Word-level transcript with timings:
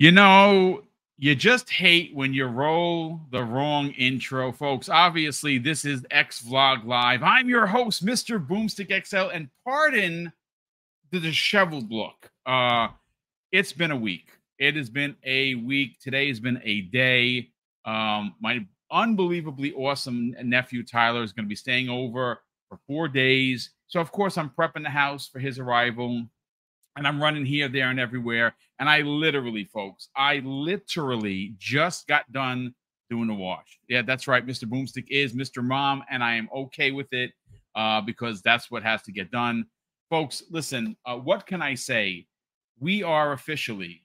You 0.00 0.12
know, 0.12 0.84
you 1.18 1.34
just 1.34 1.68
hate 1.68 2.14
when 2.14 2.32
you 2.32 2.46
roll 2.46 3.20
the 3.30 3.44
wrong 3.44 3.90
intro, 3.90 4.50
folks. 4.50 4.88
Obviously, 4.88 5.58
this 5.58 5.84
is 5.84 6.06
X 6.10 6.40
Vlog 6.40 6.86
Live. 6.86 7.22
I'm 7.22 7.50
your 7.50 7.66
host, 7.66 8.02
Mr. 8.02 8.42
Boomstick 8.42 9.06
XL, 9.06 9.28
and 9.28 9.50
pardon 9.62 10.32
the 11.10 11.20
disheveled 11.20 11.92
look. 11.92 12.30
Uh, 12.46 12.88
it's 13.52 13.74
been 13.74 13.90
a 13.90 13.96
week. 13.96 14.30
It 14.58 14.74
has 14.74 14.88
been 14.88 15.16
a 15.22 15.56
week. 15.56 16.00
Today 16.00 16.28
has 16.28 16.40
been 16.40 16.62
a 16.64 16.80
day. 16.80 17.50
Um, 17.84 18.34
my 18.40 18.66
unbelievably 18.90 19.74
awesome 19.74 20.34
nephew 20.42 20.82
Tyler 20.82 21.22
is 21.22 21.34
going 21.34 21.44
to 21.44 21.50
be 21.50 21.54
staying 21.54 21.90
over 21.90 22.40
for 22.70 22.78
four 22.86 23.06
days. 23.06 23.72
So, 23.86 24.00
of 24.00 24.12
course, 24.12 24.38
I'm 24.38 24.48
prepping 24.58 24.82
the 24.82 24.88
house 24.88 25.28
for 25.28 25.40
his 25.40 25.58
arrival 25.58 26.24
and 26.96 27.06
I'm 27.06 27.22
running 27.22 27.46
here, 27.46 27.68
there, 27.68 27.90
and 27.90 28.00
everywhere. 28.00 28.54
And 28.78 28.88
I 28.88 29.02
literally, 29.02 29.64
folks, 29.64 30.08
I 30.16 30.40
literally 30.44 31.54
just 31.58 32.06
got 32.06 32.30
done 32.32 32.74
doing 33.08 33.26
the 33.26 33.34
wash. 33.34 33.78
Yeah, 33.88 34.02
that's 34.02 34.28
right. 34.28 34.46
Mr. 34.46 34.64
Boomstick 34.64 35.06
is 35.08 35.32
Mr. 35.32 35.62
Mom, 35.62 36.02
and 36.10 36.22
I 36.22 36.34
am 36.36 36.48
okay 36.54 36.90
with 36.90 37.12
it 37.12 37.32
uh, 37.74 38.00
because 38.00 38.42
that's 38.42 38.70
what 38.70 38.82
has 38.82 39.02
to 39.02 39.12
get 39.12 39.30
done. 39.30 39.66
Folks, 40.08 40.42
listen, 40.50 40.96
uh, 41.06 41.16
what 41.16 41.46
can 41.46 41.62
I 41.62 41.74
say? 41.74 42.26
We 42.78 43.02
are 43.02 43.32
officially 43.32 44.02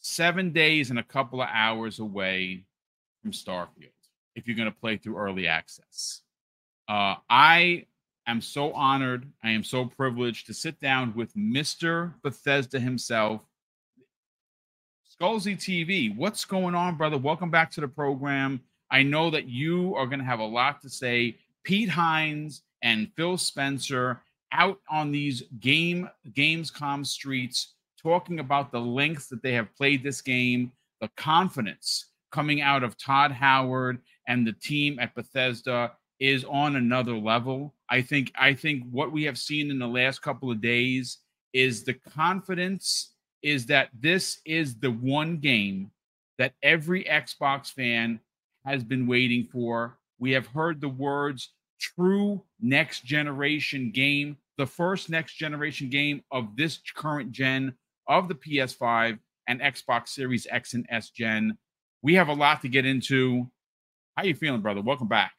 seven 0.00 0.52
days 0.52 0.90
and 0.90 0.98
a 0.98 1.04
couple 1.04 1.40
of 1.40 1.48
hours 1.50 1.98
away 1.98 2.64
from 3.22 3.32
Starfield 3.32 3.90
if 4.34 4.46
you're 4.46 4.56
going 4.56 4.70
to 4.70 4.78
play 4.78 4.96
through 4.96 5.16
early 5.16 5.46
access. 5.46 6.22
Uh, 6.88 7.14
I 7.30 7.86
am 8.26 8.40
so 8.40 8.72
honored. 8.72 9.26
I 9.42 9.50
am 9.50 9.64
so 9.64 9.86
privileged 9.86 10.46
to 10.46 10.54
sit 10.54 10.80
down 10.80 11.14
with 11.14 11.34
Mr. 11.34 12.12
Bethesda 12.22 12.78
himself. 12.78 13.42
Skullsy 15.20 15.56
TV, 15.56 16.16
what's 16.16 16.44
going 16.44 16.74
on, 16.74 16.96
brother? 16.96 17.18
Welcome 17.18 17.50
back 17.50 17.70
to 17.72 17.80
the 17.80 17.88
program. 17.88 18.60
I 18.90 19.02
know 19.02 19.30
that 19.30 19.48
you 19.48 19.94
are 19.94 20.06
going 20.06 20.18
to 20.18 20.24
have 20.24 20.40
a 20.40 20.44
lot 20.44 20.80
to 20.82 20.90
say. 20.90 21.36
Pete 21.64 21.88
Hines 21.88 22.62
and 22.82 23.10
Phil 23.16 23.36
Spencer 23.38 24.20
out 24.52 24.80
on 24.90 25.10
these 25.10 25.42
game 25.60 26.08
Gamescom 26.32 27.06
streets 27.06 27.74
talking 28.02 28.40
about 28.40 28.72
the 28.72 28.80
lengths 28.80 29.28
that 29.28 29.42
they 29.42 29.52
have 29.52 29.74
played 29.76 30.02
this 30.02 30.20
game, 30.20 30.72
the 31.00 31.08
confidence 31.16 32.06
coming 32.30 32.60
out 32.60 32.82
of 32.82 32.96
Todd 32.96 33.30
Howard 33.32 34.00
and 34.26 34.46
the 34.46 34.52
team 34.52 34.98
at 34.98 35.14
Bethesda 35.14 35.92
is 36.22 36.44
on 36.44 36.76
another 36.76 37.16
level. 37.16 37.74
I 37.90 38.00
think 38.00 38.30
I 38.38 38.54
think 38.54 38.84
what 38.92 39.10
we 39.10 39.24
have 39.24 39.36
seen 39.36 39.72
in 39.72 39.80
the 39.80 39.88
last 39.88 40.22
couple 40.22 40.52
of 40.52 40.60
days 40.60 41.18
is 41.52 41.82
the 41.82 41.94
confidence 41.94 43.14
is 43.42 43.66
that 43.66 43.88
this 43.92 44.38
is 44.46 44.76
the 44.76 44.92
one 44.92 45.38
game 45.38 45.90
that 46.38 46.54
every 46.62 47.02
Xbox 47.02 47.72
fan 47.72 48.20
has 48.64 48.84
been 48.84 49.08
waiting 49.08 49.48
for. 49.50 49.98
We 50.20 50.30
have 50.30 50.46
heard 50.46 50.80
the 50.80 50.88
words 50.88 51.54
true 51.80 52.40
next 52.60 53.04
generation 53.04 53.90
game, 53.90 54.36
the 54.58 54.66
first 54.66 55.10
next 55.10 55.34
generation 55.34 55.90
game 55.90 56.22
of 56.30 56.54
this 56.56 56.78
current 56.94 57.32
gen 57.32 57.74
of 58.06 58.28
the 58.28 58.36
PS5 58.36 59.18
and 59.48 59.60
Xbox 59.60 60.10
Series 60.10 60.46
X 60.48 60.74
and 60.74 60.86
S 60.88 61.10
gen. 61.10 61.58
We 62.00 62.14
have 62.14 62.28
a 62.28 62.32
lot 62.32 62.62
to 62.62 62.68
get 62.68 62.86
into. 62.86 63.50
How 64.16 64.22
you 64.22 64.36
feeling, 64.36 64.60
brother? 64.60 64.82
Welcome 64.82 65.08
back. 65.08 65.32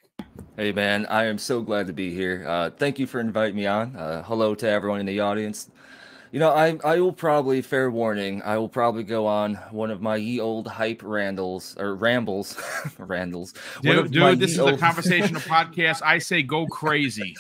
Hey 0.58 0.72
man, 0.72 1.06
I 1.08 1.26
am 1.26 1.38
so 1.38 1.62
glad 1.62 1.88
to 1.88 1.94
be 1.94 2.14
here. 2.14 2.46
Uh, 2.48 2.70
thank 2.70 3.00
you 3.00 3.08
for 3.08 3.20
inviting 3.20 3.56
me 3.56 3.66
on. 3.66 3.96
Uh, 3.96 4.24
hello 4.24 4.56
to 4.56 4.68
everyone 4.68 5.00
in 5.00 5.06
the 5.06 5.20
audience. 5.20 5.70
You 6.32 6.40
know, 6.40 6.52
I 6.52 6.78
I 6.84 7.00
will 7.00 7.14
probably 7.14 7.62
fair 7.62 7.92
warning. 7.92 8.42
I 8.42 8.58
will 8.58 8.70
probably 8.70 9.04
go 9.04 9.28
on 9.28 9.56
one 9.72 9.92
of 9.92 10.02
my 10.02 10.16
ye 10.16 10.40
old 10.40 10.68
hype 10.68 11.02
randles 11.02 11.80
or 11.80 11.96
rambles, 11.96 12.56
randles. 12.98 13.54
Dude, 13.82 14.12
dude 14.12 14.40
this 14.40 14.52
is 14.52 14.60
old... 14.60 14.74
a 14.74 14.78
conversational 14.90 15.42
podcast. 15.42 16.02
I 16.04 16.18
say 16.18 16.42
go 16.42 16.66
crazy. 16.66 17.36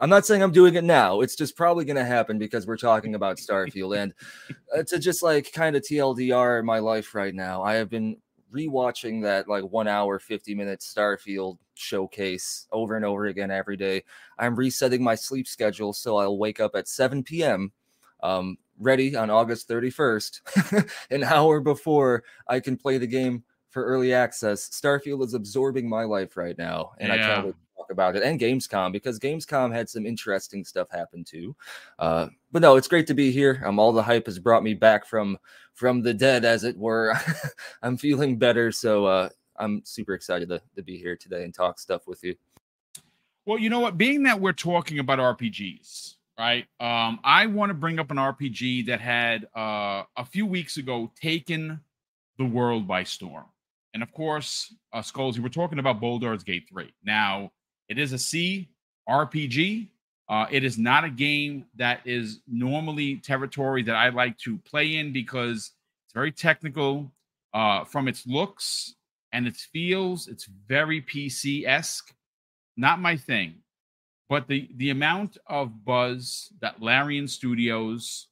I'm 0.00 0.10
not 0.10 0.24
saying 0.24 0.42
I'm 0.42 0.52
doing 0.52 0.74
it 0.76 0.84
now. 0.84 1.20
It's 1.20 1.34
just 1.34 1.56
probably 1.56 1.84
going 1.84 1.96
to 1.96 2.04
happen 2.04 2.38
because 2.38 2.66
we're 2.66 2.76
talking 2.76 3.14
about 3.16 3.38
Starfield 3.38 3.98
and 3.98 4.14
uh, 4.76 4.84
to 4.84 4.98
just 4.98 5.22
like 5.22 5.52
kind 5.52 5.74
of 5.74 5.82
TLDR 5.82 6.62
my 6.64 6.78
life 6.78 7.14
right 7.14 7.34
now. 7.34 7.62
I 7.62 7.74
have 7.74 7.90
been 7.90 8.18
rewatching 8.54 9.22
that 9.22 9.48
like 9.48 9.64
one 9.64 9.88
hour, 9.88 10.18
50 10.18 10.54
minute 10.54 10.80
Starfield 10.80 11.58
showcase 11.74 12.66
over 12.72 12.96
and 12.96 13.04
over 13.04 13.26
again 13.26 13.50
every 13.50 13.76
day. 13.76 14.04
I'm 14.38 14.56
resetting 14.56 15.02
my 15.02 15.14
sleep 15.14 15.46
schedule 15.46 15.92
so 15.92 16.16
I'll 16.16 16.38
wake 16.38 16.60
up 16.60 16.74
at 16.74 16.88
7 16.88 17.22
p.m. 17.22 17.72
Um, 18.22 18.58
ready 18.78 19.14
on 19.16 19.30
August 19.30 19.68
31st, 19.68 20.90
an 21.10 21.24
hour 21.24 21.60
before 21.60 22.24
I 22.48 22.60
can 22.60 22.76
play 22.76 22.98
the 22.98 23.06
game 23.06 23.44
for 23.70 23.84
early 23.84 24.12
access. 24.12 24.68
Starfield 24.68 25.24
is 25.24 25.34
absorbing 25.34 25.88
my 25.88 26.04
life 26.04 26.36
right 26.36 26.56
now, 26.58 26.92
and 26.98 27.12
yeah. 27.12 27.42
I 27.42 27.52
talk 27.78 27.90
about 27.90 28.16
it. 28.16 28.22
And 28.22 28.40
Gamescom 28.40 28.92
because 28.92 29.18
Gamescom 29.18 29.72
had 29.72 29.88
some 29.88 30.06
interesting 30.06 30.64
stuff 30.64 30.88
happen 30.90 31.24
too. 31.24 31.54
Uh, 31.98 32.28
but 32.52 32.62
no, 32.62 32.76
it's 32.76 32.88
great 32.88 33.06
to 33.06 33.14
be 33.14 33.30
here. 33.30 33.62
Um, 33.64 33.78
all 33.78 33.92
the 33.92 34.02
hype 34.02 34.26
has 34.26 34.38
brought 34.38 34.62
me 34.62 34.74
back 34.74 35.06
from 35.06 35.38
from 35.74 36.02
the 36.02 36.14
dead, 36.14 36.44
as 36.44 36.64
it 36.64 36.76
were. 36.76 37.14
I'm 37.82 37.96
feeling 37.96 38.36
better, 38.36 38.72
so 38.72 39.06
uh, 39.06 39.28
I'm 39.56 39.82
super 39.84 40.14
excited 40.14 40.48
to, 40.48 40.60
to 40.76 40.82
be 40.82 40.98
here 40.98 41.16
today 41.16 41.44
and 41.44 41.54
talk 41.54 41.78
stuff 41.78 42.06
with 42.06 42.24
you. 42.24 42.34
Well, 43.46 43.58
you 43.58 43.70
know 43.70 43.80
what? 43.80 43.96
Being 43.96 44.24
that 44.24 44.40
we're 44.40 44.52
talking 44.52 44.98
about 44.98 45.18
RPGs, 45.18 46.16
right? 46.38 46.66
Um, 46.80 47.20
I 47.24 47.46
want 47.46 47.70
to 47.70 47.74
bring 47.74 47.98
up 47.98 48.10
an 48.10 48.16
RPG 48.16 48.86
that 48.86 49.00
had 49.00 49.46
uh, 49.56 50.02
a 50.16 50.24
few 50.24 50.46
weeks 50.46 50.76
ago 50.76 51.10
taken 51.20 51.80
the 52.38 52.44
world 52.44 52.86
by 52.86 53.04
storm. 53.04 53.46
And 53.94 54.02
of 54.02 54.12
course, 54.12 54.74
uh, 54.92 55.02
Skulls, 55.02 55.40
we're 55.40 55.48
talking 55.48 55.78
about 55.78 56.00
Baldur's 56.00 56.44
Gate 56.44 56.68
3. 56.68 56.92
Now, 57.04 57.50
it 57.88 57.98
is 57.98 58.12
a 58.12 58.18
C 58.18 58.68
RPG. 59.08 59.88
Uh, 60.28 60.46
it 60.50 60.62
is 60.62 60.76
not 60.76 61.04
a 61.04 61.10
game 61.10 61.64
that 61.76 62.00
is 62.04 62.40
normally 62.46 63.16
territory 63.16 63.82
that 63.82 63.96
I 63.96 64.10
like 64.10 64.36
to 64.38 64.58
play 64.58 64.96
in 64.96 65.12
because 65.12 65.72
it's 66.04 66.14
very 66.14 66.32
technical. 66.32 67.10
Uh, 67.54 67.84
from 67.84 68.08
its 68.08 68.26
looks 68.26 68.94
and 69.32 69.46
its 69.46 69.64
feels, 69.72 70.28
it's 70.28 70.46
very 70.66 71.00
PC 71.00 71.66
esque. 71.66 72.12
Not 72.76 73.00
my 73.00 73.16
thing. 73.16 73.54
But 74.28 74.46
the 74.46 74.68
the 74.76 74.90
amount 74.90 75.38
of 75.46 75.84
buzz 75.86 76.52
that 76.60 76.82
Larian 76.82 77.26
Studios 77.26 78.28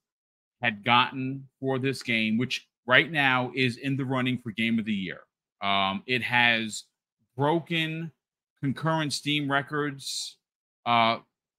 had 0.61 0.85
gotten 0.85 1.49
for 1.59 1.79
this 1.79 2.03
game, 2.03 2.37
which 2.37 2.69
right 2.87 3.11
now 3.11 3.51
is 3.55 3.79
in 3.79 3.97
the 3.97 4.05
running 4.05 4.37
for 4.37 4.51
Game 4.51 4.79
of 4.79 4.85
the 4.85 4.93
Year, 4.93 5.21
um, 5.63 6.03
it 6.07 6.23
has 6.23 6.85
broken 7.35 8.13
concurrent 8.63 9.13
Steam 9.13 9.51
records 9.51 10.39
uh, 10.85 11.19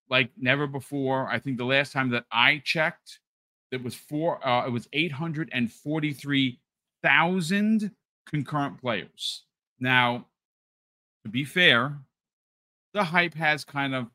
like 0.09 0.30
never 0.38 0.68
before. 0.68 1.28
I 1.28 1.40
think 1.40 1.58
the 1.58 1.66
last 1.66 1.91
time 1.94 2.09
that 2.12 2.25
I 2.31 2.62
checked, 2.63 3.19
it 3.72 3.84
was 3.84 3.96
four. 3.96 4.46
Uh, 4.47 4.66
it 4.66 4.72
was 4.72 4.88
eight 4.94 5.12
hundred 5.12 5.50
and 5.52 5.72
forty-three 5.72 6.59
thousand 7.03 7.91
concurrent 8.30 8.80
players. 8.81 9.44
Now, 9.80 10.25
to 11.24 11.30
be 11.30 11.44
fair, 11.44 11.97
the 12.94 13.03
hype 13.03 13.34
has 13.35 13.64
kind 13.64 13.94
of 13.94 14.08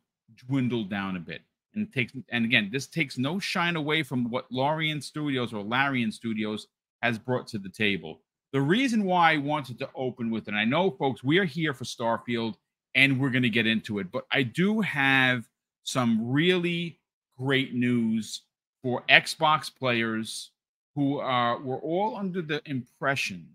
dwindled 0.46 0.90
down 0.90 1.16
a 1.16 1.20
bit. 1.20 1.42
And 1.74 1.90
takes 1.92 2.12
and 2.30 2.44
again, 2.44 2.68
this 2.72 2.86
takes 2.86 3.16
no 3.16 3.38
shine 3.38 3.76
away 3.76 4.02
from 4.02 4.30
what 4.30 4.50
Larian 4.50 5.00
Studios 5.00 5.52
or 5.52 5.62
Larian 5.62 6.12
Studios 6.12 6.66
has 7.00 7.18
brought 7.18 7.46
to 7.48 7.58
the 7.58 7.70
table. 7.70 8.20
The 8.52 8.60
reason 8.60 9.04
why 9.04 9.32
I 9.32 9.36
wanted 9.38 9.78
to 9.78 9.88
open 9.94 10.30
with, 10.30 10.48
and 10.48 10.56
I 10.56 10.66
know, 10.66 10.90
folks, 10.90 11.24
we 11.24 11.38
are 11.38 11.44
here 11.44 11.72
for 11.72 11.84
Starfield 11.84 12.56
and 12.94 13.20
we're 13.20 13.30
going 13.30 13.42
to 13.42 13.50
get 13.50 13.66
into 13.66 13.98
it. 13.98 14.10
But 14.10 14.26
I 14.30 14.42
do 14.42 14.80
have 14.80 15.48
some 15.82 16.30
really 16.30 16.98
great 17.38 17.74
news 17.74 18.42
for 18.82 19.02
Xbox 19.08 19.74
players 19.74 20.50
who 20.94 21.18
are 21.18 21.58
were 21.60 21.78
all 21.78 22.16
under 22.16 22.42
the 22.42 22.60
impression 22.66 23.48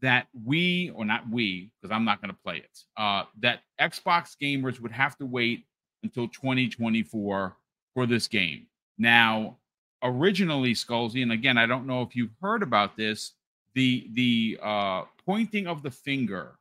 that 0.00 0.28
we 0.44 0.90
or 0.94 1.04
not 1.04 1.28
we 1.30 1.70
because 1.80 1.94
I'm 1.94 2.04
not 2.04 2.22
going 2.22 2.32
to 2.32 2.40
play 2.44 2.58
it 2.58 2.84
uh, 2.96 3.24
that 3.40 3.60
Xbox 3.80 4.36
gamers 4.40 4.80
would 4.80 4.92
have 4.92 5.16
to 5.18 5.26
wait 5.26 5.64
until 6.02 6.28
2024 6.28 7.56
for 7.94 8.06
this 8.06 8.28
game. 8.28 8.66
Now, 8.96 9.58
originally, 10.02 10.74
Skullsy, 10.74 11.22
and 11.22 11.32
again, 11.32 11.58
I 11.58 11.66
don't 11.66 11.86
know 11.86 12.02
if 12.02 12.14
you've 12.14 12.34
heard 12.40 12.62
about 12.62 12.96
this. 12.96 13.32
The 13.74 14.08
the 14.12 14.58
uh, 14.62 15.02
pointing 15.24 15.66
of 15.66 15.82
the 15.82 15.90
finger 15.90 16.57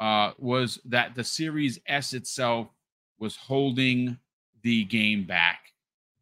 uh, 0.00 0.32
was 0.38 0.80
that 0.86 1.14
the 1.14 1.22
Series 1.22 1.78
S 1.86 2.14
itself 2.14 2.68
was 3.18 3.36
holding 3.36 4.18
the 4.62 4.84
game 4.84 5.24
back. 5.24 5.60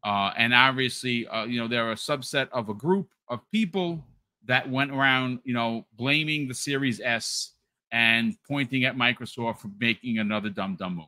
Uh, 0.03 0.31
and 0.37 0.53
obviously, 0.53 1.27
uh, 1.27 1.45
you 1.45 1.59
know, 1.59 1.67
they're 1.67 1.91
a 1.91 1.95
subset 1.95 2.49
of 2.51 2.69
a 2.69 2.73
group 2.73 3.09
of 3.29 3.39
people 3.51 4.03
that 4.45 4.69
went 4.69 4.91
around, 4.91 5.39
you 5.43 5.53
know, 5.53 5.85
blaming 5.93 6.47
the 6.47 6.53
Series 6.53 7.01
S 7.01 7.53
and 7.91 8.35
pointing 8.47 8.85
at 8.85 8.95
Microsoft 8.95 9.59
for 9.59 9.69
making 9.79 10.19
another 10.19 10.49
dumb, 10.49 10.75
dumb 10.75 10.95
move. 10.95 11.05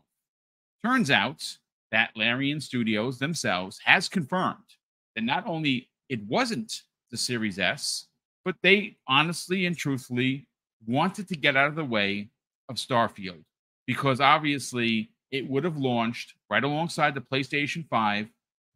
Turns 0.83 1.11
out 1.11 1.43
that 1.91 2.11
Larian 2.15 2.59
Studios 2.59 3.19
themselves 3.19 3.79
has 3.83 4.09
confirmed 4.09 4.57
that 5.15 5.23
not 5.23 5.45
only 5.45 5.89
it 6.09 6.25
wasn't 6.25 6.83
the 7.11 7.17
Series 7.17 7.59
S, 7.59 8.07
but 8.43 8.55
they 8.63 8.97
honestly 9.07 9.65
and 9.65 9.77
truthfully 9.77 10.47
wanted 10.87 11.27
to 11.27 11.35
get 11.35 11.55
out 11.55 11.67
of 11.67 11.75
the 11.75 11.85
way 11.85 12.29
of 12.71 12.77
Starfield 12.77 13.43
because 13.85 14.19
obviously 14.19 15.11
it 15.31 15.47
would 15.47 15.63
have 15.63 15.77
launched 15.77 16.33
right 16.49 16.63
alongside 16.63 17.13
the 17.13 17.21
PlayStation 17.21 17.87
5 17.87 18.27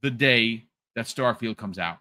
the 0.01 0.11
day 0.11 0.65
that 0.95 1.05
Starfield 1.05 1.57
comes 1.57 1.79
out. 1.79 1.97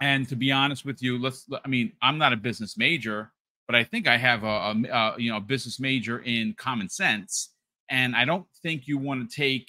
And 0.00 0.28
to 0.28 0.36
be 0.36 0.52
honest 0.52 0.84
with 0.84 1.02
you, 1.02 1.18
let's 1.20 1.48
I 1.64 1.68
mean, 1.68 1.92
I'm 2.02 2.18
not 2.18 2.32
a 2.32 2.36
business 2.36 2.76
major, 2.76 3.32
but 3.66 3.74
I 3.74 3.84
think 3.84 4.06
I 4.06 4.18
have 4.18 4.44
a, 4.44 4.46
a, 4.46 4.74
a 4.84 4.88
uh, 4.88 5.16
you 5.16 5.30
know, 5.30 5.38
a 5.38 5.40
business 5.40 5.80
major 5.80 6.18
in 6.18 6.54
common 6.58 6.88
sense, 6.88 7.54
and 7.88 8.14
I 8.14 8.26
don't 8.26 8.46
think 8.62 8.86
you 8.86 8.98
want 8.98 9.28
to 9.28 9.36
take 9.36 9.68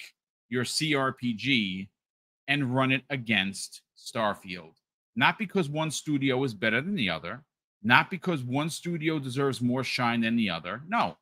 your 0.50 0.64
CRPG 0.64 1.88
and 2.46 2.74
run 2.74 2.92
it 2.92 3.02
against 3.08 3.82
Starfield. 3.96 4.74
Not 5.16 5.38
because 5.38 5.68
one 5.68 5.90
studio 5.90 6.44
is 6.44 6.54
better 6.54 6.80
than 6.82 6.94
the 6.94 7.10
other, 7.10 7.42
not 7.82 8.10
because 8.10 8.42
one 8.42 8.70
studio 8.70 9.18
deserves 9.18 9.60
more 9.60 9.84
shine 9.84 10.20
than 10.20 10.36
the 10.36 10.50
other. 10.50 10.82
No, 10.88 11.16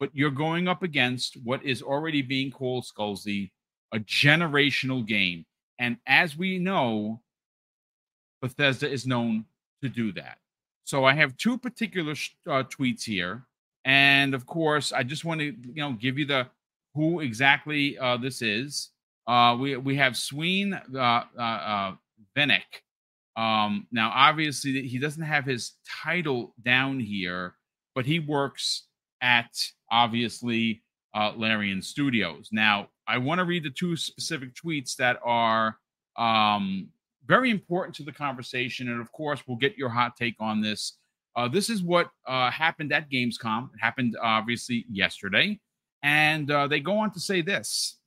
but 0.00 0.10
you're 0.14 0.30
going 0.30 0.66
up 0.66 0.82
against 0.82 1.36
what 1.44 1.62
is 1.62 1.82
already 1.82 2.22
being 2.22 2.50
called 2.50 2.84
Skullsy 2.84 3.50
a 3.92 3.98
generational 3.98 5.06
game. 5.06 5.44
And 5.78 5.96
as 6.06 6.36
we 6.36 6.58
know, 6.58 7.20
Bethesda 8.40 8.90
is 8.90 9.06
known 9.06 9.44
to 9.82 9.88
do 9.88 10.12
that. 10.12 10.38
So 10.84 11.04
I 11.04 11.14
have 11.14 11.36
two 11.36 11.58
particular 11.58 12.12
uh, 12.46 12.64
tweets 12.64 13.04
here, 13.04 13.44
and 13.84 14.34
of 14.34 14.46
course, 14.46 14.92
I 14.92 15.02
just 15.02 15.24
want 15.24 15.40
to 15.40 15.46
you 15.46 15.74
know 15.76 15.92
give 15.92 16.18
you 16.18 16.26
the 16.26 16.48
who 16.94 17.20
exactly 17.20 17.96
uh, 17.98 18.16
this 18.16 18.42
is. 18.42 18.90
Uh, 19.26 19.56
we 19.60 19.76
we 19.76 19.96
have 19.96 20.16
Sween 20.16 20.74
uh, 20.74 21.24
uh, 21.38 21.40
uh 21.40 21.92
Venick. 22.36 22.82
Um, 23.36 23.86
now, 23.92 24.10
obviously, 24.12 24.86
he 24.88 24.98
doesn't 24.98 25.22
have 25.22 25.44
his 25.44 25.74
title 26.02 26.54
down 26.62 26.98
here, 26.98 27.54
but 27.94 28.04
he 28.04 28.18
works 28.18 28.86
at 29.22 29.56
obviously 29.90 30.82
uh, 31.14 31.32
Larian 31.36 31.82
Studios. 31.82 32.48
Now, 32.52 32.88
I 33.06 33.18
want 33.18 33.40
to 33.40 33.44
read 33.44 33.64
the 33.64 33.70
two 33.70 33.96
specific 33.96 34.54
tweets 34.54 34.96
that 34.96 35.18
are 35.24 35.76
um, 36.16 36.88
very 37.26 37.50
important 37.50 37.94
to 37.96 38.02
the 38.02 38.12
conversation, 38.12 38.88
and 38.88 39.00
of 39.00 39.10
course, 39.12 39.42
we'll 39.46 39.56
get 39.56 39.76
your 39.76 39.88
hot 39.88 40.16
take 40.16 40.36
on 40.40 40.60
this. 40.60 40.98
Uh, 41.36 41.48
this 41.48 41.70
is 41.70 41.82
what 41.82 42.10
uh, 42.26 42.50
happened 42.50 42.92
at 42.92 43.10
Gamescom. 43.10 43.72
It 43.74 43.80
happened 43.80 44.16
obviously 44.20 44.84
yesterday, 44.90 45.60
and 46.02 46.50
uh, 46.50 46.66
they 46.66 46.80
go 46.80 46.98
on 46.98 47.12
to 47.12 47.20
say 47.20 47.42
this: 47.42 47.98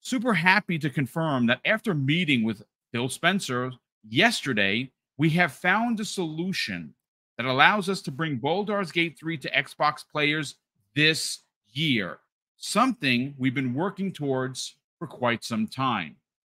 super 0.00 0.34
happy 0.34 0.78
to 0.78 0.90
confirm 0.90 1.46
that 1.46 1.60
after 1.64 1.94
meeting 1.94 2.44
with 2.44 2.62
Phil 2.92 3.08
Spencer 3.08 3.72
yesterday, 4.08 4.90
we 5.18 5.30
have 5.30 5.52
found 5.52 6.00
a 6.00 6.04
solution 6.04 6.94
that 7.36 7.46
allows 7.46 7.88
us 7.88 8.00
to 8.02 8.10
bring 8.10 8.36
Baldur's 8.36 8.92
Gate 8.92 9.18
3 9.18 9.36
to 9.38 9.50
Xbox 9.50 10.00
players 10.10 10.56
this 10.96 11.40
year, 11.72 12.18
something 12.56 13.34
we've 13.38 13.54
been 13.54 13.74
working 13.74 14.12
towards 14.12 14.74
for 14.98 15.06
quite 15.06 15.44
some 15.44 15.68
time. 15.68 16.16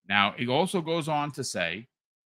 Now, 0.08 0.34
it 0.38 0.48
also 0.48 0.80
goes 0.80 1.10
on 1.10 1.32
to 1.32 1.44
say 1.44 1.88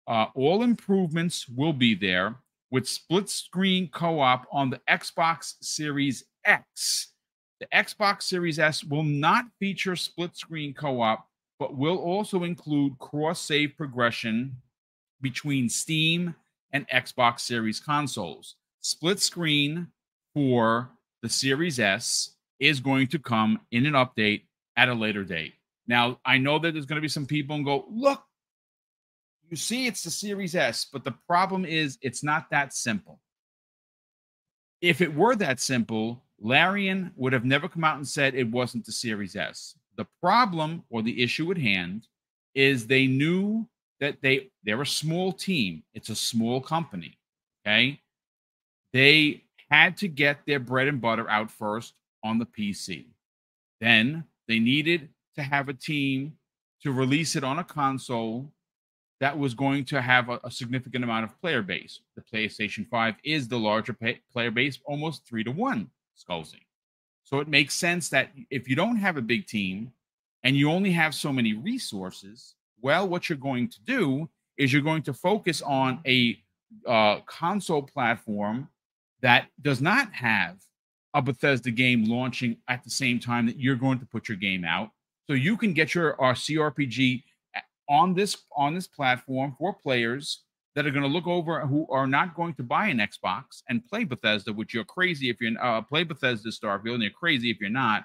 uh, 0.06 0.26
all 0.34 0.62
improvements 0.62 1.46
will 1.48 1.74
be 1.74 1.94
there 1.94 2.36
with 2.70 2.88
split 2.88 3.28
screen 3.28 3.88
co 3.88 4.20
op 4.20 4.46
on 4.50 4.70
the 4.70 4.80
Xbox 4.88 5.56
Series 5.60 6.24
X 6.46 7.12
the 7.60 7.66
Xbox 7.74 8.22
Series 8.22 8.58
S 8.58 8.84
will 8.84 9.02
not 9.02 9.46
feature 9.58 9.96
split 9.96 10.36
screen 10.36 10.72
co 10.74 11.00
op, 11.00 11.26
but 11.58 11.76
will 11.76 11.96
also 11.96 12.44
include 12.44 12.98
cross 12.98 13.40
save 13.40 13.76
progression 13.76 14.56
between 15.20 15.68
Steam 15.68 16.34
and 16.72 16.88
Xbox 16.88 17.40
Series 17.40 17.80
consoles. 17.80 18.56
Split 18.80 19.18
screen 19.18 19.88
for 20.34 20.90
the 21.22 21.28
Series 21.28 21.80
S 21.80 22.36
is 22.60 22.80
going 22.80 23.06
to 23.08 23.18
come 23.18 23.60
in 23.70 23.86
an 23.86 23.92
update 23.94 24.42
at 24.76 24.88
a 24.88 24.94
later 24.94 25.24
date. 25.24 25.54
Now, 25.86 26.20
I 26.24 26.38
know 26.38 26.58
that 26.58 26.72
there's 26.72 26.86
going 26.86 26.96
to 26.96 27.02
be 27.02 27.08
some 27.08 27.26
people 27.26 27.56
and 27.56 27.64
go, 27.64 27.86
look, 27.90 28.22
you 29.50 29.56
see, 29.56 29.86
it's 29.86 30.02
the 30.02 30.10
Series 30.10 30.54
S, 30.54 30.86
but 30.92 31.04
the 31.04 31.14
problem 31.26 31.64
is 31.64 31.98
it's 32.02 32.22
not 32.22 32.50
that 32.50 32.74
simple. 32.74 33.20
If 34.80 35.00
it 35.00 35.14
were 35.14 35.34
that 35.36 35.60
simple, 35.60 36.22
Larian 36.40 37.12
would 37.16 37.32
have 37.32 37.44
never 37.44 37.68
come 37.68 37.84
out 37.84 37.96
and 37.96 38.06
said 38.06 38.34
it 38.34 38.50
wasn't 38.50 38.84
the 38.84 38.92
Series 38.92 39.34
S. 39.34 39.74
The 39.96 40.06
problem 40.20 40.84
or 40.90 41.02
the 41.02 41.22
issue 41.22 41.50
at 41.50 41.58
hand 41.58 42.06
is 42.54 42.86
they 42.86 43.06
knew 43.06 43.66
that 44.00 44.22
they 44.22 44.50
they're 44.62 44.82
a 44.82 44.86
small 44.86 45.32
team. 45.32 45.82
It's 45.94 46.08
a 46.08 46.14
small 46.14 46.60
company. 46.60 47.18
Okay. 47.66 48.00
They 48.92 49.44
had 49.70 49.96
to 49.98 50.08
get 50.08 50.40
their 50.46 50.58
bread 50.58 50.88
and 50.88 51.00
butter 51.00 51.28
out 51.28 51.50
first 51.50 51.94
on 52.24 52.38
the 52.38 52.46
PC. 52.46 53.06
Then 53.80 54.24
they 54.46 54.58
needed 54.58 55.08
to 55.36 55.42
have 55.42 55.68
a 55.68 55.74
team 55.74 56.34
to 56.82 56.92
release 56.92 57.36
it 57.36 57.44
on 57.44 57.58
a 57.58 57.64
console 57.64 58.50
that 59.20 59.36
was 59.36 59.54
going 59.54 59.84
to 59.84 60.00
have 60.00 60.28
a, 60.28 60.40
a 60.44 60.50
significant 60.50 61.04
amount 61.04 61.24
of 61.24 61.40
player 61.40 61.62
base. 61.62 62.00
The 62.16 62.22
PlayStation 62.22 62.88
5 62.88 63.16
is 63.24 63.48
the 63.48 63.58
larger 63.58 63.92
pay, 63.92 64.20
player 64.32 64.50
base, 64.50 64.78
almost 64.84 65.26
three 65.26 65.44
to 65.44 65.50
one. 65.50 65.90
Skullsy. 66.16 66.62
So 67.24 67.40
it 67.40 67.48
makes 67.48 67.74
sense 67.74 68.08
that 68.10 68.30
if 68.50 68.68
you 68.68 68.76
don't 68.76 68.96
have 68.96 69.16
a 69.16 69.22
big 69.22 69.46
team 69.46 69.92
and 70.44 70.56
you 70.56 70.70
only 70.70 70.92
have 70.92 71.14
so 71.14 71.32
many 71.32 71.52
resources, 71.52 72.54
well, 72.80 73.08
what 73.08 73.28
you're 73.28 73.38
going 73.38 73.68
to 73.68 73.80
do 73.82 74.28
is 74.56 74.72
you're 74.72 74.82
going 74.82 75.02
to 75.02 75.12
focus 75.12 75.62
on 75.62 76.00
a 76.06 76.38
uh, 76.86 77.20
console 77.26 77.82
platform 77.82 78.68
that 79.22 79.48
does 79.60 79.80
not 79.80 80.12
have 80.12 80.58
a 81.14 81.22
Bethesda 81.22 81.70
game 81.70 82.04
launching 82.04 82.58
at 82.68 82.84
the 82.84 82.90
same 82.90 83.18
time 83.18 83.46
that 83.46 83.58
you're 83.58 83.76
going 83.76 83.98
to 83.98 84.06
put 84.06 84.28
your 84.28 84.36
game 84.36 84.64
out. 84.64 84.90
So 85.26 85.34
you 85.34 85.56
can 85.56 85.72
get 85.72 85.94
your 85.94 86.22
uh, 86.22 86.34
CRPG 86.34 87.22
on 87.88 88.14
this 88.14 88.36
on 88.56 88.74
this 88.74 88.86
platform 88.86 89.54
for 89.58 89.72
players 89.72 90.42
that 90.74 90.86
are 90.86 90.90
going 90.90 91.02
to 91.02 91.08
look 91.08 91.26
over 91.26 91.60
who 91.66 91.86
are 91.90 92.06
not 92.06 92.36
going 92.36 92.54
to 92.54 92.62
buy 92.62 92.86
an 92.86 92.98
Xbox 92.98 93.62
and 93.68 93.84
play 93.86 94.04
Bethesda, 94.04 94.52
which 94.52 94.74
you're 94.74 94.84
crazy 94.84 95.28
if 95.30 95.40
you're 95.40 95.60
uh, 95.62 95.80
play 95.82 96.04
Bethesda 96.04 96.50
Starfield, 96.50 96.94
and 96.94 97.02
you're 97.02 97.10
crazy 97.10 97.50
if 97.50 97.60
you're 97.60 97.70
not. 97.70 98.04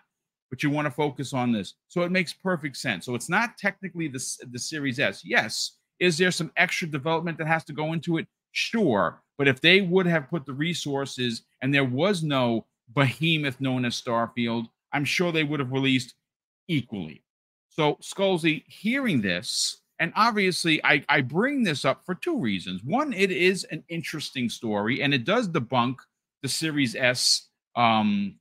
But 0.50 0.62
you 0.62 0.70
want 0.70 0.86
to 0.86 0.92
focus 0.92 1.34
on 1.34 1.52
this, 1.52 1.74
so 1.88 2.02
it 2.02 2.12
makes 2.12 2.32
perfect 2.32 2.78
sense. 2.78 3.06
So 3.06 3.16
it's 3.16 3.30
not 3.30 3.58
technically 3.58 4.08
the 4.08 4.24
the 4.52 4.60
Series 4.60 5.00
S. 5.00 5.22
Yes, 5.24 5.78
is 6.00 6.18
there 6.18 6.32
some 6.32 6.52
extra 6.58 6.88
development 6.88 7.38
that 7.40 7.48
has 7.48 7.64
to 7.66 7.74
go 7.74 7.94
into 7.94 8.18
it? 8.18 8.28
Sure, 8.54 9.22
but 9.38 9.48
if 9.48 9.60
they 9.60 9.82
would 9.82 10.06
have 10.06 10.30
put 10.30 10.46
the 10.46 10.54
resources 10.54 11.44
and 11.62 11.74
there 11.74 11.84
was 11.84 12.24
no 12.24 12.66
behemoth 12.96 13.60
known 13.60 13.84
as 13.84 14.02
Starfield, 14.02 14.68
I'm 14.94 15.04
sure 15.04 15.32
they 15.32 15.44
would 15.44 15.60
have 15.60 15.72
released 15.72 16.14
equally. 16.68 17.24
So 17.70 17.96
Skullsy, 17.96 18.64
hearing 18.68 19.22
this 19.22 19.82
and 20.00 20.12
obviously, 20.16 20.84
I, 20.84 21.04
I 21.08 21.22
bring 21.22 21.64
this 21.64 21.86
up 21.86 22.06
for 22.06 22.16
two 22.16 22.40
reasons. 22.40 22.84
One, 22.84 23.14
it 23.14 23.32
is 23.32 23.64
an 23.66 23.84
interesting 23.90 24.50
story 24.50 25.02
and 25.02 25.14
it 25.14 25.24
does 25.24 25.48
debunk 25.48 25.96
the 26.42 26.50
Series 26.50 26.96
S 26.96 27.48
um, 27.76 28.36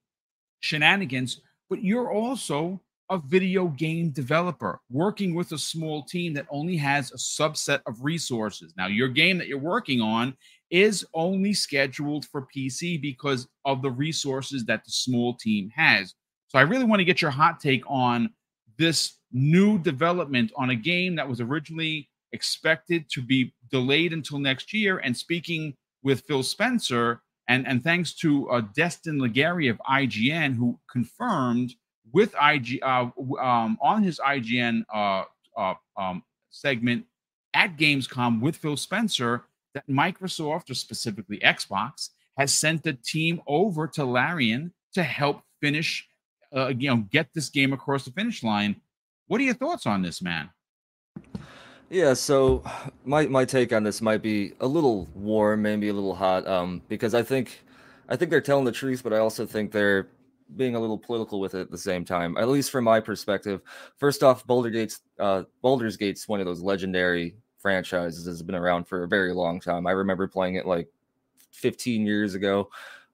shenanigans, 0.61 1.40
but 1.71 1.85
you're 1.85 2.11
also 2.11 2.81
a 3.12 3.19
video 3.26 3.69
game 3.69 4.11
developer 4.11 4.81
working 4.90 5.35
with 5.35 5.52
a 5.52 5.59
small 5.59 6.02
team 6.02 6.33
that 6.33 6.47
only 6.50 6.76
has 6.76 7.12
a 7.12 7.16
subset 7.16 7.83
of 7.87 8.02
resources. 8.02 8.73
Now, 8.75 8.87
your 8.87 9.09
game 9.09 9.37
that 9.37 9.49
you're 9.49 9.59
working 9.59 10.00
on 10.00 10.35
is 10.71 11.04
only 11.12 11.52
scheduled 11.52 12.25
for 12.25 12.47
PC 12.57 13.00
because 13.00 13.47
of 13.66 13.83
the 13.83 13.90
resources 13.90 14.64
that 14.64 14.83
the 14.87 14.90
small 14.90 15.35
team 15.35 15.71
has. 15.76 16.14
So 16.49 16.59
I 16.59 16.62
really 16.62 16.87
want 16.87 17.00
to 17.00 17.04
get 17.04 17.21
your 17.21 17.31
hot 17.31 17.61
take 17.61 17.83
on 17.87 18.31
this 18.78 19.19
new 19.31 19.78
development 19.78 20.50
on 20.57 20.71
a 20.71 20.75
game 20.75 21.14
that 21.16 21.28
was 21.28 21.42
originally 21.42 22.09
expected 22.33 23.11
to 23.11 23.21
be 23.21 23.52
delayed 23.71 24.14
until 24.14 24.38
next 24.38 24.73
year. 24.73 24.99
And 24.99 25.14
speaking 25.14 25.75
with 26.02 26.23
Phil 26.23 26.42
Spencer, 26.42 27.21
and, 27.49 27.66
and 27.66 27.85
thanks 27.85 28.14
to 28.14 28.49
uh, 28.49 28.62
Destin 28.75 29.19
Legarie 29.19 29.71
of 29.71 29.78
IGN, 29.88 30.54
who 30.54 30.78
confirmed 30.90 31.75
with 32.12 32.35
IG 32.40 32.81
uh, 32.83 33.09
um, 33.40 33.78
on 33.81 34.02
his 34.02 34.19
IGN 34.19 34.85
uh, 34.92 35.25
uh, 35.57 35.75
um, 35.97 36.23
segment 36.50 37.04
at 37.54 37.76
Gamescom 37.76 38.40
with 38.40 38.57
Phil 38.57 38.76
Spencer 38.76 39.45
that 39.75 39.88
Microsoft, 39.88 40.71
or 40.71 40.75
specifically 40.75 41.38
Xbox, 41.38 42.11
has 42.37 42.52
sent 42.52 42.87
a 42.87 42.92
team 42.92 43.40
over 43.47 43.87
to 43.88 44.04
Larian 44.04 44.73
to 44.95 45.02
help 45.02 45.42
finish, 45.61 46.09
uh, 46.54 46.69
you 46.69 46.88
know, 46.88 47.04
get 47.11 47.28
this 47.35 47.49
game 47.49 47.73
across 47.73 48.04
the 48.04 48.11
finish 48.11 48.42
line. 48.42 48.76
What 49.26 49.40
are 49.40 49.45
your 49.45 49.54
thoughts 49.54 49.87
on 49.87 50.02
this, 50.02 50.21
man? 50.21 50.50
Yeah, 51.88 52.14
so 52.14 52.64
my 53.04 53.26
my 53.26 53.45
take 53.45 53.73
on 53.73 53.83
this 53.83 54.00
might 54.00 54.23
be 54.23 54.54
a 54.61 54.66
little 54.66 55.09
warm, 55.14 55.62
maybe 55.62 55.88
a 55.88 55.92
little 55.92 56.14
hot, 56.14 56.47
um, 56.47 56.81
because 56.88 57.14
I 57.14 57.23
think 57.23 57.62
I 58.09 58.16
think 58.16 58.31
they're 58.31 58.40
telling 58.40 58.64
the 58.64 58.73
truth, 58.73 59.02
but 59.02 59.12
I 59.12 59.19
also 59.19 59.45
think 59.45 59.73
they're 59.73 60.09
being 60.56 60.75
a 60.75 60.80
little 60.80 60.99
political 60.99 61.40
with 61.40 61.54
it 61.54 61.61
at 61.61 61.71
the 61.71 61.78
same 61.78 62.04
time. 62.04 62.37
At 62.37 62.49
least 62.49 62.71
from 62.71 62.85
my 62.85 63.00
perspective. 63.00 63.62
First 63.97 64.23
off, 64.23 64.47
Boulder 64.47 64.71
Gates, 64.71 65.00
uh, 65.18 65.44
Baldur's 65.62 65.97
Gate's 65.97 66.28
one 66.28 66.40
of 66.40 66.47
those 66.47 66.61
legendary 66.61 67.37
franchises 67.59 68.26
has 68.26 68.42
been 68.42 68.54
around 68.54 68.88
for 68.88 69.04
a 69.04 69.09
very 69.09 69.32
long 69.32 69.61
time. 69.61 69.87
I 69.87 69.92
remember 69.92 70.26
playing 70.26 70.56
it 70.56 70.66
like 70.66 70.88
15 71.52 72.04
years 72.06 72.35
ago. 72.35 72.68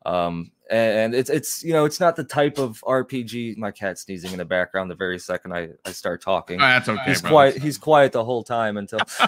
Um, 0.06 0.52
and 0.70 1.14
it's 1.14 1.30
it's 1.30 1.64
you 1.64 1.72
know 1.72 1.86
it's 1.86 1.98
not 1.98 2.14
the 2.14 2.24
type 2.24 2.58
of 2.58 2.82
RPG. 2.86 3.56
My 3.56 3.70
cat 3.70 3.98
sneezing 3.98 4.32
in 4.32 4.38
the 4.38 4.44
background 4.44 4.90
the 4.90 4.94
very 4.94 5.18
second 5.18 5.54
I, 5.54 5.70
I 5.86 5.92
start 5.92 6.20
talking. 6.20 6.60
Oh, 6.60 6.66
that's 6.66 6.88
okay. 6.88 7.02
He's 7.06 7.22
quiet. 7.22 7.56
He's 7.56 7.78
quiet 7.78 8.12
the 8.12 8.24
whole 8.24 8.42
time 8.42 8.76
until. 8.76 8.98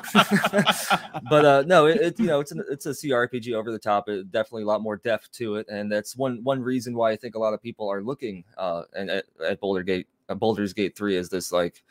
but 1.30 1.44
uh, 1.44 1.64
no, 1.66 1.86
it, 1.86 2.00
it 2.00 2.20
you 2.20 2.26
know 2.26 2.40
it's 2.40 2.52
an, 2.52 2.62
it's 2.70 2.86
a 2.86 2.90
CRPG 2.90 3.54
over 3.54 3.72
the 3.72 3.78
top. 3.78 4.08
It, 4.08 4.30
definitely 4.30 4.64
a 4.64 4.66
lot 4.66 4.82
more 4.82 4.98
depth 4.98 5.32
to 5.32 5.56
it, 5.56 5.66
and 5.70 5.90
that's 5.90 6.14
one 6.14 6.44
one 6.44 6.60
reason 6.60 6.94
why 6.94 7.10
I 7.10 7.16
think 7.16 7.34
a 7.34 7.38
lot 7.38 7.54
of 7.54 7.62
people 7.62 7.88
are 7.88 8.02
looking 8.02 8.44
uh 8.58 8.82
and 8.94 9.10
at, 9.10 9.24
at 9.44 9.60
Boulder 9.60 9.82
Gate 9.82 10.08
uh, 10.28 10.34
Baldur's 10.34 10.74
Gate 10.74 10.96
three 10.96 11.16
is 11.16 11.30
this 11.30 11.52
like 11.52 11.82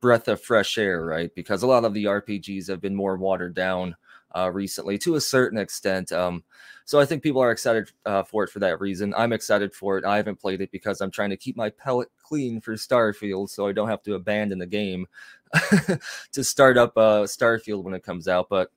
breath 0.00 0.28
of 0.28 0.42
fresh 0.42 0.78
air, 0.78 1.04
right? 1.04 1.34
Because 1.34 1.62
a 1.62 1.66
lot 1.66 1.84
of 1.84 1.94
the 1.94 2.04
RPGs 2.04 2.68
have 2.68 2.80
been 2.80 2.94
more 2.94 3.16
watered 3.16 3.54
down 3.54 3.96
uh, 4.36 4.50
recently 4.52 4.98
to 4.98 5.14
a 5.14 5.20
certain 5.20 5.58
extent. 5.58 6.12
Um, 6.12 6.44
so 6.84 7.00
I 7.00 7.04
think 7.04 7.22
people 7.22 7.42
are 7.42 7.50
excited 7.50 7.90
uh, 8.04 8.22
for 8.22 8.44
it 8.44 8.50
for 8.50 8.60
that 8.60 8.80
reason. 8.80 9.14
I'm 9.16 9.32
excited 9.32 9.74
for 9.74 9.98
it. 9.98 10.04
I 10.04 10.16
haven't 10.16 10.40
played 10.40 10.60
it 10.60 10.70
because 10.70 11.00
I'm 11.00 11.10
trying 11.10 11.30
to 11.30 11.36
keep 11.36 11.56
my 11.56 11.70
pellet 11.70 12.08
clean 12.22 12.60
for 12.60 12.74
Starfield, 12.74 13.50
so 13.50 13.66
I 13.66 13.72
don't 13.72 13.88
have 13.88 14.02
to 14.04 14.14
abandon 14.14 14.58
the 14.58 14.66
game 14.66 15.06
to 16.32 16.44
start 16.44 16.76
up 16.76 16.96
uh, 16.96 17.22
Starfield 17.22 17.82
when 17.82 17.94
it 17.94 18.04
comes 18.04 18.28
out. 18.28 18.48
But 18.48 18.70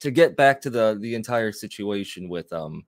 to 0.00 0.10
get 0.10 0.36
back 0.36 0.60
to 0.62 0.70
the 0.70 0.96
the 1.00 1.14
entire 1.14 1.52
situation 1.52 2.28
with 2.28 2.52
um 2.52 2.84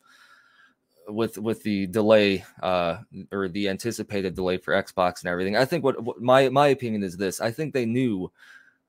with 1.08 1.38
with 1.38 1.60
the 1.64 1.86
delay 1.88 2.44
uh 2.62 2.98
or 3.32 3.48
the 3.48 3.68
anticipated 3.68 4.34
delay 4.34 4.58
for 4.58 4.72
Xbox 4.72 5.20
and 5.20 5.28
everything, 5.28 5.56
I 5.56 5.64
think 5.64 5.84
what, 5.84 6.02
what 6.02 6.20
my 6.20 6.48
my 6.48 6.68
opinion 6.68 7.02
is 7.02 7.16
this: 7.16 7.40
I 7.40 7.50
think 7.50 7.74
they 7.74 7.86
knew 7.86 8.30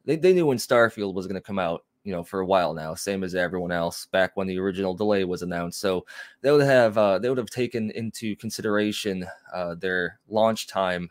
they, 0.05 0.15
they 0.15 0.33
knew 0.33 0.47
when 0.47 0.57
Starfield 0.57 1.13
was 1.13 1.27
going 1.27 1.39
to 1.39 1.45
come 1.45 1.59
out 1.59 1.83
you 2.03 2.12
know 2.12 2.24
for 2.24 2.39
a 2.39 2.46
while 2.46 2.74
now 2.74 2.96
same 2.96 3.24
as 3.24 3.36
everyone 3.36 3.72
else 3.72 4.08
back 4.08 4.36
when 4.36 4.48
the 4.48 4.58
original 4.58 4.93
delay 4.93 5.24
was 5.24 5.41
announced. 5.41 5.79
So 5.79 6.05
they 6.41 6.51
would 6.51 6.65
have 6.65 6.98
uh, 6.98 7.20
they 7.20 7.29
would 7.29 7.38
have 7.38 7.50
taken 7.50 7.91
into 7.91 8.36
consideration 8.36 9.27
uh, 9.53 9.75
their 9.75 10.20
launch 10.27 10.67
time 10.67 11.10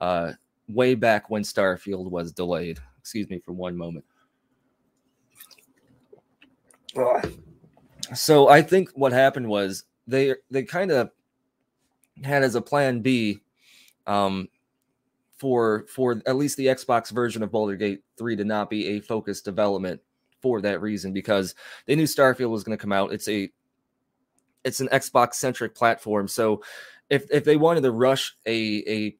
uh, 0.00 0.32
way 0.68 0.94
back 0.94 1.30
when 1.30 1.42
starfield 1.42 2.10
was 2.10 2.32
delayed. 2.32 2.80
Excuse 2.98 3.28
me 3.28 3.40
for 3.44 3.52
one 3.52 3.76
moment. 3.76 4.04
So 8.14 8.48
i 8.48 8.62
think 8.62 8.90
what 8.94 9.12
happened 9.12 9.48
was 9.48 9.84
they 10.06 10.34
they 10.50 10.64
kind 10.64 10.90
of 10.90 11.10
had 12.24 12.42
as 12.42 12.56
a 12.56 12.60
plan 12.60 13.00
b 13.00 13.40
um, 14.06 14.48
for 15.38 15.86
for 15.88 16.20
at 16.26 16.36
least 16.36 16.56
the 16.56 16.66
Xbox 16.66 17.10
version 17.10 17.42
of 17.42 17.52
Boulder 17.52 17.76
Gate 17.76 18.02
3 18.18 18.36
to 18.36 18.44
not 18.44 18.68
be 18.68 18.88
a 18.88 19.00
focused 19.00 19.44
development 19.44 20.00
for 20.42 20.60
that 20.60 20.80
reason 20.80 21.12
because 21.12 21.54
they 21.86 21.94
knew 21.94 22.04
Starfield 22.04 22.50
was 22.50 22.64
going 22.64 22.76
to 22.76 22.80
come 22.80 22.92
out. 22.92 23.12
It's 23.12 23.28
a 23.28 23.50
it's 24.64 24.80
an 24.80 24.88
Xbox 24.88 25.34
centric 25.34 25.74
platform, 25.74 26.28
so 26.28 26.62
if 27.08 27.26
if 27.30 27.44
they 27.44 27.56
wanted 27.56 27.82
to 27.82 27.92
rush 27.92 28.36
a 28.46 28.84
a 28.86 29.16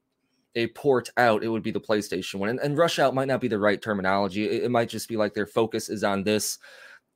a 0.57 0.67
port 0.69 1.11
out, 1.17 1.45
it 1.45 1.49
would 1.49 1.63
be 1.63 1.71
the 1.71 1.81
PlayStation 1.81 2.37
one. 2.37 2.49
And, 2.49 2.61
and 2.61 2.77
rush 2.77 2.99
out 2.99 3.15
might 3.15 3.29
not 3.29 3.41
be 3.41 3.49
the 3.49 3.59
right 3.59 3.81
terminology. 3.81 4.49
It, 4.49 4.65
it, 4.65 4.71
might 4.71 4.89
just 4.89 5.09
be 5.09 5.17
like 5.17 5.33
their 5.33 5.47
focus 5.47 5.89
is 5.89 6.03
on 6.03 6.25
this. 6.25 6.59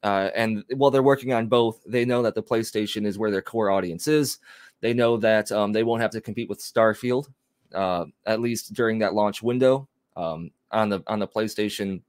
Uh, 0.05 0.31
and 0.37 0.65
while 0.77 0.91
they're 0.91 1.03
working 1.03 1.33
on 1.33 1.49
both, 1.49 1.81
they 1.87 2.05
know 2.05 2.23
that 2.23 2.35
the 2.35 2.43
PlayStation 2.43 3.07
is 3.07 3.19
where 3.19 3.31
their 3.31 3.43
core 3.43 3.71
audience 3.71 4.07
is. 4.07 4.39
They 4.83 4.93
know 4.93 5.17
that 5.17 5.51
um, 5.51 5.73
they 5.73 5.83
won't 5.83 6.03
have 6.03 6.11
to 6.13 6.21
compete 6.21 6.49
with 6.49 6.61
Starfield, 6.61 7.29
uh, 7.75 8.05
at 8.27 8.41
least 8.41 8.75
during 8.75 8.99
that 8.99 9.15
launch 9.15 9.43
window 9.43 9.89
um, 10.15 10.51
on 10.71 10.91
the 10.91 11.03
on 11.07 11.19
the 11.19 11.29
PlayStation 11.29 12.03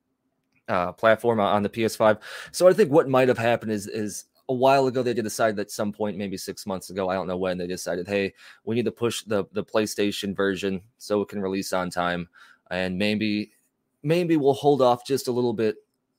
uh, 0.67 0.91
platform 0.91 1.39
on 1.39 1.63
the 1.63 1.69
PS5. 1.69 2.19
So 2.51 2.67
I 2.67 2.73
think 2.73 2.91
what 2.91 3.09
might 3.09 3.27
have 3.27 3.37
happened 3.37 3.71
is 3.71 3.87
is 3.87 4.25
a 4.49 4.53
while 4.53 4.87
ago 4.87 5.01
they 5.01 5.13
did 5.13 5.23
decide 5.23 5.57
at 5.59 5.71
some 5.71 5.91
point, 5.91 6.17
maybe 6.17 6.37
six 6.37 6.65
months 6.67 6.89
ago, 6.91 7.09
I 7.09 7.15
don't 7.15 7.27
know 7.27 7.37
when, 7.37 7.57
they 7.57 7.67
decided, 7.67 8.07
hey, 8.07 8.33
we 8.63 8.75
need 8.75 8.85
to 8.85 8.91
push 8.91 9.23
the 9.23 9.45
the 9.53 9.63
PlayStation 9.63 10.35
version 10.35 10.81
so 10.97 11.21
it 11.21 11.29
can 11.29 11.41
release 11.41 11.73
on 11.73 11.89
time, 11.89 12.27
and 12.71 12.97
maybe 12.97 13.51
maybe 14.03 14.37
we'll 14.37 14.53
hold 14.53 14.81
off 14.81 15.05
just 15.05 15.27
a 15.27 15.31
little 15.31 15.53
bit 15.53 15.77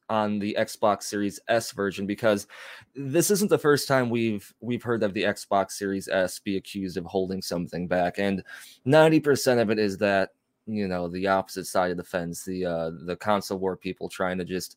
on 0.09 0.39
the 0.39 0.57
Xbox 0.59 1.05
Series 1.05 1.41
S 1.49 1.73
version 1.73 2.07
because 2.07 2.47
this 2.95 3.31
isn't 3.31 3.51
the 3.51 3.59
first 3.59 3.89
time 3.89 4.09
we've 4.09 4.53
we've 4.61 4.83
heard 4.83 5.03
of 5.03 5.15
the 5.15 5.25
Xbox 5.25 5.73
Series 5.73 6.09
S 6.09 6.39
be 6.39 6.57
accused 6.57 6.97
of 6.97 7.05
holding 7.05 7.43
something 7.43 7.89
back 7.89 8.19
and 8.19 8.43
90% 8.87 9.61
of 9.61 9.71
it 9.71 9.79
is 9.79 9.99
that 9.99 10.31
you 10.67 10.89
know 10.89 11.09
the 11.09 11.27
opposite 11.27 11.67
side 11.67 11.91
of 11.91 11.97
the 11.97 12.05
fence 12.05 12.45
the 12.45 12.67
uh 12.67 12.91
the 13.05 13.17
console 13.17 13.59
war 13.59 13.77
people 13.77 14.09
trying 14.09 14.37
to 14.37 14.45
just 14.45 14.77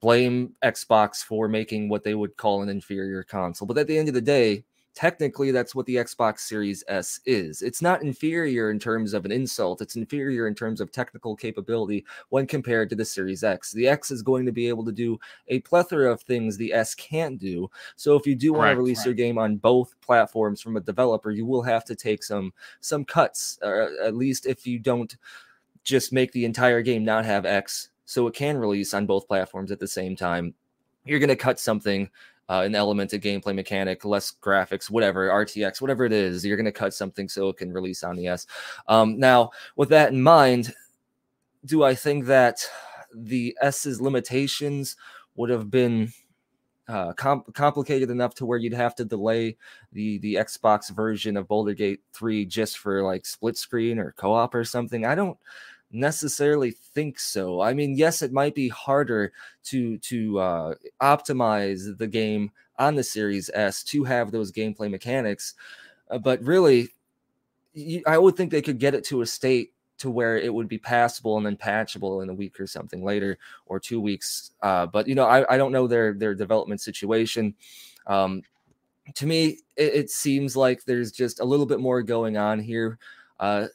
blame 0.00 0.52
xbox 0.62 1.24
for 1.24 1.48
making 1.48 1.88
what 1.88 2.04
they 2.04 2.14
would 2.14 2.36
call 2.36 2.62
an 2.62 2.68
inferior 2.68 3.22
console. 3.22 3.66
But 3.66 3.78
at 3.78 3.86
the 3.86 3.96
end 3.96 4.08
of 4.08 4.14
the 4.14 4.20
day 4.20 4.64
technically 4.94 5.50
that's 5.50 5.74
what 5.74 5.86
the 5.86 5.96
Xbox 5.96 6.40
Series 6.40 6.84
S 6.88 7.20
is. 7.26 7.62
It's 7.62 7.82
not 7.82 8.02
inferior 8.02 8.70
in 8.70 8.78
terms 8.78 9.12
of 9.12 9.24
an 9.24 9.32
insult, 9.32 9.80
it's 9.80 9.96
inferior 9.96 10.46
in 10.46 10.54
terms 10.54 10.80
of 10.80 10.92
technical 10.92 11.34
capability 11.34 12.04
when 12.28 12.46
compared 12.46 12.88
to 12.90 12.96
the 12.96 13.04
Series 13.04 13.42
X. 13.42 13.72
The 13.72 13.88
X 13.88 14.10
is 14.10 14.22
going 14.22 14.46
to 14.46 14.52
be 14.52 14.68
able 14.68 14.84
to 14.84 14.92
do 14.92 15.18
a 15.48 15.60
plethora 15.60 16.10
of 16.10 16.22
things 16.22 16.56
the 16.56 16.72
S 16.72 16.94
can't 16.94 17.38
do. 17.38 17.70
So 17.96 18.16
if 18.16 18.26
you 18.26 18.34
do 18.34 18.52
want 18.52 18.70
to 18.70 18.76
release 18.76 18.98
right. 18.98 19.06
your 19.06 19.14
game 19.14 19.38
on 19.38 19.56
both 19.56 19.94
platforms 20.00 20.60
from 20.60 20.76
a 20.76 20.80
developer, 20.80 21.30
you 21.30 21.44
will 21.44 21.62
have 21.62 21.84
to 21.86 21.96
take 21.96 22.22
some 22.22 22.52
some 22.80 23.04
cuts, 23.04 23.58
uh, 23.62 23.88
at 24.02 24.14
least 24.14 24.46
if 24.46 24.66
you 24.66 24.78
don't 24.78 25.16
just 25.82 26.12
make 26.12 26.32
the 26.32 26.44
entire 26.44 26.82
game 26.82 27.04
not 27.04 27.24
have 27.24 27.44
X 27.44 27.90
so 28.06 28.26
it 28.26 28.34
can 28.34 28.56
release 28.56 28.94
on 28.94 29.06
both 29.06 29.28
platforms 29.28 29.70
at 29.70 29.80
the 29.80 29.88
same 29.88 30.16
time. 30.16 30.54
You're 31.04 31.18
going 31.18 31.28
to 31.28 31.36
cut 31.36 31.60
something 31.60 32.08
uh, 32.48 32.62
an 32.64 32.74
element 32.74 33.12
of 33.12 33.20
gameplay 33.20 33.54
mechanic, 33.54 34.04
less 34.04 34.32
graphics, 34.32 34.90
whatever, 34.90 35.28
RTX, 35.28 35.80
whatever 35.80 36.04
it 36.04 36.12
is, 36.12 36.44
you're 36.44 36.56
going 36.56 36.64
to 36.64 36.72
cut 36.72 36.94
something 36.94 37.28
so 37.28 37.48
it 37.48 37.56
can 37.56 37.72
release 37.72 38.04
on 38.04 38.16
the 38.16 38.26
S. 38.26 38.46
Um, 38.88 39.18
now, 39.18 39.50
with 39.76 39.88
that 39.90 40.12
in 40.12 40.22
mind, 40.22 40.74
do 41.64 41.82
I 41.82 41.94
think 41.94 42.26
that 42.26 42.66
the 43.14 43.56
S's 43.60 44.00
limitations 44.00 44.96
would 45.36 45.50
have 45.50 45.70
been 45.70 46.12
uh, 46.88 47.12
com- 47.14 47.44
complicated 47.54 48.10
enough 48.10 48.34
to 48.34 48.46
where 48.46 48.58
you'd 48.58 48.74
have 48.74 48.94
to 48.94 49.04
delay 49.04 49.56
the 49.92 50.18
the 50.18 50.34
Xbox 50.34 50.94
version 50.94 51.36
of 51.36 51.48
Boulder 51.48 51.72
Gate 51.72 52.00
3 52.12 52.44
just 52.44 52.78
for 52.78 53.02
like 53.02 53.24
split 53.24 53.56
screen 53.56 53.98
or 53.98 54.12
co-op 54.12 54.54
or 54.54 54.64
something? 54.64 55.06
I 55.06 55.14
don't 55.14 55.38
necessarily 55.94 56.72
think 56.72 57.18
so. 57.18 57.60
I 57.60 57.72
mean, 57.74 57.96
yes, 57.96 58.22
it 58.22 58.32
might 58.32 58.54
be 58.54 58.68
harder 58.68 59.32
to 59.64 59.98
to 59.98 60.38
uh, 60.38 60.74
optimize 61.00 61.96
the 61.96 62.06
game 62.06 62.50
on 62.78 62.94
the 62.94 63.04
Series 63.04 63.50
S 63.54 63.82
to 63.84 64.04
have 64.04 64.30
those 64.30 64.52
gameplay 64.52 64.90
mechanics, 64.90 65.54
uh, 66.10 66.18
but 66.18 66.42
really, 66.42 66.88
I 68.06 68.18
would 68.18 68.36
think 68.36 68.50
they 68.50 68.62
could 68.62 68.78
get 68.78 68.94
it 68.94 69.04
to 69.04 69.22
a 69.22 69.26
state 69.26 69.72
to 69.98 70.10
where 70.10 70.36
it 70.36 70.52
would 70.52 70.68
be 70.68 70.78
passable 70.78 71.36
and 71.36 71.46
then 71.46 71.56
patchable 71.56 72.20
in 72.20 72.28
a 72.28 72.34
week 72.34 72.58
or 72.58 72.66
something 72.66 73.04
later 73.04 73.38
or 73.66 73.78
two 73.78 74.00
weeks. 74.00 74.50
Uh, 74.60 74.86
but 74.86 75.06
you 75.06 75.14
know, 75.14 75.24
I, 75.24 75.54
I 75.54 75.56
don't 75.56 75.72
know 75.72 75.86
their 75.86 76.14
their 76.14 76.34
development 76.34 76.80
situation. 76.80 77.54
Um, 78.06 78.42
to 79.14 79.26
me, 79.26 79.58
it, 79.76 79.94
it 79.94 80.10
seems 80.10 80.56
like 80.56 80.84
there's 80.84 81.12
just 81.12 81.40
a 81.40 81.44
little 81.44 81.66
bit 81.66 81.80
more 81.80 82.02
going 82.02 82.36
on 82.36 82.58
here. 82.58 82.98
Uh, 83.38 83.66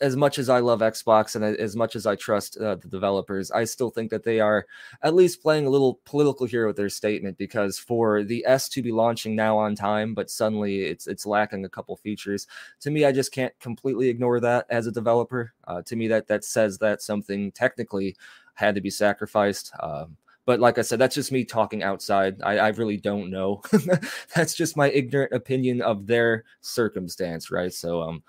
as 0.00 0.16
much 0.16 0.38
as 0.38 0.48
I 0.48 0.58
love 0.58 0.80
Xbox 0.80 1.36
and 1.36 1.44
as 1.44 1.76
much 1.76 1.96
as 1.96 2.06
I 2.06 2.16
trust 2.16 2.56
uh, 2.56 2.76
the 2.76 2.88
developers, 2.88 3.50
I 3.50 3.64
still 3.64 3.90
think 3.90 4.10
that 4.10 4.24
they 4.24 4.40
are 4.40 4.66
at 5.02 5.14
least 5.14 5.42
playing 5.42 5.66
a 5.66 5.70
little 5.70 6.00
political 6.04 6.46
here 6.46 6.66
with 6.66 6.76
their 6.76 6.88
statement 6.88 7.38
because 7.38 7.78
for 7.78 8.24
the 8.24 8.44
S 8.46 8.68
to 8.70 8.82
be 8.82 8.92
launching 8.92 9.36
now 9.36 9.56
on 9.58 9.74
time, 9.74 10.14
but 10.14 10.30
suddenly 10.30 10.82
it's 10.82 11.06
it's 11.06 11.26
lacking 11.26 11.64
a 11.64 11.68
couple 11.68 11.96
features. 11.96 12.46
To 12.80 12.90
me, 12.90 13.04
I 13.04 13.12
just 13.12 13.32
can't 13.32 13.58
completely 13.60 14.08
ignore 14.08 14.40
that 14.40 14.66
as 14.70 14.86
a 14.86 14.92
developer. 14.92 15.52
Uh, 15.66 15.82
to 15.82 15.96
me, 15.96 16.08
that 16.08 16.26
that 16.28 16.44
says 16.44 16.78
that 16.78 17.02
something 17.02 17.52
technically 17.52 18.16
had 18.54 18.74
to 18.74 18.80
be 18.80 18.90
sacrificed. 18.90 19.72
Um, 19.80 20.16
but 20.46 20.60
like 20.60 20.78
I 20.78 20.82
said, 20.82 21.00
that's 21.00 21.16
just 21.16 21.32
me 21.32 21.44
talking 21.44 21.82
outside. 21.82 22.40
I, 22.42 22.58
I 22.58 22.68
really 22.68 22.96
don't 22.96 23.30
know. 23.30 23.62
that's 24.34 24.54
just 24.54 24.76
my 24.76 24.90
ignorant 24.90 25.32
opinion 25.32 25.82
of 25.82 26.06
their 26.06 26.44
circumstance, 26.60 27.50
right? 27.50 27.72
So 27.72 28.00
um 28.02 28.22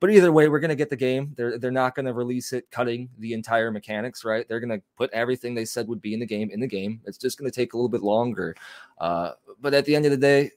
but 0.00 0.10
either 0.10 0.32
way, 0.32 0.48
we're 0.48 0.60
gonna 0.60 0.74
get 0.74 0.90
the 0.90 0.96
game. 0.96 1.32
They're 1.36 1.58
they're 1.58 1.70
not 1.70 1.94
gonna 1.94 2.12
release 2.12 2.52
it 2.52 2.70
cutting 2.70 3.08
the 3.18 3.32
entire 3.32 3.70
mechanics, 3.70 4.24
right? 4.24 4.46
They're 4.48 4.60
gonna 4.60 4.80
put 4.96 5.10
everything 5.12 5.54
they 5.54 5.64
said 5.64 5.88
would 5.88 6.02
be 6.02 6.14
in 6.14 6.20
the 6.20 6.26
game 6.26 6.50
in 6.50 6.60
the 6.60 6.66
game. 6.66 7.00
It's 7.04 7.18
just 7.18 7.38
gonna 7.38 7.50
take 7.50 7.72
a 7.72 7.76
little 7.76 7.88
bit 7.88 8.02
longer. 8.02 8.54
Uh, 8.98 9.32
but 9.60 9.74
at 9.74 9.84
the 9.84 9.96
end 9.96 10.04
of 10.04 10.10
the 10.10 10.16
day, 10.16 10.50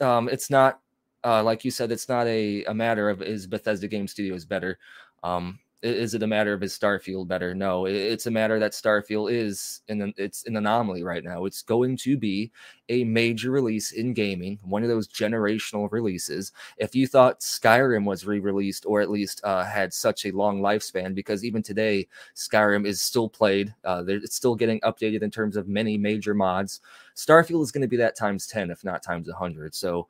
um, 0.00 0.28
it's 0.28 0.50
not 0.50 0.80
uh, 1.24 1.42
like 1.42 1.64
you 1.64 1.70
said. 1.70 1.92
It's 1.92 2.08
not 2.08 2.26
a, 2.26 2.64
a 2.64 2.74
matter 2.74 3.10
of 3.10 3.22
is 3.22 3.46
Bethesda 3.46 3.88
Game 3.88 4.08
Studios 4.08 4.44
better. 4.44 4.78
Um, 5.22 5.58
Is 5.80 6.14
it 6.14 6.24
a 6.24 6.26
matter 6.26 6.52
of 6.52 6.64
is 6.64 6.76
Starfield 6.76 7.28
better? 7.28 7.54
No, 7.54 7.86
it's 7.86 8.26
a 8.26 8.32
matter 8.32 8.58
that 8.58 8.72
Starfield 8.72 9.30
is 9.30 9.82
in 9.86 10.02
an, 10.02 10.12
it's 10.16 10.44
an 10.46 10.56
anomaly 10.56 11.04
right 11.04 11.22
now. 11.22 11.44
It's 11.44 11.62
going 11.62 11.96
to 11.98 12.16
be 12.16 12.50
a 12.88 13.04
major 13.04 13.52
release 13.52 13.92
in 13.92 14.12
gaming, 14.12 14.58
one 14.64 14.82
of 14.82 14.88
those 14.88 15.06
generational 15.06 15.88
releases. 15.92 16.50
If 16.78 16.96
you 16.96 17.06
thought 17.06 17.40
Skyrim 17.40 18.04
was 18.04 18.26
re-released 18.26 18.86
or 18.86 19.00
at 19.00 19.10
least 19.10 19.40
uh, 19.44 19.64
had 19.64 19.94
such 19.94 20.26
a 20.26 20.32
long 20.32 20.60
lifespan, 20.60 21.14
because 21.14 21.44
even 21.44 21.62
today 21.62 22.08
Skyrim 22.34 22.84
is 22.84 23.00
still 23.00 23.28
played, 23.28 23.72
uh, 23.84 24.02
it's 24.08 24.34
still 24.34 24.56
getting 24.56 24.80
updated 24.80 25.22
in 25.22 25.30
terms 25.30 25.56
of 25.56 25.68
many 25.68 25.96
major 25.96 26.34
mods. 26.34 26.80
Starfield 27.14 27.62
is 27.62 27.70
going 27.70 27.82
to 27.82 27.88
be 27.88 27.96
that 27.98 28.16
times 28.16 28.48
ten, 28.48 28.70
if 28.70 28.82
not 28.82 29.04
times 29.04 29.30
hundred. 29.30 29.76
So 29.76 30.08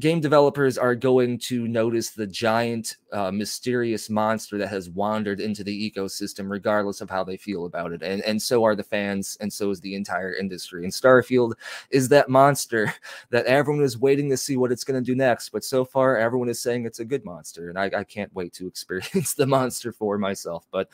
game 0.00 0.20
developers 0.20 0.78
are 0.78 0.94
going 0.94 1.38
to 1.38 1.68
notice 1.68 2.10
the 2.10 2.26
giant, 2.26 2.96
uh, 3.12 3.30
mysterious 3.30 4.10
monster 4.10 4.58
that 4.58 4.68
has 4.68 4.90
wandered 4.90 5.40
into 5.40 5.62
the 5.62 5.90
ecosystem, 5.90 6.50
regardless 6.50 7.00
of 7.00 7.10
how 7.10 7.22
they 7.22 7.36
feel 7.36 7.66
about 7.66 7.92
it. 7.92 8.02
And, 8.02 8.22
and 8.22 8.40
so 8.40 8.64
are 8.64 8.74
the 8.74 8.82
fans, 8.82 9.36
and 9.40 9.52
so 9.52 9.70
is 9.70 9.80
the 9.80 9.94
entire 9.94 10.34
industry. 10.34 10.84
And 10.84 10.92
Starfield 10.92 11.52
is 11.90 12.08
that 12.08 12.28
monster 12.28 12.92
that 13.30 13.46
everyone 13.46 13.84
is 13.84 13.98
waiting 13.98 14.30
to 14.30 14.36
see 14.36 14.56
what 14.56 14.72
it's 14.72 14.84
going 14.84 15.02
to 15.02 15.06
do 15.06 15.14
next. 15.14 15.50
But 15.50 15.64
so 15.64 15.84
far, 15.84 16.16
everyone 16.16 16.48
is 16.48 16.60
saying 16.60 16.86
it's 16.86 17.00
a 17.00 17.04
good 17.04 17.24
monster. 17.24 17.68
And 17.68 17.78
I, 17.78 17.90
I 18.00 18.04
can't 18.04 18.34
wait 18.34 18.52
to 18.54 18.66
experience 18.68 19.34
the 19.34 19.46
monster 19.46 19.92
for 19.92 20.18
myself. 20.18 20.66
But 20.72 20.88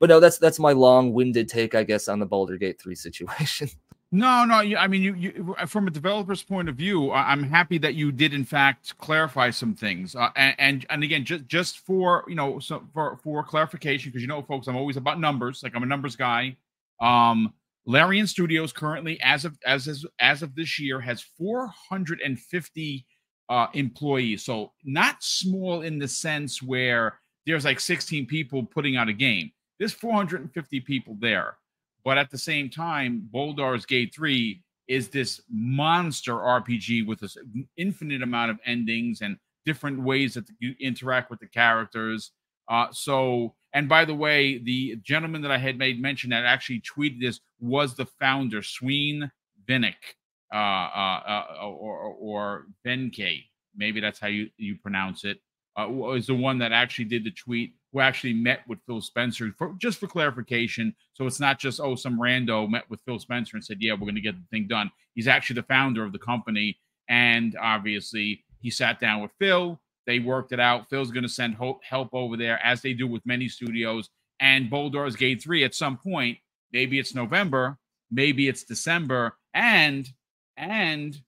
but 0.00 0.08
no, 0.08 0.20
that's 0.20 0.38
that's 0.38 0.60
my 0.60 0.72
long-winded 0.72 1.48
take, 1.48 1.74
I 1.74 1.82
guess, 1.82 2.08
on 2.08 2.20
the 2.20 2.26
Baldur 2.26 2.56
Gate 2.56 2.80
3 2.80 2.94
situation. 2.94 3.68
No, 4.10 4.46
no. 4.46 4.54
I 4.54 4.86
mean, 4.86 5.02
you, 5.02 5.14
you, 5.14 5.56
from 5.66 5.86
a 5.86 5.90
developer's 5.90 6.42
point 6.42 6.70
of 6.70 6.76
view, 6.76 7.12
I'm 7.12 7.42
happy 7.42 7.76
that 7.78 7.94
you 7.94 8.10
did, 8.10 8.32
in 8.32 8.44
fact, 8.44 8.96
clarify 8.96 9.50
some 9.50 9.74
things. 9.74 10.14
Uh, 10.14 10.30
and, 10.34 10.54
and, 10.58 10.86
and 10.88 11.04
again, 11.04 11.24
just 11.26 11.46
just 11.46 11.78
for 11.80 12.24
you 12.26 12.34
know, 12.34 12.58
so 12.58 12.82
for 12.94 13.18
for 13.22 13.44
clarification, 13.44 14.10
because 14.10 14.22
you 14.22 14.28
know, 14.28 14.40
folks, 14.40 14.66
I'm 14.66 14.76
always 14.76 14.96
about 14.96 15.20
numbers. 15.20 15.62
Like 15.62 15.76
I'm 15.76 15.82
a 15.82 15.86
numbers 15.86 16.16
guy. 16.16 16.56
Um, 17.00 17.52
Larian 17.84 18.26
Studios 18.26 18.72
currently, 18.72 19.20
as 19.20 19.44
of 19.44 19.58
as 19.66 19.86
as, 19.88 20.06
as 20.20 20.42
of 20.42 20.54
this 20.54 20.78
year, 20.78 21.00
has 21.00 21.20
450 21.20 23.06
uh, 23.50 23.66
employees. 23.74 24.42
So 24.42 24.72
not 24.84 25.22
small 25.22 25.82
in 25.82 25.98
the 25.98 26.08
sense 26.08 26.62
where 26.62 27.18
there's 27.46 27.66
like 27.66 27.80
16 27.80 28.24
people 28.26 28.62
putting 28.64 28.96
out 28.96 29.08
a 29.08 29.12
game. 29.12 29.52
There's 29.78 29.92
450 29.92 30.80
people 30.80 31.16
there. 31.20 31.56
But 32.04 32.18
at 32.18 32.30
the 32.30 32.38
same 32.38 32.70
time, 32.70 33.28
Baldur's 33.32 33.86
Gate 33.86 34.14
3 34.14 34.62
is 34.88 35.08
this 35.08 35.40
monster 35.50 36.32
RPG 36.32 37.06
with 37.06 37.20
this 37.20 37.36
infinite 37.76 38.22
amount 38.22 38.50
of 38.50 38.58
endings 38.64 39.20
and 39.20 39.36
different 39.66 40.00
ways 40.00 40.34
that 40.34 40.48
you 40.60 40.74
interact 40.80 41.30
with 41.30 41.40
the 41.40 41.46
characters. 41.46 42.32
Uh, 42.68 42.86
so, 42.90 43.54
and 43.74 43.88
by 43.88 44.04
the 44.04 44.14
way, 44.14 44.58
the 44.58 44.96
gentleman 45.02 45.42
that 45.42 45.50
I 45.50 45.58
had 45.58 45.76
made 45.76 46.00
mention 46.00 46.30
that 46.30 46.44
actually 46.44 46.80
tweeted 46.80 47.20
this 47.20 47.40
was 47.60 47.94
the 47.94 48.06
founder, 48.06 48.62
Sween 48.62 49.30
Vinnick, 49.68 50.16
uh, 50.52 50.56
uh, 50.56 51.44
uh, 51.60 51.68
or, 51.68 51.98
or 52.18 52.66
Venke. 52.84 53.44
Maybe 53.76 54.00
that's 54.00 54.18
how 54.18 54.28
you, 54.28 54.48
you 54.56 54.76
pronounce 54.76 55.24
it. 55.24 55.38
Uh, 55.76 55.86
was 55.88 56.26
the 56.26 56.34
one 56.34 56.58
that 56.58 56.72
actually 56.72 57.04
did 57.04 57.24
the 57.24 57.30
tweet 57.30 57.74
who 57.92 58.00
actually 58.00 58.34
met 58.34 58.60
with 58.68 58.78
Phil 58.86 59.00
Spencer 59.00 59.52
for 59.56 59.74
just 59.78 59.98
for 59.98 60.06
clarification. 60.06 60.94
So 61.14 61.26
it's 61.26 61.40
not 61.40 61.58
just 61.58 61.80
oh 61.80 61.94
some 61.94 62.18
rando 62.18 62.68
met 62.68 62.88
with 62.90 63.00
Phil 63.06 63.18
Spencer 63.18 63.56
and 63.56 63.64
said 63.64 63.78
yeah 63.80 63.92
we're 63.92 64.00
going 64.00 64.14
to 64.14 64.20
get 64.20 64.36
the 64.36 64.46
thing 64.50 64.68
done. 64.68 64.90
He's 65.14 65.28
actually 65.28 65.54
the 65.54 65.64
founder 65.64 66.04
of 66.04 66.12
the 66.12 66.18
company, 66.18 66.78
and 67.08 67.56
obviously 67.60 68.44
he 68.60 68.70
sat 68.70 69.00
down 69.00 69.22
with 69.22 69.30
Phil. 69.38 69.80
They 70.06 70.18
worked 70.18 70.52
it 70.52 70.60
out. 70.60 70.88
Phil's 70.88 71.10
going 71.10 71.24
to 71.24 71.28
send 71.28 71.56
help 71.56 72.14
over 72.14 72.36
there 72.36 72.58
as 72.64 72.80
they 72.80 72.94
do 72.94 73.06
with 73.06 73.26
many 73.26 73.48
studios. 73.48 74.08
And 74.40 74.70
Baldur's 74.70 75.16
Gate 75.16 75.42
three 75.42 75.64
at 75.64 75.74
some 75.74 75.98
point, 75.98 76.38
maybe 76.72 76.98
it's 76.98 77.14
November, 77.14 77.78
maybe 78.10 78.48
it's 78.48 78.64
December, 78.64 79.36
and 79.54 80.08
and 80.56 81.20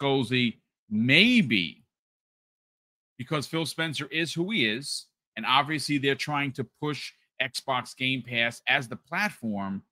Skullsy 0.00 0.54
maybe 0.88 1.84
because 3.18 3.46
Phil 3.46 3.66
Spencer 3.66 4.06
is 4.06 4.32
who 4.32 4.50
he 4.50 4.66
is 4.66 5.06
and 5.36 5.46
obviously 5.46 5.98
they're 5.98 6.14
trying 6.14 6.52
to 6.52 6.64
push 6.80 7.12
Xbox 7.40 7.96
Game 7.96 8.22
Pass 8.22 8.62
as 8.68 8.88
the 8.88 8.96
platform, 8.96 9.82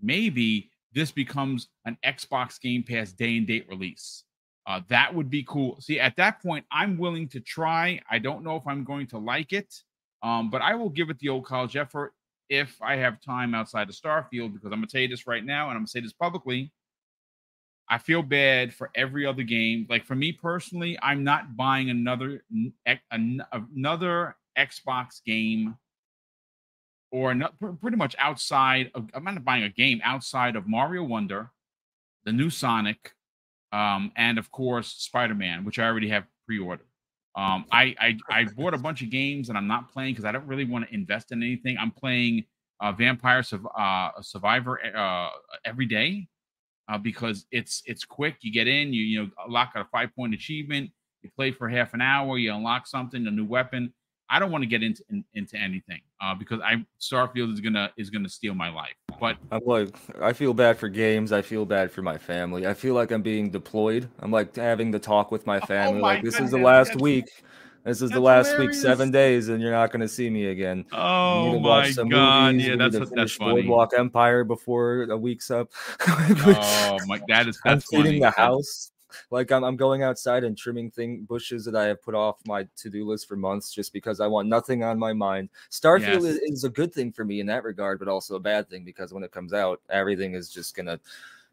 maybe 0.00 0.70
this 0.92 1.10
becomes 1.10 1.68
an 1.84 1.96
Xbox 2.04 2.60
Game 2.60 2.82
Pass 2.82 3.12
day 3.12 3.36
and 3.36 3.46
date 3.46 3.66
release. 3.68 4.24
Uh, 4.66 4.80
that 4.88 5.14
would 5.14 5.30
be 5.30 5.42
cool. 5.48 5.80
See, 5.80 5.98
at 5.98 6.16
that 6.16 6.42
point, 6.42 6.64
I'm 6.70 6.98
willing 6.98 7.28
to 7.28 7.40
try. 7.40 8.00
I 8.10 8.18
don't 8.18 8.44
know 8.44 8.56
if 8.56 8.66
I'm 8.66 8.84
going 8.84 9.06
to 9.08 9.18
like 9.18 9.52
it, 9.52 9.74
um, 10.22 10.50
but 10.50 10.60
I 10.60 10.74
will 10.74 10.90
give 10.90 11.08
it 11.08 11.18
the 11.20 11.30
old 11.30 11.46
college 11.46 11.76
effort 11.76 12.12
if 12.50 12.76
I 12.82 12.96
have 12.96 13.20
time 13.20 13.54
outside 13.54 13.88
of 13.88 13.94
Starfield 13.94 14.52
because 14.52 14.66
I'm 14.66 14.80
going 14.80 14.86
to 14.86 14.92
tell 14.92 15.00
you 15.00 15.08
this 15.08 15.26
right 15.26 15.44
now 15.44 15.64
and 15.64 15.72
I'm 15.72 15.78
going 15.78 15.86
to 15.86 15.90
say 15.90 16.00
this 16.00 16.12
publicly. 16.12 16.70
I 17.90 17.96
feel 17.96 18.22
bad 18.22 18.74
for 18.74 18.90
every 18.94 19.24
other 19.24 19.42
game. 19.42 19.86
Like 19.88 20.04
for 20.04 20.14
me 20.14 20.32
personally, 20.32 20.98
I'm 21.02 21.24
not 21.24 21.56
buying 21.56 21.88
another 21.88 22.42
another 23.10 24.36
Xbox 24.58 25.22
game 25.24 25.76
or 27.10 27.34
not, 27.34 27.54
pretty 27.80 27.96
much 27.96 28.14
outside 28.18 28.90
of, 28.94 29.08
I'm 29.14 29.24
not 29.24 29.44
buying 29.44 29.62
a 29.62 29.68
game 29.68 30.00
outside 30.04 30.56
of 30.56 30.68
Mario 30.68 31.04
Wonder, 31.04 31.50
the 32.24 32.32
new 32.32 32.50
Sonic, 32.50 33.12
um, 33.72 34.12
and 34.16 34.38
of 34.38 34.50
course 34.50 34.88
Spider 34.88 35.34
Man, 35.34 35.64
which 35.64 35.78
I 35.78 35.86
already 35.86 36.08
have 36.08 36.24
pre 36.46 36.58
ordered. 36.58 36.86
Um, 37.36 37.66
I, 37.70 37.94
I, 38.00 38.18
I 38.30 38.44
bought 38.44 38.74
a 38.74 38.78
bunch 38.78 39.00
of 39.02 39.10
games 39.10 39.48
and 39.48 39.56
I'm 39.56 39.68
not 39.68 39.92
playing 39.92 40.14
because 40.14 40.24
I 40.24 40.32
don't 40.32 40.46
really 40.46 40.64
want 40.64 40.88
to 40.88 40.94
invest 40.94 41.30
in 41.30 41.42
anything. 41.42 41.76
I'm 41.78 41.92
playing 41.92 42.44
uh, 42.80 42.92
Vampire 42.92 43.44
uh, 43.76 44.10
Survivor 44.20 44.80
uh, 44.96 45.30
every 45.64 45.86
day 45.86 46.26
uh, 46.88 46.98
because 46.98 47.46
it's 47.50 47.82
it's 47.86 48.04
quick. 48.04 48.38
You 48.40 48.52
get 48.52 48.66
in, 48.66 48.92
you 48.92 49.02
you 49.02 49.22
know 49.22 49.30
unlock 49.46 49.72
a 49.76 49.84
five 49.84 50.14
point 50.16 50.34
achievement. 50.34 50.90
You 51.22 51.30
play 51.36 51.50
for 51.50 51.68
half 51.68 51.94
an 51.94 52.00
hour, 52.00 52.38
you 52.38 52.52
unlock 52.52 52.86
something, 52.86 53.26
a 53.26 53.30
new 53.30 53.44
weapon. 53.44 53.92
I 54.30 54.38
don't 54.38 54.50
want 54.50 54.62
to 54.62 54.68
get 54.68 54.82
into 54.82 55.02
in, 55.10 55.24
into 55.34 55.56
anything 55.56 56.00
uh, 56.20 56.34
because 56.34 56.60
I 56.60 56.84
Starfield 57.00 57.52
is 57.52 57.60
gonna 57.60 57.90
is 57.96 58.10
gonna 58.10 58.28
steal 58.28 58.54
my 58.54 58.68
life. 58.70 58.94
But 59.20 59.36
I'm 59.50 59.62
like, 59.64 59.94
I 60.20 60.32
feel 60.32 60.54
bad 60.54 60.78
for 60.78 60.88
games. 60.88 61.32
I 61.32 61.42
feel 61.42 61.64
bad 61.64 61.90
for 61.90 62.02
my 62.02 62.18
family. 62.18 62.66
I 62.66 62.74
feel 62.74 62.94
like 62.94 63.10
I'm 63.10 63.22
being 63.22 63.50
deployed. 63.50 64.08
I'm 64.20 64.30
like 64.30 64.54
having 64.54 64.92
to 64.92 64.98
talk 64.98 65.30
with 65.30 65.46
my 65.46 65.58
oh 65.58 65.66
family. 65.66 65.98
Oh 65.98 66.02
my 66.02 66.14
like 66.14 66.24
this 66.24 66.38
is 66.38 66.50
the 66.50 66.58
last 66.58 66.88
That's, 66.88 67.02
week. 67.02 67.24
This 67.84 68.02
is 68.02 68.10
the 68.10 68.20
last 68.20 68.50
hilarious. 68.50 68.76
week, 68.76 68.82
seven 68.82 69.10
days, 69.10 69.48
and 69.48 69.62
you're 69.62 69.72
not 69.72 69.90
going 69.90 70.02
to 70.02 70.08
see 70.08 70.28
me 70.28 70.48
again. 70.48 70.84
Oh 70.92 71.58
my 71.58 71.90
god! 71.90 72.56
Movies. 72.56 72.66
Yeah, 72.66 72.76
that's 72.76 72.98
what, 72.98 73.14
that's 73.14 73.32
funny. 73.32 73.62
Boardwalk 73.62 73.92
Empire 73.96 74.44
before 74.44 75.04
a 75.04 75.16
week's 75.16 75.50
up. 75.50 75.70
oh 76.06 76.98
my, 77.06 77.18
that 77.28 77.48
is 77.48 77.58
that's 77.64 77.86
I'm 77.94 78.02
funny. 78.02 78.20
the 78.20 78.30
house 78.30 78.90
like 79.30 79.50
I'm, 79.50 79.64
I'm 79.64 79.76
going 79.76 80.02
outside 80.02 80.44
and 80.44 80.56
trimming 80.56 80.90
thing 80.90 81.22
bushes 81.22 81.64
that 81.64 81.76
I 81.76 81.84
have 81.84 82.02
put 82.02 82.14
off 82.14 82.36
my 82.46 82.66
to-do 82.76 83.06
list 83.06 83.28
for 83.28 83.36
months 83.36 83.72
just 83.72 83.92
because 83.92 84.20
I 84.20 84.26
want 84.26 84.48
nothing 84.48 84.82
on 84.82 84.98
my 84.98 85.12
mind. 85.12 85.48
Starfield 85.70 86.22
yes. 86.22 86.24
is, 86.24 86.38
is 86.38 86.64
a 86.64 86.68
good 86.68 86.92
thing 86.92 87.12
for 87.12 87.24
me 87.24 87.40
in 87.40 87.46
that 87.46 87.64
regard, 87.64 87.98
but 87.98 88.08
also 88.08 88.36
a 88.36 88.40
bad 88.40 88.68
thing 88.68 88.84
because 88.84 89.12
when 89.12 89.22
it 89.22 89.32
comes 89.32 89.52
out, 89.52 89.80
everything 89.90 90.34
is 90.34 90.48
just 90.48 90.76
gonna 90.76 90.98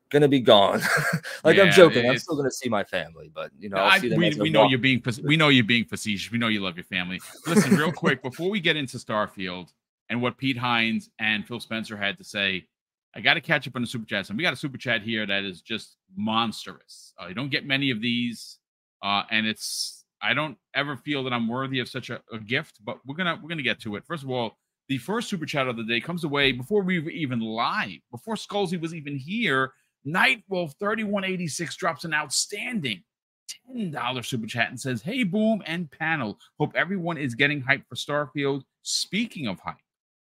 gonna 0.09 0.27
be 0.27 0.39
gone. 0.39 0.81
like 1.43 1.57
yeah, 1.57 1.63
I'm 1.63 1.71
joking. 1.71 2.09
I'm 2.09 2.17
still 2.17 2.35
gonna 2.35 2.51
see 2.51 2.69
my 2.69 2.83
family, 2.83 3.31
but 3.33 3.51
you 3.59 3.69
know, 3.69 3.77
I, 3.77 3.99
we, 3.99 4.35
we 4.39 4.49
know 4.49 4.67
you're 4.67 4.79
being 4.79 5.03
we 5.23 5.37
know 5.37 5.49
you're 5.49 5.63
being 5.63 5.85
facetious. 5.85 6.31
We 6.31 6.37
know 6.37 6.47
you 6.47 6.61
love 6.61 6.77
your 6.77 6.85
family. 6.85 7.19
Listen, 7.47 7.75
real 7.75 7.91
quick 7.91 8.21
before 8.21 8.49
we 8.49 8.59
get 8.59 8.75
into 8.75 8.97
Starfield 8.97 9.71
and 10.09 10.21
what 10.21 10.37
Pete 10.37 10.57
Hines 10.57 11.09
and 11.19 11.47
Phil 11.47 11.59
Spencer 11.59 11.97
had 11.97 12.17
to 12.17 12.23
say 12.23 12.67
I 13.15 13.21
got 13.21 13.35
to 13.35 13.41
catch 13.41 13.67
up 13.67 13.75
on 13.75 13.81
the 13.81 13.87
super 13.87 14.05
chats. 14.05 14.29
And 14.29 14.37
we 14.37 14.43
got 14.43 14.53
a 14.53 14.57
super 14.57 14.77
chat 14.77 15.01
here 15.01 15.25
that 15.25 15.43
is 15.43 15.61
just 15.61 15.97
monstrous. 16.15 17.13
Uh, 17.21 17.27
you 17.27 17.33
don't 17.33 17.49
get 17.49 17.65
many 17.65 17.89
of 17.89 18.01
these, 18.01 18.59
uh, 19.01 19.23
and 19.31 19.47
it's 19.47 20.05
I 20.21 20.33
don't 20.33 20.57
ever 20.73 20.97
feel 20.97 21.23
that 21.23 21.33
I'm 21.33 21.47
worthy 21.47 21.79
of 21.79 21.87
such 21.87 22.09
a, 22.09 22.21
a, 22.31 22.39
gift. 22.39 22.79
But 22.83 22.97
we're 23.05 23.15
gonna 23.15 23.39
we're 23.41 23.49
gonna 23.49 23.61
get 23.61 23.79
to 23.81 23.95
it. 23.95 24.03
First 24.05 24.23
of 24.23 24.29
all, 24.29 24.57
the 24.89 24.97
first 24.97 25.29
super 25.29 25.45
chat 25.45 25.67
of 25.67 25.77
the 25.77 25.83
day 25.83 26.01
comes 26.01 26.23
away 26.23 26.51
before 26.51 26.83
we 26.83 26.99
were 26.99 27.09
even 27.09 27.39
live, 27.39 27.99
before 28.11 28.35
Skullsy 28.35 28.79
was 28.79 28.93
even 28.93 29.15
here. 29.15 29.73
Nightwolf 30.05 30.77
3186 30.77 31.75
drops 31.77 32.05
an 32.05 32.13
outstanding 32.13 33.03
$10 33.75 34.25
super 34.25 34.45
chat 34.45 34.69
and 34.69 34.79
says, 34.79 35.01
Hey, 35.01 35.23
boom 35.23 35.63
and 35.65 35.89
panel. 35.89 36.37
Hope 36.59 36.73
everyone 36.75 37.17
is 37.17 37.33
getting 37.33 37.63
hyped 37.63 37.85
for 37.87 37.95
Starfield. 37.95 38.61
Speaking 38.83 39.47
of 39.47 39.59
hype, 39.59 39.77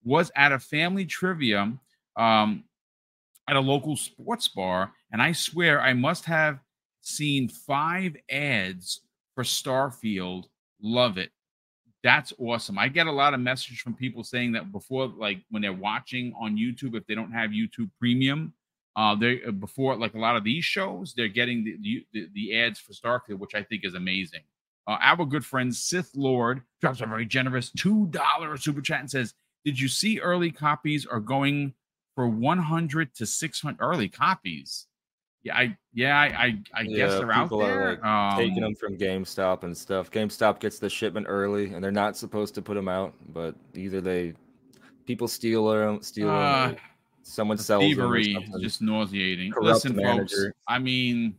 was 0.03 0.31
at 0.35 0.53
a 0.53 0.59
family 0.59 1.05
trivia 1.05 1.73
um, 2.17 2.65
at 3.49 3.57
a 3.57 3.61
local 3.61 3.97
sports 3.97 4.49
bar, 4.49 4.93
and 5.13 5.23
I 5.23 5.33
swear 5.33 5.81
I 5.81 5.93
must 5.93 6.25
have 6.25 6.59
seen 7.01 7.49
five 7.49 8.17
ads 8.31 9.01
for 9.35 9.45
Starfield. 9.45 10.45
Love 10.81 11.19
it. 11.19 11.31
That's 12.03 12.33
awesome. 12.39 12.79
I 12.79 12.89
get 12.89 13.07
a 13.07 13.13
lot 13.13 13.35
of 13.35 13.41
messages 13.41 13.79
from 13.79 13.95
people 13.95 14.23
saying 14.23 14.53
that 14.53 14.71
before, 14.73 15.07
like 15.07 15.39
when 15.51 15.63
they're 15.63 15.73
watching 15.73 16.33
on 16.39 16.57
YouTube, 16.57 16.95
if 16.95 17.07
they 17.07 17.15
don't 17.15 17.33
have 17.33 17.51
YouTube 17.51 17.91
Premium, 17.99 18.53
uh, 18.97 19.15
they 19.15 19.43
uh, 19.43 19.51
before 19.51 19.97
like 19.97 20.15
a 20.15 20.19
lot 20.19 20.37
of 20.37 20.45
these 20.45 20.65
shows, 20.65 21.15
they're 21.17 21.29
getting 21.29 21.65
the, 21.65 22.05
the 22.13 22.29
the 22.35 22.59
ads 22.59 22.81
for 22.81 22.93
Starfield, 22.93 23.39
which 23.39 23.55
I 23.55 23.63
think 23.63 23.85
is 23.85 23.95
amazing. 23.95 24.41
Uh, 24.87 24.99
our 25.01 25.25
good 25.25 25.45
friend 25.45 25.75
Sith 25.75 26.11
Lord 26.15 26.63
drops 26.81 27.01
a 27.01 27.07
very 27.07 27.27
generous 27.27 27.71
two 27.73 28.07
dollar 28.07 28.57
super 28.57 28.81
chat 28.81 29.01
and 29.01 29.11
says, 29.11 29.35
"Did 29.65 29.79
you 29.79 29.89
see 29.89 30.21
early 30.21 30.51
copies 30.51 31.07
are 31.07 31.21
going 31.21 31.75
for 32.17 32.27
one 32.27 32.59
hundred 32.59 33.15
to 33.15 33.27
six 33.27 33.61
hundred 33.61 33.79
early 33.81 34.09
copies?" 34.09 34.89
Yeah, 35.45 35.57
I 35.57 35.77
yeah, 35.95 36.19
I 36.19 36.27
I, 36.27 36.59
I 36.75 36.81
yeah, 36.83 36.97
guess 36.97 37.13
they're 37.13 37.31
out 37.31 37.51
there. 37.51 37.91
Like 37.91 38.05
um, 38.05 38.37
taking 38.37 38.63
them 38.63 38.75
from 38.75 38.99
GameStop 38.99 39.63
and 39.63 39.77
stuff. 39.77 40.11
GameStop 40.11 40.59
gets 40.59 40.81
the 40.81 40.91
shipment 40.91 41.27
early, 41.29 41.73
and 41.73 41.85
they're 41.85 41.93
not 41.93 42.17
supposed 42.17 42.57
to 42.57 42.63
put 42.63 42.75
them 42.75 42.89
out, 42.89 43.15
but 43.33 43.55
either 43.77 44.01
they 44.01 44.35
people 45.07 45.29
steal 45.29 45.69
them, 45.69 46.03
steal 46.03 46.29
uh, 46.29 46.69
them. 46.69 46.77
Someone 47.23 47.59
sells 47.59 47.83
thievery, 47.83 48.35
them 48.35 48.61
just 48.61 48.83
nauseating. 48.83 49.53
Listen, 49.61 49.95
manager. 49.95 50.47
folks. 50.47 50.59
I 50.67 50.81
mean, 50.81 51.37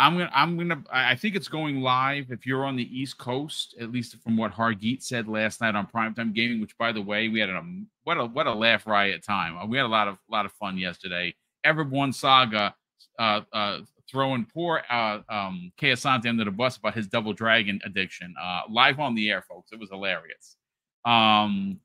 I'm 0.00 0.16
gonna, 0.16 0.30
I'm 0.32 0.56
gonna, 0.56 0.84
I 0.92 1.16
think 1.16 1.34
it's 1.34 1.48
going 1.48 1.80
live. 1.80 2.30
If 2.30 2.46
you're 2.46 2.64
on 2.64 2.76
the 2.76 2.96
East 2.96 3.18
Coast, 3.18 3.74
at 3.80 3.90
least 3.90 4.16
from 4.22 4.36
what 4.36 4.52
Hargeet 4.52 5.02
said 5.02 5.26
last 5.26 5.60
night 5.60 5.74
on 5.74 5.88
Primetime 5.88 6.32
Gaming, 6.32 6.60
which 6.60 6.78
by 6.78 6.92
the 6.92 7.02
way, 7.02 7.28
we 7.28 7.40
had 7.40 7.50
a 7.50 7.62
what 8.04 8.16
a 8.16 8.26
what 8.26 8.46
a 8.46 8.54
laugh 8.54 8.86
riot 8.86 9.24
time. 9.24 9.68
We 9.68 9.76
had 9.76 9.86
a 9.86 9.88
lot 9.88 10.06
of 10.06 10.18
lot 10.30 10.46
of 10.46 10.52
fun 10.52 10.78
yesterday. 10.78 11.34
Everborn 11.66 12.14
Saga 12.14 12.74
uh, 13.18 13.40
uh, 13.52 13.78
throwing 14.08 14.46
poor 14.52 14.82
uh, 14.90 15.20
um, 15.28 15.72
Asante 15.80 16.28
under 16.28 16.44
the 16.44 16.50
bus 16.50 16.76
about 16.76 16.94
his 16.94 17.08
Double 17.08 17.32
Dragon 17.32 17.80
addiction. 17.84 18.34
Uh, 18.40 18.62
live 18.70 19.00
on 19.00 19.14
the 19.14 19.30
air, 19.30 19.42
folks. 19.42 19.72
It 19.72 19.80
was 19.80 19.90
hilarious. 19.90 20.56
Um, 21.04 21.80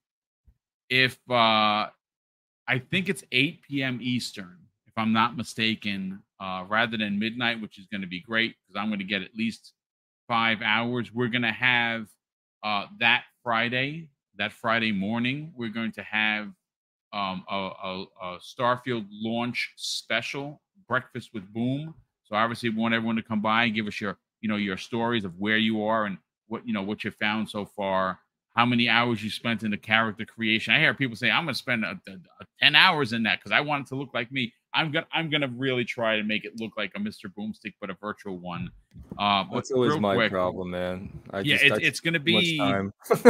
if 0.90 1.18
uh, 1.30 1.90
I 2.68 2.80
think 2.92 3.10
it's 3.10 3.24
8 3.32 3.62
p.m. 3.64 4.00
Eastern, 4.02 4.58
if 4.88 4.94
I'm 4.98 5.14
not 5.14 5.36
mistaken, 5.36 6.23
uh, 6.44 6.66
rather 6.68 6.98
than 6.98 7.18
midnight, 7.18 7.62
which 7.62 7.80
is 7.80 7.86
going 7.86 8.02
to 8.02 8.08
be 8.08 8.20
great 8.20 8.56
because 8.60 8.80
I'm 8.80 8.90
going 8.90 9.00
to 9.00 9.06
get 9.06 9.22
at 9.22 9.34
least 9.34 9.72
five 10.28 10.62
hours. 10.62 11.14
We're 11.14 11.30
going 11.30 11.44
to 11.44 11.54
have 11.54 12.08
uh, 12.64 12.88
that 13.00 13.24
Friday, 13.42 14.10
that 14.38 14.52
Friday 14.52 14.92
morning, 14.92 15.54
we're 15.56 15.70
going 15.70 15.94
to 15.94 16.04
have 16.04 16.48
um, 17.14 17.46
a, 17.50 17.56
a, 17.56 18.06
a, 18.22 18.40
Starfield 18.40 19.06
launch 19.10 19.72
special, 19.78 20.62
breakfast 20.88 21.30
with 21.34 21.46
Boom. 21.54 21.94
So 22.24 22.36
obviously, 22.36 22.70
we 22.70 22.76
want 22.78 22.94
everyone 22.94 23.16
to 23.16 23.24
come 23.24 23.42
by 23.42 23.66
and 23.66 23.76
give 23.76 23.88
us 23.88 24.02
your, 24.02 24.18
you 24.42 24.50
know, 24.50 24.58
your 24.58 24.78
stories 24.78 25.24
of 25.24 25.40
where 25.40 25.58
you 25.58 25.86
are 25.86 26.06
and 26.06 26.18
what 26.48 26.68
you 26.68 26.74
know 26.74 26.82
what 26.82 27.04
you 27.04 27.12
found 27.12 27.50
so 27.50 27.66
far 27.66 28.20
how 28.56 28.66
many 28.66 28.88
hours 28.88 29.24
you 29.24 29.30
spent 29.30 29.64
in 29.64 29.72
the 29.72 29.78
character 29.78 30.26
creation. 30.26 30.74
I 30.74 30.80
hear 30.80 30.94
people 30.94 31.16
say, 31.16 31.32
"I'm 31.32 31.46
going 31.46 31.54
to 31.54 31.58
spend 31.58 31.84
a, 31.84 32.00
a, 32.08 32.46
ten 32.62 32.76
hours 32.76 33.14
in 33.14 33.24
that 33.24 33.40
because 33.40 33.52
I 33.52 33.62
want 33.62 33.88
it 33.88 33.90
to 33.90 33.96
look 33.96 34.14
like 34.14 34.32
me." 34.32 34.54
I'm 34.74 34.92
gonna 34.92 35.08
I'm 35.14 35.30
gonna 35.30 35.52
really 35.56 35.86
try 35.86 36.18
to 36.18 36.24
make 36.24 36.46
it 36.46 36.54
look 36.60 36.72
like 36.78 36.92
a 36.96 37.00
Mr. 37.00 37.26
Boomstick, 37.38 37.74
but 37.80 37.90
a 37.90 37.96
virtual 38.02 38.38
one. 38.38 38.72
Uh, 39.18 39.46
That's 39.54 39.72
always 39.72 40.00
my 40.00 40.16
quick, 40.16 40.32
problem, 40.32 40.72
man. 40.72 41.22
I 41.32 41.42
yeah, 41.42 41.58
it, 41.62 41.84
it's 41.84 42.00
gonna 42.00 42.20
be. 42.20 42.58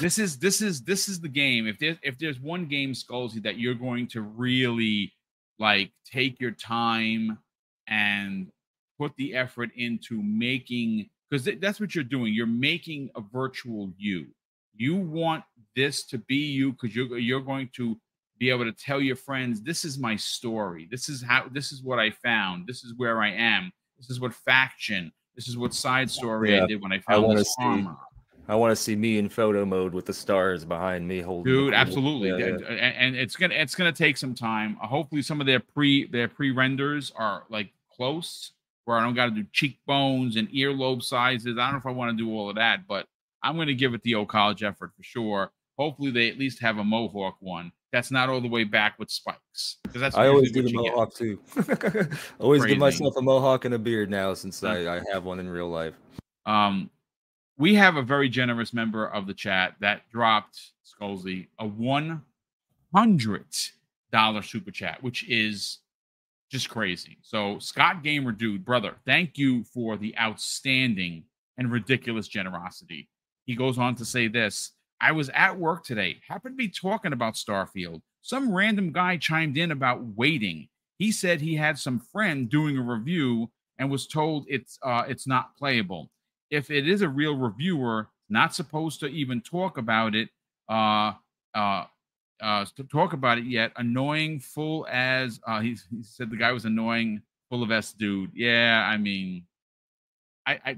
this 0.00 0.18
is 0.18 0.38
this 0.38 0.60
is 0.60 0.82
this 0.82 1.08
is 1.08 1.20
the 1.20 1.28
game. 1.28 1.66
If 1.66 1.78
there's 1.78 1.98
if 2.02 2.18
there's 2.18 2.40
one 2.40 2.66
game, 2.66 2.92
Skullsy, 2.92 3.42
that 3.42 3.58
you're 3.58 3.74
going 3.74 4.06
to 4.08 4.22
really 4.22 5.12
like 5.58 5.92
take 6.04 6.40
your 6.40 6.52
time 6.52 7.38
and 7.88 8.48
put 8.98 9.12
the 9.16 9.34
effort 9.34 9.70
into 9.76 10.22
making 10.22 11.08
because 11.30 11.48
that's 11.60 11.80
what 11.80 11.94
you're 11.94 12.04
doing. 12.04 12.32
You're 12.32 12.46
making 12.46 13.10
a 13.16 13.20
virtual 13.20 13.92
you 13.98 14.26
you 14.76 14.96
want 14.96 15.44
this 15.74 16.04
to 16.04 16.18
be 16.18 16.36
you 16.36 16.72
because 16.72 16.94
you're 16.94 17.18
you're 17.18 17.40
going 17.40 17.70
to 17.76 17.98
be 18.38 18.50
able 18.50 18.64
to 18.64 18.72
tell 18.72 19.00
your 19.00 19.16
friends, 19.16 19.62
this 19.62 19.84
is 19.84 19.98
my 19.98 20.16
story. 20.16 20.88
This 20.90 21.08
is 21.08 21.22
how 21.22 21.46
this 21.50 21.72
is 21.72 21.82
what 21.82 21.98
I 21.98 22.10
found. 22.10 22.66
This 22.66 22.84
is 22.84 22.94
where 22.96 23.20
I 23.22 23.30
am. 23.30 23.72
This 23.98 24.10
is 24.10 24.20
what 24.20 24.34
faction. 24.34 25.12
This 25.34 25.48
is 25.48 25.56
what 25.56 25.74
side 25.74 26.10
story 26.10 26.54
yeah, 26.54 26.64
I 26.64 26.66
did 26.66 26.82
when 26.82 26.92
I 26.92 26.98
found 27.00 27.32
I 27.32 27.34
this 27.36 27.54
see, 27.54 27.64
armor. 27.64 27.96
I 28.48 28.54
want 28.54 28.70
to 28.70 28.76
see 28.76 28.94
me 28.94 29.18
in 29.18 29.28
photo 29.28 29.64
mode 29.64 29.92
with 29.92 30.06
the 30.06 30.14
stars 30.14 30.64
behind 30.64 31.06
me 31.06 31.20
holding. 31.20 31.52
Dude, 31.52 31.74
absolutely, 31.74 32.28
yeah, 32.28 32.56
yeah. 32.58 32.74
And, 32.74 33.16
it's 33.16 33.36
gonna 33.36 33.54
it's 33.54 33.74
gonna 33.74 33.92
take 33.92 34.16
some 34.16 34.34
time. 34.34 34.78
Uh, 34.82 34.86
hopefully, 34.86 35.22
some 35.22 35.40
of 35.40 35.46
their 35.46 35.60
pre 35.60 36.06
their 36.06 36.28
pre 36.28 36.52
renders 36.52 37.12
are 37.16 37.44
like 37.50 37.70
close, 37.94 38.52
where 38.84 38.96
I 38.96 39.02
don't 39.02 39.14
got 39.14 39.26
to 39.26 39.30
do 39.32 39.44
cheekbones 39.52 40.36
and 40.36 40.48
earlobe 40.50 41.02
sizes. 41.02 41.58
I 41.58 41.64
don't 41.64 41.72
know 41.72 41.78
if 41.78 41.86
I 41.86 41.90
want 41.90 42.16
to 42.16 42.24
do 42.24 42.32
all 42.32 42.48
of 42.48 42.56
that, 42.56 42.86
but 42.86 43.06
I'm 43.42 43.56
going 43.56 43.68
to 43.68 43.74
give 43.74 43.94
it 43.94 44.02
the 44.02 44.14
old 44.14 44.28
college 44.28 44.62
effort 44.62 44.92
for 44.96 45.02
sure. 45.02 45.50
Hopefully, 45.76 46.10
they 46.10 46.30
at 46.30 46.38
least 46.38 46.60
have 46.60 46.78
a 46.78 46.84
mohawk 46.84 47.36
one 47.40 47.72
that's 47.96 48.10
not 48.10 48.28
all 48.28 48.42
the 48.42 48.48
way 48.48 48.62
back 48.62 48.98
with 48.98 49.10
spikes. 49.10 49.78
Because 49.82 50.02
that's 50.02 50.16
I 50.16 50.26
always 50.26 50.52
do 50.52 50.60
the 50.60 50.70
mohawk 50.70 51.16
get. 51.16 51.18
too. 51.18 51.40
always 52.38 52.60
Crazy. 52.60 52.74
give 52.74 52.78
myself 52.78 53.16
a 53.16 53.22
mohawk 53.22 53.64
and 53.64 53.72
a 53.72 53.78
beard 53.78 54.10
now 54.10 54.34
since 54.34 54.62
I, 54.62 54.96
I 54.96 55.02
have 55.10 55.24
one 55.24 55.40
in 55.40 55.48
real 55.48 55.70
life. 55.70 55.94
Um, 56.44 56.90
we 57.56 57.74
have 57.76 57.96
a 57.96 58.02
very 58.02 58.28
generous 58.28 58.74
member 58.74 59.06
of 59.06 59.26
the 59.26 59.32
chat 59.32 59.76
that 59.80 60.02
dropped 60.12 60.60
Skullsy 60.84 61.46
a 61.58 61.66
one 61.66 62.20
hundred 62.94 63.46
dollar 64.12 64.42
super 64.42 64.70
chat, 64.70 65.02
which 65.02 65.26
is 65.26 65.78
just 66.50 66.68
crazy. 66.68 67.16
So 67.22 67.58
Scott 67.60 68.02
Gamer 68.02 68.32
Dude, 68.32 68.62
brother, 68.62 68.96
thank 69.06 69.38
you 69.38 69.64
for 69.64 69.96
the 69.96 70.14
outstanding 70.18 71.24
and 71.56 71.72
ridiculous 71.72 72.28
generosity. 72.28 73.08
He 73.46 73.56
goes 73.56 73.78
on 73.78 73.94
to 73.94 74.04
say 74.04 74.28
this 74.28 74.72
I 75.00 75.12
was 75.12 75.28
at 75.30 75.58
work 75.58 75.84
today, 75.84 76.16
happened 76.26 76.54
to 76.54 76.56
be 76.56 76.68
talking 76.68 77.12
about 77.12 77.34
Starfield. 77.34 78.00
Some 78.22 78.52
random 78.52 78.92
guy 78.92 79.16
chimed 79.16 79.56
in 79.56 79.70
about 79.70 80.02
waiting. 80.16 80.68
He 80.98 81.12
said 81.12 81.40
he 81.40 81.54
had 81.54 81.78
some 81.78 82.00
friend 82.00 82.48
doing 82.48 82.78
a 82.78 82.82
review 82.82 83.50
and 83.78 83.90
was 83.90 84.06
told 84.06 84.46
it's 84.48 84.78
uh, 84.82 85.04
it's 85.06 85.26
not 85.26 85.56
playable. 85.56 86.10
If 86.50 86.70
it 86.70 86.88
is 86.88 87.02
a 87.02 87.08
real 87.08 87.36
reviewer, 87.36 88.08
not 88.28 88.54
supposed 88.54 89.00
to 89.00 89.06
even 89.06 89.40
talk 89.42 89.78
about 89.78 90.14
it, 90.14 90.30
uh, 90.68 91.12
uh, 91.54 91.84
uh, 92.40 92.64
to 92.76 92.84
talk 92.84 93.12
about 93.12 93.38
it 93.38 93.44
yet. 93.44 93.72
Annoying, 93.76 94.40
full 94.40 94.86
as 94.90 95.40
uh, 95.46 95.60
he, 95.60 95.76
he 95.90 96.02
said 96.02 96.30
the 96.30 96.36
guy 96.36 96.52
was 96.52 96.64
annoying, 96.64 97.22
full 97.50 97.62
of 97.62 97.70
s 97.70 97.92
dude. 97.92 98.30
Yeah, 98.34 98.86
I 98.88 98.96
mean, 98.96 99.44
I, 100.46 100.58
I 100.64 100.76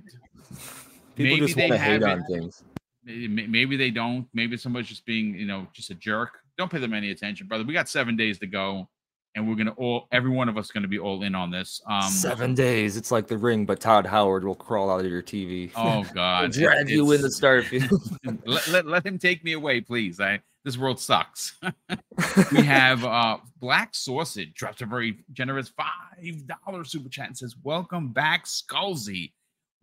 People 1.19 1.37
maybe 1.37 1.47
just 1.47 1.59
want 1.59 1.73
to 1.73 1.79
hate 1.79 2.03
on 2.05 2.25
things. 2.25 2.63
Maybe 3.09 3.77
they 3.77 3.91
don't. 3.91 4.27
Maybe 4.35 4.57
somebody's 4.57 4.89
just 4.89 5.07
being, 5.07 5.35
you 5.35 5.47
know, 5.47 5.67
just 5.73 5.91
a 5.91 5.95
jerk. 5.95 6.39
Don't 6.59 6.71
pay 6.71 6.79
them 6.79 6.93
any 6.93 7.11
attention, 7.11 7.47
brother. 7.47 7.65
We 7.65 7.73
got 7.73 7.89
seven 7.89 8.17
days 8.17 8.39
to 8.41 8.47
go, 8.47 8.89
and 9.35 9.49
we're 9.49 9.55
gonna 9.55 9.73
all, 9.73 10.09
every 10.13 10.31
one 10.31 10.49
of 10.49 10.59
us, 10.59 10.71
gonna 10.71 10.89
be 10.89 10.99
all 10.99 11.23
in 11.23 11.35
on 11.35 11.51
this. 11.51 11.81
Um, 11.87 12.11
seven 12.11 12.55
days. 12.55 12.97
It's 12.97 13.11
like 13.11 13.27
the 13.27 13.39
ring, 13.39 13.65
but 13.65 13.81
Todd 13.81 14.05
Howard 14.05 14.45
will 14.45 14.55
crawl 14.55 14.91
out 14.91 15.01
of 15.01 15.11
your 15.11 15.23
TV. 15.23 15.71
Oh 15.75 16.05
God, 16.15 16.53
drag 16.53 16.91
you 16.91 17.11
in 17.13 17.23
the 17.23 17.29
Starfield. 17.29 18.19
let, 18.45 18.69
let, 18.69 18.87
let 18.87 19.07
him 19.07 19.19
take 19.19 19.43
me 19.43 19.53
away, 19.53 19.81
please. 19.81 20.21
I 20.21 20.41
this 20.65 20.77
world 20.77 21.01
sucks. 21.01 21.55
we 22.53 22.63
have 22.63 23.05
uh 23.05 23.39
Black 23.59 23.95
Sausage 23.95 24.53
drops 24.53 24.83
a 24.83 24.87
very 24.87 25.25
generous 25.33 25.71
five 25.71 26.47
dollar 26.47 26.85
super 26.85 27.09
chat 27.09 27.29
and 27.29 27.39
says, 27.39 27.57
"Welcome 27.63 28.09
back, 28.09 28.45
Skullsy. 28.45 29.33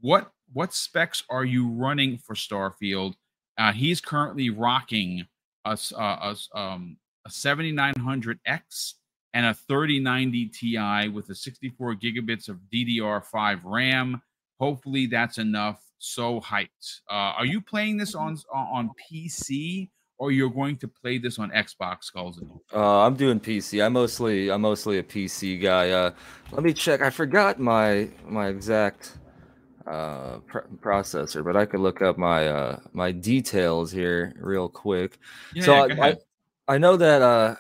What 0.06 0.30
what 0.54 0.72
specs 0.72 1.24
are 1.32 1.44
you 1.44 1.68
running 1.68 2.20
for 2.20 2.36
Starfield? 2.36 3.16
Uh, 3.58 3.72
he's 3.72 4.00
currently 4.00 4.52
rocking 4.52 5.26
a, 5.66 5.76
a, 5.98 6.36
a, 6.54 6.60
um, 6.60 6.98
a 7.26 7.30
7900X 7.32 8.94
and 9.34 9.48
a 9.48 9.56
3090 9.56 10.46
Ti 10.50 11.10
with 11.10 11.32
a 11.32 11.36
64 11.36 11.96
gigabits 11.96 12.50
of 12.50 12.60
DDR5 12.72 13.62
RAM. 13.64 14.22
Hopefully, 14.60 15.08
that's 15.08 15.40
enough. 15.40 15.82
So 15.98 16.40
hyped. 16.40 17.00
Uh, 17.10 17.34
are 17.40 17.46
you 17.48 17.60
playing 17.60 17.98
this 17.98 18.14
on 18.14 18.38
on 18.54 18.92
PC? 19.12 19.90
or 20.18 20.32
you're 20.32 20.50
going 20.50 20.78
to 20.78 20.88
play 20.88 21.18
this 21.18 21.40
on 21.40 21.52
Xbox 21.52 22.06
Skulls 22.06 22.42
Uh, 22.74 23.00
I'm 23.02 23.16
doing 23.16 23.38
PC. 23.38 23.86
I'm 23.86 23.94
mostly 23.94 24.50
I'm 24.50 24.62
mostly 24.62 25.00
a 25.00 25.04
PC 25.04 25.60
guy. 25.60 25.90
Uh, 25.90 26.12
let 26.52 26.64
me 26.64 26.74
check. 26.74 27.02
I 27.02 27.10
forgot 27.10 27.60
my 27.60 28.08
my 28.26 28.48
exact 28.48 29.18
uh, 29.88 30.40
pr- 30.48 30.68
processor, 30.82 31.44
but 31.44 31.56
I 31.56 31.66
could 31.66 31.80
look 31.80 32.02
up 32.02 32.18
my 32.18 32.48
uh, 32.48 32.80
my 32.94 33.12
details 33.12 33.92
here 33.92 34.34
real 34.40 34.68
quick. 34.68 35.20
Yeah, 35.54 35.64
so 35.64 35.74
I, 35.74 36.08
I, 36.08 36.16
I 36.68 36.78
know 36.78 36.98
that 36.98 37.22
uh, 37.22 37.56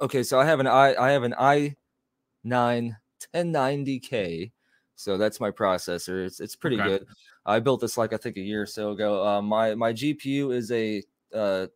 okay, 0.00 0.22
so 0.22 0.38
I 0.38 0.44
have 0.44 0.60
an 0.60 0.66
i 0.66 0.94
I 0.94 1.10
have 1.10 1.22
an 1.22 1.34
i9 1.38 2.96
1090K, 3.34 4.52
so 4.94 5.16
that's 5.16 5.40
my 5.40 5.50
processor. 5.50 6.24
It's 6.26 6.40
it's 6.40 6.56
pretty 6.56 6.80
okay. 6.80 6.88
good. 6.88 7.06
I 7.46 7.60
built 7.60 7.80
this 7.80 7.98
like 7.98 8.12
I 8.12 8.16
think 8.16 8.36
a 8.36 8.40
year 8.40 8.62
or 8.62 8.66
so 8.66 8.90
ago. 8.90 9.26
Uh, 9.26 9.42
my 9.42 9.74
my 9.74 9.92
GPU 9.92 10.54
is 10.54 10.70
a 10.70 11.02
uh, 11.34 11.66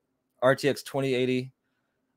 RTX 0.42 0.84
2080 0.84 1.52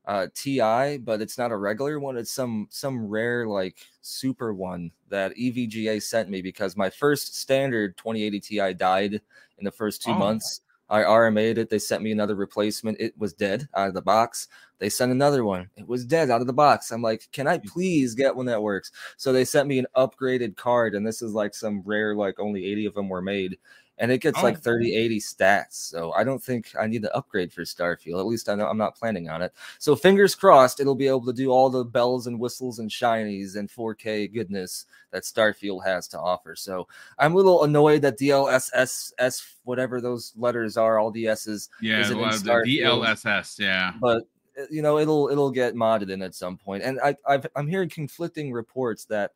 uh, 0.06 0.28
TI, 0.34 0.98
but 0.98 1.22
it's 1.22 1.38
not 1.38 1.52
a 1.52 1.58
regular 1.58 2.00
one. 2.00 2.18
It's 2.18 2.32
some 2.32 2.68
some 2.70 3.08
rare 3.08 3.48
like 3.48 3.78
super 4.02 4.54
one 4.54 4.92
that 5.10 5.36
EVGA 5.36 6.02
sent 6.02 6.30
me 6.30 6.42
because 6.42 6.76
my 6.76 6.90
first 6.90 7.36
standard 7.38 7.98
2080 7.98 8.40
Ti 8.40 8.74
died 8.74 9.22
in 9.58 9.66
the 9.66 9.72
first 9.72 10.02
two 10.02 10.12
oh. 10.12 10.16
months. 10.16 10.62
I 10.90 11.04
RMA'd 11.04 11.58
it. 11.58 11.70
They 11.70 11.80
sent 11.80 12.04
me 12.04 12.12
another 12.12 12.36
replacement. 12.36 13.00
It 13.00 13.18
was 13.18 13.32
dead 13.32 13.70
out 13.76 13.88
of 13.88 13.94
the 13.94 14.02
box. 14.02 14.50
They 14.80 14.90
sent 14.90 15.14
another 15.14 15.46
one. 15.46 15.70
It 15.78 15.88
was 15.88 16.04
dead 16.04 16.30
out 16.30 16.42
of 16.42 16.48
the 16.48 16.54
box. 16.54 16.92
I'm 16.92 17.02
like, 17.02 17.30
can 17.32 17.48
I 17.48 17.60
please 17.60 18.14
get 18.14 18.36
one 18.36 18.48
that 18.48 18.62
works? 18.62 18.92
So 19.16 19.32
they 19.32 19.46
sent 19.46 19.70
me 19.70 19.80
an 19.80 19.88
upgraded 19.96 20.58
card, 20.58 20.94
and 20.94 21.08
this 21.08 21.22
is 21.22 21.32
like 21.32 21.56
some 21.56 21.82
rare, 21.86 22.14
like 22.14 22.42
only 22.42 22.66
80 22.66 22.88
of 22.88 22.94
them 22.96 23.08
were 23.08 23.22
made 23.22 23.58
and 23.98 24.12
it 24.12 24.20
gets 24.20 24.40
oh. 24.40 24.44
like 24.44 24.60
30 24.60 24.96
80 24.96 25.20
stats 25.20 25.74
so 25.74 26.12
i 26.14 26.24
don't 26.24 26.44
think 26.44 26.72
i 26.80 26.88
need 26.88 27.02
to 27.02 27.16
upgrade 27.16 27.52
for 27.54 27.62
starfield 27.62 28.20
at 28.20 28.26
least 28.26 28.50
i 28.50 28.56
know 28.56 28.68
i'm 28.68 28.78
not 28.78 28.96
planning 28.96 29.30
on 29.30 29.42
it. 29.42 29.54
So 29.80 29.96
fingers 29.96 30.36
crossed 30.36 30.80
it'll 30.80 30.96
be 30.96 31.08
able 31.08 31.26
to 31.26 31.34
do 31.34 31.52
all 31.52 31.70
the 31.70 31.86
bells 31.86 32.28
and 32.28 32.40
whistles 32.40 32.80
and 32.80 32.90
shinies 32.90 33.56
and 33.56 33.70
4k 33.70 34.34
goodness 34.34 34.86
that 35.12 35.24
starfield 35.24 35.86
has 35.86 36.08
to 36.10 36.20
offer. 36.20 36.56
So 36.56 36.88
i'm 37.20 37.34
a 37.34 37.36
little 37.36 37.64
annoyed 37.64 38.02
that 38.02 38.20
dlss 38.20 39.44
whatever 39.64 40.02
those 40.02 40.34
letters 40.36 40.78
are 40.78 41.00
all 41.00 41.12
the 41.12 41.28
s's 41.28 41.70
yeah 41.82 42.08
the 42.08 42.16
dlss 42.16 43.60
yeah. 43.60 43.94
But 44.02 44.24
uh, 44.60 44.64
you 44.70 44.82
know 44.82 44.98
it'll 44.98 45.30
it'll 45.30 45.52
get 45.52 45.76
modded 45.76 46.10
in 46.10 46.22
at 46.22 46.36
some 46.36 46.58
point 46.58 46.84
and 46.84 47.00
i 47.02 47.16
I've, 47.28 47.48
i'm 47.56 47.68
hearing 47.68 47.90
conflicting 47.90 48.52
reports 48.52 49.06
that 49.06 49.32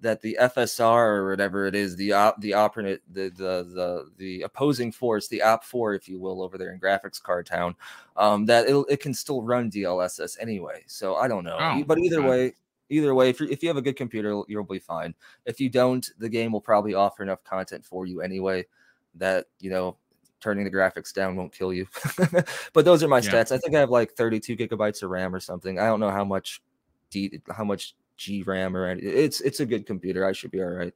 that 0.00 0.20
the 0.20 0.36
FSR 0.40 1.06
or 1.06 1.30
whatever 1.30 1.66
it 1.66 1.74
is, 1.74 1.96
the 1.96 2.12
op, 2.12 2.40
the 2.40 2.54
operant, 2.54 3.00
the, 3.12 3.30
the 3.30 3.64
the 3.64 4.10
the 4.18 4.42
opposing 4.42 4.92
force, 4.92 5.28
the 5.28 5.42
OP4, 5.44 5.96
if 5.96 6.08
you 6.08 6.18
will, 6.20 6.42
over 6.42 6.58
there 6.58 6.72
in 6.72 6.80
Graphics 6.80 7.22
Card 7.22 7.46
Town, 7.46 7.74
um, 8.16 8.46
that 8.46 8.68
it 8.68 8.84
it 8.88 9.00
can 9.00 9.14
still 9.14 9.42
run 9.42 9.70
DLSS 9.70 10.36
anyway. 10.40 10.84
So 10.86 11.16
I 11.16 11.28
don't 11.28 11.44
know, 11.44 11.56
oh, 11.58 11.84
but 11.84 11.98
either 11.98 12.18
okay. 12.18 12.28
way, 12.28 12.52
either 12.90 13.14
way, 13.14 13.30
if 13.30 13.40
you 13.40 13.48
if 13.48 13.62
you 13.62 13.68
have 13.68 13.78
a 13.78 13.82
good 13.82 13.96
computer, 13.96 14.42
you'll 14.48 14.64
be 14.64 14.78
fine. 14.78 15.14
If 15.46 15.60
you 15.60 15.70
don't, 15.70 16.06
the 16.18 16.28
game 16.28 16.52
will 16.52 16.60
probably 16.60 16.94
offer 16.94 17.22
enough 17.22 17.42
content 17.44 17.84
for 17.84 18.06
you 18.06 18.20
anyway 18.20 18.66
that 19.14 19.46
you 19.60 19.70
know 19.70 19.96
turning 20.40 20.64
the 20.64 20.70
graphics 20.70 21.12
down 21.12 21.36
won't 21.36 21.52
kill 21.52 21.72
you. 21.72 21.86
but 22.72 22.84
those 22.84 23.02
are 23.02 23.08
my 23.08 23.18
yeah. 23.18 23.30
stats. 23.30 23.52
I 23.52 23.58
think 23.58 23.74
I 23.74 23.80
have 23.80 23.90
like 23.90 24.12
32 24.12 24.56
gigabytes 24.56 25.02
of 25.02 25.10
RAM 25.10 25.34
or 25.34 25.40
something. 25.40 25.78
I 25.78 25.86
don't 25.86 26.00
know 26.00 26.10
how 26.10 26.24
much 26.24 26.62
D, 27.10 27.40
how 27.50 27.64
much 27.64 27.94
G 28.16 28.42
RAM 28.42 28.76
or 28.76 28.86
anything. 28.86 29.12
It's 29.14 29.40
it's 29.40 29.60
a 29.60 29.66
good 29.66 29.86
computer. 29.86 30.26
I 30.26 30.32
should 30.32 30.50
be 30.50 30.62
all 30.62 30.70
right. 30.70 30.94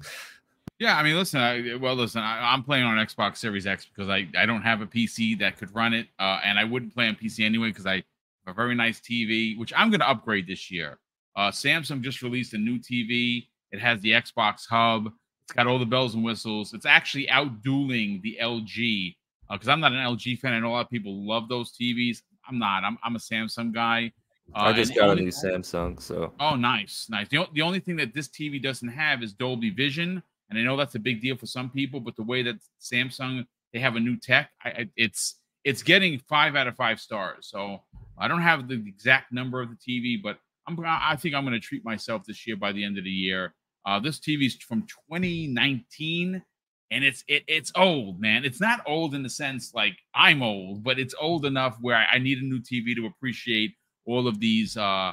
yeah, 0.78 0.96
I 0.96 1.02
mean, 1.02 1.16
listen. 1.16 1.40
I, 1.40 1.76
well, 1.76 1.94
listen. 1.94 2.22
I, 2.22 2.54
am 2.54 2.62
playing 2.62 2.84
on 2.84 2.96
Xbox 2.96 3.36
Series 3.38 3.66
X 3.66 3.86
because 3.86 4.08
I 4.08 4.28
I 4.36 4.46
don't 4.46 4.62
have 4.62 4.80
a 4.80 4.86
PC 4.86 5.38
that 5.40 5.58
could 5.58 5.74
run 5.74 5.94
it, 5.94 6.06
uh, 6.18 6.40
and 6.44 6.58
I 6.58 6.64
wouldn't 6.64 6.94
play 6.94 7.08
on 7.08 7.16
PC 7.16 7.44
anyway 7.44 7.68
because 7.68 7.86
I 7.86 7.96
have 7.96 8.04
a 8.46 8.52
very 8.52 8.74
nice 8.74 9.00
TV, 9.00 9.58
which 9.58 9.72
I'm 9.76 9.90
going 9.90 10.00
to 10.00 10.08
upgrade 10.08 10.46
this 10.46 10.70
year. 10.70 10.98
Uh, 11.36 11.50
Samsung 11.50 12.00
just 12.00 12.22
released 12.22 12.54
a 12.54 12.58
new 12.58 12.78
TV. 12.78 13.46
It 13.70 13.80
has 13.80 14.00
the 14.00 14.12
Xbox 14.12 14.66
Hub. 14.68 15.12
It's 15.44 15.52
got 15.52 15.66
all 15.66 15.78
the 15.78 15.86
bells 15.86 16.14
and 16.14 16.24
whistles. 16.24 16.74
It's 16.74 16.86
actually 16.86 17.26
outdueling 17.28 18.20
the 18.22 18.38
LG 18.40 19.14
because 19.50 19.68
uh, 19.68 19.72
I'm 19.72 19.80
not 19.80 19.92
an 19.92 19.98
LG 19.98 20.38
fan. 20.40 20.52
I 20.52 20.60
know 20.60 20.68
a 20.68 20.72
lot 20.72 20.86
of 20.86 20.90
people 20.90 21.26
love 21.26 21.48
those 21.48 21.72
TVs. 21.72 22.22
I'm 22.48 22.58
not. 22.58 22.84
I'm 22.84 22.98
I'm 23.02 23.16
a 23.16 23.18
Samsung 23.18 23.72
guy. 23.72 24.12
Uh, 24.54 24.60
I 24.60 24.72
just 24.72 24.94
got 24.94 25.10
only, 25.10 25.22
a 25.22 25.24
new 25.26 25.30
Samsung, 25.30 26.00
so. 26.00 26.32
Oh, 26.40 26.56
nice, 26.56 27.06
nice. 27.10 27.28
The, 27.28 27.46
the 27.52 27.62
only 27.62 27.80
thing 27.80 27.96
that 27.96 28.14
this 28.14 28.28
TV 28.28 28.62
doesn't 28.62 28.88
have 28.88 29.22
is 29.22 29.32
Dolby 29.32 29.70
Vision, 29.70 30.22
and 30.48 30.58
I 30.58 30.62
know 30.62 30.76
that's 30.76 30.94
a 30.94 31.00
big 31.00 31.20
deal 31.20 31.36
for 31.36 31.46
some 31.46 31.70
people. 31.70 32.00
But 32.00 32.16
the 32.16 32.22
way 32.22 32.42
that 32.42 32.56
Samsung 32.80 33.44
they 33.72 33.80
have 33.80 33.96
a 33.96 34.00
new 34.00 34.16
tech, 34.16 34.50
I, 34.64 34.88
it's 34.96 35.36
it's 35.64 35.82
getting 35.82 36.18
five 36.20 36.56
out 36.56 36.66
of 36.66 36.76
five 36.76 37.00
stars. 37.00 37.48
So 37.50 37.82
I 38.16 38.28
don't 38.28 38.40
have 38.40 38.68
the 38.68 38.82
exact 38.86 39.32
number 39.32 39.60
of 39.60 39.68
the 39.70 39.76
TV, 39.76 40.20
but 40.22 40.38
I'm 40.66 40.78
I 40.84 41.16
think 41.16 41.34
I'm 41.34 41.44
going 41.44 41.54
to 41.54 41.60
treat 41.60 41.84
myself 41.84 42.24
this 42.26 42.46
year 42.46 42.56
by 42.56 42.72
the 42.72 42.84
end 42.84 42.98
of 42.98 43.04
the 43.04 43.10
year. 43.10 43.54
Uh, 43.84 44.00
this 44.00 44.18
TV 44.18 44.46
is 44.46 44.56
from 44.56 44.82
2019, 45.10 46.42
and 46.90 47.04
it's 47.04 47.24
it, 47.28 47.44
it's 47.46 47.72
old, 47.76 48.20
man. 48.20 48.44
It's 48.44 48.60
not 48.60 48.80
old 48.86 49.14
in 49.14 49.22
the 49.22 49.30
sense 49.30 49.72
like 49.74 49.96
I'm 50.14 50.42
old, 50.42 50.82
but 50.82 50.98
it's 50.98 51.14
old 51.20 51.44
enough 51.44 51.76
where 51.80 51.96
I, 51.96 52.14
I 52.14 52.18
need 52.18 52.38
a 52.38 52.44
new 52.44 52.60
TV 52.60 52.94
to 52.96 53.06
appreciate 53.06 53.74
all 54.08 54.26
of 54.26 54.40
these 54.40 54.76
uh 54.76 55.12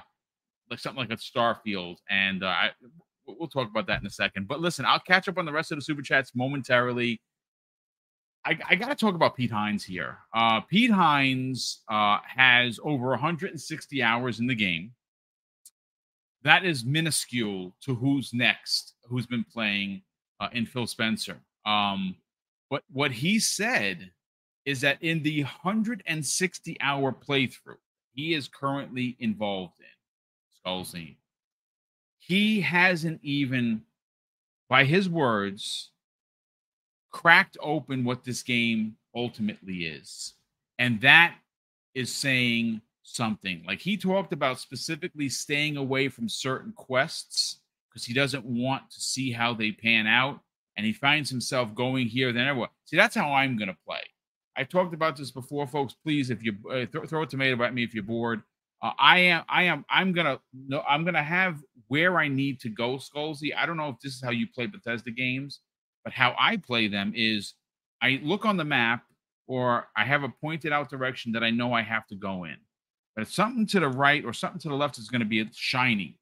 like 0.69 0.79
something 0.79 1.07
like 1.07 1.11
a 1.11 1.21
Starfield, 1.21 1.97
and 2.09 2.43
uh, 2.43 2.47
I 2.47 2.71
we'll 3.27 3.47
talk 3.47 3.69
about 3.69 3.87
that 3.87 4.01
in 4.01 4.07
a 4.07 4.11
second. 4.11 4.47
But 4.47 4.61
listen, 4.61 4.85
I'll 4.85 4.99
catch 4.99 5.27
up 5.27 5.37
on 5.37 5.45
the 5.45 5.51
rest 5.51 5.71
of 5.71 5.77
the 5.77 5.81
super 5.81 6.01
chats 6.01 6.35
momentarily. 6.35 7.21
I, 8.45 8.57
I 8.69 8.75
got 8.75 8.89
to 8.89 8.95
talk 8.95 9.15
about 9.15 9.35
Pete 9.35 9.51
Hines 9.51 9.83
here. 9.83 10.19
Uh, 10.33 10.61
Pete 10.61 10.91
Hines 10.91 11.81
uh, 11.89 12.19
has 12.27 12.79
over 12.83 13.09
160 13.09 14.03
hours 14.03 14.39
in 14.39 14.45
the 14.45 14.55
game. 14.55 14.91
That 16.43 16.63
is 16.63 16.85
minuscule 16.85 17.75
to 17.81 17.95
who's 17.95 18.31
next, 18.33 18.93
who's 19.09 19.25
been 19.25 19.45
playing 19.51 20.03
uh, 20.39 20.49
in 20.51 20.67
Phil 20.67 20.85
Spencer. 20.85 21.37
Um, 21.65 22.15
but 22.69 22.83
what 22.91 23.11
he 23.11 23.39
said 23.39 24.11
is 24.65 24.81
that 24.81 25.01
in 25.01 25.23
the 25.23 25.41
160 25.41 26.77
hour 26.81 27.11
playthrough, 27.11 27.77
he 28.15 28.33
is 28.33 28.47
currently 28.47 29.15
involved 29.19 29.79
in, 29.79 30.71
Skullsy, 30.71 31.17
he 32.17 32.61
hasn't 32.61 33.19
even, 33.21 33.81
by 34.69 34.85
his 34.85 35.07
words, 35.07 35.91
cracked 37.11 37.57
open 37.61 38.03
what 38.03 38.23
this 38.23 38.41
game 38.41 38.95
ultimately 39.13 39.85
is. 39.85 40.33
And 40.79 40.99
that 41.01 41.35
is 41.93 42.11
saying 42.13 42.81
something. 43.03 43.63
Like 43.67 43.79
he 43.79 43.95
talked 43.97 44.33
about 44.33 44.59
specifically 44.59 45.29
staying 45.29 45.77
away 45.77 46.09
from 46.09 46.27
certain 46.27 46.73
quests 46.73 47.59
because 47.89 48.05
he 48.05 48.13
doesn't 48.13 48.45
want 48.45 48.89
to 48.91 48.99
see 48.99 49.31
how 49.31 49.53
they 49.53 49.71
pan 49.71 50.07
out. 50.07 50.39
And 50.77 50.85
he 50.85 50.91
finds 50.91 51.29
himself 51.29 51.73
going 51.73 52.07
here, 52.07 52.33
then 52.33 52.47
everywhere. 52.47 52.69
See, 52.85 52.97
that's 52.97 53.15
how 53.15 53.31
I'm 53.31 53.57
going 53.57 53.69
to 53.69 53.77
play. 53.87 54.01
I've 54.57 54.69
talked 54.69 54.93
about 54.93 55.17
this 55.17 55.31
before, 55.31 55.67
folks. 55.67 55.93
Please, 55.93 56.29
if 56.29 56.43
you 56.43 56.53
uh, 56.69 56.85
th- 56.85 57.09
throw 57.09 57.23
a 57.23 57.27
tomato 57.27 57.61
at 57.63 57.73
me 57.73 57.83
if 57.83 57.93
you're 57.93 58.03
bored. 58.03 58.41
Uh, 58.81 58.91
I 58.99 59.19
am. 59.19 59.43
I 59.49 59.63
am. 59.63 59.85
I'm 59.89 60.13
gonna. 60.13 60.39
No, 60.53 60.81
I'm 60.87 61.05
gonna 61.05 61.23
have 61.23 61.61
where 61.87 62.17
I 62.17 62.27
need 62.27 62.59
to 62.61 62.69
go, 62.69 62.95
Skullsy. 62.97 63.55
I 63.55 63.65
don't 63.65 63.77
know 63.77 63.89
if 63.89 63.99
this 64.01 64.13
is 64.15 64.21
how 64.23 64.31
you 64.31 64.47
play 64.47 64.65
Bethesda 64.65 65.11
games, 65.11 65.61
but 66.03 66.13
how 66.13 66.35
I 66.39 66.57
play 66.57 66.87
them 66.87 67.13
is 67.15 67.53
I 68.01 68.19
look 68.23 68.45
on 68.45 68.57
the 68.57 68.65
map 68.65 69.03
or 69.47 69.87
I 69.95 70.03
have 70.03 70.23
a 70.23 70.29
pointed 70.29 70.71
out 70.71 70.89
direction 70.89 71.31
that 71.33 71.43
I 71.43 71.51
know 71.51 71.73
I 71.73 71.81
have 71.81 72.07
to 72.07 72.15
go 72.15 72.45
in. 72.45 72.57
But 73.15 73.23
if 73.23 73.31
something 73.31 73.65
to 73.67 73.79
the 73.79 73.87
right 73.87 74.25
or 74.25 74.33
something 74.33 74.59
to 74.61 74.69
the 74.69 74.75
left 74.75 74.97
is 74.97 75.07
to 75.07 75.25
be 75.25 75.47
shiny, 75.53 76.19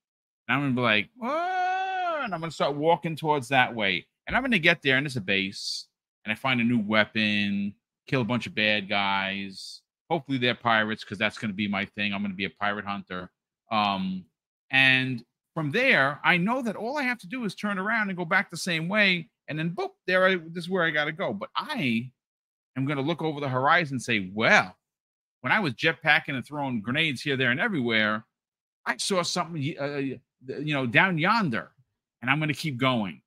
and 0.48 0.58
I'm 0.58 0.72
to 0.72 0.76
be 0.76 0.82
like, 0.82 1.10
oh, 1.22 2.22
and 2.24 2.34
I'm 2.34 2.42
to 2.42 2.52
start 2.52 2.76
walking 2.76 3.16
towards 3.16 3.48
that 3.50 3.74
way. 3.74 4.06
And 4.28 4.36
I'm 4.36 4.50
to 4.52 4.60
get 4.60 4.82
there, 4.82 4.98
and 4.98 5.06
it's 5.06 5.16
a 5.16 5.22
base, 5.22 5.88
and 6.24 6.32
I 6.32 6.36
find 6.36 6.62
a 6.62 6.64
new 6.64 6.80
weapon, 6.80 7.74
kill 8.08 8.22
a 8.22 8.26
bunch 8.26 8.48
of 8.48 8.56
bad 8.56 8.90
guys. 8.90 9.82
Hopefully 10.10 10.38
they're 10.38 10.56
pirates 10.56 11.04
because 11.04 11.18
that's 11.18 11.38
going 11.38 11.52
to 11.52 11.56
be 11.56 11.68
my 11.68 11.86
thing. 11.86 12.14
I'm 12.14 12.22
going 12.22 12.32
to 12.32 12.38
be 12.38 12.46
a 12.46 12.50
pirate 12.50 12.86
hunter. 12.86 13.32
Um, 13.72 14.26
and 14.72 15.24
from 15.54 15.72
there, 15.72 16.20
I 16.24 16.38
know 16.38 16.62
that 16.62 16.76
all 16.76 16.98
I 16.98 17.04
have 17.04 17.20
to 17.20 17.28
do 17.28 17.46
is 17.46 17.56
turn 17.56 17.80
around 17.80 18.10
and 18.10 18.18
go 18.18 18.26
back 18.26 18.50
the 18.50 18.58
same 18.58 18.88
way, 18.88 19.30
and 19.48 19.58
then 19.58 19.72
boop, 19.72 19.90
there 20.08 20.26
I 20.26 20.36
this 20.36 20.66
is 20.66 20.70
where 20.70 20.84
I 20.84 20.90
got 20.90 21.06
to 21.06 21.12
go. 21.12 21.34
But 21.34 21.50
I 21.56 22.12
am 22.76 22.86
going 22.86 22.98
to 22.98 23.04
look 23.04 23.22
over 23.22 23.40
the 23.40 23.50
horizon 23.50 23.96
and 23.96 24.02
say, 24.02 24.32
well, 24.34 24.76
when 25.42 25.52
I 25.52 25.60
was 25.60 25.74
jetpacking 25.74 26.30
and 26.30 26.46
throwing 26.46 26.82
grenades 26.82 27.22
here, 27.22 27.38
there, 27.38 27.52
and 27.52 27.60
everywhere, 27.60 28.26
I 28.86 28.98
saw 28.98 29.22
something, 29.24 29.76
uh, 29.80 29.98
you 29.98 30.20
know, 30.74 30.86
down 30.86 31.18
yonder, 31.18 31.72
and 32.22 32.32
I'm 32.32 32.40
going 32.40 32.50
to 32.50 32.54
keep 32.54 32.78
going. 32.78 33.22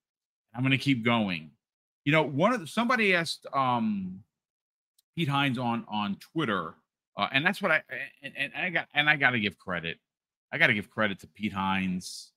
I'm 0.54 0.62
going 0.62 0.72
to 0.72 0.78
keep 0.78 1.04
going. 1.04 1.50
You 2.04 2.12
know, 2.12 2.22
one 2.22 2.52
of 2.52 2.60
the, 2.60 2.66
somebody 2.66 3.14
asked 3.14 3.46
um, 3.52 4.20
Pete 5.16 5.28
Hines 5.28 5.58
on 5.58 5.84
on 5.88 6.16
Twitter, 6.16 6.74
uh, 7.16 7.28
and 7.32 7.44
that's 7.44 7.62
what 7.62 7.70
I 7.72 7.82
and, 8.22 8.34
and 8.36 8.52
I 8.54 8.70
got 8.70 8.88
and 8.94 9.08
I 9.08 9.16
got 9.16 9.30
to 9.30 9.40
give 9.40 9.58
credit. 9.58 9.98
I 10.52 10.58
got 10.58 10.66
to 10.68 10.74
give 10.74 10.90
credit 10.90 11.18
to 11.20 11.26
Pete 11.26 11.52
Hines. 11.52 12.32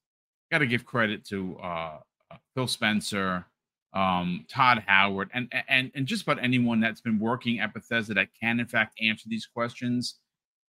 Got 0.52 0.60
to 0.60 0.68
give 0.68 0.86
credit 0.86 1.26
to 1.26 1.58
uh, 1.62 2.00
uh, 2.32 2.38
Phil 2.56 2.68
Spencer, 2.68 3.46
um, 3.94 4.46
Todd 4.50 4.84
Howard, 4.88 5.30
and 5.34 5.52
and 5.68 5.92
and 5.94 6.06
just 6.06 6.24
about 6.24 6.42
anyone 6.42 6.80
that's 6.80 7.02
been 7.02 7.20
working 7.20 7.60
at 7.60 7.74
Bethesda 7.74 8.13
that 8.13 8.30
can 8.39 8.60
in 8.60 8.65
fact 8.65 8.98
answer 9.02 9.28
these 9.28 9.46
questions. 9.46 10.15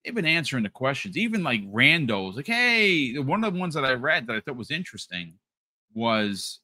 They've 0.05 0.15
been 0.15 0.27
answering 0.27 0.65
the 0.65 0.69
questions, 0.69 1.17
even 1.17 1.43
like 1.43 1.63
randos. 1.73 2.37
Like, 2.37 2.47
hey, 2.47 3.17
one 3.17 3.43
of 3.43 3.55
the 3.55 3.59
ones 3.59 3.73
that 3.73 3.87
I 3.87 3.95
read 3.95 4.27
that 4.27 4.37
I 4.37 4.41
thought 4.41 4.57
was 4.57 4.71
interesting 4.71 5.39
was, 5.95 6.61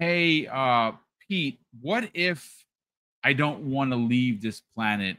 hey, 0.00 0.48
uh, 0.48 0.90
Pete, 1.28 1.60
what 1.80 2.10
if 2.12 2.64
I 3.24 3.32
don't 3.32 3.60
want 3.64 3.90
to 3.90 3.96
leave 3.96 4.40
this 4.40 4.60
planet 4.74 5.16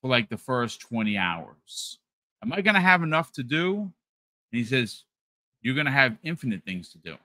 for 0.00 0.08
like 0.08 0.28
the 0.28 0.36
first 0.36 0.80
20 0.80 1.16
hours. 1.16 1.98
Am 2.42 2.52
I 2.52 2.60
going 2.60 2.74
to 2.74 2.80
have 2.80 3.02
enough 3.02 3.32
to 3.32 3.42
do? 3.42 3.80
And 3.80 3.92
he 4.52 4.64
says, 4.64 5.04
You're 5.62 5.74
going 5.74 5.86
to 5.86 5.92
have 5.92 6.16
infinite 6.22 6.64
things 6.64 6.90
to 6.90 6.98
do. 6.98 7.16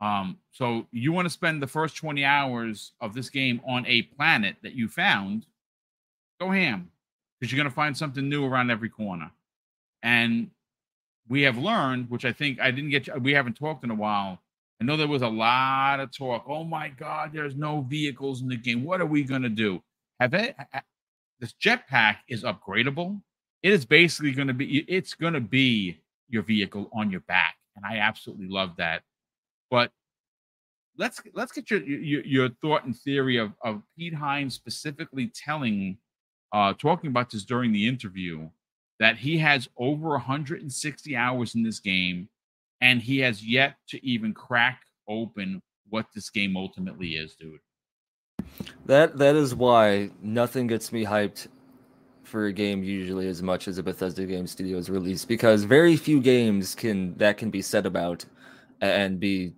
Um, 0.00 0.38
so 0.50 0.86
you 0.92 1.12
want 1.12 1.26
to 1.26 1.30
spend 1.30 1.62
the 1.62 1.66
first 1.66 1.96
20 1.96 2.24
hours 2.24 2.92
of 3.00 3.12
this 3.12 3.28
game 3.28 3.60
on 3.66 3.84
a 3.86 4.02
planet 4.02 4.56
that 4.62 4.72
you 4.72 4.88
found, 4.88 5.44
go 6.40 6.50
ham 6.50 6.90
because 7.38 7.52
you're 7.52 7.58
going 7.58 7.70
to 7.70 7.74
find 7.74 7.96
something 7.96 8.28
new 8.28 8.46
around 8.46 8.70
every 8.70 8.88
corner. 8.88 9.30
And 10.02 10.50
we 11.28 11.42
have 11.42 11.58
learned, 11.58 12.10
which 12.10 12.24
I 12.24 12.32
think 12.32 12.60
I 12.60 12.70
didn't 12.70 12.90
get, 12.90 13.22
we 13.22 13.32
haven't 13.32 13.54
talked 13.54 13.84
in 13.84 13.90
a 13.90 13.94
while, 13.94 14.40
I 14.80 14.84
know 14.84 14.96
there 14.96 15.06
was 15.08 15.22
a 15.22 15.28
lot 15.28 16.00
of 16.00 16.16
talk. 16.16 16.44
Oh 16.48 16.64
my 16.64 16.88
God, 16.88 17.32
there's 17.34 17.54
no 17.54 17.82
vehicles 17.82 18.40
in 18.40 18.48
the 18.48 18.56
game. 18.56 18.82
What 18.82 19.00
are 19.00 19.06
we 19.06 19.22
going 19.24 19.42
to 19.42 19.50
do? 19.50 19.82
Have 20.20 20.34
it? 20.34 20.56
This 21.38 21.54
jetpack 21.62 22.16
is 22.28 22.44
upgradable. 22.44 23.20
it 23.62 23.72
is 23.72 23.84
basically 23.84 24.32
going 24.32 24.48
to 24.48 24.54
be 24.54 24.84
it's 24.88 25.14
going 25.14 25.34
to 25.34 25.40
be 25.40 25.98
your 26.28 26.42
vehicle 26.42 26.88
on 26.92 27.10
your 27.10 27.20
back, 27.20 27.56
and 27.76 27.84
I 27.84 27.98
absolutely 27.98 28.48
love 28.48 28.76
that. 28.76 29.02
But 29.70 29.90
let's 30.96 31.20
let's 31.34 31.52
get 31.52 31.70
your 31.70 31.82
your, 31.82 32.24
your 32.24 32.48
thought 32.62 32.84
and 32.84 32.96
theory 32.96 33.36
of 33.36 33.52
of 33.62 33.82
Pete 33.98 34.14
Hines 34.14 34.54
specifically 34.54 35.30
telling, 35.34 35.98
uh, 36.52 36.74
talking 36.74 37.08
about 37.10 37.30
this 37.30 37.44
during 37.44 37.72
the 37.72 37.86
interview 37.86 38.48
that 38.98 39.16
he 39.16 39.38
has 39.38 39.68
over 39.78 40.10
160 40.10 41.16
hours 41.16 41.54
in 41.54 41.62
this 41.62 41.80
game, 41.80 42.28
and 42.80 43.00
he 43.02 43.18
has 43.18 43.44
yet 43.44 43.76
to 43.88 44.04
even 44.06 44.32
crack 44.32 44.82
open 45.08 45.62
what 45.88 46.06
this 46.14 46.30
game 46.30 46.56
ultimately 46.56 47.10
is, 47.10 47.34
dude. 47.34 47.60
That 48.86 49.18
that 49.18 49.36
is 49.36 49.54
why 49.54 50.10
nothing 50.22 50.66
gets 50.66 50.92
me 50.92 51.04
hyped 51.04 51.48
for 52.22 52.46
a 52.46 52.52
game 52.52 52.82
usually 52.84 53.26
as 53.26 53.42
much 53.42 53.68
as 53.68 53.78
a 53.78 53.82
Bethesda 53.82 54.24
Game 54.24 54.46
Studios 54.46 54.88
release 54.88 55.24
because 55.24 55.64
very 55.64 55.96
few 55.96 56.20
games 56.20 56.74
can 56.74 57.16
that 57.18 57.36
can 57.36 57.50
be 57.50 57.60
said 57.60 57.86
about 57.86 58.24
and 58.80 59.18
be 59.18 59.52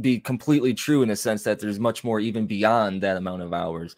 be 0.00 0.18
completely 0.18 0.72
true 0.72 1.02
in 1.02 1.10
a 1.10 1.16
sense 1.16 1.42
that 1.42 1.60
there's 1.60 1.78
much 1.78 2.02
more 2.02 2.18
even 2.20 2.46
beyond 2.46 3.02
that 3.02 3.16
amount 3.16 3.42
of 3.42 3.52
hours. 3.52 3.94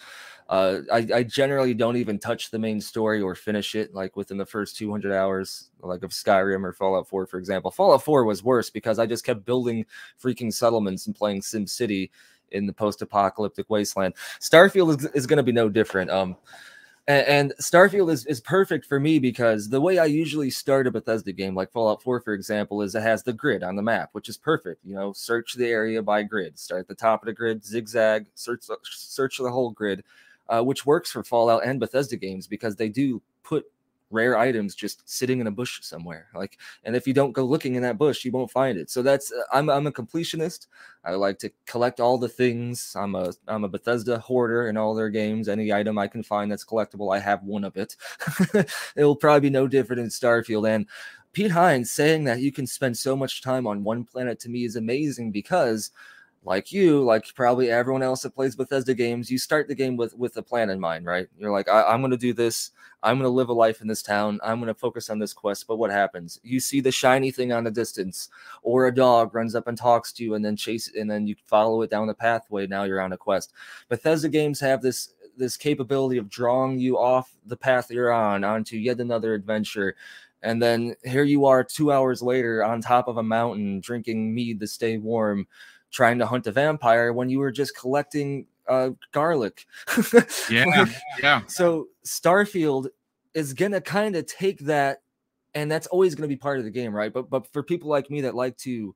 Uh, 0.49 0.81
I, 0.93 1.07
I, 1.15 1.23
generally 1.23 1.73
don't 1.73 1.97
even 1.97 2.19
touch 2.19 2.51
the 2.51 2.59
main 2.59 2.79
story 2.79 3.23
or 3.23 3.35
finish 3.35 3.75
it 3.75 3.95
like 3.95 4.15
within 4.15 4.37
the 4.37 4.45
first 4.45 4.77
200 4.77 5.11
hours, 5.11 5.71
like 5.81 6.03
of 6.03 6.11
Skyrim 6.11 6.65
or 6.65 6.75
Fallout 6.75 7.09
4, 7.09 7.27
for 7.27 7.39
example. 7.39 7.71
Fallout 7.71 8.05
4 8.05 8.25
was 8.25 8.45
worse 8.45 8.69
because 8.69 8.99
I 8.99 9.07
just 9.07 9.25
kept 9.25 9.47
building 9.47 9.87
freaking 10.23 10.53
settlements 10.53 11.07
and 11.07 11.17
playing 11.17 11.41
Sim 11.41 11.67
City 11.67 12.11
in 12.51 12.67
the 12.67 12.75
post-apocalyptic 12.75 13.71
wasteland. 13.71 14.15
Starfield 14.39 14.99
is, 14.99 15.07
is 15.13 15.27
going 15.27 15.39
to 15.39 15.43
be 15.43 15.51
no 15.51 15.71
different. 15.71 16.11
Um, 16.11 16.37
and, 17.07 17.27
and, 17.27 17.55
Starfield 17.61 18.11
is, 18.11 18.25
is 18.27 18.41
perfect 18.41 18.87
for 18.87 18.99
me 18.99 19.19
because 19.19 19.69
the 19.69 19.81
way 19.81 19.99
I 19.99 20.07
usually 20.07 20.51
start 20.51 20.87
a 20.87 20.91
Bethesda 20.91 21.33
game, 21.33 21.55
like 21.55 21.71
Fallout 21.71 22.03
4, 22.03 22.21
for 22.21 22.33
example, 22.33 22.81
is 22.81 22.95
it 22.95 23.03
has 23.03 23.23
the 23.23 23.33
grid 23.33 23.63
on 23.63 23.77
the 23.77 23.83
map, 23.83 24.11
which 24.13 24.29
is 24.29 24.39
perfect. 24.39 24.81
You 24.85 24.95
know, 24.95 25.13
search 25.13 25.55
the 25.55 25.67
area 25.67 26.03
by 26.03 26.23
grid, 26.23 26.59
start 26.59 26.81
at 26.81 26.89
the 26.89 26.95
top 26.95 27.23
of 27.23 27.27
the 27.27 27.33
grid, 27.35 27.65
zigzag, 27.65 28.27
search 28.35 28.65
search 28.83 29.39
the 29.39 29.51
whole 29.51 29.71
grid, 29.71 30.03
uh, 30.49 30.63
which 30.63 30.87
works 30.87 31.11
for 31.11 31.25
Fallout 31.25 31.65
and 31.65 31.81
Bethesda 31.81 32.17
games 32.17 32.47
because 32.47 32.77
they 32.77 32.89
do 32.89 33.23
put 33.43 33.67
rare 34.11 34.39
items 34.39 34.75
just 34.75 35.03
sitting 35.09 35.41
in 35.41 35.47
a 35.47 35.51
bush 35.51 35.81
somewhere. 35.83 36.29
Like, 36.35 36.59
and 36.85 36.95
if 36.95 37.07
you 37.07 37.13
don't 37.13 37.33
go 37.33 37.45
looking 37.45 37.75
in 37.75 37.83
that 37.83 37.99
bush, 37.99 38.25
you 38.25 38.31
won't 38.31 38.51
find 38.51 38.79
it. 38.79 38.89
So 38.89 39.03
that's 39.03 39.33
uh, 39.33 39.43
I'm 39.53 39.69
I'm 39.69 39.87
a 39.87 39.93
completionist. 39.93 40.69
I 41.05 41.13
like 41.13 41.39
to 41.41 41.51
collect 41.67 42.01
all 42.01 42.17
the 42.17 42.29
things. 42.29 42.95
I'm 42.99 43.15
a 43.15 43.33
I'm 43.49 43.65
a 43.65 43.69
Bethesda 43.69 44.19
hoarder 44.19 44.69
in 44.69 44.77
all 44.77 44.95
their 44.95 45.11
games. 45.11 45.49
Any 45.49 45.73
item 45.73 45.99
I 45.99 46.07
can 46.07 46.23
find 46.23 46.51
that's 46.51 46.65
collectible, 46.65 47.15
I 47.15 47.19
have 47.19 47.43
one 47.43 47.65
of 47.65 47.77
it. 47.77 47.97
It'll 48.97 49.17
probably 49.17 49.49
be 49.49 49.51
no 49.51 49.67
different 49.67 50.01
in 50.01 50.09
Starfield. 50.09 50.69
And 50.69 50.87
Pete 51.33 51.51
Hines 51.51 51.91
saying 51.91 52.25
that 52.25 52.41
you 52.41 52.53
can 52.53 52.67
spend 52.67 52.97
so 52.97 53.17
much 53.17 53.43
time 53.43 53.67
on 53.67 53.83
one 53.83 54.05
planet 54.05 54.39
to 54.41 54.49
me 54.49 54.65
is 54.65 54.77
amazing 54.77 55.33
because 55.33 55.91
like 56.45 56.73
you, 56.73 57.03
like 57.03 57.35
probably 57.35 57.71
everyone 57.71 58.03
else 58.03 58.23
that 58.23 58.35
plays 58.35 58.55
Bethesda 58.55 58.95
games, 58.95 59.31
you 59.31 59.39
start 59.39 59.67
the 59.67 59.75
game 59.75 59.97
with 59.97 60.15
with 60.15 60.37
a 60.37 60.43
plan 60.43 60.69
in 60.69 60.79
mind, 60.79 61.07
right? 61.07 61.27
You're 61.39 61.51
like, 61.51 61.69
I, 61.69 61.95
am 61.95 62.03
going 62.03 62.11
to 62.11 62.19
do 62.19 62.35
this. 62.35 62.71
I'm 63.03 63.17
going 63.17 63.25
to 63.25 63.35
live 63.35 63.49
a 63.49 63.55
life 63.55 63.81
in 63.81 63.89
this 63.89 64.03
town. 64.03 64.41
I'm 64.43 64.59
going 64.61 64.73
to 64.73 64.79
focus 64.79 65.09
on 65.09 65.19
this 65.19 65.33
quest. 65.33 65.67
But 65.67 65.77
what 65.77 65.91
happens? 65.91 66.39
You 66.43 66.61
see 66.61 66.81
the 66.81 66.93
shiny 66.93 67.31
thing 67.31 67.53
on 67.53 67.65
the 67.65 67.71
distance, 67.71 68.29
or 68.63 68.87
a 68.87 68.95
dog 68.95 69.35
runs 69.35 69.55
up 69.55 69.69
and 69.69 69.77
talks 69.77 70.13
to 70.15 70.25
you, 70.25 70.35
and 70.35 70.45
then 70.45 70.55
chase 70.55 70.93
and 70.95 71.11
then 71.11 71.27
you 71.27 71.35
follow 71.47 71.81
it 71.81 71.91
down 71.91 72.07
the 72.07 72.15
pathway. 72.15 72.67
Now 72.67 72.85
you're 72.85 73.01
on 73.01 73.15
a 73.15 73.19
quest. 73.19 73.55
Bethesda 73.89 74.29
games 74.29 74.61
have 74.61 74.83
this 74.83 75.15
this 75.37 75.57
capability 75.57 76.19
of 76.19 76.29
drawing 76.29 76.79
you 76.79 76.99
off 76.99 77.35
the 77.47 77.57
path 77.57 77.91
you're 77.91 78.13
on 78.13 78.45
onto 78.45 78.77
yet 78.77 79.01
another 79.01 79.35
adventure. 79.35 79.97
And 80.43 80.63
then 80.63 80.95
here 81.03 81.25
you 81.25 81.47
are 81.47 81.65
two 81.65 81.91
hours 81.91 82.23
later 82.23 82.63
on 82.63 82.83
top 82.83 83.09
of 83.09 83.17
a 83.17 83.23
mountain 83.23 83.81
drinking 83.81 84.35
mead 84.35 84.61
to 84.61 84.67
stay 84.67 84.99
warm 84.99 85.47
trying 85.95 86.19
to 86.19 86.27
hunt 86.27 86.47
a 86.49 86.53
vampire 86.53 87.13
when 87.13 87.31
you 87.31 87.39
were 87.39 87.53
just 87.53 87.77
collecting 87.77 88.47
uh, 88.69 88.91
garlic. 89.13 89.67
yeah, 90.51 90.87
yeah. 91.23 91.43
So 91.47 91.89
Starfield 92.05 92.89
is 93.33 93.55
gonna 93.55 93.81
kind 93.81 94.17
of 94.17 94.27
take 94.27 94.59
that, 94.61 95.03
and 95.55 95.71
that's 95.71 95.87
always 95.87 96.15
gonna 96.15 96.29
be 96.29 96.37
part 96.37 96.59
of 96.59 96.65
the 96.65 96.71
game, 96.71 96.95
right? 96.95 97.13
But 97.13 97.31
but 97.31 97.47
for 97.53 97.63
people 97.63 97.89
like 97.89 98.11
me 98.11 98.23
that 98.23 98.35
like 98.35 98.57
to 98.59 98.95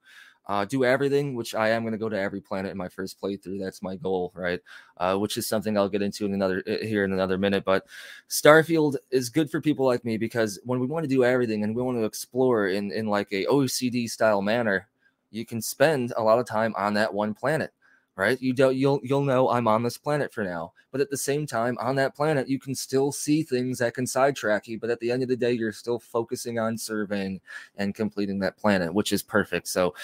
uh, 0.49 0.65
do 0.65 0.83
everything, 0.85 1.35
which 1.35 1.55
I 1.55 1.69
am 1.69 1.83
going 1.83 1.93
to 1.93 1.99
go 1.99 2.09
to 2.09 2.19
every 2.19 2.41
planet 2.41 2.71
in 2.73 2.79
my 2.79 2.89
first 2.89 3.21
playthrough. 3.21 3.61
That's 3.61 3.83
my 3.83 3.97
goal, 3.97 4.33
right? 4.35 4.61
Uh, 4.97 5.17
which 5.17 5.37
is 5.37 5.47
something 5.47 5.77
I'll 5.77 5.91
get 5.91 6.01
into 6.01 6.25
in 6.25 6.33
another 6.33 6.63
here 6.67 7.05
in 7.05 7.13
another 7.13 7.37
minute. 7.37 7.65
But 7.67 7.87
Starfield 8.31 8.97
is 9.11 9.29
good 9.29 9.51
for 9.51 9.61
people 9.61 9.85
like 9.85 10.07
me 10.07 10.17
because 10.17 10.59
when 10.65 10.81
we 10.81 10.87
want 10.87 11.05
to 11.05 11.09
do 11.09 11.23
everything 11.23 11.65
and 11.65 11.77
we 11.77 11.83
want 11.83 11.99
to 11.99 12.05
explore 12.05 12.69
in 12.69 12.91
in 12.93 13.09
like 13.09 13.31
a 13.31 13.45
OCD 13.45 14.09
style 14.09 14.41
manner, 14.41 14.89
you 15.31 15.45
can 15.45 15.61
spend 15.61 16.13
a 16.17 16.23
lot 16.23 16.39
of 16.39 16.47
time 16.47 16.75
on 16.77 16.95
that 16.95 17.13
one 17.13 17.35
planet 17.35 17.73
right? 18.19 18.43
You 18.43 18.53
don't 18.53 18.75
you'll 18.75 19.01
you'll 19.05 19.23
know 19.23 19.49
i'm 19.49 19.69
on 19.69 19.85
this 19.85 19.97
planet 19.97 20.35
for 20.35 20.43
now 20.43 20.73
but 20.91 21.01
at 21.01 21.09
the 21.09 21.17
same 21.17 21.47
time 21.47 21.79
on 21.81 21.95
that 21.97 22.17
planet 22.17 22.49
you 22.49 22.59
can 22.59 22.75
still 22.75 23.13
see 23.13 23.45
things 23.45 23.79
that 23.79 23.95
can 23.95 24.07
sidetrack 24.07 24.67
you 24.67 24.79
but 24.79 24.91
at 24.91 24.99
the 24.99 25.11
end 25.13 25.23
of 25.23 25.29
the 25.29 25.37
day 25.37 25.53
you're 25.53 25.73
still 25.73 26.01
focusing 26.01 26.59
on 26.59 26.77
serving 26.77 27.41
and 27.77 27.95
completing 27.95 28.41
that 28.41 28.57
planet 28.57 28.93
which 28.93 29.13
is 29.13 29.23
perfect. 29.23 29.69
So 29.69 29.95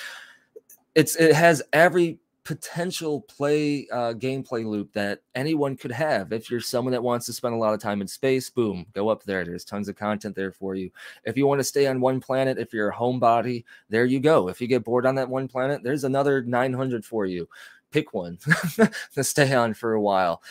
it's 0.94 1.16
it 1.16 1.34
has 1.34 1.60
every 1.72 2.18
potential 2.44 3.22
play 3.22 3.88
uh, 3.90 4.12
gameplay 4.12 4.64
loop 4.64 4.92
that 4.92 5.20
anyone 5.34 5.76
could 5.76 5.90
have. 5.90 6.32
If 6.32 6.50
you're 6.50 6.60
someone 6.60 6.92
that 6.92 7.02
wants 7.02 7.26
to 7.26 7.32
spend 7.32 7.54
a 7.54 7.58
lot 7.58 7.72
of 7.74 7.80
time 7.80 8.02
in 8.02 8.06
space, 8.06 8.50
boom, 8.50 8.86
go 8.92 9.08
up 9.08 9.22
there. 9.24 9.44
There's 9.44 9.64
tons 9.64 9.88
of 9.88 9.96
content 9.96 10.36
there 10.36 10.52
for 10.52 10.74
you. 10.74 10.90
If 11.24 11.36
you 11.36 11.46
want 11.46 11.60
to 11.60 11.64
stay 11.64 11.86
on 11.86 12.00
one 12.00 12.20
planet, 12.20 12.58
if 12.58 12.72
you're 12.72 12.90
a 12.90 12.94
homebody, 12.94 13.64
there 13.88 14.04
you 14.04 14.20
go. 14.20 14.48
If 14.48 14.60
you 14.60 14.66
get 14.66 14.84
bored 14.84 15.06
on 15.06 15.14
that 15.14 15.28
one 15.28 15.48
planet, 15.48 15.82
there's 15.82 16.04
another 16.04 16.42
900 16.42 17.04
for 17.04 17.24
you. 17.24 17.48
Pick 17.90 18.12
one 18.12 18.38
to 19.14 19.24
stay 19.24 19.54
on 19.54 19.72
for 19.72 19.94
a 19.94 20.00
while. 20.00 20.42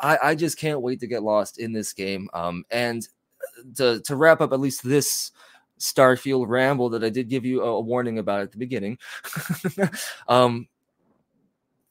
I, 0.00 0.18
I 0.22 0.34
just 0.34 0.58
can't 0.58 0.80
wait 0.80 1.00
to 1.00 1.06
get 1.06 1.22
lost 1.22 1.58
in 1.58 1.72
this 1.72 1.92
game. 1.92 2.28
Um, 2.32 2.64
and 2.70 3.06
to 3.76 4.00
to 4.00 4.16
wrap 4.16 4.40
up 4.40 4.52
at 4.52 4.60
least 4.60 4.82
this 4.82 5.32
Starfield 5.78 6.46
ramble 6.48 6.90
that 6.90 7.02
I 7.02 7.08
did 7.08 7.28
give 7.28 7.44
you 7.44 7.62
a, 7.62 7.80
warning 7.80 8.18
about 8.18 8.40
at 8.40 8.52
the 8.52 8.58
beginning. 8.58 8.98
um, 10.28 10.68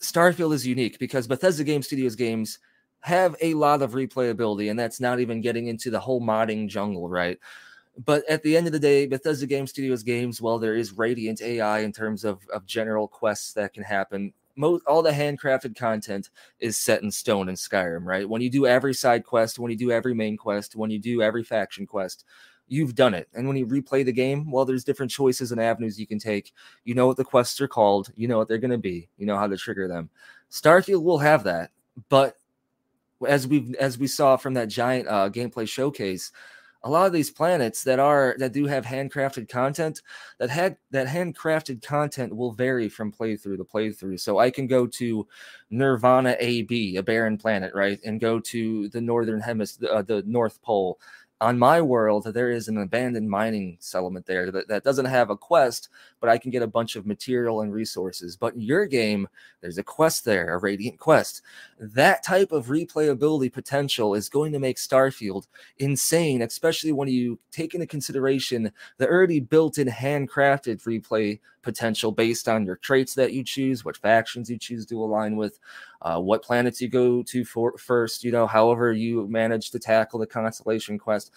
Starfield 0.01 0.53
is 0.53 0.65
unique 0.65 0.99
because 0.99 1.27
Bethesda 1.27 1.63
Game 1.63 1.81
Studios 1.81 2.15
games 2.15 2.59
have 3.01 3.35
a 3.41 3.53
lot 3.53 3.81
of 3.81 3.91
replayability, 3.91 4.69
and 4.69 4.79
that's 4.79 4.99
not 4.99 5.19
even 5.19 5.41
getting 5.41 5.67
into 5.67 5.89
the 5.89 5.99
whole 5.99 6.21
modding 6.21 6.67
jungle, 6.67 7.09
right? 7.09 7.37
But 8.05 8.27
at 8.29 8.41
the 8.43 8.55
end 8.55 8.67
of 8.67 8.73
the 8.73 8.79
day, 8.79 9.05
Bethesda 9.05 9.45
Game 9.45 9.67
Studios 9.67 10.03
games, 10.03 10.41
well, 10.41 10.59
there 10.59 10.75
is 10.75 10.97
Radiant 10.97 11.41
AI 11.41 11.79
in 11.79 11.91
terms 11.91 12.23
of, 12.23 12.39
of 12.53 12.65
general 12.65 13.07
quests 13.07 13.53
that 13.53 13.73
can 13.73 13.83
happen. 13.83 14.33
Most 14.55 14.83
all 14.85 15.01
the 15.01 15.11
handcrafted 15.11 15.75
content 15.75 16.29
is 16.59 16.77
set 16.77 17.03
in 17.03 17.11
stone 17.11 17.49
in 17.49 17.55
Skyrim, 17.55 18.05
right? 18.05 18.27
When 18.27 18.41
you 18.41 18.49
do 18.49 18.65
every 18.65 18.93
side 18.93 19.23
quest, 19.23 19.59
when 19.59 19.71
you 19.71 19.77
do 19.77 19.91
every 19.91 20.13
main 20.13 20.37
quest, 20.37 20.75
when 20.75 20.91
you 20.91 20.99
do 20.99 21.21
every 21.21 21.43
faction 21.43 21.85
quest, 21.85 22.25
you've 22.71 22.95
done 22.95 23.13
it. 23.13 23.27
And 23.33 23.47
when 23.47 23.57
you 23.57 23.67
replay 23.67 24.05
the 24.05 24.13
game, 24.13 24.49
well, 24.49 24.63
there's 24.63 24.85
different 24.85 25.11
choices 25.11 25.51
and 25.51 25.59
avenues 25.59 25.99
you 25.99 26.07
can 26.07 26.19
take. 26.19 26.53
You 26.85 26.95
know 26.95 27.05
what 27.05 27.17
the 27.17 27.25
quests 27.25 27.59
are 27.59 27.67
called, 27.67 28.11
you 28.15 28.29
know 28.29 28.37
what 28.37 28.47
they're 28.47 28.57
going 28.57 28.71
to 28.71 28.77
be, 28.77 29.09
you 29.17 29.25
know 29.25 29.37
how 29.37 29.47
to 29.47 29.57
trigger 29.57 29.89
them. 29.89 30.09
Starfield 30.49 31.03
will 31.03 31.19
have 31.19 31.43
that, 31.43 31.71
but 32.07 32.37
as 33.27 33.45
we 33.45 33.75
as 33.77 33.99
we 33.99 34.07
saw 34.07 34.37
from 34.37 34.53
that 34.53 34.69
giant 34.69 35.07
uh, 35.09 35.29
gameplay 35.29 35.67
showcase, 35.67 36.31
a 36.83 36.89
lot 36.89 37.05
of 37.05 37.13
these 37.13 37.29
planets 37.29 37.83
that 37.83 37.99
are 37.99 38.35
that 38.39 38.53
do 38.53 38.65
have 38.65 38.85
handcrafted 38.85 39.49
content 39.49 40.01
that 40.39 40.49
had 40.49 40.77
that 40.91 41.07
handcrafted 41.07 41.83
content 41.83 42.35
will 42.35 42.53
vary 42.53 42.87
from 42.87 43.11
playthrough 43.11 43.57
to 43.57 43.63
playthrough 43.63 44.19
so 44.19 44.39
i 44.39 44.49
can 44.49 44.65
go 44.65 44.87
to 44.87 45.27
nirvana 45.69 46.35
ab 46.39 46.71
a 46.71 47.01
barren 47.01 47.37
planet 47.37 47.71
right 47.75 47.99
and 48.03 48.19
go 48.19 48.39
to 48.39 48.89
the 48.89 49.01
northern 49.01 49.39
hemisphere 49.39 49.89
uh, 49.91 50.01
the 50.01 50.23
north 50.25 50.59
pole 50.63 50.99
on 51.41 51.57
my 51.57 51.81
world, 51.81 52.25
there 52.25 52.51
is 52.51 52.67
an 52.67 52.77
abandoned 52.77 53.27
mining 53.27 53.75
settlement 53.79 54.27
there 54.27 54.51
that, 54.51 54.67
that 54.67 54.83
doesn't 54.83 55.05
have 55.05 55.31
a 55.31 55.35
quest, 55.35 55.89
but 56.19 56.29
I 56.29 56.37
can 56.37 56.51
get 56.51 56.61
a 56.61 56.67
bunch 56.67 56.95
of 56.95 57.07
material 57.07 57.61
and 57.61 57.73
resources. 57.73 58.37
But 58.37 58.53
in 58.53 58.61
your 58.61 58.85
game, 58.85 59.27
there's 59.59 59.79
a 59.79 59.83
quest 59.83 60.23
there, 60.23 60.53
a 60.53 60.59
radiant 60.59 60.99
quest. 60.99 61.41
That 61.79 62.23
type 62.23 62.51
of 62.51 62.67
replayability 62.67 63.51
potential 63.51 64.13
is 64.13 64.29
going 64.29 64.51
to 64.51 64.59
make 64.59 64.77
Starfield 64.77 65.47
insane, 65.79 66.43
especially 66.43 66.91
when 66.91 67.07
you 67.07 67.39
take 67.51 67.73
into 67.73 67.87
consideration 67.87 68.71
the 68.99 69.07
already 69.07 69.39
built 69.39 69.79
in 69.79 69.87
handcrafted 69.87 70.83
replay 70.83 71.39
potential 71.61 72.11
based 72.11 72.47
on 72.47 72.65
your 72.65 72.77
traits 72.77 73.13
that 73.15 73.33
you 73.33 73.43
choose, 73.43 73.85
what 73.85 73.97
factions 73.97 74.49
you 74.49 74.57
choose 74.57 74.85
to 74.87 75.03
align 75.03 75.35
with, 75.35 75.59
uh, 76.01 76.19
what 76.19 76.43
planets 76.43 76.81
you 76.81 76.87
go 76.87 77.21
to 77.23 77.45
for 77.45 77.77
first, 77.77 78.23
you 78.23 78.31
know, 78.31 78.47
however 78.47 78.91
you 78.91 79.27
manage 79.27 79.71
to 79.71 79.79
tackle 79.79 80.19
the 80.19 80.25
constellation 80.25 80.97
quest. 80.97 81.31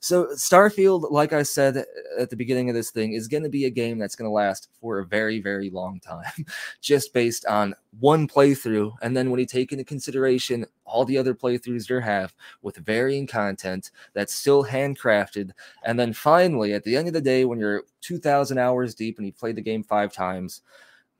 So, 0.00 0.26
Starfield, 0.34 1.10
like 1.10 1.32
I 1.32 1.42
said 1.42 1.84
at 2.18 2.30
the 2.30 2.36
beginning 2.36 2.68
of 2.68 2.74
this 2.74 2.90
thing, 2.90 3.14
is 3.14 3.28
going 3.28 3.42
to 3.42 3.48
be 3.48 3.64
a 3.64 3.70
game 3.70 3.98
that's 3.98 4.16
going 4.16 4.28
to 4.28 4.32
last 4.32 4.68
for 4.80 4.98
a 4.98 5.06
very, 5.06 5.40
very 5.40 5.70
long 5.70 6.00
time, 6.00 6.46
just 6.80 7.12
based 7.12 7.46
on 7.46 7.74
one 7.98 8.28
playthrough. 8.28 8.92
And 9.02 9.16
then 9.16 9.30
when 9.30 9.40
you 9.40 9.46
take 9.46 9.72
into 9.72 9.84
consideration 9.84 10.66
all 10.90 11.04
the 11.04 11.16
other 11.18 11.34
playthroughs 11.34 11.86
there 11.86 12.00
have 12.00 12.34
with 12.62 12.76
varying 12.76 13.26
content 13.26 13.90
that's 14.12 14.34
still 14.34 14.64
handcrafted. 14.64 15.50
And 15.84 15.98
then 15.98 16.12
finally, 16.12 16.72
at 16.74 16.84
the 16.84 16.96
end 16.96 17.08
of 17.08 17.14
the 17.14 17.20
day, 17.20 17.44
when 17.44 17.58
you're 17.58 17.84
2,000 18.00 18.58
hours 18.58 18.94
deep 18.94 19.18
and 19.18 19.26
you 19.26 19.32
played 19.32 19.56
the 19.56 19.62
game 19.62 19.82
five 19.82 20.12
times, 20.12 20.62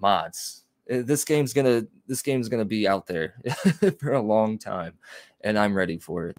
mods. 0.01 0.65
Eh, 0.89 1.03
this 1.05 1.25
game's 1.25 1.53
gonna 1.53 1.87
this 2.07 2.23
game's 2.23 2.49
gonna 2.49 2.65
be 2.65 2.89
out 2.89 3.07
there 3.07 3.35
for 3.99 4.13
a 4.13 4.21
long 4.21 4.59
time, 4.59 4.95
and 5.43 5.59
I'm 5.59 5.75
ready 5.75 5.99
for 5.99 6.29
it. 6.29 6.37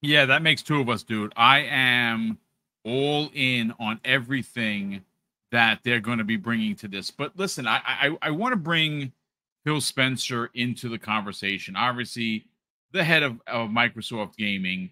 Yeah, 0.00 0.26
that 0.26 0.42
makes 0.42 0.62
two 0.62 0.80
of 0.80 0.88
us, 0.88 1.04
dude. 1.04 1.32
I 1.36 1.60
am 1.60 2.38
all 2.84 3.30
in 3.34 3.72
on 3.78 4.00
everything 4.04 5.02
that 5.52 5.80
they're 5.84 6.00
going 6.00 6.18
to 6.18 6.24
be 6.24 6.36
bringing 6.36 6.74
to 6.76 6.88
this. 6.88 7.10
But 7.10 7.32
listen, 7.36 7.68
I 7.68 7.80
I, 7.84 8.16
I 8.22 8.30
want 8.32 8.52
to 8.52 8.56
bring 8.56 9.12
Phil 9.64 9.80
Spencer 9.80 10.50
into 10.54 10.88
the 10.88 10.98
conversation. 10.98 11.76
Obviously, 11.76 12.46
the 12.92 13.04
head 13.04 13.22
of, 13.22 13.40
of 13.46 13.70
Microsoft 13.70 14.36
Gaming, 14.36 14.90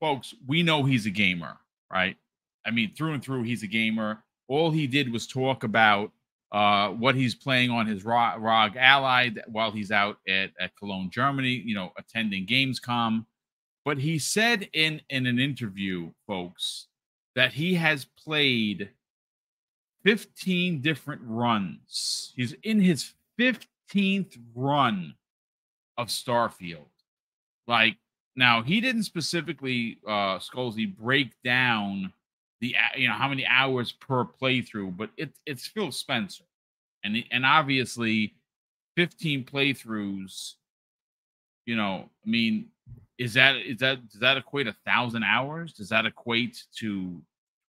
folks. 0.00 0.34
We 0.46 0.62
know 0.62 0.84
he's 0.84 1.06
a 1.06 1.10
gamer, 1.10 1.56
right? 1.92 2.16
I 2.64 2.70
mean, 2.70 2.94
through 2.94 3.14
and 3.14 3.22
through, 3.22 3.44
he's 3.44 3.62
a 3.62 3.68
gamer. 3.68 4.22
All 4.48 4.70
he 4.70 4.86
did 4.86 5.12
was 5.12 5.26
talk 5.26 5.64
about 5.64 6.12
uh, 6.52 6.88
what 6.90 7.14
he's 7.14 7.34
playing 7.34 7.70
on 7.70 7.86
his 7.86 8.04
ROG 8.04 8.76
Ally 8.76 9.30
while 9.46 9.70
he's 9.70 9.90
out 9.90 10.18
at, 10.28 10.50
at 10.60 10.76
Cologne, 10.76 11.10
Germany, 11.10 11.62
you 11.64 11.74
know, 11.74 11.92
attending 11.98 12.46
Gamescom. 12.46 13.26
But 13.84 13.98
he 13.98 14.18
said 14.18 14.68
in, 14.72 15.00
in 15.10 15.26
an 15.26 15.38
interview, 15.38 16.10
folks, 16.26 16.86
that 17.34 17.52
he 17.52 17.74
has 17.74 18.04
played 18.04 18.90
15 20.04 20.80
different 20.80 21.20
runs. 21.24 22.32
He's 22.36 22.54
in 22.62 22.80
his 22.80 23.12
15th 23.38 24.38
run 24.54 25.14
of 25.96 26.08
Starfield. 26.08 26.86
Like, 27.66 27.96
now 28.36 28.62
he 28.62 28.80
didn't 28.80 29.04
specifically, 29.04 29.98
uh, 30.06 30.38
Skullsy, 30.38 30.94
break 30.96 31.30
down 31.42 32.12
the 32.60 32.74
you 32.96 33.08
know 33.08 33.14
how 33.14 33.28
many 33.28 33.46
hours 33.46 33.92
per 33.92 34.24
playthrough, 34.24 34.96
but 34.96 35.10
it's 35.16 35.38
it's 35.46 35.66
Phil 35.66 35.92
Spencer, 35.92 36.44
and 37.04 37.22
and 37.30 37.44
obviously, 37.44 38.34
fifteen 38.94 39.44
playthroughs. 39.44 40.54
You 41.66 41.76
know, 41.76 42.08
I 42.24 42.28
mean, 42.28 42.68
is 43.18 43.34
that 43.34 43.56
is 43.56 43.78
that 43.78 44.08
does 44.08 44.20
that 44.20 44.36
equate 44.36 44.68
a 44.68 44.76
thousand 44.84 45.24
hours? 45.24 45.72
Does 45.72 45.88
that 45.88 46.06
equate 46.06 46.62
to 46.78 47.20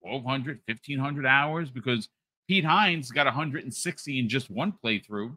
1200, 0.02 0.62
1500 0.66 1.26
hours? 1.26 1.70
Because 1.70 2.10
Pete 2.48 2.66
Hines 2.66 3.12
got 3.12 3.26
160 3.26 4.20
in 4.20 4.30
just 4.30 4.50
one 4.50 4.74
playthrough. 4.84 5.36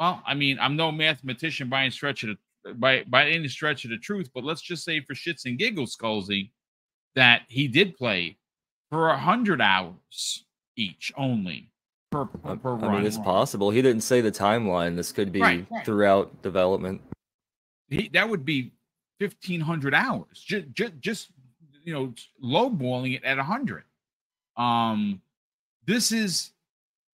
Well, 0.00 0.22
I 0.26 0.32
mean, 0.32 0.58
I'm 0.58 0.76
no 0.76 0.90
mathematician 0.90 1.68
by 1.68 1.82
any 1.82 1.90
stretch 1.90 2.24
of 2.24 2.30
the 2.64 2.74
by 2.74 3.04
by 3.04 3.28
any 3.28 3.48
stretch 3.48 3.84
of 3.84 3.90
the 3.90 3.98
truth, 3.98 4.30
but 4.34 4.44
let's 4.44 4.62
just 4.62 4.82
say 4.82 5.00
for 5.00 5.14
shits 5.14 5.44
and 5.44 5.58
giggles, 5.58 5.94
Skullsy, 5.94 6.50
that 7.14 7.42
he 7.48 7.68
did 7.68 7.96
play 7.96 8.38
for 8.90 9.10
a 9.10 9.18
hundred 9.18 9.60
hours 9.60 10.44
each 10.76 11.12
only 11.16 11.70
per, 12.10 12.24
per, 12.24 12.56
per 12.56 12.78
I 12.78 12.96
mean, 12.96 13.06
it's 13.06 13.18
possible. 13.18 13.70
He 13.70 13.82
didn't 13.82 14.02
say 14.02 14.22
the 14.22 14.32
timeline. 14.32 14.96
This 14.96 15.12
could 15.12 15.32
be 15.32 15.40
right, 15.40 15.66
right. 15.70 15.84
throughout 15.84 16.42
development. 16.42 17.02
He, 17.88 18.08
that 18.14 18.28
would 18.28 18.44
be 18.44 18.72
fifteen 19.18 19.60
hundred 19.60 19.94
hours. 19.94 20.42
Just, 20.46 20.72
just, 20.72 20.98
just 21.00 21.28
you 21.84 21.92
know, 21.92 22.14
lowballing 22.42 23.16
it 23.16 23.24
at 23.24 23.38
a 23.38 23.42
hundred. 23.42 23.84
Um, 24.56 25.20
this 25.86 26.10
is, 26.10 26.52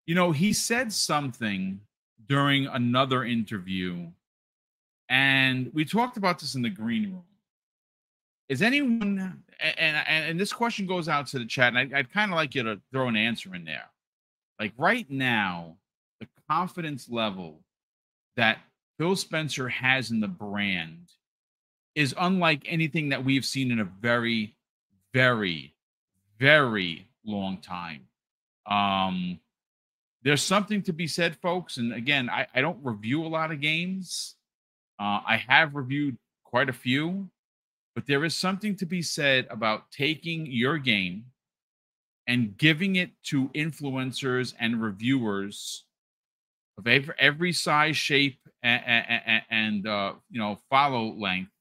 you 0.06 0.14
know, 0.14 0.30
he 0.30 0.52
said 0.52 0.92
something 0.92 1.80
during 2.28 2.66
another 2.66 3.24
interview, 3.24 4.06
and 5.08 5.70
we 5.72 5.84
talked 5.84 6.16
about 6.16 6.38
this 6.38 6.54
in 6.54 6.62
the 6.62 6.70
green 6.70 7.12
room 7.12 7.24
is 8.48 8.62
anyone 8.62 9.42
and 9.60 9.96
and, 9.96 10.30
and 10.30 10.40
this 10.40 10.52
question 10.52 10.86
goes 10.86 11.08
out 11.08 11.26
to 11.28 11.38
the 11.38 11.46
chat, 11.46 11.74
and 11.74 11.94
I, 11.94 11.98
I'd 11.98 12.12
kind 12.12 12.30
of 12.30 12.36
like 12.36 12.54
you 12.54 12.62
to 12.62 12.80
throw 12.92 13.08
an 13.08 13.16
answer 13.16 13.54
in 13.54 13.64
there. 13.64 13.88
Like 14.60 14.72
right 14.78 15.10
now, 15.10 15.76
the 16.20 16.28
confidence 16.48 17.08
level 17.08 17.60
that 18.36 18.58
Phil 18.98 19.16
Spencer 19.16 19.68
has 19.68 20.10
in 20.10 20.20
the 20.20 20.28
brand 20.28 21.10
is 21.94 22.14
unlike 22.18 22.62
anything 22.66 23.08
that 23.08 23.24
we've 23.24 23.44
seen 23.44 23.70
in 23.70 23.80
a 23.80 23.84
very, 23.84 24.54
very, 25.14 25.74
very 26.38 27.08
long 27.24 27.58
time. 27.58 28.02
Um, 28.66 29.40
there's 30.26 30.42
something 30.42 30.82
to 30.82 30.92
be 30.92 31.06
said, 31.06 31.36
folks. 31.36 31.76
And 31.76 31.92
again, 31.92 32.28
I, 32.28 32.48
I 32.52 32.60
don't 32.60 32.84
review 32.84 33.24
a 33.24 33.28
lot 33.28 33.52
of 33.52 33.60
games. 33.60 34.34
Uh, 34.98 35.20
I 35.24 35.40
have 35.46 35.76
reviewed 35.76 36.18
quite 36.42 36.68
a 36.68 36.72
few. 36.72 37.30
But 37.94 38.08
there 38.08 38.24
is 38.24 38.34
something 38.34 38.74
to 38.78 38.86
be 38.86 39.02
said 39.02 39.46
about 39.50 39.92
taking 39.92 40.46
your 40.46 40.78
game 40.78 41.26
and 42.26 42.58
giving 42.58 42.96
it 42.96 43.10
to 43.26 43.48
influencers 43.50 44.52
and 44.58 44.82
reviewers 44.82 45.84
of 46.76 46.88
every, 46.88 47.14
every 47.20 47.52
size, 47.52 47.96
shape, 47.96 48.40
and, 48.64 49.44
and, 49.48 49.86
uh, 49.86 50.14
you 50.28 50.40
know 50.40 50.58
follow 50.68 51.12
length 51.12 51.52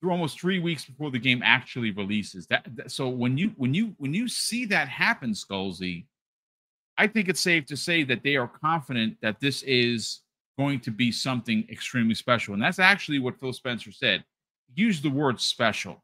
through 0.00 0.12
almost 0.12 0.40
three 0.40 0.60
weeks 0.60 0.84
before 0.84 1.10
the 1.10 1.18
game 1.18 1.42
actually 1.44 1.90
releases. 1.90 2.46
That, 2.46 2.64
that, 2.76 2.92
so 2.92 3.08
when 3.08 3.36
you 3.36 3.52
when 3.56 3.74
you 3.74 3.96
when 3.98 4.14
you 4.14 4.28
see 4.28 4.66
that 4.66 4.88
happen, 4.88 5.32
Skullsy, 5.32 6.04
I 6.98 7.06
think 7.06 7.28
it's 7.28 7.40
safe 7.40 7.66
to 7.66 7.76
say 7.76 8.04
that 8.04 8.22
they 8.22 8.36
are 8.36 8.48
confident 8.48 9.16
that 9.22 9.40
this 9.40 9.62
is 9.62 10.20
going 10.58 10.80
to 10.80 10.90
be 10.90 11.10
something 11.10 11.66
extremely 11.70 12.14
special, 12.14 12.54
and 12.54 12.62
that's 12.62 12.78
actually 12.78 13.18
what 13.18 13.38
Phil 13.40 13.52
Spencer 13.52 13.92
said 13.92 14.24
use 14.74 15.00
the 15.00 15.10
word 15.10 15.40
special. 15.40 16.02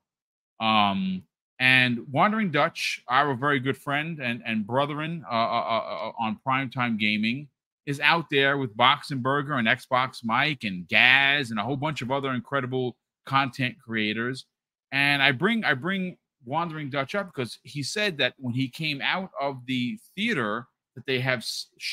Um, 0.61 1.23
and 1.61 2.07
Wandering 2.11 2.51
Dutch, 2.51 3.03
our 3.09 3.35
very 3.35 3.59
good 3.61 3.77
friend 3.77 4.21
and, 4.21 4.43
and 4.47 4.67
brethren 4.67 5.25
uh, 5.31 5.35
uh, 5.35 5.37
uh, 5.37 6.09
uh 6.09 6.13
on 6.21 6.39
Primetime 6.47 6.99
Gaming, 6.99 7.49
is 7.87 8.01
out 8.01 8.27
there 8.31 8.59
with 8.59 8.77
Boxenberger 8.77 9.59
and 9.59 9.67
Xbox 9.67 10.19
Mike 10.23 10.65
and 10.65 10.87
Gaz 10.89 11.51
and 11.51 11.59
a 11.59 11.63
whole 11.63 11.77
bunch 11.77 12.03
of 12.03 12.11
other 12.11 12.33
incredible 12.33 12.97
content 13.27 13.77
creators. 13.83 14.45
And 14.93 15.23
I 15.23 15.33
bring 15.33 15.65
I 15.65 15.75
bring 15.75 16.17
Wandering 16.45 16.91
Dutch 16.91 17.15
up 17.15 17.27
because 17.35 17.59
he 17.63 17.83
said 17.83 18.19
that 18.19 18.35
when 18.39 18.55
he 18.55 18.69
came 18.69 19.01
out 19.03 19.31
of 19.41 19.65
the 19.67 19.99
theater 20.15 20.67
that 20.99 21.07
they 21.07 21.21
have 21.21 21.47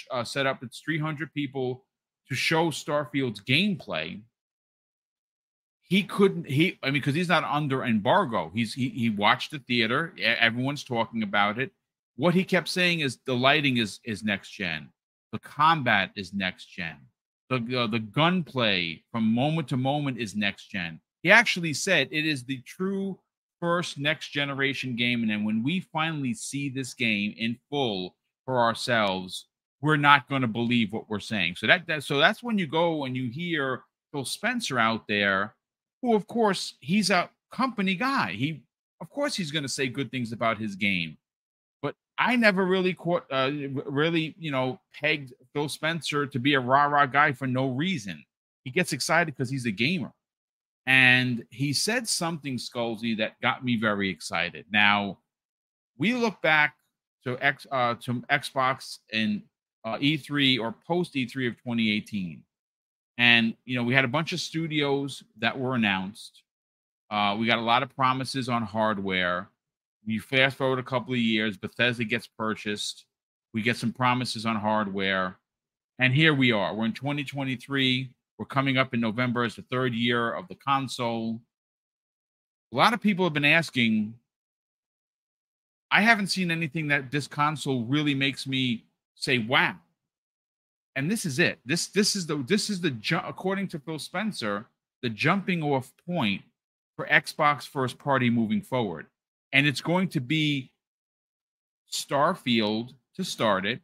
uh, 0.09 0.23
set 0.23 0.47
up, 0.47 0.63
it's 0.63 0.79
300 0.79 1.31
people 1.33 1.85
to 2.27 2.35
show 2.35 2.71
Starfield's 2.71 3.41
gameplay. 3.41 4.19
He 5.83 6.01
couldn't 6.01 6.49
he 6.49 6.79
i 6.81 6.87
mean 6.87 6.93
because 6.93 7.13
he's 7.13 7.29
not 7.29 7.43
under 7.43 7.83
embargo. 7.83 8.51
He's 8.55 8.73
he, 8.73 8.89
he 8.89 9.11
watched 9.11 9.51
the 9.51 9.59
theater 9.59 10.15
everyone's 10.19 10.83
talking 10.83 11.21
about 11.21 11.59
it. 11.59 11.71
What 12.15 12.33
he 12.33 12.43
kept 12.43 12.67
saying 12.67 13.01
is 13.01 13.19
the 13.27 13.35
lighting 13.35 13.77
is 13.77 13.99
is 14.03 14.23
next 14.23 14.49
gen. 14.49 14.89
The 15.31 15.37
combat 15.37 16.09
is 16.15 16.33
next 16.33 16.65
gen. 16.65 16.97
The 17.51 17.83
uh, 17.83 17.87
the 17.87 17.99
gunplay 17.99 19.03
from 19.11 19.31
moment 19.31 19.67
to 19.67 19.77
moment 19.77 20.17
is 20.17 20.35
next 20.35 20.71
gen. 20.71 20.99
He 21.21 21.29
actually 21.29 21.73
said 21.75 22.07
it 22.09 22.25
is 22.25 22.43
the 22.43 22.61
true 22.63 23.19
first 23.59 23.99
next 23.99 24.29
generation 24.29 24.95
game 24.95 25.21
and 25.21 25.29
then 25.29 25.43
when 25.43 25.61
we 25.61 25.81
finally 25.93 26.33
see 26.33 26.67
this 26.67 26.95
game 26.95 27.35
in 27.37 27.57
full 27.69 28.15
for 28.45 28.59
ourselves 28.59 29.47
we're 29.81 29.97
not 29.97 30.27
going 30.29 30.41
to 30.41 30.47
believe 30.47 30.93
what 30.93 31.09
we're 31.09 31.19
saying 31.19 31.55
so 31.55 31.67
that, 31.67 31.85
that 31.87 32.03
so 32.03 32.17
that's 32.17 32.41
when 32.41 32.57
you 32.57 32.67
go 32.67 33.05
and 33.05 33.15
you 33.15 33.29
hear 33.29 33.83
phil 34.11 34.25
spencer 34.25 34.79
out 34.79 35.07
there 35.07 35.55
who, 36.05 36.13
of 36.13 36.27
course, 36.27 36.75
he's 36.81 37.09
a 37.09 37.29
company 37.51 37.95
guy. 37.95 38.33
He, 38.33 38.61
of 39.01 39.09
course, 39.09 39.35
he's 39.35 39.49
going 39.49 39.63
to 39.63 39.69
say 39.69 39.87
good 39.87 40.11
things 40.11 40.31
about 40.31 40.59
his 40.59 40.75
game. 40.75 41.17
But 41.81 41.95
I 42.19 42.35
never 42.35 42.65
really 42.65 42.93
caught, 42.93 43.25
uh, 43.31 43.49
really, 43.87 44.35
you 44.37 44.51
know, 44.51 44.79
pegged 44.93 45.33
Phil 45.53 45.67
Spencer 45.67 46.27
to 46.27 46.39
be 46.39 46.53
a 46.53 46.59
rah 46.59 46.85
rah 46.85 47.07
guy 47.07 47.31
for 47.31 47.47
no 47.47 47.69
reason. 47.69 48.23
He 48.63 48.69
gets 48.69 48.93
excited 48.93 49.33
because 49.33 49.49
he's 49.49 49.65
a 49.65 49.71
gamer. 49.71 50.11
And 50.85 51.43
he 51.49 51.73
said 51.73 52.07
something, 52.07 52.57
Skullsy, 52.57 53.17
that 53.17 53.41
got 53.41 53.65
me 53.65 53.75
very 53.75 54.07
excited. 54.07 54.65
Now, 54.71 55.17
we 55.97 56.13
look 56.13 56.39
back 56.43 56.75
to 57.25 57.37
X 57.43 57.65
uh, 57.71 57.95
to 58.01 58.21
Xbox 58.31 58.99
and 59.11 59.41
uh, 59.83 59.97
E3 59.97 60.59
or 60.59 60.75
post 60.87 61.13
E3 61.13 61.47
of 61.47 61.57
2018. 61.57 62.43
And 63.17 63.55
you 63.65 63.75
know, 63.75 63.83
we 63.83 63.93
had 63.93 64.05
a 64.05 64.09
bunch 64.09 64.33
of 64.33 64.39
studios 64.39 65.23
that 65.39 65.57
were 65.57 65.75
announced. 65.75 66.43
Uh, 67.09 67.35
we 67.39 67.45
got 67.45 67.59
a 67.59 67.61
lot 67.61 67.83
of 67.83 67.95
promises 67.95 68.49
on 68.49 68.63
hardware. 68.63 69.49
You 70.05 70.21
fast 70.21 70.57
forward 70.57 70.79
a 70.79 70.83
couple 70.83 71.13
of 71.13 71.19
years, 71.19 71.57
Bethesda 71.57 72.03
gets 72.03 72.27
purchased. 72.27 73.05
We 73.53 73.61
get 73.61 73.77
some 73.77 73.93
promises 73.93 74.45
on 74.45 74.55
hardware. 74.55 75.37
And 75.97 76.13
here 76.13 76.33
we 76.33 76.51
are. 76.51 76.75
We're 76.75 76.85
in 76.85 76.93
2023. 76.93 78.11
We're 78.37 78.45
coming 78.45 78.77
up 78.77 78.93
in 78.93 78.99
November 78.99 79.43
as 79.43 79.55
the 79.55 79.61
third 79.63 79.93
year 79.93 80.33
of 80.33 80.47
the 80.49 80.55
console. 80.55 81.39
A 82.73 82.75
lot 82.75 82.93
of 82.93 83.01
people 83.01 83.25
have 83.25 83.33
been 83.33 83.45
asking. 83.45 84.13
I 85.91 86.01
haven't 86.01 86.27
seen 86.27 86.51
anything 86.51 86.87
that 86.89 87.11
this 87.11 87.27
console 87.27 87.85
really 87.85 88.15
makes 88.15 88.47
me 88.47 88.85
say, 89.15 89.37
wow. 89.39 89.75
and 90.95 91.09
this 91.09 91.25
is 91.25 91.39
it. 91.39 91.59
This 91.65 91.87
this 91.87 92.15
is 92.15 92.25
the 92.25 92.37
this 92.37 92.69
is 92.69 92.81
the 92.81 92.91
ju- 92.91 93.21
according 93.25 93.67
to 93.69 93.79
Phil 93.79 93.99
Spencer, 93.99 94.67
the 95.01 95.09
jumping 95.09 95.63
off 95.63 95.91
point 96.05 96.41
for 96.95 97.05
Xbox 97.07 97.67
first 97.67 97.97
party 97.99 98.29
moving 98.29 98.61
forward. 98.61 99.07
And 99.53 99.67
it's 99.67 99.81
going 99.81 100.09
to 100.09 100.19
be 100.19 100.71
Starfield 101.91 102.93
to 103.15 103.23
start 103.23 103.65
it. 103.65 103.79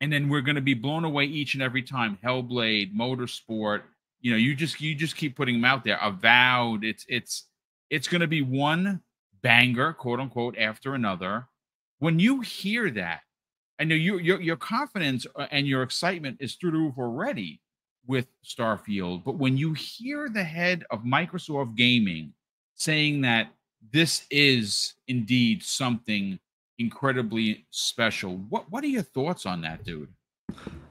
And 0.00 0.12
then 0.12 0.28
we're 0.28 0.40
going 0.40 0.56
to 0.56 0.62
be 0.62 0.74
blown 0.74 1.04
away 1.04 1.24
each 1.26 1.54
and 1.54 1.62
every 1.62 1.82
time. 1.82 2.18
Hellblade, 2.24 2.94
Motorsport, 2.94 3.82
you 4.20 4.30
know, 4.30 4.38
you 4.38 4.54
just 4.54 4.80
you 4.80 4.94
just 4.94 5.16
keep 5.16 5.36
putting 5.36 5.56
them 5.56 5.64
out 5.64 5.84
there. 5.84 5.98
Avowed, 6.00 6.84
it's 6.84 7.04
it's 7.08 7.46
it's 7.90 8.08
going 8.08 8.22
to 8.22 8.26
be 8.26 8.42
one 8.42 9.02
banger, 9.42 9.92
quote 9.92 10.20
unquote, 10.20 10.56
after 10.58 10.94
another. 10.94 11.46
When 11.98 12.18
you 12.18 12.40
hear 12.40 12.90
that, 12.92 13.20
I 13.78 13.84
know 13.84 13.94
you, 13.94 14.18
your 14.18 14.40
your 14.40 14.56
confidence 14.56 15.26
uh, 15.36 15.46
and 15.50 15.66
your 15.66 15.82
excitement 15.82 16.38
is 16.40 16.54
through 16.54 16.72
the 16.72 16.78
roof 16.78 16.94
already 16.98 17.60
with 18.06 18.26
Starfield, 18.44 19.24
but 19.24 19.36
when 19.36 19.56
you 19.56 19.72
hear 19.72 20.28
the 20.28 20.44
head 20.44 20.84
of 20.90 21.00
Microsoft 21.00 21.76
Gaming 21.76 22.32
saying 22.74 23.20
that 23.22 23.48
this 23.92 24.26
is 24.30 24.94
indeed 25.08 25.62
something 25.62 26.38
incredibly 26.78 27.66
special, 27.70 28.36
what 28.48 28.70
what 28.70 28.84
are 28.84 28.88
your 28.88 29.02
thoughts 29.02 29.46
on 29.46 29.60
that, 29.62 29.84
dude? 29.84 30.08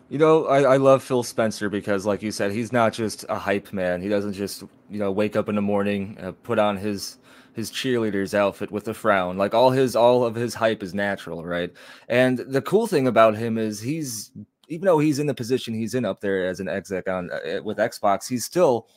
You 0.09 0.17
know, 0.17 0.47
I, 0.47 0.61
I 0.73 0.77
love 0.77 1.03
Phil 1.03 1.21
Spencer 1.21 1.69
because, 1.69 2.05
like 2.05 2.23
you 2.23 2.31
said, 2.31 2.51
he's 2.51 2.71
not 2.71 2.93
just 2.93 3.25
a 3.29 3.37
hype 3.37 3.71
man. 3.71 4.01
He 4.01 4.09
doesn't 4.09 4.33
just, 4.33 4.63
you 4.89 4.97
know, 4.97 5.11
wake 5.11 5.35
up 5.35 5.49
in 5.49 5.55
the 5.55 5.61
morning, 5.61 6.17
uh, 6.19 6.31
put 6.41 6.57
on 6.57 6.77
his 6.77 7.19
his 7.59 7.69
cheerleader's 7.71 8.33
outfit 8.33 8.71
with 8.71 8.87
a 8.87 8.93
frown. 8.93 9.37
Like 9.37 9.53
all 9.53 9.69
his 9.69 9.95
all 9.95 10.23
of 10.23 10.33
his 10.33 10.53
hype 10.53 10.81
is 10.81 10.93
natural, 10.93 11.43
right? 11.45 11.71
And 12.07 12.39
the 12.39 12.61
cool 12.61 12.87
thing 12.87 13.07
about 13.07 13.35
him 13.35 13.57
is 13.57 13.81
he's 13.81 14.31
even 14.69 14.85
though 14.85 14.99
he's 14.99 15.19
in 15.19 15.27
the 15.27 15.33
position 15.33 15.73
he's 15.73 15.93
in 15.93 16.05
up 16.05 16.21
there 16.21 16.47
as 16.47 16.59
an 16.61 16.69
exec 16.69 17.09
on 17.09 17.29
uh, 17.31 17.61
with 17.61 17.77
Xbox, 17.77 18.29
he's 18.29 18.45
still 18.45 18.87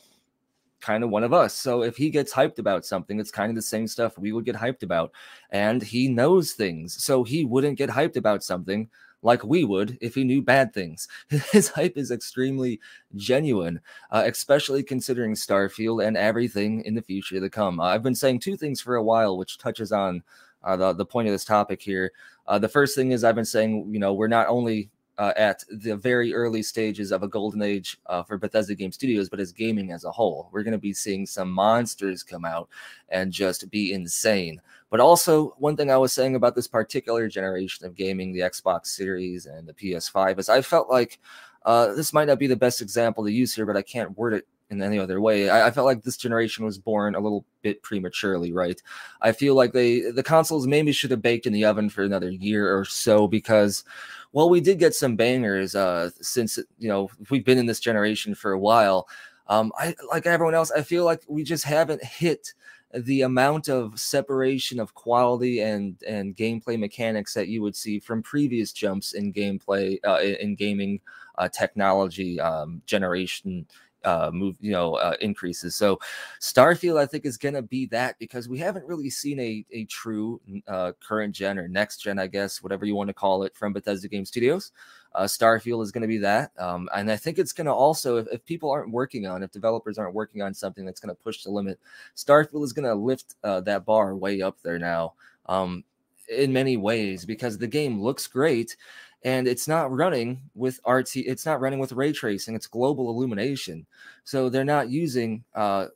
kind 0.81 1.03
of 1.03 1.11
one 1.11 1.25
of 1.25 1.33
us. 1.33 1.55
So 1.55 1.83
if 1.83 1.97
he 1.97 2.09
gets 2.09 2.33
hyped 2.33 2.59
about 2.59 2.85
something, 2.87 3.19
it's 3.19 3.31
kind 3.31 3.51
of 3.51 3.57
the 3.57 3.63
same 3.63 3.89
stuff 3.89 4.17
we 4.19 4.33
would 4.33 4.45
get 4.45 4.57
hyped 4.57 4.85
about. 4.85 5.13
And 5.51 5.83
he 5.83 6.09
knows 6.09 6.53
things. 6.53 7.03
So 7.03 7.25
he 7.25 7.45
wouldn't 7.45 7.79
get 7.79 7.91
hyped 7.91 8.17
about 8.17 8.45
something 8.45 8.89
like 9.23 9.45
we 9.45 9.65
would 9.65 9.97
if 10.01 10.15
he 10.15 10.25
knew 10.25 10.43
bad 10.43 10.75
things. 10.75 11.09
His 11.53 11.69
hype 11.69 11.97
is 11.97 12.11
extremely 12.11 12.81
genuine, 13.17 13.81
uh, 14.11 14.25
especially 14.27 14.83
considering 14.83 15.35
Starfield 15.35 16.05
and 16.05 16.17
everything 16.17 16.85
in 16.85 16.95
the 16.95 17.03
future 17.03 17.41
to 17.41 17.49
come. 17.49 17.81
Uh, 17.81 17.85
I've 17.85 18.03
been 18.03 18.15
saying 18.15 18.41
two 18.41 18.57
things 18.57 18.81
for 18.81 18.97
a 18.97 19.03
while, 19.03 19.39
which 19.39 19.59
touches 19.59 19.93
on 19.93 20.23
uh, 20.65 20.77
the, 20.77 20.93
the 20.93 21.07
point 21.07 21.29
of 21.29 21.33
this 21.33 21.45
topic 21.45 21.81
here. 21.81 22.13
Uh, 22.47 22.59
the 22.59 22.69
first 22.69 22.95
thing 22.95 23.13
is 23.13 23.25
I've 23.25 23.35
been 23.35 23.45
saying, 23.45 23.93
you 23.93 24.01
know, 24.01 24.13
we're 24.13 24.29
not 24.29 24.49
only 24.49 24.91
uh, 25.19 25.33
at 25.37 25.65
the 25.71 25.97
very 25.97 26.35
early 26.35 26.63
stages 26.63 27.13
of 27.13 27.23
a 27.23 27.29
golden 27.29 27.63
age 27.63 27.99
uh, 28.07 28.23
for 28.23 28.39
Bethesda 28.39 28.75
Game 28.75 28.93
Studios, 28.93 29.29
but 29.29 29.41
as 29.41 29.53
gaming 29.53 29.93
as 29.93 30.05
a 30.05 30.11
whole. 30.11 30.49
We're 30.53 30.63
going 30.63 30.73
to 30.73 30.79
be 30.79 30.95
seeing 30.95 31.27
some 31.27 31.51
monsters 31.51 32.23
come 32.23 32.45
out 32.45 32.69
and 33.09 33.33
just 33.33 33.71
be 33.71 33.93
insane. 33.93 34.61
But 34.91 35.01
also, 35.01 35.55
one 35.59 35.77
thing 35.77 35.91
I 35.91 35.97
was 35.97 36.13
saying 36.13 36.35
about 36.35 36.55
this 36.55 36.69
particular 36.69 37.29
generation 37.29 37.87
of 37.87 37.95
gaming, 37.95 38.33
the 38.33 38.41
Xbox 38.41 38.87
Series 38.87 39.47
and 39.47 39.67
the 39.67 39.75
PS5, 39.75 40.39
is 40.39 40.49
I 40.49 40.63
felt 40.63 40.91
like 40.91 41.19
uh, 41.65 41.95
this 41.95 42.13
might 42.13 42.29
not 42.29 42.39
be 42.39 42.47
the 42.47 42.57
best 42.57 42.81
example 42.81 43.25
to 43.25 43.33
use 43.33 43.55
here, 43.55 43.67
but 43.67 43.77
I 43.77 43.83
can't 43.83 44.17
word 44.17 44.35
it 44.35 44.47
in 44.73 44.83
any 44.83 44.99
other 44.99 45.21
way. 45.21 45.49
I, 45.51 45.69
I, 45.69 45.71
felt 45.71 45.85
like 45.85 46.03
this 46.03 46.17
generation 46.17 46.65
was 46.65 46.79
born 46.79 47.15
a 47.15 47.21
little 47.21 47.45
bit 47.61 47.83
prematurely, 47.83 48.53
right? 48.53 48.83
I 49.21 49.33
feel 49.33 49.55
like 49.55 49.73
they 49.73 50.11
the 50.11 50.23
consoles 50.23 50.67
maybe 50.67 50.93
should 50.93 51.11
have 51.11 51.23
baked 51.23 51.47
in 51.47 51.53
the 51.53 51.67
oven 51.67 51.91
for 51.91 52.03
another 52.03 52.31
year 52.31 52.77
or 52.77 52.85
so 52.85 53.29
because 53.29 53.85
well, 54.33 54.49
we 54.49 54.61
did 54.61 54.79
get 54.79 54.95
some 54.95 55.17
bangers 55.17 55.75
uh, 55.75 56.11
since 56.21 56.59
you 56.79 56.89
know 56.89 57.09
we've 57.31 57.45
been 57.45 57.59
in 57.59 57.67
this 57.67 57.81
generation 57.81 58.35
for 58.35 58.53
a 58.53 58.59
while. 58.59 59.09
Um, 59.49 59.73
I 59.77 59.95
like 60.09 60.27
everyone 60.27 60.55
else, 60.55 60.71
I 60.71 60.83
feel 60.83 61.05
like 61.05 61.23
we 61.29 61.43
just 61.43 61.65
haven't 61.65 62.03
hit 62.03 62.55
the 62.95 63.23
amount 63.23 63.69
of 63.69 63.99
separation 63.99 64.79
of 64.79 64.95
quality 64.95 65.61
and 65.61 65.97
and 66.07 66.37
gameplay 66.37 66.79
mechanics 66.79 67.35
that 67.35 67.49
you 67.49 67.63
would 67.63 67.77
see 67.77 67.99
from 67.99 68.23
previous 68.23 68.73
jumps 68.73 69.15
in 69.15 69.33
gameplay 69.33 69.99
uh, 70.07 70.21
in 70.21 70.55
gaming 70.55 71.01
uh, 71.39 71.49
technology 71.49 72.39
um, 72.41 72.83
generation 72.87 73.67
uh, 74.05 74.31
move, 74.33 74.57
you 74.61 74.73
know, 74.73 74.95
uh, 74.95 75.15
increases. 75.21 75.75
So 75.75 75.99
Starfield, 76.41 76.99
I 76.99 77.07
think, 77.07 77.25
is 77.25 77.37
going 77.37 77.55
to 77.55 77.63
be 77.63 77.87
that 77.87 78.19
because 78.19 78.49
we 78.49 78.59
haven't 78.59 78.87
really 78.87 79.11
seen 79.11 79.39
a 79.41 79.65
a 79.71 79.85
true 79.87 80.41
uh, 80.67 80.93
current 81.01 81.35
gen 81.35 81.59
or 81.59 81.69
next 81.69 81.99
gen, 81.99 82.19
I 82.19 82.27
guess, 82.27 82.63
whatever 82.63 82.85
you 82.85 82.95
want 82.95 83.09
to 83.09 83.15
call 83.15 83.43
it, 83.45 83.57
from 83.57 83.73
Bethesda 83.73 84.09
Game 84.09 84.25
Studios. 84.25 84.73
Uh, 85.15 85.25
Starfield 85.25 85.83
is 85.83 85.93
going 85.93 86.03
to 86.03 86.09
be 86.09 86.19
that, 86.19 86.53
um, 86.59 86.89
and 86.95 87.11
I 87.11 87.17
think 87.17 87.39
it's 87.39 87.53
going 87.53 87.67
to 87.67 87.73
also, 87.73 88.17
if, 88.17 88.27
if, 88.33 88.45
people 88.47 88.71
aren't 88.71 88.91
working 88.91 89.27
on, 89.27 89.43
if 89.43 89.51
developers 89.51 89.99
aren't 89.99 90.15
working 90.15 90.41
on 90.41 90.55
something 90.55 90.87
that's 90.87 91.01
going 91.01 91.15
to 91.15 91.23
push 91.23 91.43
the 91.43 91.51
limit, 91.51 91.79
Starfield 92.17 92.65
is 92.65 92.73
going 92.73 92.87
to 92.87 92.95
lift 92.95 93.35
uh, 93.45 93.61
that 93.61 93.85
bar 93.85 94.17
way 94.17 94.41
up 94.41 94.57
there 94.63 94.79
now. 94.79 95.13
Um, 95.47 95.85
in 96.29 96.53
many 96.53 96.77
ways 96.77 97.25
because 97.25 97.59
the 97.59 97.67
game 97.67 98.01
looks 98.01 98.27
great 98.27 98.77
and 99.25 99.47
it's 99.47 99.69
not 99.69 99.93
running 99.93 100.41
with 100.55 100.81
RT. 100.87 101.17
It's 101.17 101.47
not 101.47 101.61
running 101.61 101.79
with 101.79 101.93
ray 101.93 102.13
tracing. 102.13 102.55
It's 102.55 102.67
global 102.67 103.11
illumination. 103.11 103.87
So 104.25 104.49
they're 104.49 104.65
not 104.65 104.91
using 104.91 105.45
uh, 105.55 105.87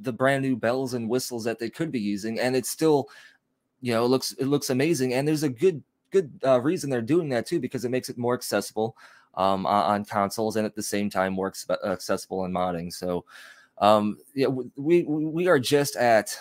the 0.00 0.12
brand 0.12 0.42
new 0.42 0.56
bells 0.56 0.94
and 0.94 1.08
whistles 1.08 1.44
that 1.44 1.58
they 1.58 1.70
could 1.70 1.92
be 1.92 2.00
using, 2.00 2.40
and 2.40 2.56
it's 2.56 2.70
still, 2.70 3.08
you 3.80 3.92
know, 3.92 4.04
it 4.04 4.08
looks 4.08 4.32
it 4.32 4.46
looks 4.46 4.70
amazing. 4.70 5.14
And 5.14 5.26
there's 5.26 5.42
a 5.42 5.48
good 5.48 5.82
good 6.10 6.30
uh, 6.44 6.60
reason 6.60 6.90
they're 6.90 7.02
doing 7.02 7.28
that 7.30 7.46
too 7.46 7.60
because 7.60 7.84
it 7.84 7.90
makes 7.90 8.08
it 8.08 8.18
more 8.18 8.34
accessible 8.34 8.96
um, 9.34 9.64
on, 9.64 9.84
on, 9.84 10.04
consoles 10.04 10.56
and 10.56 10.66
at 10.66 10.74
the 10.74 10.82
same 10.82 11.08
time 11.08 11.32
more 11.32 11.52
accessible 11.84 12.44
in 12.44 12.52
modding. 12.52 12.92
So 12.92 13.24
um, 13.78 14.18
yeah, 14.34 14.48
we 14.76 15.04
we 15.04 15.48
are 15.48 15.58
just 15.58 15.96
at 15.96 16.36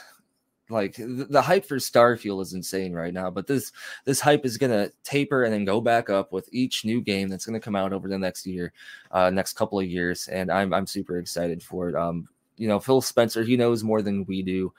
like 0.70 0.96
the, 0.98 1.42
hype 1.42 1.66
for 1.66 1.78
Starfield 1.78 2.42
is 2.42 2.54
insane 2.54 2.94
right 2.94 3.14
now, 3.14 3.30
but 3.30 3.48
this 3.48 3.72
this 4.06 4.20
hype 4.20 4.46
is 4.46 4.58
gonna 4.58 4.92
taper 5.04 5.44
and 5.44 5.54
then 5.54 5.66
go 5.66 5.82
back 5.82 6.10
up 6.10 6.32
with 6.32 6.48
each 6.52 6.86
new 6.86 7.02
game 7.02 7.30
that's 7.30 7.46
gonna 7.46 7.60
come 7.60 7.76
out 7.76 7.94
over 7.94 8.08
the 8.08 8.18
next 8.18 8.46
year, 8.46 8.72
uh, 9.12 9.30
next 9.30 9.54
couple 9.54 9.80
of 9.80 9.88
years, 9.88 10.28
and 10.28 10.52
I'm 10.52 10.74
I'm 10.74 10.88
super 10.88 11.18
excited 11.18 11.64
for 11.64 11.90
it. 11.90 11.96
Um, 11.96 12.28
you 12.58 12.68
know, 12.68 12.80
Phil 12.80 13.02
Spencer, 13.02 13.44
he 13.44 13.58
knows 13.58 13.84
more 13.84 14.02
than 14.02 14.26
we 14.26 14.42
do, 14.42 14.74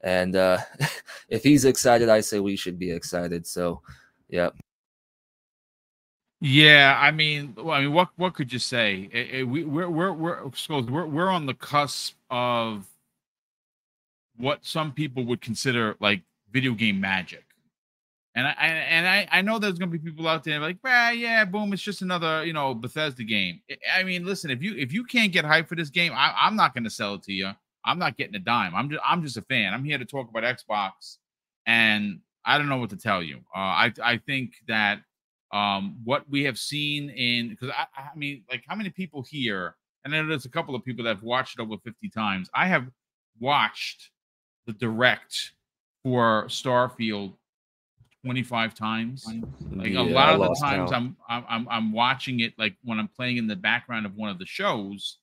and 0.00 0.36
uh, 0.36 0.58
if 1.28 1.42
he's 1.42 1.64
excited, 1.64 2.08
I 2.08 2.20
say 2.20 2.40
we 2.40 2.56
should 2.56 2.78
be 2.78 2.90
excited. 2.90 3.46
So, 3.46 3.82
yeah. 4.28 4.50
Yeah, 6.40 6.98
I 7.00 7.12
mean, 7.12 7.54
well, 7.56 7.70
I 7.70 7.80
mean, 7.80 7.92
what 7.92 8.10
what 8.16 8.34
could 8.34 8.52
you 8.52 8.58
say? 8.58 9.08
It, 9.10 9.30
it, 9.30 9.42
we, 9.44 9.64
we're 9.64 9.88
we're 9.88 10.12
we're 10.12 10.50
we're 10.68 11.06
we're 11.06 11.30
on 11.30 11.46
the 11.46 11.54
cusp 11.54 12.14
of 12.30 12.86
what 14.38 14.64
some 14.64 14.92
people 14.92 15.24
would 15.26 15.40
consider 15.40 15.96
like 16.00 16.22
video 16.50 16.72
game 16.72 17.00
magic. 17.00 17.44
And 18.34 18.46
I, 18.46 18.50
and 18.50 19.06
I 19.06 19.28
I 19.32 19.40
know 19.40 19.58
there's 19.58 19.78
gonna 19.78 19.90
be 19.90 19.98
people 19.98 20.28
out 20.28 20.44
there 20.44 20.60
like, 20.60 20.76
well, 20.84 21.14
yeah, 21.14 21.46
boom, 21.46 21.72
it's 21.72 21.82
just 21.82 22.02
another 22.02 22.44
you 22.44 22.52
know 22.52 22.74
Bethesda 22.74 23.24
game. 23.24 23.60
I 23.94 24.02
mean, 24.02 24.26
listen, 24.26 24.50
if 24.50 24.62
you 24.62 24.74
if 24.76 24.92
you 24.92 25.04
can't 25.04 25.32
get 25.32 25.46
hype 25.46 25.68
for 25.68 25.74
this 25.74 25.88
game, 25.88 26.12
I, 26.14 26.34
I'm 26.38 26.54
not 26.54 26.74
gonna 26.74 26.90
sell 26.90 27.14
it 27.14 27.22
to 27.24 27.32
you. 27.32 27.50
I'm 27.86 27.98
not 27.98 28.18
getting 28.18 28.34
a 28.34 28.40
dime. 28.40 28.74
I'm 28.74 28.90
just 28.90 29.02
I'm 29.06 29.22
just 29.22 29.38
a 29.38 29.42
fan. 29.42 29.72
I'm 29.72 29.84
here 29.84 29.96
to 29.96 30.04
talk 30.04 30.28
about 30.28 30.42
Xbox, 30.42 31.16
and 31.66 32.20
I 32.44 32.58
don't 32.58 32.68
know 32.68 32.76
what 32.76 32.90
to 32.90 32.96
tell 32.96 33.22
you. 33.22 33.38
Uh, 33.54 33.58
I 33.58 33.92
I 34.02 34.18
think 34.18 34.52
that 34.68 35.00
um, 35.52 35.98
what 36.04 36.28
we 36.28 36.44
have 36.44 36.58
seen 36.58 37.08
in 37.10 37.48
because 37.50 37.70
I, 37.70 37.86
I 37.96 38.16
mean, 38.16 38.44
like 38.50 38.64
how 38.68 38.74
many 38.74 38.90
people 38.90 39.22
here, 39.22 39.76
and 40.04 40.12
there's 40.12 40.44
a 40.44 40.50
couple 40.50 40.74
of 40.74 40.84
people 40.84 41.04
that 41.04 41.16
have 41.16 41.22
watched 41.22 41.58
it 41.58 41.62
over 41.62 41.76
50 41.82 42.10
times. 42.10 42.50
I 42.52 42.66
have 42.66 42.88
watched 43.40 44.10
the 44.66 44.72
direct 44.72 45.52
for 46.02 46.44
Starfield 46.48 47.34
25 48.24 48.74
times. 48.74 49.24
Like 49.72 49.90
yeah, 49.90 50.00
a 50.00 50.02
lot 50.02 50.34
of 50.34 50.40
the 50.40 50.56
times 50.60 50.92
I'm, 50.92 51.16
I'm 51.28 51.68
I'm 51.68 51.92
watching 51.92 52.40
it 52.40 52.54
like 52.58 52.74
when 52.82 52.98
I'm 52.98 53.08
playing 53.08 53.36
in 53.36 53.46
the 53.46 53.56
background 53.56 54.04
of 54.04 54.16
one 54.16 54.30
of 54.30 54.38
the 54.38 54.46
shows, 54.46 55.18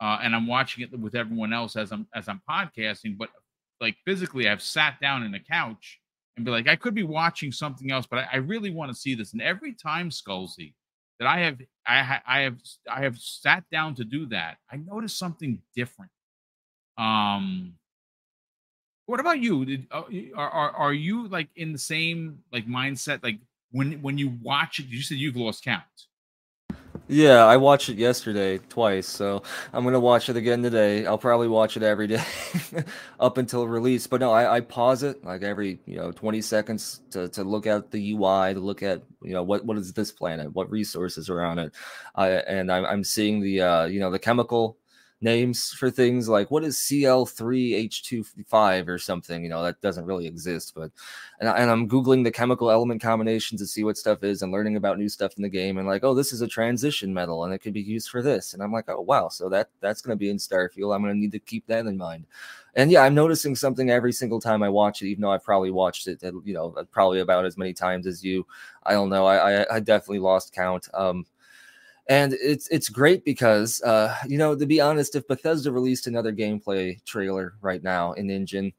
uh, 0.00 0.18
and 0.22 0.34
I'm 0.34 0.46
watching 0.46 0.82
it 0.82 0.98
with 0.98 1.14
everyone 1.14 1.52
else 1.52 1.76
as 1.76 1.92
I'm 1.92 2.06
as 2.14 2.28
I'm 2.28 2.40
podcasting. 2.48 3.18
But 3.18 3.28
like 3.80 3.96
physically, 4.04 4.48
I've 4.48 4.62
sat 4.62 4.98
down 5.00 5.22
in 5.22 5.34
a 5.34 5.40
couch 5.40 6.00
and 6.36 6.44
be 6.44 6.50
like, 6.50 6.68
I 6.68 6.76
could 6.76 6.94
be 6.94 7.02
watching 7.02 7.52
something 7.52 7.90
else, 7.90 8.06
but 8.06 8.20
I, 8.20 8.28
I 8.34 8.36
really 8.36 8.70
want 8.70 8.90
to 8.90 8.96
see 8.96 9.14
this. 9.14 9.32
And 9.32 9.42
every 9.42 9.74
time, 9.74 10.10
Skullsy, 10.10 10.72
that 11.18 11.28
I 11.28 11.40
have 11.40 11.60
I, 11.86 12.20
I 12.26 12.40
have 12.40 12.58
I 12.90 13.02
have 13.02 13.18
sat 13.18 13.64
down 13.70 13.94
to 13.96 14.04
do 14.04 14.26
that, 14.26 14.56
I 14.70 14.76
notice 14.76 15.14
something 15.14 15.60
different. 15.74 16.10
Um, 16.98 17.74
what 19.06 19.20
about 19.20 19.40
you? 19.40 19.64
Did, 19.64 19.86
uh, 19.90 20.02
are, 20.34 20.50
are 20.50 20.70
are 20.72 20.92
you 20.92 21.28
like 21.28 21.48
in 21.56 21.72
the 21.72 21.78
same 21.78 22.40
like 22.52 22.66
mindset? 22.66 23.22
Like 23.22 23.38
when 23.70 24.02
when 24.02 24.18
you 24.18 24.36
watch 24.42 24.78
it, 24.78 24.86
you 24.86 25.00
said 25.00 25.18
you've 25.18 25.36
lost 25.36 25.64
count. 25.64 25.82
Yeah, 27.08 27.44
I 27.44 27.56
watched 27.56 27.88
it 27.88 27.98
yesterday 27.98 28.58
twice, 28.58 29.06
so 29.06 29.44
I'm 29.72 29.84
gonna 29.84 30.00
watch 30.00 30.28
it 30.28 30.36
again 30.36 30.60
today. 30.60 31.06
I'll 31.06 31.18
probably 31.18 31.46
watch 31.46 31.76
it 31.76 31.84
every 31.84 32.06
day 32.08 32.24
up 33.20 33.38
until 33.38 33.68
release. 33.68 34.08
But 34.08 34.20
no, 34.20 34.32
I, 34.32 34.56
I 34.56 34.60
pause 34.60 35.04
it 35.04 35.24
like 35.24 35.42
every 35.42 35.78
you 35.86 35.96
know 35.96 36.10
20 36.10 36.42
seconds 36.42 37.02
to, 37.12 37.28
to 37.28 37.44
look 37.44 37.68
at 37.68 37.92
the 37.92 38.12
UI, 38.12 38.54
to 38.54 38.60
look 38.60 38.82
at 38.82 39.02
you 39.22 39.34
know 39.34 39.44
what 39.44 39.64
what 39.64 39.76
is 39.76 39.92
this 39.92 40.10
planet, 40.10 40.52
what 40.52 40.68
resources 40.68 41.30
are 41.30 41.42
on 41.42 41.60
it, 41.60 41.72
and 42.16 42.72
I'm, 42.72 42.84
I'm 42.84 43.04
seeing 43.04 43.40
the 43.40 43.60
uh, 43.60 43.84
you 43.84 44.00
know 44.00 44.10
the 44.10 44.18
chemical 44.18 44.76
names 45.20 45.72
for 45.72 45.90
things 45.90 46.28
like 46.28 46.50
what 46.50 46.62
is 46.62 46.76
CL3H25 46.76 48.88
or 48.88 48.98
something, 48.98 49.42
you 49.42 49.48
know, 49.48 49.62
that 49.62 49.80
doesn't 49.80 50.04
really 50.04 50.26
exist. 50.26 50.74
But 50.74 50.90
and, 51.40 51.48
I, 51.48 51.58
and 51.58 51.70
I'm 51.70 51.88
googling 51.88 52.22
the 52.22 52.30
chemical 52.30 52.70
element 52.70 53.00
combinations 53.00 53.60
to 53.60 53.66
see 53.66 53.82
what 53.82 53.96
stuff 53.96 54.22
is 54.22 54.42
and 54.42 54.52
learning 54.52 54.76
about 54.76 54.98
new 54.98 55.08
stuff 55.08 55.32
in 55.36 55.42
the 55.42 55.48
game 55.48 55.78
and 55.78 55.88
like, 55.88 56.04
oh, 56.04 56.14
this 56.14 56.32
is 56.32 56.42
a 56.42 56.48
transition 56.48 57.14
metal 57.14 57.44
and 57.44 57.54
it 57.54 57.60
could 57.60 57.72
be 57.72 57.80
used 57.80 58.10
for 58.10 58.20
this. 58.20 58.52
And 58.52 58.62
I'm 58.62 58.72
like, 58.72 58.88
oh 58.88 59.00
wow, 59.00 59.28
so 59.28 59.48
that 59.48 59.70
that's 59.80 60.02
going 60.02 60.16
to 60.16 60.20
be 60.20 60.30
in 60.30 60.36
Starfield. 60.36 60.94
I'm 60.94 61.02
going 61.02 61.14
to 61.14 61.20
need 61.20 61.32
to 61.32 61.38
keep 61.38 61.66
that 61.66 61.86
in 61.86 61.96
mind. 61.96 62.26
And 62.74 62.90
yeah, 62.90 63.02
I'm 63.02 63.14
noticing 63.14 63.56
something 63.56 63.88
every 63.88 64.12
single 64.12 64.38
time 64.38 64.62
I 64.62 64.68
watch 64.68 65.00
it, 65.00 65.08
even 65.08 65.22
though 65.22 65.32
I've 65.32 65.42
probably 65.42 65.70
watched 65.70 66.08
it, 66.08 66.22
you 66.22 66.52
know, 66.52 66.74
probably 66.92 67.20
about 67.20 67.46
as 67.46 67.56
many 67.56 67.72
times 67.72 68.06
as 68.06 68.22
you. 68.22 68.46
I 68.82 68.92
don't 68.92 69.08
know. 69.08 69.24
I 69.24 69.62
I, 69.62 69.76
I 69.76 69.80
definitely 69.80 70.18
lost 70.18 70.54
count. 70.54 70.86
Um, 70.92 71.24
and 72.08 72.34
it's 72.34 72.68
it's 72.68 72.88
great 72.88 73.24
because 73.24 73.82
uh, 73.82 74.14
you 74.26 74.38
know 74.38 74.54
to 74.54 74.66
be 74.66 74.80
honest, 74.80 75.14
if 75.14 75.26
Bethesda 75.26 75.72
released 75.72 76.06
another 76.06 76.32
gameplay 76.32 77.02
trailer 77.04 77.54
right 77.60 77.82
now 77.82 78.12
in 78.12 78.30
Engine, 78.30 78.72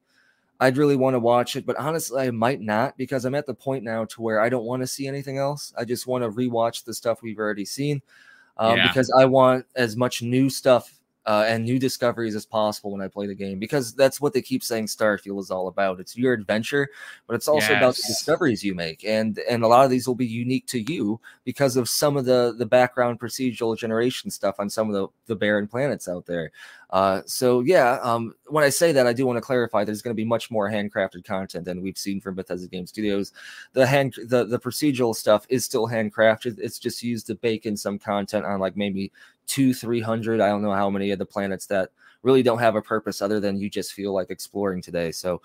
I'd 0.59 0.77
really 0.77 0.95
want 0.95 1.13
to 1.15 1.19
watch 1.19 1.55
it. 1.55 1.65
But 1.65 1.77
honestly, 1.77 2.23
I 2.23 2.31
might 2.31 2.61
not 2.61 2.97
because 2.97 3.25
I'm 3.25 3.35
at 3.35 3.45
the 3.45 3.53
point 3.53 3.83
now 3.83 4.05
to 4.05 4.21
where 4.21 4.39
I 4.39 4.49
don't 4.49 4.65
want 4.65 4.81
to 4.81 4.87
see 4.87 5.07
anything 5.07 5.37
else. 5.37 5.73
I 5.77 5.85
just 5.85 6.07
want 6.07 6.23
to 6.23 6.29
rewatch 6.29 6.85
the 6.85 6.93
stuff 6.93 7.21
we've 7.21 7.39
already 7.39 7.65
seen 7.65 8.01
um, 8.57 8.77
yeah. 8.77 8.87
because 8.87 9.11
I 9.17 9.25
want 9.25 9.65
as 9.75 9.95
much 9.95 10.21
new 10.21 10.49
stuff 10.49 10.96
uh, 11.27 11.43
and 11.45 11.65
new 11.65 11.77
discoveries 11.77 12.35
as 12.35 12.45
possible 12.45 12.89
when 12.89 13.01
I 13.01 13.09
play 13.09 13.27
the 13.27 13.35
game 13.35 13.59
because 13.59 13.93
that's 13.93 14.21
what 14.21 14.31
they 14.31 14.41
keep 14.41 14.63
saying 14.63 14.85
Starfield 14.85 15.41
is 15.41 15.51
all 15.51 15.67
about. 15.67 15.99
It's 15.99 16.17
your 16.17 16.31
adventure, 16.31 16.89
but 17.27 17.35
it's 17.35 17.49
also 17.49 17.73
yes. 17.73 17.77
about 17.81 17.95
the 17.95 18.03
discoveries 18.07 18.63
you 18.63 18.73
make, 18.73 19.03
and 19.03 19.37
and 19.39 19.63
a 19.63 19.67
lot 19.67 19.83
of 19.83 19.91
these 19.91 20.07
will 20.07 20.15
be 20.15 20.25
unique 20.25 20.65
to 20.67 20.79
you 20.79 21.19
because 21.43 21.75
of 21.75 21.89
some 21.89 22.15
of 22.15 22.23
the 22.23 22.55
the 22.57 22.65
background 22.65 23.19
procedural 23.19 23.77
generation 23.77 24.31
stuff 24.31 24.55
on 24.57 24.69
some 24.69 24.87
of 24.87 24.93
the 24.93 25.07
the 25.25 25.35
barren 25.35 25.67
planets 25.67 26.07
out 26.07 26.25
there. 26.25 26.51
Uh, 26.89 27.21
so 27.25 27.59
yeah, 27.61 27.99
um, 28.01 28.33
when 28.47 28.63
I 28.63 28.69
say 28.69 28.91
that, 28.93 29.07
I 29.07 29.13
do 29.13 29.25
want 29.25 29.37
to 29.37 29.41
clarify. 29.41 29.83
There's 29.83 30.01
going 30.01 30.15
to 30.15 30.19
be 30.19 30.25
much 30.25 30.49
more 30.49 30.69
handcrafted 30.69 31.25
content 31.25 31.65
than 31.65 31.81
we've 31.81 31.97
seen 31.97 32.21
from 32.21 32.35
Bethesda 32.35 32.67
Game 32.67 32.87
Studios. 32.87 33.33
The 33.73 33.85
hand 33.85 34.15
the 34.25 34.45
the 34.45 34.59
procedural 34.59 35.15
stuff 35.15 35.45
is 35.49 35.65
still 35.65 35.87
handcrafted. 35.87 36.59
It's 36.59 36.79
just 36.79 37.03
used 37.03 37.27
to 37.27 37.35
bake 37.35 37.65
in 37.65 37.75
some 37.75 37.99
content 37.99 38.45
on 38.45 38.59
like 38.59 38.77
maybe 38.77 39.11
two, 39.47 39.73
300. 39.73 40.39
I 40.39 40.47
don't 40.47 40.61
know 40.61 40.73
how 40.73 40.89
many 40.89 41.11
of 41.11 41.19
the 41.19 41.25
planets 41.25 41.65
that 41.67 41.89
really 42.23 42.43
don't 42.43 42.59
have 42.59 42.75
a 42.75 42.81
purpose 42.81 43.21
other 43.21 43.39
than 43.39 43.59
you 43.59 43.69
just 43.69 43.93
feel 43.93 44.13
like 44.13 44.29
exploring 44.29 44.81
today. 44.81 45.11
So, 45.11 45.41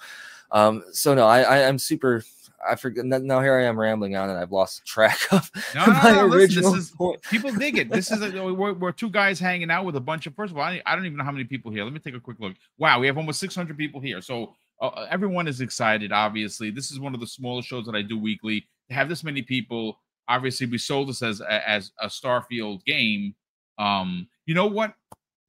um, 0.51 0.85
so 0.93 1.14
no, 1.14 1.27
I, 1.27 1.41
I 1.41 1.59
am 1.59 1.79
super. 1.79 2.23
I 2.66 2.77
forget 2.77 3.05
now. 3.05 3.41
Here 3.41 3.59
I 3.59 3.64
am 3.64 3.79
rambling 3.79 4.14
on, 4.14 4.31
and 4.31 4.39
I've 4.39 4.53
lost 4.53 4.85
track 4.85 5.18
of 5.33 5.51
no, 5.75 5.87
no, 5.87 5.93
my 5.93 6.12
no, 6.12 6.27
original 6.27 6.73
listen, 6.73 6.97
is, 7.01 7.16
People 7.31 7.51
dig 7.53 7.79
it. 7.79 7.91
This 7.91 8.11
is 8.11 8.23
a, 8.23 8.31
we're, 8.55 8.75
we're, 8.75 8.93
two 8.93 9.11
guys 9.11 9.41
hanging 9.41 9.70
out 9.70 9.85
with 9.85 9.97
a 9.97 10.01
bunch 10.01 10.27
of. 10.27 10.35
First 10.35 10.53
of 10.53 10.59
all, 10.59 10.64
I, 10.64 10.81
I, 10.87 10.95
don't 10.95 11.07
even 11.07 11.18
know 11.18 11.25
how 11.25 11.33
many 11.33 11.45
people 11.45 11.73
here. 11.73 11.85
Let 11.85 11.93
me 11.93 11.99
take 11.99 12.14
a 12.14 12.20
quick 12.20 12.39
look. 12.39 12.55
Wow, 12.79 13.01
we 13.01 13.07
have 13.07 13.16
almost 13.16 13.41
600 13.41 13.77
people 13.77 14.01
here. 14.01 14.20
So 14.20 14.55
uh, 14.81 14.89
uh, 14.89 15.07
everyone 15.11 15.49
is 15.49 15.61
excited. 15.61 16.12
Obviously, 16.12 16.70
this 16.70 16.91
is 16.91 17.01
one 17.01 17.14
of 17.14 17.20
the 17.20 17.27
smaller 17.27 17.62
shows 17.62 17.87
that 17.87 17.95
I 17.95 18.03
do 18.03 18.18
weekly. 18.18 18.66
To 18.89 18.95
have 18.95 19.09
this 19.09 19.25
many 19.25 19.43
people, 19.43 19.99
obviously, 20.29 20.66
we 20.66 20.79
sold 20.79 21.09
this 21.09 21.23
as 21.23 21.41
as 21.41 21.93
a 22.01 22.09
Starfield 22.09 22.85
game. 22.85 23.35
Um, 23.79 24.29
you 24.45 24.55
know 24.55 24.66
what? 24.66 24.95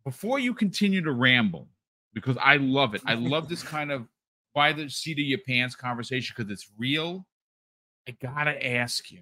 Before 0.06 0.40
you 0.40 0.54
continue 0.54 1.02
to 1.02 1.12
ramble, 1.12 1.70
because 2.14 2.38
I 2.42 2.58
love 2.58 2.94
it. 2.96 3.02
I 3.06 3.16
love 3.16 3.50
this 3.50 3.64
kind 3.76 3.92
of 3.92 4.08
by 4.54 4.74
the 4.74 4.90
seat 4.90 5.20
of 5.20 5.26
your 5.26 5.40
pants 5.40 5.76
conversation 5.76 6.34
because 6.38 6.52
it's 6.52 6.70
real. 6.78 7.26
I 8.08 8.12
gotta 8.22 8.66
ask 8.66 9.12
you, 9.12 9.22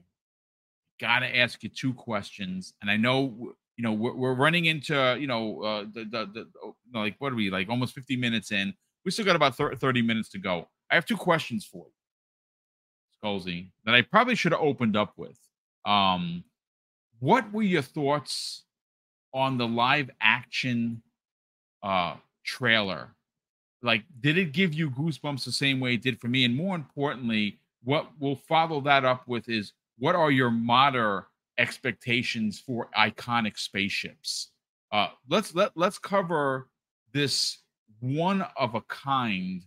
gotta 1.00 1.36
ask 1.38 1.64
you 1.64 1.70
two 1.70 1.94
questions, 1.94 2.74
and 2.82 2.90
I 2.90 2.98
know 2.98 3.54
you 3.78 3.84
know 3.84 3.94
we're, 3.94 4.16
we're 4.16 4.34
running 4.34 4.66
into 4.66 5.18
you 5.20 5.28
know 5.28 5.62
uh, 5.62 5.86
the, 5.92 6.06
the 6.06 6.30
the 6.34 6.52
oh, 6.64 6.76
like 6.94 7.16
what 7.20 7.32
are 7.32 7.36
we 7.36 7.50
like 7.50 7.70
almost 7.70 7.94
50 7.94 8.16
minutes 8.18 8.52
in. 8.52 8.74
We 9.06 9.12
still 9.12 9.26
got 9.26 9.36
about 9.36 9.56
30 9.56 10.02
minutes 10.04 10.30
to 10.30 10.38
go. 10.38 10.68
I 10.92 10.96
have 10.96 11.06
two 11.06 11.18
questions 11.18 11.66
for 11.66 11.88
you, 11.88 13.30
Skullsy, 13.30 13.72
that 13.86 13.96
I 13.96 14.04
probably 14.04 14.36
should 14.36 14.52
have 14.52 14.62
opened 14.62 14.96
up 14.96 15.14
with. 15.18 15.40
Um, 15.86 16.44
what 17.20 17.52
were 17.52 17.64
your 17.64 17.82
thoughts 17.82 18.66
on 19.34 19.58
the 19.58 19.68
live 19.68 20.10
action 20.22 21.02
uh 21.84 22.16
trailer. 22.44 23.16
Like 23.82 24.04
did 24.20 24.38
it 24.38 24.52
give 24.52 24.74
you 24.74 24.90
goosebumps 24.92 25.46
the 25.46 25.52
same 25.52 25.80
way 25.80 25.96
it 25.96 26.04
did 26.04 26.20
for 26.20 26.28
me? 26.28 26.46
And 26.46 26.56
more 26.56 26.76
importantly 26.76 27.60
what 27.84 28.12
we'll 28.20 28.36
follow 28.36 28.82
that 28.82 29.06
up 29.06 29.28
with 29.28 29.50
is 29.50 29.74
what 29.98 30.16
are 30.16 30.32
your 30.32 30.52
modder 30.52 31.28
expectations 31.58 32.60
for 32.60 32.90
iconic 32.98 33.58
spaceships? 33.58 34.52
Uh 34.92 35.08
let's 35.30 35.56
let 35.56 35.72
let's 35.76 35.98
cover 35.98 36.68
this 37.14 37.60
one 38.00 38.46
of 38.58 38.76
a 38.76 38.82
kind 38.82 39.64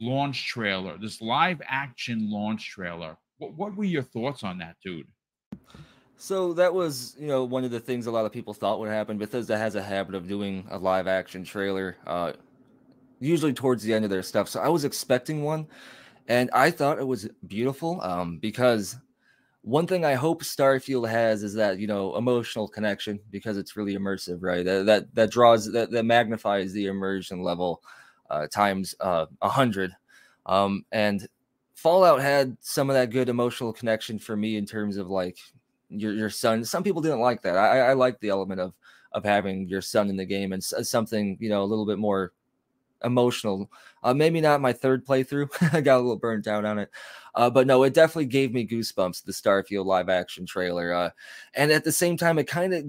launch 0.00 0.46
trailer 0.46 0.98
this 0.98 1.20
live 1.20 1.60
action 1.66 2.30
launch 2.30 2.70
trailer. 2.70 3.16
What, 3.38 3.54
what 3.54 3.76
were 3.76 3.84
your 3.84 4.02
thoughts 4.02 4.42
on 4.42 4.58
that 4.58 4.76
dude 4.82 5.08
so 6.24 6.54
that 6.54 6.72
was, 6.72 7.14
you 7.18 7.26
know, 7.26 7.44
one 7.44 7.64
of 7.64 7.70
the 7.70 7.78
things 7.78 8.06
a 8.06 8.10
lot 8.10 8.24
of 8.24 8.32
people 8.32 8.54
thought 8.54 8.80
would 8.80 8.88
happen. 8.88 9.18
Bethesda 9.18 9.58
has 9.58 9.74
a 9.74 9.82
habit 9.82 10.14
of 10.14 10.26
doing 10.26 10.66
a 10.70 10.78
live 10.78 11.06
action 11.06 11.44
trailer, 11.44 11.98
uh, 12.06 12.32
usually 13.20 13.52
towards 13.52 13.82
the 13.82 13.92
end 13.92 14.06
of 14.06 14.10
their 14.10 14.22
stuff. 14.22 14.48
So 14.48 14.58
I 14.58 14.70
was 14.70 14.86
expecting 14.86 15.42
one, 15.42 15.66
and 16.26 16.48
I 16.54 16.70
thought 16.70 16.98
it 16.98 17.06
was 17.06 17.28
beautiful 17.46 18.00
um, 18.00 18.38
because 18.38 18.96
one 19.60 19.86
thing 19.86 20.06
I 20.06 20.14
hope 20.14 20.42
Starfield 20.42 21.10
has 21.10 21.42
is 21.42 21.52
that 21.56 21.78
you 21.78 21.86
know 21.86 22.16
emotional 22.16 22.68
connection 22.68 23.20
because 23.30 23.58
it's 23.58 23.76
really 23.76 23.94
immersive, 23.94 24.38
right? 24.40 24.64
That 24.64 24.86
that, 24.86 25.14
that 25.14 25.30
draws 25.30 25.70
that, 25.72 25.90
that 25.90 26.06
magnifies 26.06 26.72
the 26.72 26.86
immersion 26.86 27.42
level 27.42 27.82
uh, 28.30 28.46
times 28.46 28.94
uh, 28.98 29.26
a 29.42 29.44
uh, 29.44 29.48
hundred, 29.50 29.94
um, 30.46 30.86
and 30.90 31.28
Fallout 31.74 32.22
had 32.22 32.56
some 32.60 32.88
of 32.88 32.94
that 32.94 33.10
good 33.10 33.28
emotional 33.28 33.74
connection 33.74 34.18
for 34.18 34.38
me 34.38 34.56
in 34.56 34.64
terms 34.64 34.96
of 34.96 35.10
like 35.10 35.36
your 35.88 36.12
your 36.12 36.30
son. 36.30 36.64
Some 36.64 36.82
people 36.82 37.02
didn't 37.02 37.20
like 37.20 37.42
that. 37.42 37.56
I, 37.56 37.80
I 37.80 37.92
like 37.94 38.20
the 38.20 38.30
element 38.30 38.60
of 38.60 38.74
of 39.12 39.24
having 39.24 39.68
your 39.68 39.80
son 39.82 40.10
in 40.10 40.16
the 40.16 40.24
game 40.24 40.52
and 40.52 40.62
something 40.62 41.36
you 41.40 41.48
know 41.48 41.62
a 41.62 41.66
little 41.66 41.86
bit 41.86 41.98
more 41.98 42.32
emotional. 43.04 43.70
Uh, 44.02 44.14
maybe 44.14 44.40
not 44.40 44.60
my 44.60 44.72
third 44.72 45.06
playthrough. 45.06 45.48
I 45.74 45.80
got 45.80 45.96
a 45.96 46.00
little 46.00 46.16
burnt 46.16 46.46
out 46.46 46.64
on 46.64 46.78
it. 46.78 46.90
Uh, 47.34 47.50
but 47.50 47.66
no, 47.66 47.82
it 47.82 47.94
definitely 47.94 48.26
gave 48.26 48.52
me 48.52 48.66
goosebumps, 48.66 49.24
the 49.24 49.32
Starfield 49.32 49.86
live 49.86 50.08
action 50.08 50.46
trailer. 50.46 50.92
Uh, 50.92 51.10
and 51.54 51.70
at 51.70 51.84
the 51.84 51.92
same 51.92 52.16
time, 52.16 52.38
it 52.38 52.46
kind 52.46 52.74
of 52.74 52.84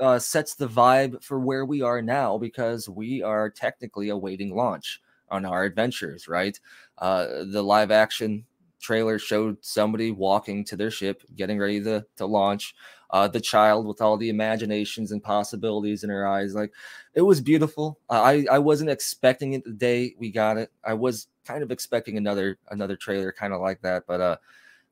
uh, 0.00 0.18
sets 0.18 0.54
the 0.54 0.68
vibe 0.68 1.22
for 1.22 1.38
where 1.40 1.64
we 1.64 1.82
are 1.82 2.02
now 2.02 2.38
because 2.38 2.88
we 2.88 3.22
are 3.22 3.50
technically 3.50 4.10
awaiting 4.10 4.54
launch 4.54 5.00
on 5.30 5.44
our 5.44 5.64
adventures, 5.64 6.28
right? 6.28 6.58
Uh, 6.98 7.44
the 7.50 7.62
live 7.62 7.90
action 7.90 8.44
trailer 8.80 9.18
showed 9.18 9.58
somebody 9.60 10.10
walking 10.10 10.64
to 10.64 10.76
their 10.76 10.90
ship, 10.90 11.22
getting 11.36 11.58
ready 11.58 11.82
to, 11.82 12.04
to 12.16 12.26
launch. 12.26 12.74
Uh, 13.10 13.26
the 13.26 13.40
child 13.40 13.86
with 13.86 14.00
all 14.00 14.16
the 14.16 14.28
imaginations 14.28 15.10
and 15.10 15.20
possibilities 15.20 16.04
in 16.04 16.10
her 16.10 16.28
eyes. 16.28 16.54
Like 16.54 16.72
it 17.12 17.22
was 17.22 17.40
beautiful. 17.40 17.98
I, 18.08 18.46
I 18.48 18.60
wasn't 18.60 18.90
expecting 18.90 19.54
it 19.54 19.64
the 19.64 19.72
day 19.72 20.14
we 20.16 20.30
got 20.30 20.56
it. 20.56 20.70
I 20.84 20.94
was 20.94 21.26
kind 21.44 21.64
of 21.64 21.72
expecting 21.72 22.16
another 22.16 22.56
another 22.70 22.94
trailer 22.94 23.32
kind 23.32 23.52
of 23.52 23.60
like 23.60 23.82
that. 23.82 24.04
But 24.06 24.20
uh 24.20 24.36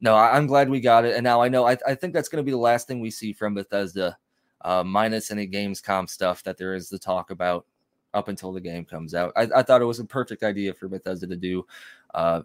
no, 0.01 0.16
I, 0.16 0.36
am 0.36 0.49
glad 0.49 0.68
we 0.68 0.80
got 0.80 1.05
it. 1.05 1.14
And 1.14 1.22
now 1.22 1.41
I 1.41 1.49
know 1.49 1.64
I, 1.66 1.76
I 1.86 1.95
think 1.95 2.12
that's 2.12 2.28
gonna 2.28 2.43
be 2.43 2.51
the 2.51 2.57
last 2.57 2.89
thing 2.89 2.99
we 2.99 3.11
see 3.12 3.32
from 3.32 3.55
Bethesda, 3.55 4.18
uh, 4.62 4.82
minus 4.82 5.30
any 5.30 5.47
Gamescom 5.47 6.09
stuff 6.09 6.43
that 6.43 6.59
there 6.59 6.74
is 6.74 6.89
to 6.89 6.99
talk 6.99 7.30
about 7.30 7.66
up 8.14 8.28
until 8.28 8.53
the 8.53 8.61
game 8.61 8.84
comes 8.84 9.14
out. 9.14 9.32
I, 9.36 9.49
I 9.55 9.62
thought 9.62 9.82
it 9.82 9.86
was 9.86 10.01
a 10.01 10.05
perfect 10.05 10.43
idea 10.43 10.74
for 10.74 10.89
Bethesda 10.89 11.26
to 11.26 11.36
do. 11.36 11.66
Uh, 12.14 12.43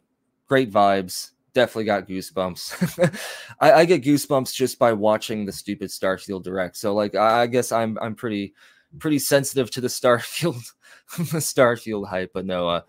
great 0.47 0.71
vibes. 0.71 1.31
Definitely 1.53 1.85
got 1.85 2.07
goosebumps. 2.07 3.19
I, 3.59 3.73
I, 3.73 3.85
get 3.85 4.03
goosebumps 4.03 4.53
just 4.53 4.79
by 4.79 4.91
watching 4.91 5.45
the 5.45 5.51
stupid 5.51 5.89
Starfield 5.89 6.43
direct. 6.43 6.77
So 6.77 6.95
like 6.95 7.13
I, 7.13 7.41
I 7.41 7.47
guess 7.47 7.71
I'm 7.71 7.97
I'm 8.01 8.15
pretty 8.15 8.53
pretty 8.99 9.19
sensitive 9.19 9.69
to 9.71 9.81
the 9.81 9.87
Starfield 9.87 10.63
the 11.17 11.39
Starfield 11.39 12.07
hype. 12.07 12.31
But 12.33 12.45
no, 12.45 12.67
uh, 12.69 12.81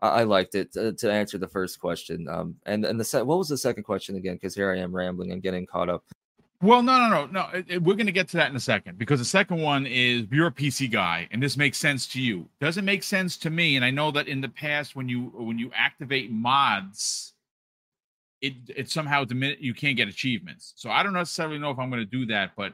I, 0.00 0.08
I 0.08 0.22
liked 0.22 0.54
it 0.54 0.72
to, 0.72 0.92
to, 0.94 1.12
answer 1.12 1.36
the 1.36 1.48
first 1.48 1.80
question. 1.80 2.26
Um, 2.28 2.56
and 2.64 2.84
and 2.84 2.98
the 2.98 3.04
se- 3.04 3.22
what 3.22 3.38
was 3.38 3.48
the 3.48 3.58
second 3.58 3.82
question 3.82 4.16
again? 4.16 4.34
Because 4.34 4.54
here 4.54 4.72
I 4.72 4.78
am 4.78 4.94
rambling 4.94 5.32
and 5.32 5.42
getting 5.42 5.66
caught 5.66 5.90
up. 5.90 6.04
Well, 6.60 6.82
no, 6.82 6.98
no, 6.98 7.08
no, 7.08 7.26
no. 7.26 7.48
It, 7.54 7.66
it, 7.68 7.82
we're 7.82 7.94
going 7.94 8.06
to 8.06 8.12
get 8.12 8.28
to 8.30 8.36
that 8.38 8.50
in 8.50 8.56
a 8.56 8.60
second 8.60 8.98
because 8.98 9.20
the 9.20 9.24
second 9.24 9.60
one 9.60 9.86
is 9.86 10.26
you're 10.32 10.48
a 10.48 10.52
PC 10.52 10.90
guy, 10.90 11.28
and 11.30 11.40
this 11.40 11.56
makes 11.56 11.78
sense 11.78 12.06
to 12.08 12.20
you. 12.20 12.48
Doesn't 12.60 12.84
make 12.84 13.04
sense 13.04 13.36
to 13.38 13.50
me, 13.50 13.76
and 13.76 13.84
I 13.84 13.90
know 13.90 14.10
that 14.10 14.26
in 14.26 14.40
the 14.40 14.48
past 14.48 14.96
when 14.96 15.08
you 15.08 15.32
when 15.36 15.58
you 15.58 15.70
activate 15.72 16.32
mods, 16.32 17.34
it 18.40 18.54
it 18.74 18.90
somehow 18.90 19.24
dimin- 19.24 19.58
you 19.60 19.72
can't 19.72 19.96
get 19.96 20.08
achievements. 20.08 20.72
So 20.76 20.90
I 20.90 21.04
don't 21.04 21.12
necessarily 21.12 21.58
know 21.58 21.70
if 21.70 21.78
I'm 21.78 21.90
going 21.90 22.02
to 22.02 22.10
do 22.10 22.26
that, 22.26 22.50
but 22.56 22.72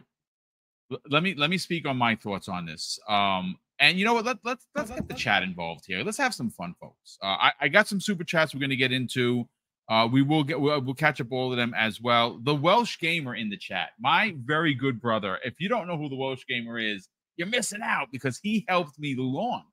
let 1.11 1.23
me 1.23 1.35
let 1.35 1.51
me 1.51 1.59
speak 1.59 1.87
on 1.87 1.99
my 1.99 2.17
thoughts 2.17 2.49
on 2.49 2.65
this. 2.65 2.99
Um, 3.07 3.59
and 3.81 3.99
you 3.99 4.07
know 4.07 4.15
what? 4.15 4.25
Let, 4.25 4.39
let's 4.45 4.67
let's 4.75 4.91
get 4.91 5.09
the 5.09 5.15
chat 5.15 5.43
involved 5.43 5.85
here. 5.87 6.03
Let's 6.03 6.19
have 6.19 6.33
some 6.33 6.49
fun, 6.49 6.75
folks. 6.81 7.19
Uh, 7.23 7.27
I, 7.27 7.53
I 7.61 7.69
got 7.69 7.87
some 7.87 8.01
super 8.01 8.25
chats 8.25 8.55
we're 8.55 8.61
going 8.61 8.71
to 8.71 8.77
get 8.77 8.93
into. 8.93 9.47
Uh, 9.89 10.09
we 10.11 10.23
will 10.23 10.43
get 10.43 10.61
we'll, 10.61 10.81
we'll, 10.81 10.95
catch 10.95 11.21
up 11.21 11.31
all 11.31 11.51
of 11.51 11.59
them 11.59 11.75
as 11.77 12.01
well. 12.01 12.41
The 12.43 12.55
Welsh 12.55 12.99
gamer 12.99 13.35
in 13.35 13.51
the 13.51 13.57
chat, 13.57 13.91
my 14.01 14.35
very 14.45 14.75
good 14.75 15.01
brother. 15.01 15.39
If 15.45 15.55
you 15.61 15.69
don't 15.69 15.87
know 15.87 15.99
who 15.99 16.09
the 16.09 16.17
Welsh 16.17 16.45
gamer 16.49 16.79
is, 16.79 17.09
you're 17.37 17.49
missing 17.49 17.83
out 17.83 18.09
because 18.11 18.39
he 18.43 18.65
helped 18.67 18.99
me 18.99 19.15
launch 19.19 19.65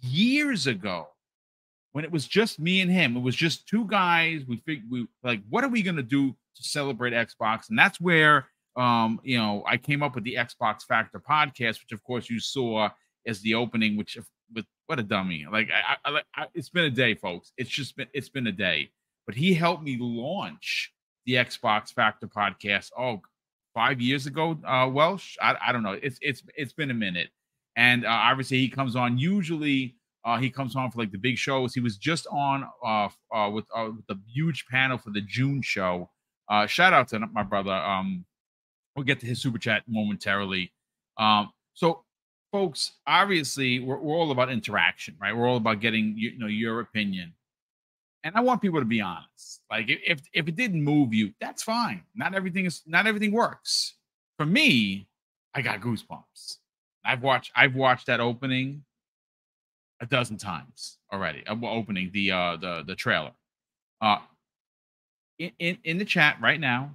years 0.00 0.66
ago 0.66 1.06
when 1.92 2.04
it 2.04 2.10
was 2.10 2.26
just 2.26 2.58
me 2.58 2.80
and 2.80 2.90
him. 2.90 3.16
It 3.16 3.20
was 3.20 3.36
just 3.36 3.68
two 3.68 3.86
guys. 3.86 4.42
We 4.48 4.56
figured 4.56 4.90
we 4.90 5.06
like, 5.22 5.42
what 5.48 5.62
are 5.62 5.68
we 5.68 5.82
gonna 5.82 6.02
do 6.02 6.30
to 6.30 6.62
celebrate 6.62 7.12
Xbox? 7.12 7.68
And 7.70 7.78
that's 7.78 8.00
where 8.00 8.48
um, 8.76 9.20
you 9.22 9.38
know, 9.38 9.62
I 9.66 9.76
came 9.76 10.02
up 10.02 10.14
with 10.14 10.24
the 10.24 10.36
Xbox 10.36 10.82
Factor 10.82 11.20
podcast, 11.20 11.80
which 11.80 11.92
of 11.92 12.02
course 12.02 12.30
you 12.30 12.40
saw 12.40 12.88
as 13.26 13.40
the 13.40 13.54
opening, 13.54 13.96
which 13.96 14.18
with 14.54 14.64
what 14.86 14.98
a 14.98 15.02
dummy. 15.02 15.46
Like 15.50 15.68
I, 15.70 15.96
I, 16.04 16.20
I, 16.34 16.46
it's 16.54 16.70
been 16.70 16.84
a 16.84 16.90
day, 16.90 17.14
folks. 17.14 17.52
It's 17.56 17.70
just 17.70 17.96
been 17.96 18.08
it's 18.12 18.28
been 18.28 18.46
a 18.46 18.52
day. 18.52 18.90
But 19.26 19.36
he 19.36 19.54
helped 19.54 19.82
me 19.82 19.96
launch 20.00 20.92
the 21.26 21.34
Xbox 21.34 21.92
Factor 21.92 22.26
podcast. 22.26 22.90
Oh, 22.98 23.20
five 23.74 24.00
years 24.00 24.26
ago, 24.26 24.58
uh, 24.66 24.88
Welsh. 24.92 25.36
I, 25.40 25.56
I 25.60 25.72
don't 25.72 25.82
know. 25.82 25.98
It's 26.02 26.18
it's 26.20 26.42
it's 26.56 26.72
been 26.72 26.90
a 26.90 26.94
minute, 26.94 27.30
and 27.76 28.04
uh, 28.04 28.08
obviously 28.10 28.58
he 28.58 28.68
comes 28.68 28.96
on. 28.96 29.18
Usually, 29.18 29.96
uh, 30.24 30.38
he 30.38 30.50
comes 30.50 30.76
on 30.76 30.90
for 30.90 30.98
like 30.98 31.12
the 31.12 31.18
big 31.18 31.38
shows. 31.38 31.74
He 31.74 31.80
was 31.80 31.96
just 31.96 32.26
on 32.28 32.68
uh, 32.84 33.08
uh 33.34 33.50
with 33.50 33.64
uh, 33.74 33.90
with 33.94 34.06
the 34.06 34.18
huge 34.32 34.66
panel 34.70 34.98
for 34.98 35.10
the 35.10 35.20
June 35.20 35.62
show. 35.62 36.10
Uh, 36.48 36.66
shout 36.66 36.92
out 36.92 37.08
to 37.08 37.18
my 37.18 37.42
brother. 37.42 37.72
Um, 37.72 38.24
we'll 38.96 39.04
get 39.04 39.20
to 39.20 39.26
his 39.26 39.40
super 39.40 39.58
chat 39.58 39.84
momentarily. 39.88 40.72
Um, 41.18 41.50
so 41.74 42.04
folks, 42.52 42.92
obviously 43.06 43.80
we're, 43.80 43.98
we're 43.98 44.16
all 44.16 44.30
about 44.30 44.50
interaction, 44.50 45.16
right? 45.20 45.34
We're 45.34 45.48
all 45.48 45.56
about 45.56 45.80
getting 45.80 46.14
you 46.16 46.38
know 46.38 46.46
your 46.46 46.80
opinion. 46.80 47.34
And 48.24 48.36
I 48.36 48.40
want 48.40 48.62
people 48.62 48.78
to 48.78 48.86
be 48.86 49.00
honest. 49.00 49.60
Like 49.70 49.86
if 49.88 50.22
if 50.32 50.48
it 50.48 50.56
didn't 50.56 50.82
move 50.82 51.12
you, 51.12 51.32
that's 51.40 51.62
fine. 51.62 52.02
Not 52.14 52.34
everything 52.34 52.66
is 52.66 52.82
not 52.86 53.06
everything 53.06 53.32
works. 53.32 53.94
For 54.38 54.46
me, 54.46 55.08
I 55.54 55.62
got 55.62 55.80
goosebumps. 55.80 56.58
I've 57.04 57.22
watched 57.22 57.52
I've 57.56 57.74
watched 57.74 58.06
that 58.06 58.20
opening 58.20 58.84
a 60.00 60.06
dozen 60.06 60.36
times 60.36 60.98
already. 61.12 61.44
Uh, 61.46 61.56
opening 61.64 62.10
the 62.12 62.32
uh 62.32 62.56
the 62.56 62.84
the 62.86 62.94
trailer. 62.94 63.32
Uh 64.00 64.18
in, 65.38 65.50
in, 65.58 65.78
in 65.84 65.98
the 65.98 66.04
chat 66.04 66.36
right 66.40 66.60
now, 66.60 66.94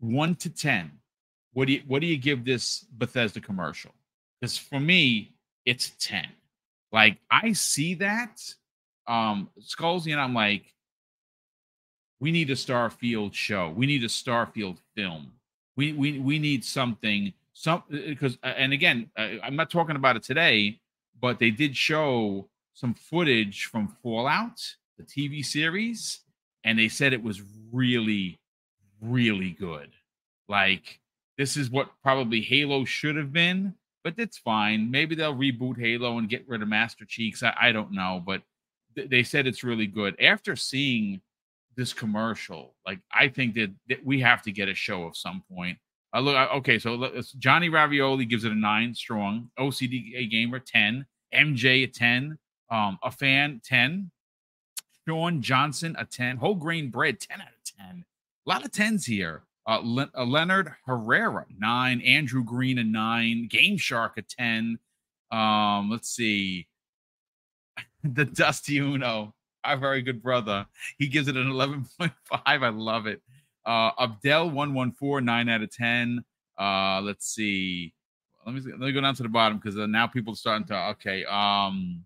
one 0.00 0.34
to 0.36 0.50
ten. 0.50 0.90
What 1.52 1.68
do 1.68 1.74
you 1.74 1.82
what 1.86 2.00
do 2.00 2.06
you 2.06 2.18
give 2.18 2.44
this 2.44 2.84
Bethesda 2.98 3.40
commercial? 3.40 3.92
Because 4.40 4.58
for 4.58 4.78
me, 4.78 5.32
it's 5.64 5.92
10. 6.00 6.26
Like 6.92 7.18
I 7.30 7.52
see 7.52 7.94
that. 7.94 8.40
Um 9.06 9.50
Skulls, 9.60 10.06
and 10.06 10.20
I'm 10.20 10.34
like, 10.34 10.74
we 12.20 12.32
need 12.32 12.50
a 12.50 12.54
Starfield 12.54 13.34
show. 13.34 13.70
We 13.70 13.86
need 13.86 14.02
a 14.02 14.08
Starfield 14.08 14.78
film. 14.94 15.32
We 15.76 15.92
we 15.92 16.18
we 16.18 16.38
need 16.38 16.64
something. 16.64 17.32
Some 17.52 17.82
because 17.88 18.38
uh, 18.42 18.48
and 18.48 18.72
again, 18.72 19.10
I'm 19.16 19.56
not 19.56 19.70
talking 19.70 19.96
about 19.96 20.16
it 20.16 20.22
today, 20.22 20.80
but 21.20 21.38
they 21.38 21.50
did 21.50 21.76
show 21.76 22.48
some 22.74 22.94
footage 22.94 23.64
from 23.64 23.96
Fallout, 24.02 24.60
the 24.98 25.04
TV 25.04 25.44
series, 25.44 26.20
and 26.64 26.78
they 26.78 26.88
said 26.88 27.12
it 27.12 27.22
was 27.22 27.42
really, 27.72 28.38
really 29.00 29.50
good. 29.50 29.90
Like 30.48 31.00
this 31.38 31.56
is 31.56 31.70
what 31.70 31.90
probably 32.02 32.40
Halo 32.40 32.84
should 32.84 33.16
have 33.16 33.32
been, 33.32 33.74
but 34.04 34.14
it's 34.18 34.38
fine. 34.38 34.90
Maybe 34.90 35.14
they'll 35.14 35.34
reboot 35.34 35.78
Halo 35.78 36.18
and 36.18 36.28
get 36.28 36.48
rid 36.48 36.62
of 36.62 36.68
Master 36.68 37.04
Cheeks. 37.04 37.42
I, 37.42 37.54
I 37.60 37.72
don't 37.72 37.92
know, 37.92 38.22
but 38.24 38.42
th- 38.96 39.10
they 39.10 39.22
said 39.22 39.46
it's 39.46 39.64
really 39.64 39.86
good. 39.86 40.20
After 40.20 40.56
seeing 40.56 41.20
this 41.76 41.92
commercial, 41.92 42.74
like 42.86 43.00
I 43.12 43.28
think 43.28 43.54
that, 43.54 43.72
that 43.88 44.04
we 44.04 44.20
have 44.20 44.42
to 44.42 44.52
get 44.52 44.68
a 44.68 44.74
show 44.74 45.04
of 45.04 45.16
some 45.16 45.42
point. 45.52 45.78
Uh, 46.14 46.20
look, 46.20 46.36
okay, 46.36 46.78
so 46.78 47.12
Johnny 47.38 47.68
Ravioli 47.68 48.24
gives 48.24 48.44
it 48.44 48.52
a 48.52 48.54
nine 48.54 48.94
strong, 48.94 49.50
OCD 49.58 50.30
Gamer 50.30 50.58
10, 50.58 51.04
MJ 51.34 51.84
a 51.84 51.86
10, 51.86 52.38
um, 52.70 52.98
a 53.02 53.10
fan 53.10 53.60
10, 53.64 54.10
Sean 55.06 55.42
Johnson 55.42 55.94
a 55.98 56.04
10, 56.04 56.36
whole 56.38 56.54
grain 56.54 56.90
bread 56.90 57.20
10 57.20 57.40
out 57.40 57.48
of 57.48 57.76
10. 57.78 58.04
A 58.46 58.48
lot 58.48 58.64
of 58.64 58.70
10s 58.70 59.04
here. 59.04 59.42
Uh, 59.68 59.80
Le- 59.82 60.10
uh, 60.16 60.24
Leonard 60.24 60.72
Herrera, 60.86 61.44
nine. 61.58 62.00
Andrew 62.02 62.44
Green, 62.44 62.78
a 62.78 62.84
nine. 62.84 63.48
Game 63.48 63.76
Shark, 63.76 64.16
a 64.16 64.22
10. 64.22 64.78
Um, 65.32 65.90
let's 65.90 66.08
see. 66.08 66.68
the 68.04 68.24
Dusty 68.24 68.78
Uno, 68.78 69.34
our 69.64 69.76
very 69.76 70.02
good 70.02 70.22
brother. 70.22 70.66
He 70.98 71.08
gives 71.08 71.28
it 71.28 71.36
an 71.36 71.48
11.5. 71.48 72.10
I 72.30 72.68
love 72.68 73.06
it. 73.06 73.20
Uh, 73.64 73.90
Abdel 73.98 74.50
114, 74.50 75.24
9 75.24 75.48
out 75.48 75.62
of 75.62 75.70
10. 75.70 76.24
Uh, 76.58 77.00
let's 77.02 77.26
see. 77.34 77.92
Let 78.44 78.54
me 78.54 78.60
let 78.64 78.78
me 78.78 78.92
go 78.92 79.00
down 79.00 79.16
to 79.16 79.24
the 79.24 79.28
bottom 79.28 79.58
because 79.58 79.76
uh, 79.76 79.86
now 79.86 80.06
people 80.06 80.32
are 80.32 80.36
starting 80.36 80.68
to 80.68 80.76
okay. 80.90 81.24
Um 81.24 82.04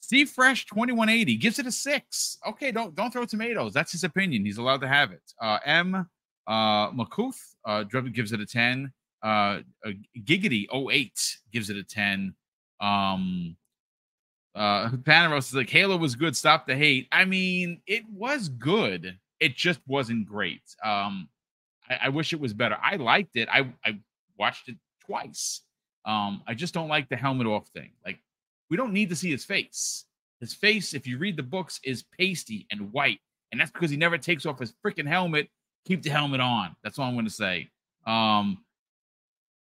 Steve 0.00 0.30
Fresh 0.30 0.64
2180 0.64 1.36
gives 1.36 1.58
it 1.58 1.66
a 1.66 1.70
six. 1.70 2.38
Okay, 2.48 2.72
don't 2.72 2.94
don't 2.94 3.12
throw 3.12 3.26
tomatoes. 3.26 3.74
That's 3.74 3.92
his 3.92 4.02
opinion. 4.02 4.46
He's 4.46 4.56
allowed 4.56 4.80
to 4.80 4.88
have 4.88 5.12
it. 5.12 5.20
Uh 5.38 5.58
M 5.66 6.08
uh, 6.46 6.90
McCouth 6.90 7.38
uh, 7.64 7.84
gives 7.84 8.32
it 8.32 8.40
a 8.40 8.46
10. 8.46 8.92
Uh, 9.22 9.60
Giggity 10.24 10.66
08 10.72 11.38
gives 11.52 11.70
it 11.70 11.76
a 11.76 11.84
10. 11.84 12.34
Um, 12.80 13.56
uh, 14.54 14.90
Paneros 14.90 15.48
is 15.48 15.54
like, 15.54 15.70
Halo 15.70 15.96
was 15.96 16.14
good. 16.14 16.36
Stop 16.36 16.66
the 16.66 16.76
hate. 16.76 17.08
I 17.12 17.24
mean, 17.24 17.80
it 17.86 18.04
was 18.10 18.48
good. 18.48 19.18
It 19.40 19.56
just 19.56 19.80
wasn't 19.86 20.26
great. 20.26 20.62
Um, 20.84 21.28
I, 21.88 21.98
I 22.04 22.08
wish 22.10 22.32
it 22.32 22.40
was 22.40 22.52
better. 22.52 22.76
I 22.82 22.96
liked 22.96 23.36
it. 23.36 23.48
I, 23.50 23.72
I 23.84 23.98
watched 24.38 24.68
it 24.68 24.76
twice. 25.04 25.62
Um, 26.04 26.42
I 26.46 26.54
just 26.54 26.74
don't 26.74 26.88
like 26.88 27.08
the 27.08 27.16
helmet 27.16 27.46
off 27.46 27.68
thing. 27.68 27.90
Like, 28.04 28.18
we 28.70 28.76
don't 28.76 28.92
need 28.92 29.08
to 29.10 29.16
see 29.16 29.30
his 29.30 29.44
face. 29.44 30.04
His 30.40 30.54
face, 30.54 30.94
if 30.94 31.06
you 31.06 31.18
read 31.18 31.36
the 31.36 31.42
books, 31.42 31.80
is 31.84 32.04
pasty 32.18 32.66
and 32.70 32.92
white. 32.92 33.20
And 33.50 33.60
that's 33.60 33.70
because 33.70 33.90
he 33.90 33.96
never 33.96 34.18
takes 34.18 34.46
off 34.46 34.58
his 34.58 34.74
freaking 34.84 35.06
helmet 35.06 35.48
keep 35.84 36.02
the 36.02 36.10
helmet 36.10 36.40
on. 36.40 36.74
That's 36.82 36.98
all 36.98 37.06
I'm 37.06 37.14
going 37.14 37.26
to 37.26 37.30
say. 37.30 37.70
Um, 38.06 38.58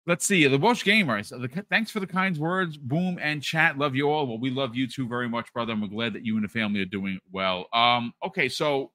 let's 0.06 0.24
see 0.24 0.46
the 0.46 0.58
Welsh 0.58 0.84
gamer. 0.84 1.22
The, 1.22 1.64
thanks 1.70 1.90
for 1.90 2.00
the 2.00 2.06
kind 2.06 2.36
words, 2.36 2.76
boom 2.76 3.18
and 3.20 3.42
chat. 3.42 3.78
Love 3.78 3.94
you 3.94 4.10
all. 4.10 4.26
Well, 4.26 4.38
we 4.38 4.50
love 4.50 4.74
you 4.74 4.86
too 4.86 5.08
very 5.08 5.28
much, 5.28 5.52
brother. 5.52 5.72
I'm 5.72 5.88
glad 5.88 6.12
that 6.14 6.24
you 6.24 6.36
and 6.36 6.44
the 6.44 6.48
family 6.48 6.80
are 6.80 6.86
doing 6.86 7.18
well. 7.32 7.66
Um, 7.72 8.12
okay, 8.24 8.48
so 8.48 8.90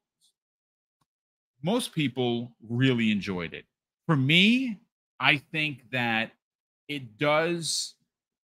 most 1.63 1.93
people 1.93 2.51
really 2.67 3.11
enjoyed 3.11 3.53
it. 3.53 3.65
For 4.05 4.15
me, 4.15 4.79
I 5.19 5.37
think 5.37 5.89
that 5.91 6.31
it 6.87 7.17
does 7.17 7.95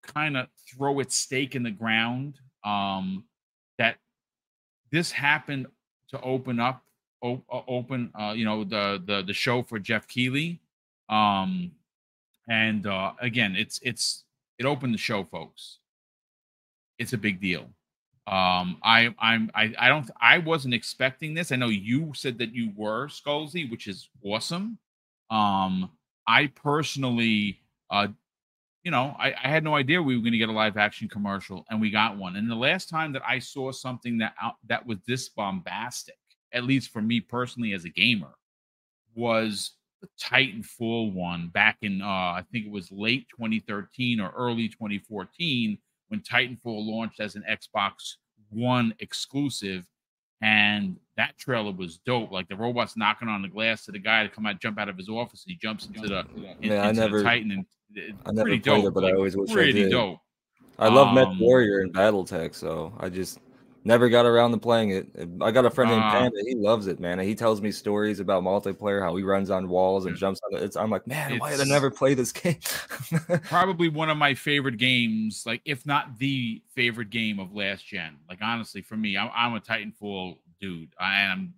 kind 0.03 0.37
of 0.37 0.47
throw 0.71 1.01
its 1.01 1.17
stake 1.17 1.55
in 1.55 1.63
the 1.63 1.71
ground. 1.71 2.39
Um, 2.65 3.25
that 3.79 3.97
this 4.91 5.11
happened 5.11 5.67
to 6.11 6.21
open 6.21 6.61
up 6.61 6.83
op- 7.23 7.45
open, 7.69 8.11
uh, 8.19 8.33
you 8.37 8.45
know, 8.45 8.65
the 8.65 9.03
the 9.07 9.23
the 9.23 9.33
show 9.33 9.63
for 9.63 9.79
Geoff 9.79 10.07
Keighley. 10.09 10.61
Um, 11.09 11.73
and 12.51 12.87
uh, 12.87 13.13
again, 13.21 13.55
it's 13.57 13.79
it's 13.83 14.25
it 14.59 14.67
opened 14.67 14.93
the 14.93 14.99
show, 14.99 15.25
folks. 15.25 15.79
It's 16.99 17.15
a 17.15 17.19
big 17.19 17.41
deal. 17.41 17.71
Um, 18.27 18.79
I 18.83 19.15
I'm 19.21 19.51
I 19.55 19.73
I 19.79 19.89
don't 19.89 20.11
I 20.21 20.39
wasn't 20.39 20.75
expecting 20.75 21.33
this. 21.33 21.53
I 21.53 21.57
know 21.57 21.69
you 21.69 22.13
said 22.15 22.39
that 22.39 22.53
you 22.53 22.73
were 22.77 23.07
Skullsy, 23.07 23.71
which 23.71 23.87
is 23.87 24.11
awesome. 24.25 24.79
Um, 25.31 25.91
I 26.27 26.49
personally, 26.49 27.61
uh, 27.89 28.09
you 28.83 28.91
know, 28.91 29.17
I, 29.19 29.33
I 29.33 29.49
had 29.49 29.63
no 29.63 29.77
idea 29.77 30.03
we 30.03 30.17
were 30.17 30.23
going 30.23 30.33
to 30.33 30.39
get 30.39 30.49
a 30.49 30.53
live 30.53 30.77
action 30.77 31.09
commercial, 31.09 31.65
and 31.71 31.81
we 31.81 31.91
got 31.91 32.19
one. 32.19 32.35
And 32.35 32.51
the 32.51 32.57
last 32.57 32.89
time 32.89 33.13
that 33.13 33.23
I 33.27 33.39
saw 33.39 33.71
something 33.71 34.19
that 34.19 34.35
uh, 34.43 34.51
that 34.67 34.85
was 34.85 34.99
this 35.07 35.29
bombastic, 35.29 36.19
at 36.53 36.65
least 36.65 36.91
for 36.91 37.01
me 37.01 37.21
personally 37.21 37.75
as 37.75 37.85
a 37.85 37.91
gamer, 37.91 38.35
was 39.15 39.77
the 40.01 40.09
Titanfall 40.21 41.13
one 41.13 41.49
back 41.49 41.79
in 41.83 42.03
uh, 42.03 42.07
I 42.07 42.45
think 42.51 42.67
it 42.67 42.73
was 42.73 42.91
late 42.91 43.27
2013 43.31 44.21
or 44.21 44.31
early 44.31 44.69
2014 44.69 45.79
when 46.09 46.21
Titanfall 46.21 46.87
launched 46.87 47.21
as 47.21 47.37
an 47.37 47.45
Xbox 47.49 48.17
One 48.51 48.95
exclusive. 49.01 49.87
And 50.43 50.97
that 51.19 51.37
trailer 51.39 51.73
was 51.73 51.99
dope. 51.99 52.33
Like 52.33 52.49
the 52.49 52.57
robots 52.57 52.97
knocking 52.97 53.29
on 53.29 53.43
the 53.43 53.49
glass 53.49 53.85
to 53.85 53.93
the 53.93 53.99
guy 53.99 54.23
to 54.23 54.29
come 54.31 54.47
out, 54.47 54.59
jump 54.59 54.79
out 54.79 54.89
of 54.89 54.97
his 54.97 55.09
office. 55.09 55.45
He 55.47 55.55
jumps 55.55 55.87
into 55.87 56.09
the, 56.09 56.25
in, 56.63 56.73
I 56.73 56.93
never, 56.93 57.23
Titan, 57.23 57.51
and 57.51 57.67
it's 57.95 58.19
I 58.25 58.33
never 58.33 58.49
pretty 58.49 58.59
dope. 58.59 58.87
It, 58.87 58.95
but 58.95 59.03
like, 59.03 59.13
I 59.13 59.17
always 59.17 59.37
wish 59.37 59.51
pretty 59.51 59.81
I 59.81 59.83
did. 59.85 59.91
dope. 59.91 60.19
I 60.79 60.89
love 60.89 61.09
um, 61.09 61.15
Mech 61.15 61.39
Warrior 61.39 61.81
and 61.81 61.93
BattleTech, 61.93 62.55
so 62.55 62.95
I 62.99 63.11
just 63.11 63.39
Never 63.83 64.11
got 64.11 64.27
around 64.27 64.51
to 64.51 64.59
playing 64.59 64.91
it. 64.91 65.09
I 65.41 65.51
got 65.51 65.65
a 65.65 65.71
friend 65.71 65.91
named 65.91 66.03
Uh, 66.03 66.11
Panda. 66.11 66.39
He 66.45 66.55
loves 66.55 66.87
it, 66.87 67.01
man. 67.01 67.19
And 67.19 67.27
he 67.27 67.35
tells 67.35 67.63
me 67.63 67.73
stories 67.73 68.21
about 68.21 68.43
multiplayer, 68.43 69.01
how 69.01 69.17
he 69.17 69.23
runs 69.23 69.51
on 69.51 69.69
walls 69.69 70.05
and 70.05 70.15
jumps 70.17 70.39
on 70.47 70.59
it. 70.59 70.63
It's, 70.63 70.77
I'm 70.77 70.91
like, 70.91 71.07
man, 71.07 71.39
why 71.39 71.51
did 71.51 71.61
I 71.61 71.65
never 71.65 71.91
play 71.91 72.13
this 72.13 72.31
game? 72.31 72.59
Probably 73.45 73.89
one 73.89 74.11
of 74.11 74.19
my 74.19 74.35
favorite 74.35 74.77
games, 74.77 75.45
like 75.47 75.63
if 75.65 75.87
not 75.87 76.19
the 76.19 76.63
favorite 76.75 77.09
game 77.09 77.39
of 77.39 77.55
last 77.55 77.87
gen. 77.87 78.19
Like 78.29 78.41
honestly, 78.43 78.83
for 78.83 78.97
me, 78.97 79.17
I'm, 79.17 79.31
I'm 79.35 79.55
a 79.55 79.61
Titanfall 79.61 80.37
dude. 80.61 80.93
I 80.99 81.21
am 81.21 81.55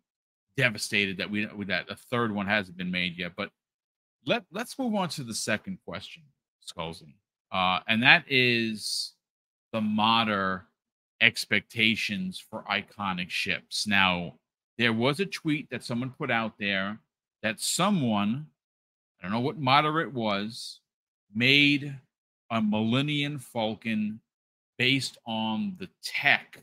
devastated 0.56 1.16
that 1.16 1.30
we 1.30 1.46
that 1.64 1.88
the 1.88 1.96
third 1.96 2.32
one 2.32 2.46
hasn't 2.46 2.76
been 2.76 2.90
made 2.90 3.18
yet. 3.18 3.32
But 3.36 3.50
let 4.26 4.44
let's 4.52 4.78
move 4.78 4.94
on 4.94 5.08
to 5.10 5.24
the 5.24 5.34
second 5.34 5.78
question, 5.84 6.22
Skullsy, 6.64 7.14
uh, 7.50 7.80
and 7.88 8.02
that 8.04 8.24
is 8.28 9.14
the 9.72 9.80
modder 9.80 10.66
expectations 11.22 12.38
for 12.38 12.64
iconic 12.70 13.30
ships. 13.30 13.86
Now, 13.86 14.34
there 14.76 14.92
was 14.92 15.20
a 15.20 15.26
tweet 15.26 15.70
that 15.70 15.84
someone 15.84 16.10
put 16.10 16.30
out 16.30 16.54
there 16.58 16.98
that 17.42 17.60
someone, 17.60 18.46
I 19.18 19.24
don't 19.24 19.32
know 19.32 19.40
what 19.40 19.58
moderate 19.58 20.12
was, 20.12 20.80
made 21.34 21.96
a 22.50 22.60
Millennium 22.60 23.38
Falcon 23.38 24.20
based 24.78 25.16
on 25.26 25.76
the 25.78 25.88
tech 26.02 26.62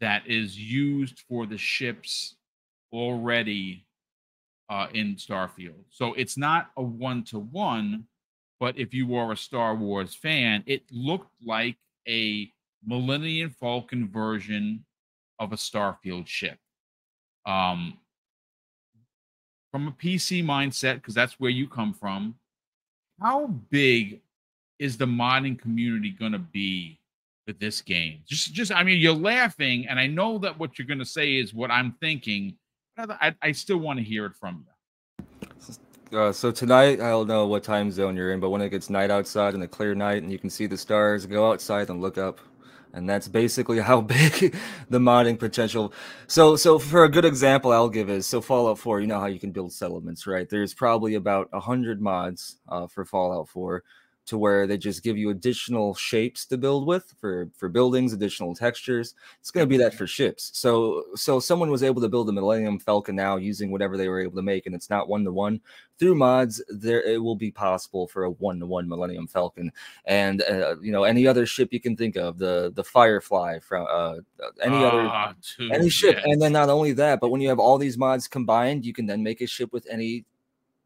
that 0.00 0.26
is 0.26 0.58
used 0.58 1.20
for 1.28 1.44
the 1.44 1.58
ships 1.58 2.36
already 2.92 3.84
uh, 4.70 4.86
in 4.94 5.16
Starfield. 5.16 5.84
So 5.90 6.14
it's 6.14 6.38
not 6.38 6.70
a 6.76 6.82
one 6.82 7.24
to 7.24 7.40
one, 7.40 8.04
but 8.60 8.78
if 8.78 8.94
you 8.94 9.16
are 9.16 9.32
a 9.32 9.36
Star 9.36 9.74
Wars 9.74 10.14
fan, 10.14 10.62
it 10.66 10.84
looked 10.90 11.32
like 11.44 11.76
a 12.08 12.50
Millennium 12.84 13.50
Falcon 13.50 14.08
version 14.08 14.84
of 15.38 15.52
a 15.52 15.56
Starfield 15.56 16.26
ship. 16.26 16.58
Um, 17.46 17.98
from 19.70 19.88
a 19.88 19.92
PC 19.92 20.44
mindset, 20.44 20.96
because 20.96 21.14
that's 21.14 21.38
where 21.38 21.50
you 21.50 21.68
come 21.68 21.94
from, 21.94 22.34
how 23.20 23.46
big 23.70 24.20
is 24.78 24.96
the 24.96 25.06
modding 25.06 25.58
community 25.58 26.10
going 26.10 26.32
to 26.32 26.38
be 26.38 26.98
for 27.46 27.52
this 27.54 27.80
game? 27.80 28.20
Just, 28.26 28.52
just, 28.52 28.72
I 28.72 28.82
mean, 28.82 28.98
you're 28.98 29.12
laughing, 29.12 29.86
and 29.88 29.98
I 29.98 30.06
know 30.06 30.38
that 30.38 30.58
what 30.58 30.78
you're 30.78 30.88
going 30.88 30.98
to 30.98 31.04
say 31.04 31.36
is 31.36 31.54
what 31.54 31.70
I'm 31.70 31.92
thinking. 32.00 32.56
But 32.96 33.10
I, 33.20 33.34
I 33.40 33.52
still 33.52 33.78
want 33.78 33.98
to 33.98 34.04
hear 34.04 34.26
it 34.26 34.34
from 34.34 34.64
you. 34.66 34.70
Uh, 36.12 36.32
so 36.32 36.50
tonight, 36.50 37.00
I 37.00 37.10
don't 37.10 37.28
know 37.28 37.46
what 37.46 37.62
time 37.62 37.90
zone 37.92 38.16
you're 38.16 38.32
in, 38.32 38.40
but 38.40 38.50
when 38.50 38.60
it 38.60 38.70
gets 38.70 38.90
night 38.90 39.12
outside 39.12 39.54
and 39.54 39.62
a 39.62 39.68
clear 39.68 39.94
night 39.94 40.24
and 40.24 40.32
you 40.32 40.40
can 40.40 40.50
see 40.50 40.66
the 40.66 40.76
stars, 40.76 41.24
go 41.24 41.50
outside 41.50 41.88
and 41.88 42.00
look 42.00 42.18
up. 42.18 42.40
And 42.92 43.08
that's 43.08 43.28
basically 43.28 43.80
how 43.80 44.00
big 44.00 44.54
the 44.88 44.98
modding 44.98 45.38
potential. 45.38 45.92
So, 46.26 46.56
so 46.56 46.78
for 46.78 47.04
a 47.04 47.08
good 47.08 47.24
example, 47.24 47.72
I'll 47.72 47.88
give 47.88 48.10
is 48.10 48.26
so 48.26 48.40
Fallout 48.40 48.78
4. 48.78 49.00
You 49.00 49.06
know 49.06 49.20
how 49.20 49.26
you 49.26 49.40
can 49.40 49.52
build 49.52 49.72
settlements, 49.72 50.26
right? 50.26 50.48
There's 50.48 50.74
probably 50.74 51.14
about 51.14 51.48
a 51.52 51.60
hundred 51.60 52.00
mods 52.00 52.58
uh, 52.68 52.86
for 52.86 53.04
Fallout 53.04 53.48
4 53.48 53.82
to 54.30 54.38
where 54.38 54.64
they 54.64 54.78
just 54.78 55.02
give 55.02 55.18
you 55.18 55.30
additional 55.30 55.92
shapes 55.92 56.46
to 56.46 56.56
build 56.56 56.86
with 56.86 57.12
for 57.20 57.50
for 57.56 57.68
buildings, 57.68 58.12
additional 58.12 58.54
textures. 58.54 59.14
It's 59.40 59.50
going 59.50 59.66
to 59.66 59.68
be 59.68 59.76
that 59.78 59.92
for 59.92 60.06
ships. 60.06 60.52
So 60.54 61.04
so 61.16 61.40
someone 61.40 61.68
was 61.68 61.82
able 61.82 62.00
to 62.00 62.08
build 62.08 62.28
a 62.28 62.32
Millennium 62.32 62.78
Falcon 62.78 63.16
now 63.16 63.36
using 63.36 63.72
whatever 63.72 63.96
they 63.96 64.08
were 64.08 64.20
able 64.20 64.36
to 64.36 64.42
make, 64.42 64.66
and 64.66 64.74
it's 64.74 64.88
not 64.88 65.08
one 65.08 65.24
to 65.24 65.32
one 65.32 65.60
through 65.98 66.14
mods. 66.14 66.62
There 66.68 67.02
it 67.02 67.20
will 67.20 67.34
be 67.34 67.50
possible 67.50 68.06
for 68.06 68.22
a 68.22 68.30
one 68.30 68.60
to 68.60 68.66
one 68.66 68.88
Millennium 68.88 69.26
Falcon, 69.26 69.72
and 70.04 70.42
uh, 70.42 70.76
you 70.80 70.92
know 70.92 71.02
any 71.02 71.26
other 71.26 71.44
ship 71.44 71.72
you 71.72 71.80
can 71.80 71.96
think 71.96 72.14
of, 72.14 72.38
the 72.38 72.72
the 72.76 72.84
Firefly 72.84 73.58
from 73.58 73.86
uh, 73.90 74.16
any 74.62 74.76
other 74.76 75.02
Ah, 75.02 75.34
any 75.72 75.88
ship. 75.88 76.18
And 76.24 76.40
then 76.40 76.52
not 76.52 76.68
only 76.68 76.92
that, 76.92 77.18
but 77.18 77.30
when 77.30 77.40
you 77.40 77.48
have 77.48 77.58
all 77.58 77.78
these 77.78 77.98
mods 77.98 78.28
combined, 78.28 78.84
you 78.84 78.92
can 78.92 79.06
then 79.06 79.24
make 79.24 79.40
a 79.40 79.46
ship 79.46 79.72
with 79.72 79.88
any 79.90 80.24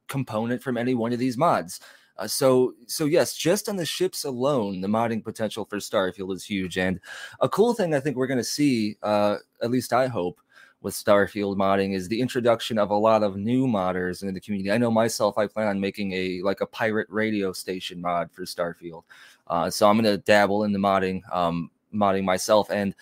component 0.08 0.62
from 0.62 0.78
any 0.78 0.94
one 0.94 1.12
of 1.12 1.18
these 1.18 1.36
mods. 1.36 1.80
Uh, 2.16 2.26
so 2.26 2.74
so 2.86 3.06
yes, 3.06 3.34
just 3.34 3.68
on 3.68 3.76
the 3.76 3.84
ships 3.84 4.24
alone, 4.24 4.80
the 4.80 4.88
modding 4.88 5.22
potential 5.22 5.64
for 5.64 5.78
Starfield 5.78 6.34
is 6.34 6.44
huge. 6.44 6.78
And 6.78 7.00
a 7.40 7.48
cool 7.48 7.74
thing 7.74 7.94
I 7.94 8.00
think 8.00 8.16
we're 8.16 8.26
going 8.26 8.38
to 8.38 8.44
see, 8.44 8.96
uh, 9.02 9.36
at 9.62 9.70
least 9.70 9.92
I 9.92 10.06
hope, 10.06 10.40
with 10.84 10.94
Starfield 10.94 11.56
modding 11.56 11.94
is 11.94 12.08
the 12.08 12.20
introduction 12.20 12.78
of 12.78 12.90
a 12.90 12.94
lot 12.94 13.22
of 13.22 13.36
new 13.36 13.66
modders 13.66 14.22
in 14.22 14.34
the 14.34 14.40
community. 14.40 14.70
I 14.70 14.76
know 14.76 14.90
myself, 14.90 15.38
I 15.38 15.46
plan 15.46 15.66
on 15.66 15.80
making 15.80 16.12
a 16.12 16.42
like 16.42 16.60
a 16.60 16.66
pirate 16.66 17.08
radio 17.08 17.52
station 17.52 18.02
mod 18.02 18.30
for 18.30 18.42
Starfield. 18.42 19.04
Uh, 19.48 19.70
so 19.70 19.88
I'm 19.88 20.00
going 20.00 20.04
to 20.04 20.22
dabble 20.22 20.64
in 20.64 20.72
the 20.72 20.78
modding, 20.78 21.22
um, 21.34 21.70
modding 21.92 22.24
myself, 22.24 22.70
and 22.70 22.94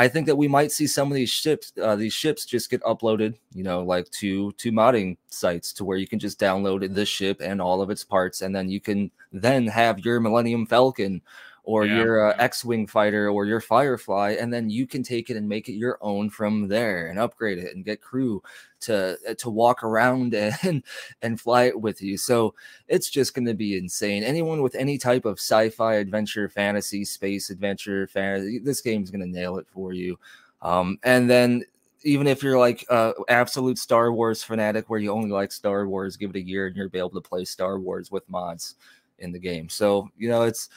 I 0.00 0.06
think 0.06 0.26
that 0.26 0.36
we 0.36 0.46
might 0.46 0.70
see 0.70 0.86
some 0.86 1.10
of 1.10 1.16
these 1.16 1.28
ships, 1.28 1.72
uh, 1.82 1.96
these 1.96 2.12
ships, 2.12 2.46
just 2.46 2.70
get 2.70 2.80
uploaded, 2.82 3.34
you 3.52 3.64
know, 3.64 3.82
like 3.82 4.08
to 4.20 4.52
to 4.52 4.70
modding 4.70 5.16
sites 5.28 5.72
to 5.74 5.84
where 5.84 5.98
you 5.98 6.06
can 6.06 6.20
just 6.20 6.38
download 6.38 6.94
the 6.94 7.04
ship 7.04 7.40
and 7.40 7.60
all 7.60 7.82
of 7.82 7.90
its 7.90 8.04
parts, 8.04 8.40
and 8.42 8.54
then 8.54 8.68
you 8.70 8.80
can 8.80 9.10
then 9.32 9.66
have 9.66 9.98
your 10.04 10.20
Millennium 10.20 10.66
Falcon 10.66 11.20
or 11.68 11.84
Yeah, 11.84 11.94
your 11.94 12.28
yeah. 12.28 12.34
X-wing 12.38 12.86
fighter 12.86 13.28
or 13.28 13.44
your 13.44 13.60
Firefly, 13.60 14.36
and 14.40 14.50
then 14.52 14.70
you 14.70 14.86
can 14.86 15.02
take 15.02 15.28
it 15.28 15.36
and 15.36 15.46
make 15.46 15.68
it 15.68 15.74
your 15.74 15.98
own 16.00 16.30
from 16.30 16.66
there 16.66 17.08
and 17.08 17.18
upgrade 17.18 17.58
it 17.58 17.76
and 17.76 17.84
get 17.84 18.00
crew 18.00 18.42
to 18.80 19.18
uh, 19.28 19.34
to 19.34 19.50
walk 19.50 19.84
around 19.84 20.34
and 20.62 20.82
and 21.20 21.40
fly 21.40 21.64
it 21.64 21.78
with 21.78 22.00
you. 22.00 22.16
So 22.16 22.54
it's 22.88 23.10
just 23.10 23.34
going 23.34 23.46
to 23.46 23.54
be 23.54 23.76
insane. 23.76 24.22
Anyone 24.24 24.62
with 24.62 24.74
any 24.76 24.96
type 24.96 25.26
of 25.26 25.38
sci-fi, 25.38 25.96
adventure, 25.96 26.48
fantasy, 26.48 27.04
space 27.04 27.50
adventure, 27.50 28.06
fantasy, 28.06 28.58
this 28.58 28.80
game's 28.80 29.10
going 29.10 29.20
to 29.20 29.30
nail 29.30 29.58
it 29.58 29.66
for 29.68 29.92
you. 29.92 30.18
Um, 30.62 30.98
and 31.02 31.28
then 31.28 31.64
even 32.04 32.26
if 32.26 32.42
you're 32.42 32.58
like 32.58 32.86
uh 32.88 33.12
absolute 33.28 33.76
Star 33.78 34.12
Wars 34.12 34.42
fanatic 34.42 34.88
where 34.88 35.00
you 35.00 35.10
only 35.12 35.30
like 35.30 35.52
Star 35.52 35.86
Wars, 35.86 36.16
give 36.16 36.30
it 36.30 36.36
a 36.36 36.42
year 36.42 36.66
and 36.66 36.76
you'll 36.76 36.88
be 36.88 36.98
able 36.98 37.10
to 37.10 37.20
play 37.20 37.44
Star 37.44 37.78
Wars 37.78 38.10
with 38.10 38.26
mods 38.30 38.76
in 39.18 39.32
the 39.32 39.38
game. 39.38 39.68
So 39.68 40.08
you 40.16 40.28
know 40.30 40.42
it's 40.42 40.70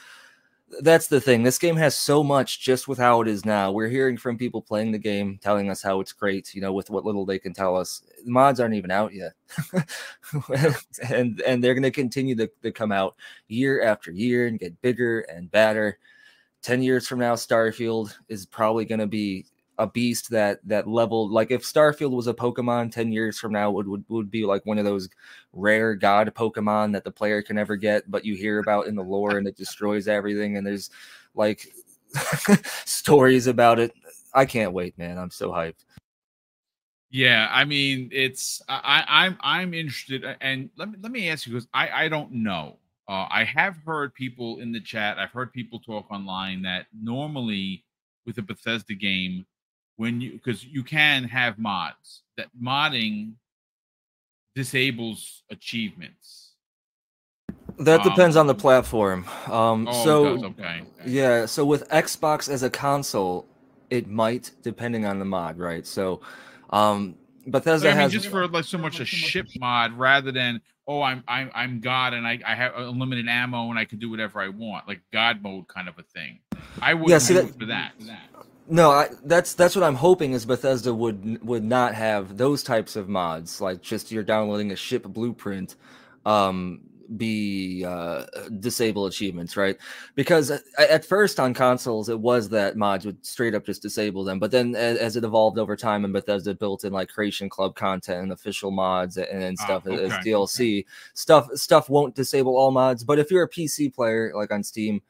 that's 0.80 1.06
the 1.06 1.20
thing. 1.20 1.42
This 1.42 1.58
game 1.58 1.76
has 1.76 1.94
so 1.94 2.22
much 2.22 2.60
just 2.60 2.88
with 2.88 2.98
how 2.98 3.20
it 3.20 3.28
is 3.28 3.44
now. 3.44 3.72
We're 3.72 3.88
hearing 3.88 4.16
from 4.16 4.38
people 4.38 4.62
playing 4.62 4.92
the 4.92 4.98
game 4.98 5.38
telling 5.42 5.70
us 5.70 5.82
how 5.82 6.00
it's 6.00 6.12
great, 6.12 6.54
you 6.54 6.60
know, 6.60 6.72
with 6.72 6.90
what 6.90 7.04
little 7.04 7.26
they 7.26 7.38
can 7.38 7.52
tell 7.52 7.76
us. 7.76 8.02
Mods 8.24 8.60
aren't 8.60 8.74
even 8.74 8.90
out 8.90 9.12
yet. 9.12 9.32
and 11.10 11.40
and 11.42 11.62
they're 11.62 11.74
going 11.74 11.82
to 11.82 11.90
continue 11.90 12.34
to, 12.36 12.50
to 12.62 12.72
come 12.72 12.92
out 12.92 13.16
year 13.48 13.82
after 13.82 14.10
year 14.10 14.46
and 14.46 14.58
get 14.58 14.80
bigger 14.80 15.20
and 15.20 15.50
badder. 15.50 15.98
10 16.62 16.82
years 16.82 17.08
from 17.08 17.18
now 17.18 17.34
Starfield 17.34 18.14
is 18.28 18.46
probably 18.46 18.84
going 18.84 19.00
to 19.00 19.06
be 19.06 19.46
a 19.82 19.86
beast 19.86 20.30
that 20.30 20.60
that 20.64 20.86
level 20.86 21.28
like 21.28 21.50
if 21.50 21.62
Starfield 21.62 22.12
was 22.12 22.26
a 22.26 22.34
Pokemon 22.34 22.92
10 22.92 23.12
years 23.12 23.38
from 23.38 23.52
now 23.52 23.70
would, 23.70 23.88
would 23.88 24.04
would 24.08 24.30
be 24.30 24.44
like 24.44 24.64
one 24.64 24.78
of 24.78 24.84
those 24.84 25.08
rare 25.52 25.94
god 25.94 26.32
Pokemon 26.34 26.92
that 26.92 27.04
the 27.04 27.10
player 27.10 27.42
can 27.42 27.56
never 27.56 27.76
get 27.76 28.10
but 28.10 28.24
you 28.24 28.34
hear 28.34 28.58
about 28.60 28.86
in 28.86 28.94
the 28.94 29.02
lore 29.02 29.38
and 29.38 29.46
it 29.46 29.56
destroys 29.56 30.08
everything 30.08 30.56
and 30.56 30.66
there's 30.66 30.90
like 31.34 31.66
stories 32.84 33.46
about 33.46 33.78
it. 33.78 33.92
I 34.34 34.46
can't 34.46 34.72
wait, 34.72 34.96
man. 34.98 35.18
I'm 35.18 35.30
so 35.30 35.50
hyped. 35.50 35.84
Yeah, 37.10 37.48
I 37.50 37.64
mean, 37.64 38.08
it's 38.10 38.62
I, 38.68 39.04
I 39.06 39.26
I'm 39.26 39.36
I'm 39.42 39.74
interested, 39.74 40.24
and 40.40 40.70
let 40.76 40.90
me 40.90 40.98
let 41.02 41.12
me 41.12 41.28
ask 41.28 41.46
you 41.46 41.52
because 41.52 41.68
I 41.74 42.04
I 42.04 42.08
don't 42.08 42.32
know. 42.32 42.78
Uh, 43.08 43.26
I 43.30 43.44
have 43.44 43.76
heard 43.84 44.14
people 44.14 44.60
in 44.60 44.72
the 44.72 44.80
chat. 44.80 45.18
I've 45.18 45.32
heard 45.32 45.52
people 45.52 45.78
talk 45.78 46.10
online 46.10 46.62
that 46.62 46.86
normally 46.98 47.84
with 48.24 48.38
a 48.38 48.42
Bethesda 48.42 48.94
game, 48.94 49.44
when 50.02 50.20
you 50.20 50.32
because 50.32 50.64
you 50.64 50.82
can 50.82 51.22
have 51.22 51.58
mods 51.60 52.22
that 52.36 52.48
modding 52.60 53.34
disables 54.56 55.44
achievements. 55.48 56.54
That 57.78 58.02
depends 58.02 58.36
on 58.36 58.46
the 58.48 58.54
Um, 58.54 58.58
platform. 58.60 59.24
Um 59.46 59.86
Oh, 59.88 60.02
so 60.04 60.26
okay. 60.26 60.44
okay. 60.50 60.82
Yeah, 61.06 61.46
so 61.46 61.64
with 61.64 61.88
Xbox 61.88 62.48
as 62.48 62.62
a 62.64 62.70
console, 62.70 63.46
it 63.90 64.08
might, 64.08 64.50
depending 64.62 65.06
on 65.06 65.18
the 65.20 65.24
mod, 65.24 65.56
right? 65.58 65.86
So, 65.86 66.20
um, 66.70 67.14
Bethesda 67.46 67.88
But 67.88 67.92
I 67.92 67.94
mean, 67.94 68.02
has 68.02 68.12
just 68.12 68.26
for 68.28 68.46
like 68.48 68.64
so 68.64 68.78
much 68.78 68.98
a 69.00 69.04
ship 69.04 69.46
mod 69.58 69.92
rather 69.92 70.32
than 70.32 70.60
oh, 70.88 71.00
I'm 71.00 71.22
I'm 71.28 71.48
I'm 71.54 71.80
God 71.80 72.12
and 72.12 72.26
I 72.26 72.40
I 72.44 72.54
have 72.56 72.72
unlimited 72.76 73.28
ammo 73.28 73.70
and 73.70 73.78
I 73.78 73.84
can 73.84 73.98
do 74.00 74.10
whatever 74.10 74.40
I 74.40 74.48
want, 74.48 74.88
like 74.88 75.00
God 75.12 75.42
mode 75.42 75.68
kind 75.68 75.88
of 75.88 75.96
a 75.98 76.02
thing. 76.02 76.40
I 76.80 76.92
would 76.94 77.08
Yeah, 77.08 77.18
see, 77.18 77.34
do 77.34 77.40
that- 77.42 77.58
for 77.60 77.66
that. 77.66 77.92
No, 78.68 78.90
I, 78.90 79.08
that's 79.24 79.54
that's 79.54 79.74
what 79.74 79.84
I'm 79.84 79.94
hoping 79.94 80.32
is 80.32 80.44
Bethesda 80.46 80.94
would 80.94 81.44
would 81.44 81.64
not 81.64 81.94
have 81.94 82.36
those 82.36 82.62
types 82.62 82.96
of 82.96 83.08
mods, 83.08 83.60
like 83.60 83.82
just 83.82 84.12
you're 84.12 84.22
downloading 84.22 84.72
a 84.72 84.76
ship 84.76 85.04
blueprint, 85.04 85.76
um, 86.24 86.80
be 87.16 87.84
uh, 87.84 88.24
disable 88.60 89.06
achievements, 89.06 89.56
right? 89.56 89.76
Because 90.14 90.50
at, 90.50 90.62
at 90.78 91.04
first 91.04 91.40
on 91.40 91.54
consoles 91.54 92.08
it 92.08 92.18
was 92.20 92.48
that 92.50 92.76
mods 92.76 93.04
would 93.04 93.24
straight 93.26 93.54
up 93.54 93.66
just 93.66 93.82
disable 93.82 94.24
them, 94.24 94.38
but 94.38 94.50
then 94.50 94.74
as, 94.76 94.96
as 94.98 95.16
it 95.16 95.24
evolved 95.24 95.58
over 95.58 95.76
time 95.76 96.04
and 96.04 96.12
Bethesda 96.12 96.54
built 96.54 96.84
in 96.84 96.92
like 96.92 97.08
Creation 97.08 97.48
Club 97.48 97.74
content 97.74 98.22
and 98.22 98.32
official 98.32 98.70
mods 98.70 99.16
and, 99.16 99.26
and 99.28 99.58
Ah, 99.58 99.64
stuff 99.64 99.86
as 99.86 100.12
okay, 100.12 100.22
DLC 100.24 100.84
stuff, 101.14 101.48
stuff 101.54 101.90
won't 101.90 102.14
disable 102.14 102.56
all 102.56 102.70
mods. 102.70 103.04
But 103.04 103.18
if 103.18 103.30
you're 103.30 103.44
a 103.44 103.50
PC 103.50 103.92
player 103.92 104.32
like 104.34 104.52
on 104.52 104.62
Steam. 104.62 105.02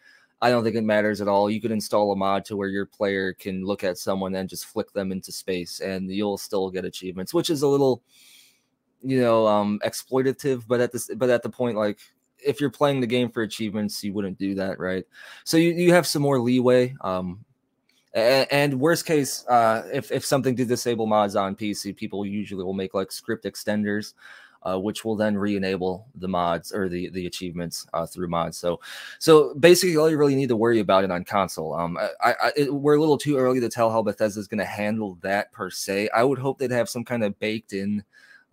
I 0.42 0.50
don't 0.50 0.64
think 0.64 0.74
it 0.74 0.82
matters 0.82 1.20
at 1.20 1.28
all. 1.28 1.48
You 1.48 1.60
could 1.60 1.70
install 1.70 2.10
a 2.10 2.16
mod 2.16 2.44
to 2.46 2.56
where 2.56 2.68
your 2.68 2.84
player 2.84 3.32
can 3.32 3.64
look 3.64 3.84
at 3.84 3.96
someone 3.96 4.34
and 4.34 4.48
just 4.48 4.66
flick 4.66 4.92
them 4.92 5.12
into 5.12 5.30
space, 5.30 5.78
and 5.78 6.10
you'll 6.10 6.36
still 6.36 6.68
get 6.68 6.84
achievements, 6.84 7.32
which 7.32 7.48
is 7.48 7.62
a 7.62 7.68
little, 7.68 8.02
you 9.04 9.20
know, 9.20 9.46
um, 9.46 9.80
exploitative. 9.84 10.64
But 10.66 10.80
at 10.80 10.90
this, 10.90 11.08
but 11.14 11.30
at 11.30 11.44
the 11.44 11.48
point, 11.48 11.76
like 11.76 12.00
if 12.44 12.60
you're 12.60 12.70
playing 12.70 13.00
the 13.00 13.06
game 13.06 13.30
for 13.30 13.42
achievements, 13.42 14.02
you 14.02 14.12
wouldn't 14.12 14.36
do 14.36 14.56
that, 14.56 14.80
right? 14.80 15.04
So 15.44 15.56
you, 15.56 15.74
you 15.74 15.92
have 15.92 16.08
some 16.08 16.22
more 16.22 16.40
leeway. 16.40 16.96
Um, 17.02 17.44
and, 18.12 18.46
and 18.50 18.80
worst 18.80 19.06
case, 19.06 19.46
uh, 19.46 19.88
if 19.92 20.10
if 20.10 20.24
something 20.24 20.56
did 20.56 20.66
disable 20.66 21.06
mods 21.06 21.36
on 21.36 21.54
PC, 21.54 21.96
people 21.96 22.26
usually 22.26 22.64
will 22.64 22.74
make 22.74 22.94
like 22.94 23.12
script 23.12 23.44
extenders 23.44 24.14
uh, 24.64 24.78
which 24.78 25.04
will 25.04 25.16
then 25.16 25.36
re-enable 25.36 26.06
the 26.14 26.28
mods 26.28 26.72
or 26.72 26.88
the 26.88 27.10
the 27.10 27.26
achievements 27.26 27.86
uh, 27.92 28.06
through 28.06 28.28
mods. 28.28 28.56
So, 28.58 28.80
so 29.18 29.54
basically, 29.54 29.96
all 29.96 30.10
you 30.10 30.16
really 30.16 30.34
need 30.34 30.48
to 30.48 30.56
worry 30.56 30.80
about 30.80 31.04
it 31.04 31.10
on 31.10 31.24
console. 31.24 31.74
Um, 31.74 31.98
I, 31.98 32.34
I 32.40 32.52
it, 32.56 32.74
we're 32.74 32.96
a 32.96 33.00
little 33.00 33.18
too 33.18 33.36
early 33.36 33.60
to 33.60 33.68
tell 33.68 33.90
how 33.90 34.02
Bethesda 34.02 34.40
is 34.40 34.48
going 34.48 34.58
to 34.58 34.64
handle 34.64 35.18
that 35.22 35.52
per 35.52 35.70
se. 35.70 36.08
I 36.14 36.24
would 36.24 36.38
hope 36.38 36.58
they'd 36.58 36.70
have 36.70 36.88
some 36.88 37.04
kind 37.04 37.24
of 37.24 37.38
baked 37.38 37.72
in 37.72 38.04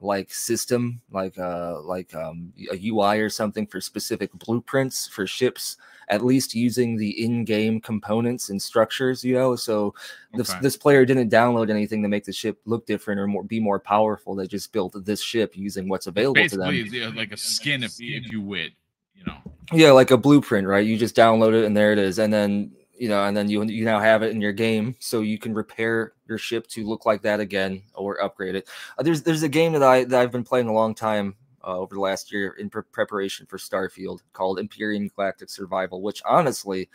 like 0.01 0.33
system 0.33 1.01
like 1.11 1.37
uh 1.37 1.79
like 1.81 2.13
um 2.15 2.53
a 2.71 2.87
UI 2.87 3.19
or 3.19 3.29
something 3.29 3.67
for 3.67 3.81
specific 3.81 4.31
blueprints 4.33 5.07
for 5.07 5.27
ships 5.27 5.77
at 6.09 6.25
least 6.25 6.55
using 6.55 6.97
the 6.97 7.23
in-game 7.23 7.79
components 7.79 8.49
and 8.49 8.61
structures, 8.61 9.23
you 9.23 9.35
know. 9.35 9.55
So 9.55 9.93
this 10.33 10.53
this 10.55 10.75
player 10.75 11.05
didn't 11.05 11.29
download 11.31 11.69
anything 11.69 12.01
to 12.01 12.09
make 12.09 12.25
the 12.25 12.33
ship 12.33 12.59
look 12.65 12.85
different 12.85 13.19
or 13.19 13.27
more 13.27 13.43
be 13.43 13.59
more 13.59 13.79
powerful. 13.79 14.35
They 14.35 14.47
just 14.47 14.73
built 14.73 14.95
this 15.05 15.21
ship 15.21 15.55
using 15.55 15.87
what's 15.87 16.07
available 16.07 16.41
Basically, 16.41 16.89
to 16.89 16.99
them. 16.99 17.15
like 17.15 17.31
a 17.31 17.37
skin, 17.37 17.83
if, 17.83 17.93
if 17.99 18.31
you 18.31 18.41
would, 18.41 18.73
you 19.15 19.23
know. 19.25 19.37
Yeah, 19.71 19.91
like 19.91 20.11
a 20.11 20.17
blueprint, 20.17 20.67
right? 20.67 20.85
You 20.85 20.97
just 20.97 21.15
download 21.15 21.53
it 21.53 21.65
and 21.65 21.77
there 21.77 21.93
it 21.93 21.99
is, 21.99 22.17
and 22.19 22.33
then 22.33 22.71
you 22.99 23.07
know, 23.07 23.23
and 23.23 23.35
then 23.35 23.49
you 23.49 23.63
you 23.63 23.85
now 23.85 23.99
have 23.99 24.23
it 24.23 24.31
in 24.31 24.41
your 24.41 24.51
game, 24.51 24.95
so 24.99 25.21
you 25.21 25.39
can 25.39 25.53
repair 25.53 26.13
your 26.27 26.37
ship 26.37 26.67
to 26.67 26.85
look 26.85 27.05
like 27.05 27.21
that 27.21 27.39
again 27.39 27.81
or 27.95 28.21
upgrade 28.21 28.55
it. 28.55 28.67
Uh, 28.97 29.03
there's 29.03 29.23
there's 29.23 29.43
a 29.43 29.49
game 29.49 29.71
that 29.71 29.83
I 29.83 30.03
that 30.03 30.21
I've 30.21 30.31
been 30.31 30.43
playing 30.43 30.67
a 30.67 30.73
long 30.73 30.93
time 30.93 31.35
uh, 31.63 31.77
over 31.77 31.95
the 31.95 32.01
last 32.01 32.31
year 32.31 32.51
in 32.59 32.69
pre- 32.69 32.83
preparation 32.91 33.45
for 33.45 33.57
Starfield 33.57 34.19
called 34.33 34.59
Empyrion 34.59 35.09
Galactic 35.15 35.49
Survival, 35.49 36.01
which 36.01 36.21
honestly 36.25 36.89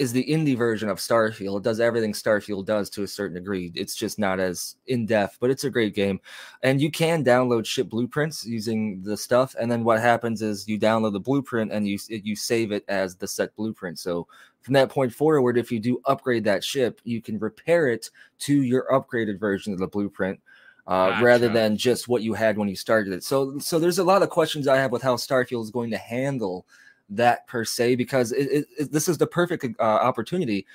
is 0.00 0.14
the 0.14 0.24
indie 0.24 0.56
version 0.56 0.88
of 0.88 0.96
Starfield. 0.96 1.58
It 1.58 1.62
does 1.62 1.78
everything 1.78 2.14
Starfield 2.14 2.64
does 2.64 2.88
to 2.90 3.02
a 3.02 3.06
certain 3.06 3.34
degree. 3.34 3.70
It's 3.74 3.94
just 3.94 4.18
not 4.18 4.40
as 4.40 4.76
in 4.86 5.04
depth, 5.04 5.36
but 5.40 5.50
it's 5.50 5.64
a 5.64 5.70
great 5.70 5.94
game. 5.94 6.20
And 6.62 6.80
you 6.80 6.90
can 6.90 7.22
download 7.22 7.66
ship 7.66 7.90
blueprints 7.90 8.46
using 8.46 9.02
the 9.02 9.14
stuff. 9.14 9.54
And 9.60 9.70
then 9.70 9.84
what 9.84 10.00
happens 10.00 10.40
is 10.40 10.66
you 10.66 10.80
download 10.80 11.12
the 11.12 11.20
blueprint 11.20 11.70
and 11.70 11.86
you 11.86 11.98
you 12.08 12.34
save 12.34 12.72
it 12.72 12.82
as 12.88 13.14
the 13.14 13.28
set 13.28 13.54
blueprint. 13.56 13.98
So 13.98 14.26
from 14.62 14.72
that 14.72 14.88
point 14.88 15.12
forward, 15.12 15.58
if 15.58 15.70
you 15.70 15.78
do 15.78 16.00
upgrade 16.06 16.44
that 16.44 16.64
ship, 16.64 17.02
you 17.04 17.20
can 17.20 17.38
repair 17.38 17.90
it 17.90 18.08
to 18.38 18.62
your 18.62 18.86
upgraded 18.90 19.38
version 19.38 19.74
of 19.74 19.80
the 19.80 19.86
blueprint 19.86 20.40
uh, 20.86 21.10
gotcha. 21.10 21.24
rather 21.24 21.48
than 21.50 21.76
just 21.76 22.08
what 22.08 22.22
you 22.22 22.32
had 22.32 22.56
when 22.56 22.70
you 22.70 22.76
started 22.76 23.12
it. 23.12 23.22
So, 23.22 23.58
so 23.58 23.78
there's 23.78 23.98
a 23.98 24.04
lot 24.04 24.22
of 24.22 24.30
questions 24.30 24.66
I 24.66 24.78
have 24.78 24.92
with 24.92 25.02
how 25.02 25.16
Starfield 25.16 25.62
is 25.64 25.70
going 25.70 25.90
to 25.90 25.98
handle 25.98 26.64
that 27.10 27.46
per 27.46 27.64
se, 27.64 27.96
because 27.96 28.32
it, 28.32 28.50
it, 28.50 28.66
it, 28.78 28.92
this 28.92 29.08
is 29.08 29.18
the 29.18 29.26
perfect 29.26 29.66
uh, 29.78 29.82
opportunity. 29.82 30.66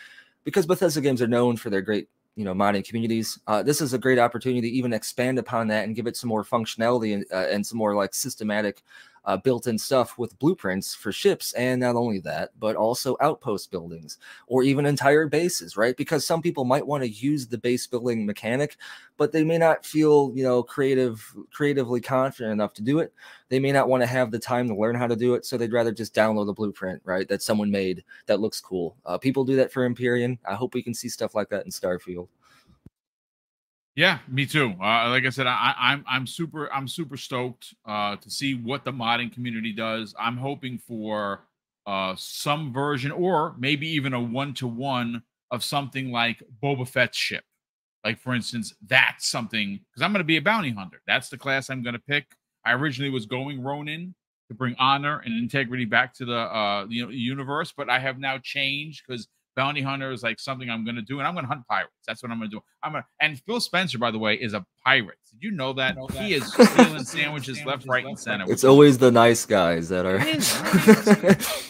Because 0.44 0.66
Bethesda 0.68 1.02
games 1.02 1.22
are 1.22 1.28
known 1.28 1.58
for 1.58 1.72
their 1.72 1.82
great, 1.82 2.08
you 2.36 2.46
know, 2.46 2.54
modding 2.54 2.86
communities. 2.86 3.40
Uh, 3.48 3.64
this 3.64 3.82
is 3.82 3.94
a 3.94 3.98
great 3.98 4.20
opportunity 4.20 4.62
to 4.62 4.68
even 4.68 4.94
expand 4.94 5.40
upon 5.40 5.68
that 5.70 5.86
and 5.86 5.96
give 5.96 6.06
it 6.06 6.16
some 6.16 6.28
more 6.28 6.44
functionality 6.44 7.16
and, 7.16 7.26
uh, 7.32 7.48
and 7.50 7.66
some 7.66 7.78
more 7.78 7.96
like 7.96 8.14
systematic 8.14 8.84
uh, 9.26 9.38
built-in 9.38 9.78
stuff 9.78 10.18
with 10.18 10.38
blueprints 10.40 10.94
for 10.96 11.12
ships 11.12 11.54
and 11.54 11.82
not 11.82 11.96
only 11.96 12.20
that 12.20 12.52
but 12.60 12.76
also 12.76 13.18
outpost 13.22 13.72
buildings 13.72 14.18
or 14.48 14.64
even 14.64 14.86
entire 14.86 15.28
bases 15.28 15.78
right? 15.78 15.98
Because 15.98 16.26
some 16.26 16.42
people 16.42 16.66
might 16.66 16.86
want 16.86 17.04
to 17.04 17.10
use 17.10 17.48
the 17.48 17.58
base 17.58 17.88
building 17.88 18.26
mechanic 18.26 18.78
but 19.18 19.32
they 19.32 19.44
may 19.44 19.58
not 19.58 19.86
feel 19.86 20.32
you 20.36 20.44
know 20.44 20.62
creative 20.62 21.34
creatively 21.52 22.02
confident 22.02 22.52
enough 22.52 22.74
to 22.74 22.82
do 22.82 23.00
it. 23.00 23.14
They 23.50 23.60
may 23.60 23.72
not 23.72 23.90
want 23.90 24.02
to 24.04 24.08
have 24.08 24.32
the 24.32 24.40
time 24.40 24.68
to 24.68 24.76
learn 24.76 24.96
how 24.96 25.08
to 25.08 25.16
do 25.16 25.36
it 25.36 25.46
so 25.46 25.58
they'd 25.58 25.74
rather 25.74 25.92
just 25.92 26.16
download 26.16 26.50
a 26.50 26.54
blueprint 26.54 27.02
right 27.06 27.28
that 27.28 27.42
someone 27.42 27.72
made 27.72 28.04
that 28.26 28.40
looks 28.40 28.60
cool. 28.60 28.96
Uh, 29.06 29.18
people 29.18 29.44
do 29.44 29.56
that 29.56 29.72
for 29.72 29.88
Empyrion. 29.88 30.38
I 30.48 30.56
hope 30.56 30.74
we 30.74 30.84
can 30.84 30.94
see 30.94 31.10
stuff 31.10 31.36
like 31.36 31.50
that 31.50 31.66
in 31.66 31.72
starfield 31.72 32.28
yeah, 33.96 34.20
me 34.28 34.46
too. 34.46 34.74
Uh, 34.82 35.10
like 35.10 35.26
I 35.26 35.30
said, 35.30 35.48
I, 35.48 35.74
am 35.78 36.00
I'm, 36.00 36.06
I'm 36.08 36.28
super 36.28 36.72
I'm 36.74 36.88
super 36.88 37.16
stoked 37.16 37.74
uh, 37.86 38.18
to 38.18 38.30
see 38.30 38.56
what 38.56 38.84
the 38.84 38.92
modding 38.92 39.32
community 39.32 39.72
does. 39.72 40.14
I'm 40.20 40.36
hoping 40.36 40.78
for 40.78 41.46
uh, 41.88 42.14
some 42.18 42.74
version, 42.74 43.12
or 43.12 43.56
maybe 43.58 43.88
even 43.88 44.14
a 44.14 44.20
one 44.20 44.54
to 44.56 44.68
one 44.68 45.24
of 45.52 45.64
something 45.64 46.12
like 46.12 46.44
Boba 46.62 46.88
Fett's 46.88 47.18
ship. 47.18 47.46
Like 48.04 48.20
for 48.20 48.36
instance, 48.36 48.74
that's 48.86 49.28
something 49.30 49.80
because 49.92 50.04
I'm 50.04 50.12
going 50.12 50.20
to 50.20 50.26
be 50.26 50.38
a 50.38 50.42
bounty 50.42 50.72
hunter. 50.72 51.02
That's 51.08 51.30
the 51.30 51.38
class 51.38 51.70
I'm 51.70 51.82
going 51.82 51.94
to 51.94 52.00
pick. 52.00 52.26
I 52.66 52.74
originally 52.74 53.12
was 53.12 53.26
going 53.26 53.62
Ronin 53.62 54.14
to 54.50 54.54
bring 54.56 54.76
honor 54.78 55.22
and 55.26 55.38
integrity 55.38 55.86
back 55.86 56.14
to 56.16 56.26
the 56.26 56.38
uh, 56.38 56.86
you 56.90 57.04
know, 57.06 57.10
universe, 57.12 57.74
but 57.76 57.90
I 57.90 58.00
have 58.00 58.20
now 58.20 58.38
changed 58.40 59.04
because 59.08 59.28
bounty 59.56 59.82
hunter 59.82 60.12
is 60.12 60.24
like 60.24 60.40
something 60.40 60.70
I'm 60.70 60.84
going 60.84 60.96
to 60.96 61.02
do, 61.02 61.20
and 61.20 61.28
I'm 61.28 61.34
going 61.34 61.46
to 61.46 61.50
hunt 61.50 61.68
pirates. 61.68 61.94
That's 62.08 62.22
what 62.22 62.32
I'm 62.32 62.40
going 62.40 62.50
to 62.50 62.58
do. 62.58 62.62
I'm 62.84 62.92
going 62.92 63.04
to, 63.04 63.08
and 63.22 63.40
Phil 63.42 63.60
Spencer, 63.60 63.98
by 63.98 64.12
the 64.12 64.20
way, 64.20 64.36
is 64.36 64.54
a 64.54 64.66
pirate. 64.84 65.18
Did 65.32 65.44
you 65.44 65.52
know 65.52 65.74
that? 65.74 65.96
Know 65.96 66.08
he 66.08 66.34
is 66.36 66.52
stealing 66.54 67.04
sandwiches 67.04 67.64
left, 67.66 67.86
right, 67.88 68.06
and 68.06 68.18
center. 68.18 68.46
It's 68.48 68.64
always 68.64 68.98
the 68.98 69.12
nice 69.12 69.46
guys 69.46 69.90
that 69.90 70.06
are. 70.06 70.20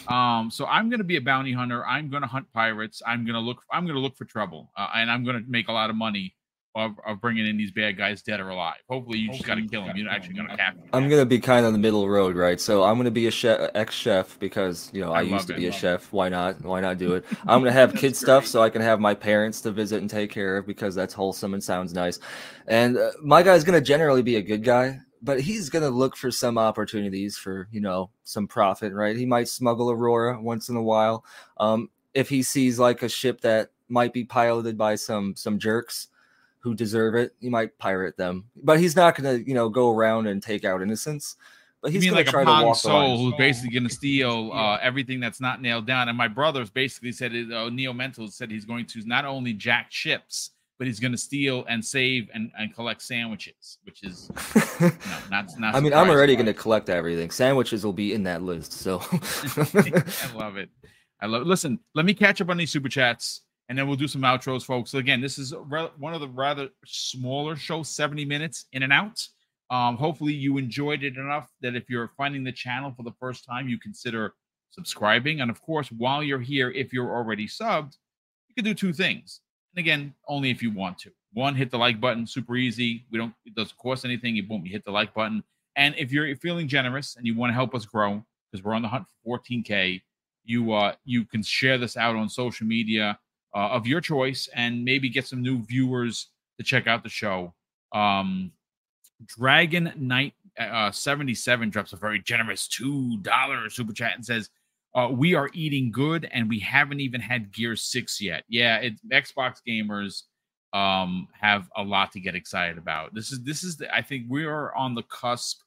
um, 0.14 0.50
so 0.50 0.66
I'm 0.66 0.88
going 0.88 0.98
to 0.98 1.04
be 1.04 1.16
a 1.16 1.20
bounty 1.20 1.52
hunter. 1.52 1.84
I'm 1.86 2.10
going 2.10 2.22
to 2.22 2.28
hunt 2.28 2.46
pirates. 2.52 3.02
I'm 3.06 3.24
going 3.24 3.34
to 3.34 3.40
look. 3.40 3.62
I'm 3.72 3.84
going 3.84 3.96
to 3.96 4.00
look 4.00 4.16
for 4.16 4.24
trouble, 4.24 4.70
uh, 4.76 4.88
and 4.94 5.10
I'm 5.10 5.24
going 5.24 5.42
to 5.42 5.50
make 5.50 5.68
a 5.68 5.72
lot 5.72 5.90
of 5.90 5.96
money 5.96 6.35
of, 6.76 7.00
of 7.06 7.20
bringing 7.22 7.46
in 7.46 7.56
these 7.56 7.72
bad 7.72 7.96
guys 7.96 8.22
dead 8.22 8.38
or 8.38 8.50
alive. 8.50 8.76
Hopefully, 8.88 9.18
you 9.18 9.32
just 9.32 9.44
got 9.44 9.54
to 9.54 9.66
kill 9.66 9.84
them. 9.86 9.96
You're 9.96 10.10
actually 10.10 10.34
going 10.34 10.48
to 10.48 10.56
capture. 10.56 10.78
Them. 10.78 10.90
I'm 10.92 11.08
going 11.08 11.22
to 11.22 11.26
be 11.26 11.40
kind 11.40 11.64
of 11.64 11.72
the 11.72 11.78
middle 11.78 12.06
road, 12.08 12.36
right? 12.36 12.60
So 12.60 12.84
I'm 12.84 12.96
going 12.96 13.06
to 13.06 13.10
be 13.10 13.26
a 13.26 13.30
chef, 13.30 13.70
ex 13.74 13.94
chef 13.94 14.38
because 14.38 14.90
you 14.92 15.00
know 15.00 15.12
I, 15.12 15.20
I 15.20 15.22
used 15.22 15.46
to 15.48 15.54
it. 15.54 15.56
be 15.56 15.66
a 15.66 15.72
chef. 15.72 16.12
Why 16.12 16.28
not? 16.28 16.62
Why 16.62 16.80
not 16.80 16.98
do 16.98 17.14
it? 17.14 17.24
I'm 17.42 17.60
going 17.60 17.64
to 17.64 17.72
have 17.72 17.94
kid 17.96 18.14
stuff 18.14 18.46
so 18.46 18.62
I 18.62 18.68
can 18.68 18.82
have 18.82 19.00
my 19.00 19.14
parents 19.14 19.62
to 19.62 19.72
visit 19.72 20.02
and 20.02 20.10
take 20.10 20.30
care 20.30 20.58
of 20.58 20.66
because 20.66 20.94
that's 20.94 21.14
wholesome 21.14 21.54
and 21.54 21.64
sounds 21.64 21.94
nice. 21.94 22.20
And 22.68 22.98
uh, 22.98 23.12
my 23.22 23.42
guy's 23.42 23.64
going 23.64 23.78
to 23.78 23.84
generally 23.84 24.22
be 24.22 24.36
a 24.36 24.42
good 24.42 24.62
guy. 24.62 25.00
But 25.22 25.40
he's 25.40 25.70
gonna 25.70 25.88
look 25.88 26.14
for 26.14 26.30
some 26.30 26.58
opportunities 26.58 27.38
for 27.38 27.68
you 27.72 27.80
know 27.80 28.10
some 28.22 28.46
profit, 28.46 28.92
right? 28.92 29.16
He 29.16 29.24
might 29.24 29.48
smuggle 29.48 29.90
Aurora 29.90 30.40
once 30.40 30.68
in 30.68 30.76
a 30.76 30.82
while. 30.82 31.24
Um, 31.56 31.88
if 32.12 32.28
he 32.28 32.42
sees 32.42 32.78
like 32.78 33.02
a 33.02 33.08
ship 33.08 33.40
that 33.40 33.70
might 33.88 34.12
be 34.12 34.24
piloted 34.24 34.76
by 34.76 34.94
some 34.94 35.34
some 35.34 35.58
jerks, 35.58 36.08
who 36.66 36.74
deserve 36.74 37.14
it. 37.14 37.32
He 37.38 37.48
might 37.48 37.78
pirate 37.78 38.16
them, 38.16 38.46
but 38.60 38.80
he's 38.80 38.96
not 38.96 39.14
going 39.14 39.38
to, 39.38 39.48
you 39.48 39.54
know, 39.54 39.68
go 39.68 39.94
around 39.94 40.26
and 40.26 40.42
take 40.42 40.64
out 40.64 40.82
innocents. 40.82 41.36
But 41.80 41.92
he's 41.92 42.02
going 42.02 42.16
like 42.16 42.26
to 42.26 42.32
try 42.32 42.42
to 42.42 42.66
walk 42.66 42.76
soul 42.76 43.18
who's 43.18 43.34
basically 43.38 43.70
going 43.70 43.86
to 43.86 43.94
steal 43.94 44.50
uh, 44.52 44.78
everything 44.82 45.20
that's 45.20 45.40
not 45.40 45.62
nailed 45.62 45.86
down. 45.86 46.08
And 46.08 46.18
my 46.18 46.26
brothers 46.26 46.68
basically 46.68 47.12
said, 47.12 47.32
uh, 47.52 47.68
Neo 47.68 47.92
Mental 47.92 48.26
said 48.26 48.50
he's 48.50 48.64
going 48.64 48.86
to 48.86 49.06
not 49.06 49.24
only 49.24 49.52
jack 49.52 49.92
ships, 49.92 50.50
but 50.78 50.88
he's 50.88 50.98
going 50.98 51.12
to 51.12 51.18
steal 51.18 51.64
and 51.68 51.84
save 51.84 52.28
and, 52.34 52.50
and 52.58 52.74
collect 52.74 53.00
sandwiches, 53.02 53.78
which 53.84 54.02
is 54.02 54.28
no, 54.80 54.90
not 55.30 55.48
not. 55.58 55.76
I 55.76 55.80
mean, 55.80 55.94
I'm 55.94 56.10
already 56.10 56.34
going 56.34 56.46
to 56.46 56.54
collect 56.54 56.90
everything. 56.90 57.30
Sandwiches 57.30 57.84
will 57.84 57.92
be 57.92 58.12
in 58.12 58.24
that 58.24 58.42
list. 58.42 58.72
So 58.72 59.00
I 59.12 60.30
love 60.34 60.56
it. 60.56 60.70
I 61.20 61.26
love. 61.26 61.42
It. 61.42 61.46
Listen, 61.46 61.78
let 61.94 62.04
me 62.04 62.12
catch 62.12 62.40
up 62.40 62.50
on 62.50 62.56
these 62.56 62.72
super 62.72 62.88
chats 62.88 63.42
and 63.68 63.76
then 63.76 63.86
we'll 63.86 63.96
do 63.96 64.08
some 64.08 64.22
outros, 64.22 64.64
folks. 64.64 64.90
So 64.90 64.98
again, 64.98 65.20
this 65.20 65.38
is 65.38 65.52
one 65.52 66.14
of 66.14 66.20
the 66.20 66.28
rather 66.28 66.68
smaller 66.84 67.56
shows, 67.56 67.88
70 67.90 68.24
minutes 68.24 68.66
in 68.72 68.82
and 68.82 68.92
out. 68.92 69.26
Um, 69.70 69.96
hopefully, 69.96 70.32
you 70.32 70.58
enjoyed 70.58 71.02
it 71.02 71.16
enough 71.16 71.50
that 71.60 71.74
if 71.74 71.90
you're 71.90 72.12
finding 72.16 72.44
the 72.44 72.52
channel 72.52 72.92
for 72.96 73.02
the 73.02 73.14
first 73.18 73.44
time, 73.44 73.68
you 73.68 73.78
consider 73.78 74.34
subscribing. 74.70 75.40
And 75.40 75.50
of 75.50 75.60
course, 75.60 75.90
while 75.90 76.22
you're 76.22 76.40
here, 76.40 76.70
if 76.70 76.92
you're 76.92 77.10
already 77.10 77.48
subbed, 77.48 77.96
you 78.48 78.54
can 78.54 78.64
do 78.64 78.74
two 78.74 78.92
things. 78.92 79.40
And 79.74 79.80
again, 79.80 80.14
only 80.28 80.50
if 80.50 80.62
you 80.62 80.70
want 80.70 80.98
to. 80.98 81.10
One, 81.32 81.54
hit 81.54 81.70
the 81.70 81.78
like 81.78 82.00
button, 82.00 82.26
super 82.26 82.56
easy. 82.56 83.04
We 83.10 83.18
don't 83.18 83.34
it 83.44 83.54
doesn't 83.54 83.76
cost 83.76 84.04
anything. 84.04 84.36
You 84.36 84.44
boom, 84.44 84.64
you 84.64 84.72
hit 84.72 84.84
the 84.84 84.92
like 84.92 85.12
button. 85.12 85.42
And 85.74 85.94
if 85.98 86.12
you're 86.12 86.34
feeling 86.36 86.68
generous 86.68 87.16
and 87.16 87.26
you 87.26 87.36
want 87.36 87.50
to 87.50 87.54
help 87.54 87.74
us 87.74 87.84
grow, 87.84 88.24
because 88.50 88.64
we're 88.64 88.74
on 88.74 88.82
the 88.82 88.88
hunt 88.88 89.04
for 89.24 89.40
14k, 89.40 90.00
you 90.44 90.72
uh 90.72 90.94
you 91.04 91.24
can 91.24 91.42
share 91.42 91.76
this 91.76 91.96
out 91.96 92.14
on 92.14 92.28
social 92.28 92.66
media 92.66 93.18
uh, 93.56 93.70
of 93.70 93.86
your 93.86 94.02
choice 94.02 94.50
and 94.54 94.84
maybe 94.84 95.08
get 95.08 95.26
some 95.26 95.40
new 95.40 95.64
viewers 95.64 96.28
to 96.58 96.64
check 96.64 96.86
out 96.86 97.02
the 97.02 97.08
show. 97.08 97.54
Um, 97.92 98.52
Dragon 99.24 99.92
Knight 99.96 100.34
uh, 100.60 100.90
77 100.90 101.70
drops 101.70 101.94
a 101.94 101.96
very 101.96 102.20
generous 102.20 102.68
$2 102.68 103.72
super 103.72 103.94
chat 103.94 104.14
and 104.14 104.24
says, 104.24 104.50
uh, 104.94 105.08
we 105.10 105.34
are 105.34 105.48
eating 105.54 105.90
good 105.90 106.28
and 106.32 106.48
we 106.50 106.58
haven't 106.58 107.00
even 107.00 107.20
had 107.20 107.50
Gear 107.50 107.76
6 107.76 108.20
yet. 108.20 108.44
Yeah, 108.48 108.76
it, 108.76 108.94
Xbox 109.10 109.58
gamers 109.66 110.22
um, 110.74 111.28
have 111.32 111.68
a 111.76 111.82
lot 111.82 112.12
to 112.12 112.20
get 112.20 112.34
excited 112.34 112.76
about. 112.76 113.14
This 113.14 113.32
is 113.32 113.42
this 113.42 113.62
is 113.62 113.76
the, 113.76 113.94
I 113.94 114.02
think 114.02 114.26
we 114.28 114.44
are 114.44 114.74
on 114.74 114.94
the 114.94 115.02
cusp 115.04 115.60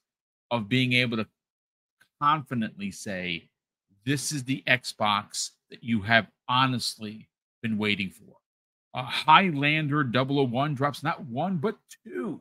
of 0.50 0.68
being 0.68 0.92
able 0.92 1.16
to 1.16 1.26
confidently 2.20 2.90
say 2.92 3.48
this 4.04 4.30
is 4.30 4.44
the 4.44 4.62
Xbox 4.66 5.50
that 5.70 5.82
you 5.82 6.02
have 6.02 6.28
honestly 6.48 7.29
been 7.62 7.78
waiting 7.78 8.10
for. 8.10 8.36
A 8.94 9.02
Highlander 9.02 10.04
001 10.04 10.74
drops 10.74 11.02
not 11.02 11.24
one 11.24 11.58
but 11.58 11.76
two 12.04 12.40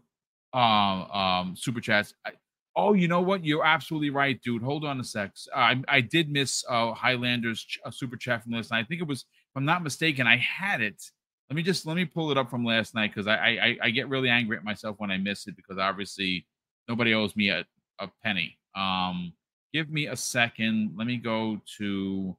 uh, 0.53 0.57
um, 0.57 1.55
super 1.55 1.79
chats. 1.79 2.13
I, 2.25 2.31
oh, 2.75 2.93
you 2.93 3.07
know 3.07 3.21
what? 3.21 3.45
You're 3.45 3.65
absolutely 3.65 4.09
right, 4.09 4.41
dude. 4.41 4.63
Hold 4.63 4.85
on 4.85 4.99
a 4.99 5.03
sec. 5.03 5.33
I, 5.55 5.81
I 5.87 6.01
did 6.01 6.31
miss 6.31 6.63
uh, 6.67 6.93
Highlander's 6.93 7.63
ch- 7.63 7.79
uh, 7.85 7.91
super 7.91 8.17
chat 8.17 8.43
from 8.43 8.53
last 8.53 8.71
night. 8.71 8.79
I 8.79 8.83
think 8.83 9.01
it 9.01 9.07
was, 9.07 9.21
if 9.21 9.55
I'm 9.55 9.65
not 9.65 9.83
mistaken, 9.83 10.27
I 10.27 10.37
had 10.37 10.81
it. 10.81 11.03
Let 11.49 11.55
me 11.55 11.63
just 11.63 11.87
let 11.87 11.95
me 11.95 12.05
pull 12.05 12.29
it 12.29 12.37
up 12.37 12.49
from 12.51 12.63
last 12.63 12.93
night 12.93 13.11
because 13.11 13.25
I, 13.25 13.35
I 13.35 13.77
I 13.81 13.89
get 13.89 14.07
really 14.07 14.29
angry 14.29 14.55
at 14.55 14.63
myself 14.63 14.97
when 14.99 15.09
I 15.09 15.17
miss 15.17 15.47
it 15.47 15.55
because 15.55 15.79
obviously 15.79 16.45
nobody 16.87 17.15
owes 17.15 17.35
me 17.35 17.49
a, 17.49 17.65
a 17.99 18.07
penny. 18.23 18.55
Um, 18.75 19.33
give 19.73 19.89
me 19.89 20.05
a 20.05 20.15
second. 20.15 20.93
Let 20.95 21.07
me 21.07 21.17
go 21.17 21.59
to 21.77 22.37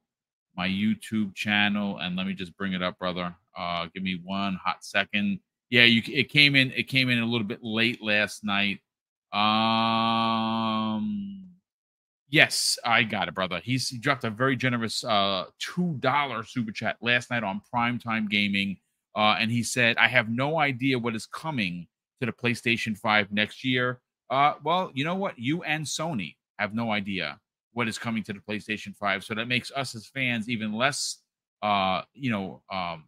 my 0.55 0.67
YouTube 0.67 1.33
channel 1.35 1.97
and 1.99 2.15
let 2.15 2.27
me 2.27 2.33
just 2.33 2.55
bring 2.57 2.73
it 2.73 2.81
up, 2.81 2.97
brother. 2.99 3.35
Uh, 3.57 3.87
give 3.93 4.03
me 4.03 4.19
one 4.23 4.59
hot 4.63 4.83
second. 4.83 5.39
Yeah, 5.69 5.83
you 5.83 6.01
it 6.07 6.29
came 6.29 6.55
in 6.55 6.71
it 6.71 6.87
came 6.87 7.09
in 7.09 7.19
a 7.19 7.25
little 7.25 7.47
bit 7.47 7.63
late 7.63 8.03
last 8.03 8.43
night. 8.43 8.79
Um 9.31 11.47
yes, 12.29 12.77
I 12.83 13.03
got 13.03 13.29
it, 13.29 13.33
brother. 13.33 13.61
He's 13.63 13.87
he 13.87 13.97
dropped 13.97 14.25
a 14.25 14.29
very 14.29 14.57
generous 14.57 15.03
uh 15.03 15.45
two 15.59 15.95
dollar 15.99 16.43
super 16.43 16.71
chat 16.71 16.97
last 17.01 17.31
night 17.31 17.43
on 17.43 17.61
primetime 17.73 18.29
gaming. 18.29 18.77
Uh, 19.15 19.35
and 19.39 19.51
he 19.51 19.63
said, 19.63 19.97
I 19.97 20.07
have 20.07 20.29
no 20.29 20.57
idea 20.57 20.97
what 20.97 21.15
is 21.15 21.25
coming 21.25 21.87
to 22.21 22.25
the 22.25 22.31
PlayStation 22.31 22.97
5 22.97 23.31
next 23.31 23.63
year. 23.63 23.99
Uh, 24.29 24.53
well, 24.63 24.91
you 24.93 25.03
know 25.03 25.15
what? 25.15 25.37
You 25.37 25.63
and 25.63 25.85
Sony 25.85 26.35
have 26.59 26.73
no 26.73 26.91
idea 26.91 27.39
what 27.73 27.87
is 27.87 27.97
coming 27.97 28.23
to 28.23 28.33
the 28.33 28.39
PlayStation 28.39 28.95
5. 28.95 29.23
So 29.23 29.33
that 29.35 29.47
makes 29.47 29.71
us 29.71 29.95
as 29.95 30.07
fans 30.07 30.49
even 30.49 30.73
less 30.73 31.17
uh, 31.61 32.01
you 32.13 32.31
know, 32.31 32.61
um 32.71 33.05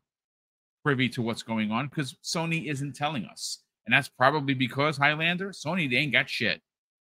privy 0.84 1.08
to 1.10 1.22
what's 1.22 1.44
going 1.44 1.72
on 1.72 1.88
because 1.88 2.16
Sony 2.24 2.70
isn't 2.70 2.94
telling 2.94 3.26
us. 3.26 3.60
And 3.86 3.94
that's 3.94 4.10
probably 4.10 4.54
because 4.54 4.98
Highlander, 4.98 5.50
Sony, 5.50 5.90
they 5.90 5.98
ain't 5.98 6.12
got 6.12 6.30
shit. 6.30 6.62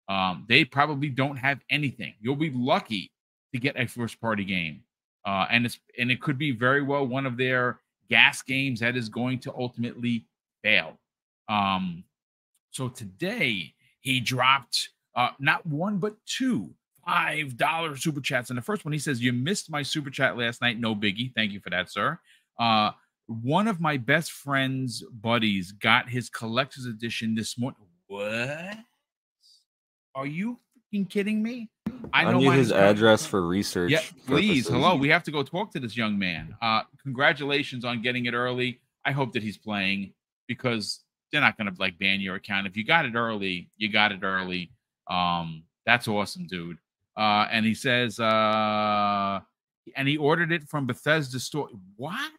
Um, 0.09 0.45
they 0.49 0.65
probably 0.65 1.09
don't 1.09 1.37
have 1.37 1.61
anything. 1.71 2.15
You'll 2.21 2.37
be 2.37 2.51
lucky 2.51 3.13
to 3.53 3.61
get 3.61 3.79
a 3.79 3.87
first 3.87 4.21
party 4.21 4.45
game. 4.45 4.83
Uh, 5.25 5.47
and 5.51 5.67
it's 5.67 5.79
and 5.99 6.11
it 6.11 6.21
could 6.21 6.39
be 6.39 6.53
very 6.53 6.83
well 6.83 7.07
one 7.07 7.27
of 7.27 7.37
their 7.37 7.81
GaaS 8.11 8.43
games 8.43 8.81
that 8.81 8.97
is 8.97 9.09
going 9.09 9.39
to 9.41 9.53
ultimately 9.55 10.25
fail. 10.63 10.99
Um, 11.49 12.05
so 12.71 12.89
today 12.89 13.75
he 14.01 14.21
dropped 14.21 14.91
uh, 15.15 15.31
not 15.39 15.67
one 15.67 15.99
but 15.99 16.15
two 16.27 16.71
five 17.09 17.57
dollar 17.57 17.97
super 17.97 18.21
chats. 18.21 18.51
And 18.51 18.59
the 18.59 18.63
first 18.63 18.85
one 18.85 18.93
he 18.93 18.99
says, 18.99 19.23
"You 19.23 19.33
missed 19.33 19.71
my 19.71 19.83
super 19.83 20.11
chat 20.11 20.37
last 20.37 20.61
night. 20.61 20.79
No 20.79 20.95
biggie. 20.95 21.33
Thank 21.35 21.53
you 21.53 21.61
for 21.61 21.71
that, 21.71 21.91
sir." 21.91 22.19
Uh, 22.59 22.91
one 23.27 23.69
of 23.69 23.81
my 23.81 23.97
best 23.97 24.33
friend's 24.33 25.03
buddies 25.03 25.73
got 25.73 26.09
his 26.09 26.29
collector's 26.29 26.87
edition 26.87 27.35
this 27.35 27.59
morning. 27.59 27.87
What? 28.07 28.79
Are 30.15 30.27
you 30.27 30.59
kidding 31.09 31.43
me? 31.43 31.71
I 32.13 32.25
I 32.25 32.33
need 32.33 32.53
his 32.53 32.73
address 32.73 33.27
for 33.27 33.47
research. 33.47 33.91
Yeah, 33.91 34.01
please. 34.27 34.65
Purposes. 34.65 34.69
Hello, 34.69 34.97
we 34.97 35.09
have 35.11 35.23
to 35.25 35.31
go 35.31 35.43
talk 35.43 35.71
to 35.73 35.81
this 35.81 35.97
young 35.97 36.19
man. 36.19 36.57
Uh, 36.63 36.83
congratulations 37.03 37.85
on 37.85 38.03
getting 38.03 38.27
it 38.27 38.35
early. 38.35 38.81
I 39.05 39.13
hope 39.13 39.33
that 39.35 39.43
he's 39.43 39.59
playing 39.59 40.13
because 40.47 41.01
they're 41.31 41.41
not 41.41 41.59
going 41.59 41.73
to 41.73 41.81
like 41.81 41.99
ban 41.99 42.21
your 42.21 42.37
account. 42.37 42.67
If 42.67 42.77
you 42.77 42.85
got 42.85 43.05
it 43.05 43.15
early, 43.15 43.71
you 43.77 43.91
got 43.91 44.13
it 44.13 44.23
early. 44.23 44.71
Um, 45.11 45.65
that's 45.85 46.09
awesome, 46.09 46.47
dude. 46.47 46.79
Uh, 47.19 47.49
and 47.51 47.67
he 47.67 47.75
says, 47.75 48.21
uh, 48.21 49.41
and 49.97 50.07
he 50.07 50.17
ordered 50.17 50.53
it 50.53 50.63
from 50.69 50.87
Bethesda 50.87 51.41
store. 51.41 51.69
What? 51.97 52.31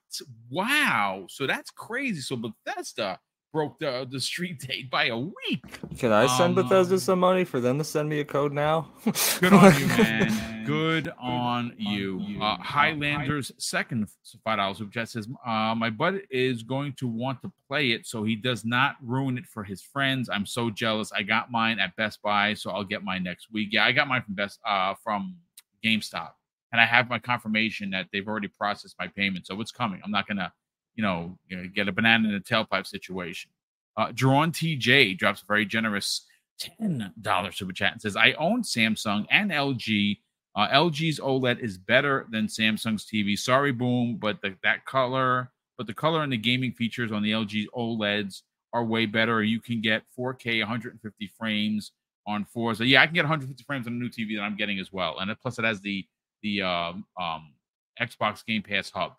Wow. 0.49 1.25
So 1.29 1.45
that's 1.45 1.69
crazy. 1.69 2.21
So 2.21 2.37
Bethesda 2.37 3.19
broke 3.51 3.79
the, 3.79 4.07
the 4.09 4.19
street 4.19 4.59
date 4.67 4.89
by 4.89 5.05
a 5.05 5.17
week. 5.17 5.63
Can 5.97 6.11
I 6.11 6.27
send 6.27 6.57
um, 6.57 6.63
Bethesda 6.63 6.99
some 6.99 7.19
money 7.19 7.43
for 7.43 7.59
them 7.59 7.77
to 7.77 7.83
send 7.83 8.09
me 8.09 8.19
a 8.19 8.25
code 8.25 8.53
now? 8.53 8.89
good 9.39 9.53
on 9.53 9.79
you, 9.79 9.87
man. 9.87 10.65
Good 10.65 11.11
on 11.19 11.73
you. 11.77 12.37
Uh, 12.41 12.57
Highlander's 12.57 13.51
second 13.57 14.07
five 14.43 14.57
dollars 14.57 14.77
super 14.77 14.91
chat 14.91 15.09
says, 15.09 15.27
uh, 15.45 15.73
"My 15.75 15.89
bud 15.89 16.21
is 16.29 16.63
going 16.63 16.93
to 16.93 17.07
want 17.07 17.41
to 17.41 17.51
play 17.67 17.91
it, 17.91 18.05
so 18.05 18.23
he 18.23 18.35
does 18.35 18.63
not 18.65 18.95
ruin 19.01 19.37
it 19.37 19.45
for 19.45 19.63
his 19.63 19.81
friends. 19.81 20.29
I'm 20.29 20.45
so 20.45 20.69
jealous. 20.69 21.11
I 21.11 21.23
got 21.23 21.51
mine 21.51 21.79
at 21.79 21.95
Best 21.95 22.21
Buy, 22.21 22.53
so 22.53 22.69
I'll 22.69 22.83
get 22.83 23.03
mine 23.03 23.23
next 23.23 23.47
week. 23.51 23.69
Yeah, 23.71 23.85
I 23.85 23.91
got 23.91 24.07
mine 24.07 24.21
from 24.21 24.35
Best 24.35 24.59
uh 24.65 24.93
from 25.03 25.37
GameStop." 25.83 26.31
and 26.71 26.79
I 26.79 26.85
have 26.85 27.09
my 27.09 27.19
confirmation 27.19 27.89
that 27.91 28.07
they've 28.11 28.27
already 28.27 28.47
processed 28.47 28.95
my 28.99 29.07
payment, 29.07 29.47
so 29.47 29.59
it's 29.59 29.71
coming. 29.71 30.01
I'm 30.03 30.11
not 30.11 30.27
gonna, 30.27 30.51
you 30.99 31.03
know, 31.03 31.37
you 31.47 31.55
know 31.55 31.63
get 31.73 31.87
a 31.87 31.93
banana 31.93 32.27
in 32.27 32.35
a 32.35 32.41
tailpipe 32.41 32.85
situation. 32.85 33.49
Uh, 33.95 34.11
Drawn 34.13 34.51
TJ 34.51 35.17
drops 35.17 35.41
a 35.41 35.45
very 35.45 35.65
generous 35.65 36.25
ten 36.59 37.13
dollars 37.21 37.55
super 37.55 37.71
chat 37.71 37.93
and 37.93 38.01
says, 38.01 38.17
"I 38.17 38.33
own 38.33 38.63
Samsung 38.63 39.25
and 39.31 39.49
LG. 39.49 40.19
Uh, 40.57 40.67
LG's 40.67 41.21
OLED 41.21 41.59
is 41.61 41.77
better 41.77 42.27
than 42.31 42.47
Samsung's 42.47 43.05
TV. 43.05 43.39
Sorry, 43.39 43.71
boom, 43.71 44.17
but 44.17 44.41
the, 44.41 44.57
that 44.61 44.83
color, 44.83 45.53
but 45.77 45.87
the 45.87 45.93
color 45.93 46.21
and 46.21 46.33
the 46.33 46.37
gaming 46.37 46.73
features 46.73 47.13
on 47.13 47.23
the 47.23 47.31
LG 47.31 47.67
OLEDs 47.73 48.41
are 48.73 48.83
way 48.83 49.05
better. 49.05 49.41
You 49.41 49.61
can 49.61 49.79
get 49.79 50.03
4K 50.17 50.59
150 50.59 51.31
frames 51.37 51.93
on 52.27 52.43
four. 52.43 52.75
So 52.75 52.83
yeah, 52.83 53.01
I 53.01 53.05
can 53.05 53.15
get 53.15 53.23
150 53.23 53.63
frames 53.63 53.87
on 53.87 53.93
a 53.93 53.95
new 53.95 54.09
TV 54.09 54.35
that 54.35 54.41
I'm 54.41 54.57
getting 54.57 54.79
as 54.79 54.91
well, 54.91 55.19
and 55.19 55.31
it, 55.31 55.37
plus 55.41 55.59
it 55.59 55.63
has 55.63 55.79
the 55.79 56.05
the 56.43 56.61
um, 56.61 57.05
um, 57.17 57.53
Xbox 58.01 58.45
Game 58.45 58.63
Pass 58.63 58.89
Hub, 58.89 59.13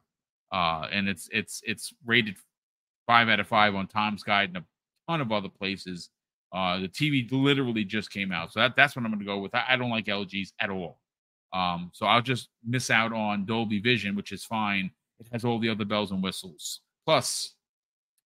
uh, 0.53 0.88
and 0.92 1.09
it's 1.09 1.28
it's 1.32 1.62
it's 1.64 1.92
rated 2.05 2.36
five 3.07 3.28
out 3.28 3.40
of 3.40 3.46
five 3.46 3.74
on 3.74 3.86
Tom's 3.86 4.22
Guide 4.22 4.51
and 4.51 4.59
a 4.59 4.64
ton 5.11 5.20
of 5.20 5.32
other 5.32 5.48
places. 5.48 6.11
Uh, 6.53 6.80
the 6.80 6.88
TV 6.88 7.30
literally 7.30 7.84
just 7.84 8.11
came 8.11 8.32
out, 8.32 8.53
so 8.53 8.61
that, 8.61 8.74
that's 8.74 8.96
what 8.96 9.05
I'm 9.05 9.11
going 9.12 9.20
to 9.20 9.26
go 9.26 9.38
with. 9.38 9.55
I, 9.55 9.64
I, 9.70 9.76
don't 9.76 9.90
like 9.90 10.07
LGs 10.07 10.53
at 10.61 10.68
all, 10.68 10.98
um, 11.53 11.90
so 11.94 12.07
I'll 12.07 12.22
just 12.22 12.48
miss 12.66 12.90
out 12.90 13.12
on 13.12 13.46
Dolby 13.46 13.78
Vision, 13.80 14.16
which 14.16 14.32
is 14.32 14.44
fine. 14.44 14.90
It 15.20 15.28
has 15.32 15.44
all 15.44 15.61
the 15.61 15.68
other 15.68 15.84
bells 15.84 16.11
and 16.11 16.22
whistles. 16.22 16.80
Plus, 17.07 17.55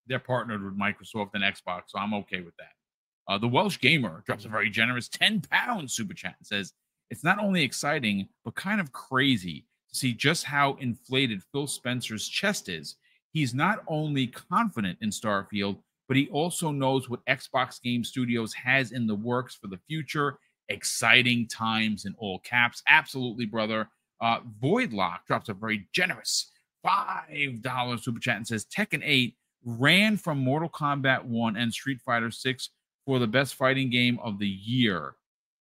they're 0.07 0.18
partnered 0.18 0.64
with 0.64 0.79
Microsoft 0.79 1.31
and 1.35 1.45
Xbox, 1.45 1.83
so 1.89 1.99
I'm 1.99 2.14
okay 2.14 2.41
with 2.41 2.57
that. 2.57 2.72
Uh, 3.29 3.39
the 3.39 3.49
Welsh 3.49 3.79
Gamer 3.79 4.22
drops 4.27 4.45
a 4.45 4.49
very 4.49 4.70
generous 4.70 5.09
10 5.09 5.43
pound 5.51 5.91
super 5.91 6.14
chat 6.14 6.37
and 6.39 6.47
says, 6.47 6.72
it's 7.11 7.25
not 7.25 7.39
only 7.39 7.62
exciting, 7.62 8.29
but 8.45 8.55
kind 8.55 8.81
of 8.81 8.93
crazy 8.93 9.66
see 9.95 10.12
just 10.12 10.45
how 10.45 10.74
inflated 10.80 11.42
Phil 11.53 11.66
Spencer's 11.66 12.28
chest 12.28 12.68
is. 12.68 12.97
He's 13.32 13.55
not 13.55 13.82
only 13.88 14.28
confident 14.28 14.99
in 15.01 15.11
Starfield, 15.11 15.78
but 16.07 16.16
he 16.16 16.28
also 16.28 16.70
knows 16.70 17.09
what 17.09 17.24
Xbox 17.26 17.80
Game 17.80 18.05
Studios 18.05 18.53
has 18.55 18.92
in 18.92 19.07
the 19.07 19.14
works 19.14 19.55
for 19.55 19.68
the 19.68 19.80
future. 19.88 20.38
Exciting 20.68 21.49
times 21.49 22.05
in 22.05 22.14
all 22.18 22.38
caps. 22.40 22.82
Absolutely, 22.88 23.47
brother. 23.47 23.88
Uh, 24.20 24.40
Voidlock 24.62 25.18
drops 25.26 25.49
a 25.49 25.55
very 25.55 25.86
generous 25.92 26.51
$5 26.86 28.03
super 28.03 28.20
chat 28.20 28.36
and 28.36 28.47
says 28.47 28.66
Tekken 28.66 29.03
8 29.03 29.34
ran 29.64 30.16
from 30.16 30.38
Mortal 30.38 30.68
Kombat 30.68 31.24
1 31.24 31.57
and 31.57 31.72
Street 31.72 32.01
Fighter 32.05 32.30
6 32.30 32.70
for 33.07 33.18
the 33.18 33.26
best 33.26 33.55
fighting 33.55 33.90
game 33.90 34.18
of 34.22 34.38
the 34.38 34.49
year. 34.49 35.14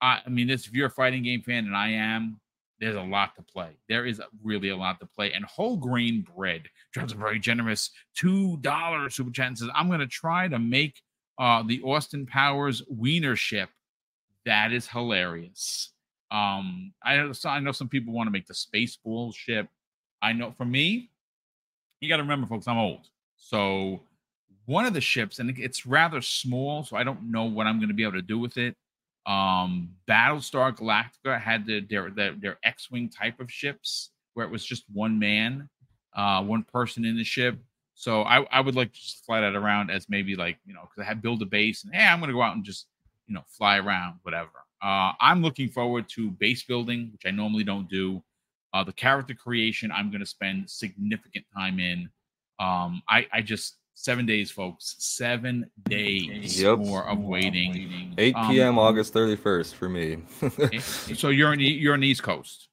I, 0.02 0.22
I 0.26 0.30
mean, 0.30 0.48
this 0.48 0.68
if 0.68 0.74
you're 0.74 0.88
a 0.88 0.92
fighting 0.92 1.24
game 1.24 1.42
fan, 1.42 1.66
and 1.66 1.76
I 1.76 1.90
am, 1.90 2.40
there's 2.82 2.96
a 2.96 3.02
lot 3.02 3.36
to 3.36 3.44
play. 3.44 3.78
There 3.88 4.06
is 4.08 4.20
really 4.44 4.70
a 4.70 4.76
lot 4.76 5.00
to 5.00 5.06
play. 5.06 5.32
And 5.32 5.46
whole 5.46 5.78
grain 5.78 6.26
bread 6.36 6.64
drops 6.92 7.14
a 7.14 7.16
very 7.16 7.40
generous 7.40 7.92
two 8.18 8.58
dollar 8.58 9.10
super 9.10 9.32
chat 9.32 9.48
and 9.48 9.58
says, 9.58 9.70
"I'm 9.74 9.88
going 9.88 10.00
to 10.00 10.08
try 10.08 10.48
to 10.48 10.60
make 10.60 11.02
uh, 11.38 11.64
the 11.66 11.82
Austin 11.84 12.26
Powers 12.26 12.82
Wiener 12.90 13.36
ship." 13.36 13.70
That 14.46 14.74
is 14.74 14.88
hilarious. 14.88 15.92
Um, 16.32 16.94
I 17.04 17.18
know, 17.18 17.32
I 17.46 17.60
know 17.60 17.72
some 17.72 17.88
people 17.90 18.14
want 18.14 18.28
to 18.28 18.32
make 18.32 18.48
the 18.48 18.56
Spaceball 18.56 19.36
ship. 19.36 19.68
I 20.24 20.34
know 20.34 20.52
for 20.58 20.66
me, 20.66 21.12
you 22.00 22.10
got 22.10 22.18
to 22.18 22.24
remember, 22.24 22.48
folks, 22.48 22.68
I'm 22.68 22.78
old. 22.78 23.08
So 23.38 24.02
one 24.66 24.86
of 24.86 24.94
the 24.94 25.02
ships, 25.02 25.40
and 25.40 25.56
it's 25.58 25.86
rather 25.86 26.22
small, 26.22 26.84
so 26.84 26.96
I 26.96 27.04
don't 27.04 27.30
know 27.30 27.44
what 27.44 27.68
I'm 27.68 27.78
going 27.78 27.90
to 27.90 27.94
be 27.94 28.04
able 28.04 28.14
to 28.14 28.22
do 28.22 28.40
with 28.40 28.58
it. 28.58 28.76
Um, 29.26 29.90
Battlestar 30.08 30.76
Galactica 30.76 31.40
had 31.40 31.66
the, 31.66 31.82
their 31.82 32.10
their, 32.10 32.34
their 32.34 32.58
X-wing 32.64 33.10
type 33.10 33.40
of 33.40 33.52
ships 33.52 34.12
where 34.34 34.46
it 34.46 34.52
was 34.52 34.66
just 34.66 34.84
one 34.92 35.20
man, 35.20 35.70
uh, 36.16 36.44
one 36.44 36.64
person 36.64 37.06
in 37.06 37.18
the 37.18 37.24
ship. 37.24 37.60
So 37.94 38.24
I, 38.24 38.44
I 38.52 38.62
would 38.62 38.76
like 38.76 38.92
to 38.92 39.00
just 39.00 39.26
fly 39.26 39.42
that 39.42 39.56
around 39.56 39.92
as 39.92 40.10
maybe 40.10 40.36
like 40.36 40.58
you 40.66 40.74
know 40.74 40.82
because 40.82 41.04
I 41.04 41.06
had 41.06 41.22
build 41.22 41.42
a 41.42 41.46
base 41.46 41.84
and 41.84 41.94
hey 41.94 42.04
I'm 42.04 42.20
gonna 42.20 42.34
go 42.34 42.42
out 42.42 42.56
and 42.56 42.64
just 42.64 42.88
you 43.28 43.36
know 43.36 43.44
fly 43.48 43.78
around 43.78 44.20
whatever. 44.24 44.50
Uh, 44.82 45.12
I'm 45.20 45.44
looking 45.44 45.70
forward 45.70 46.10
to 46.16 46.32
base 46.32 46.64
building, 46.64 47.10
which 47.12 47.24
I 47.28 47.32
normally 47.32 47.64
don't 47.64 47.88
do. 47.88 48.24
Uh, 48.74 48.84
the 48.84 48.94
character 48.94 49.36
creation 49.36 49.92
I'm 49.92 50.10
gonna 50.12 50.26
spend 50.26 50.70
significant 50.70 51.46
time 51.56 51.80
in. 51.80 52.10
Um, 52.60 53.04
I 53.08 53.28
I 53.32 53.42
just 53.42 53.78
Seven 53.94 54.26
days, 54.26 54.50
folks. 54.50 54.96
Seven 55.00 55.70
days 55.84 56.62
yep. 56.62 56.80
more 56.80 57.08
of 57.08 57.20
waiting. 57.20 58.14
8 58.18 58.36
p.m. 58.50 58.70
Um, 58.70 58.80
August 58.80 59.14
31st 59.14 59.74
for 59.74 59.90
me. 59.90 60.18
so 61.16 61.30
you're 61.30 61.54
in 61.54 61.60
the, 61.60 61.66
you're 61.66 61.94
on 61.94 62.00
the 62.00 62.08
East 62.08 62.24
Coast. 62.24 62.70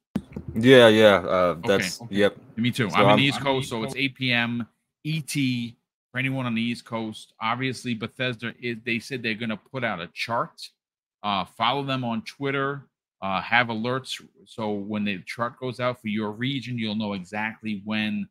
Yeah, 0.55 0.87
yeah. 0.87 1.17
Uh, 1.17 1.55
that's 1.65 2.01
okay. 2.01 2.15
yep. 2.15 2.37
Me 2.55 2.71
too. 2.71 2.89
So 2.89 2.95
I'm, 2.95 3.01
in 3.03 3.09
I'm- 3.09 3.17
the 3.19 3.25
East 3.25 3.41
Coast, 3.41 3.69
so 3.69 3.83
it's 3.83 3.95
8 3.95 4.15
p.m. 4.15 4.67
ET 5.05 5.31
for 6.11 6.17
anyone 6.17 6.45
on 6.45 6.55
the 6.55 6.61
East 6.61 6.85
Coast. 6.85 7.33
Obviously, 7.41 7.93
Bethesda 7.93 8.53
is. 8.59 8.77
They 8.83 8.99
said 8.99 9.21
they're 9.21 9.35
going 9.35 9.49
to 9.49 9.57
put 9.57 9.83
out 9.83 10.01
a 10.01 10.09
chart. 10.13 10.69
Uh, 11.21 11.45
follow 11.45 11.83
them 11.83 12.03
on 12.03 12.23
Twitter. 12.23 12.85
Uh, 13.21 13.41
have 13.41 13.67
alerts 13.67 14.21
so 14.45 14.71
when 14.71 15.03
the 15.03 15.21
chart 15.25 15.59
goes 15.59 15.81
out 15.81 16.01
for 16.01 16.07
your 16.07 16.31
region, 16.31 16.77
you'll 16.77 16.95
know 16.95 17.13
exactly 17.13 17.81
when 17.83 18.27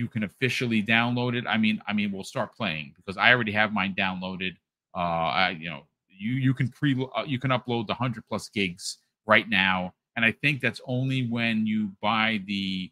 you 0.00 0.08
can 0.08 0.22
officially 0.24 0.82
download 0.82 1.32
it. 1.36 1.44
I 1.46 1.56
mean, 1.58 1.76
I 1.86 1.92
mean, 1.92 2.10
we'll 2.12 2.24
start 2.34 2.54
playing 2.56 2.94
because 2.96 3.16
I 3.18 3.32
already 3.34 3.52
have 3.52 3.72
mine 3.80 3.94
downloaded. 4.04 4.52
Uh, 4.96 5.28
I, 5.44 5.50
you 5.60 5.68
know, 5.70 5.82
you 6.08 6.32
you 6.46 6.54
can 6.54 6.68
pre 6.68 6.90
uh, 7.16 7.24
you 7.32 7.38
can 7.38 7.50
upload 7.50 7.86
the 7.86 7.94
hundred 7.94 8.24
plus 8.28 8.48
gigs 8.48 8.84
right 9.26 9.48
now, 9.48 9.92
and 10.16 10.24
I 10.24 10.32
think 10.32 10.60
that's 10.62 10.80
only 10.86 11.26
when 11.26 11.66
you 11.66 11.90
buy 12.00 12.40
the 12.46 12.90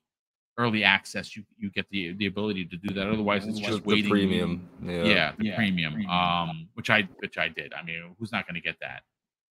early 0.58 0.82
access 0.84 1.34
you 1.36 1.42
you 1.56 1.70
get 1.70 1.86
the 1.90 2.12
the 2.20 2.26
ability 2.26 2.64
to 2.66 2.76
do 2.76 2.92
that. 2.94 3.06
Otherwise, 3.08 3.46
it's 3.46 3.58
The- 3.60 3.66
just 3.66 3.82
the 3.84 3.88
waiting. 3.88 4.10
premium. 4.10 4.68
Yeah. 4.84 5.04
Yeah, 5.04 5.32
the 5.38 5.46
Yeah, 5.46 5.56
premium. 5.56 5.92
premium. 5.94 6.10
Um, 6.12 6.68
which 6.74 6.90
I 6.90 7.02
which 7.20 7.38
I 7.38 7.48
did. 7.48 7.72
I 7.72 7.82
mean, 7.82 8.14
who's 8.18 8.32
not 8.32 8.46
going 8.46 8.56
to 8.56 8.60
get 8.70 8.76
that? 8.80 9.02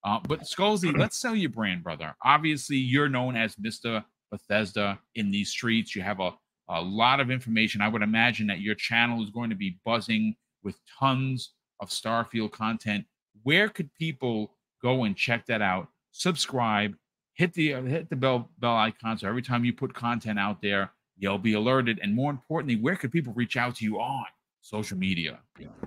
Uh, 0.04 0.20
but 0.28 0.40
Skullsy, 0.42 0.90
let's 1.02 1.16
sell 1.16 1.34
your 1.34 1.50
brand, 1.50 1.82
brother. 1.82 2.14
Obviously, 2.22 2.76
you're 2.76 3.08
known 3.08 3.34
as 3.36 3.56
Mister 3.58 4.04
Bethesda 4.30 4.98
in 5.14 5.30
these 5.30 5.48
streets. 5.50 5.94
You 5.96 6.02
have 6.02 6.20
a 6.20 6.32
a 6.68 6.80
lot 6.80 7.20
of 7.20 7.30
information. 7.30 7.80
I 7.80 7.88
would 7.88 8.02
imagine 8.02 8.47
that 8.48 8.60
your 8.60 8.74
channel 8.74 9.22
is 9.22 9.30
going 9.30 9.51
to 9.51 9.56
be 9.56 9.78
buzzing 9.84 10.34
with 10.62 10.76
tons 10.98 11.52
of 11.80 11.90
Starfield 11.90 12.52
content. 12.52 13.05
Where 13.43 13.68
could 13.68 13.93
people 13.94 14.55
go 14.82 15.05
and 15.05 15.16
check 15.16 15.47
that 15.47 15.62
out? 15.62 15.88
Subscribe, 16.12 16.97
hit 17.34 17.52
the 17.55 17.74
uh, 17.74 17.82
hit 17.82 18.10
the 18.10 18.16
bell 18.16 18.51
bell 18.59 18.76
icon 18.76 19.18
so 19.18 19.28
every 19.28 19.43
time 19.43 19.64
you 19.64 19.72
put 19.72 19.94
content 19.94 20.38
out 20.38 20.60
there, 20.60 20.90
you'll 21.18 21.38
be 21.38 21.55
alerted. 21.55 22.01
And 22.02 22.14
more 22.14 22.30
importantly, 22.30 22.76
where 22.76 22.97
could 22.97 23.12
people 23.12 23.32
reach 23.34 23.56
out 23.56 23.76
to 23.76 23.84
you 23.84 24.01
on 24.01 24.24
social 24.62 24.98
media? 24.98 25.38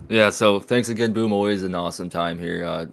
Yeah, 0.08 0.30
so 0.30 0.60
thanks 0.60 0.90
again, 0.90 1.12
Boom. 1.12 1.34
Always 1.34 1.64
an 1.64 1.76
awesome 1.76 2.10
time 2.10 2.40
here. 2.40 2.64
Uh, 2.64 2.86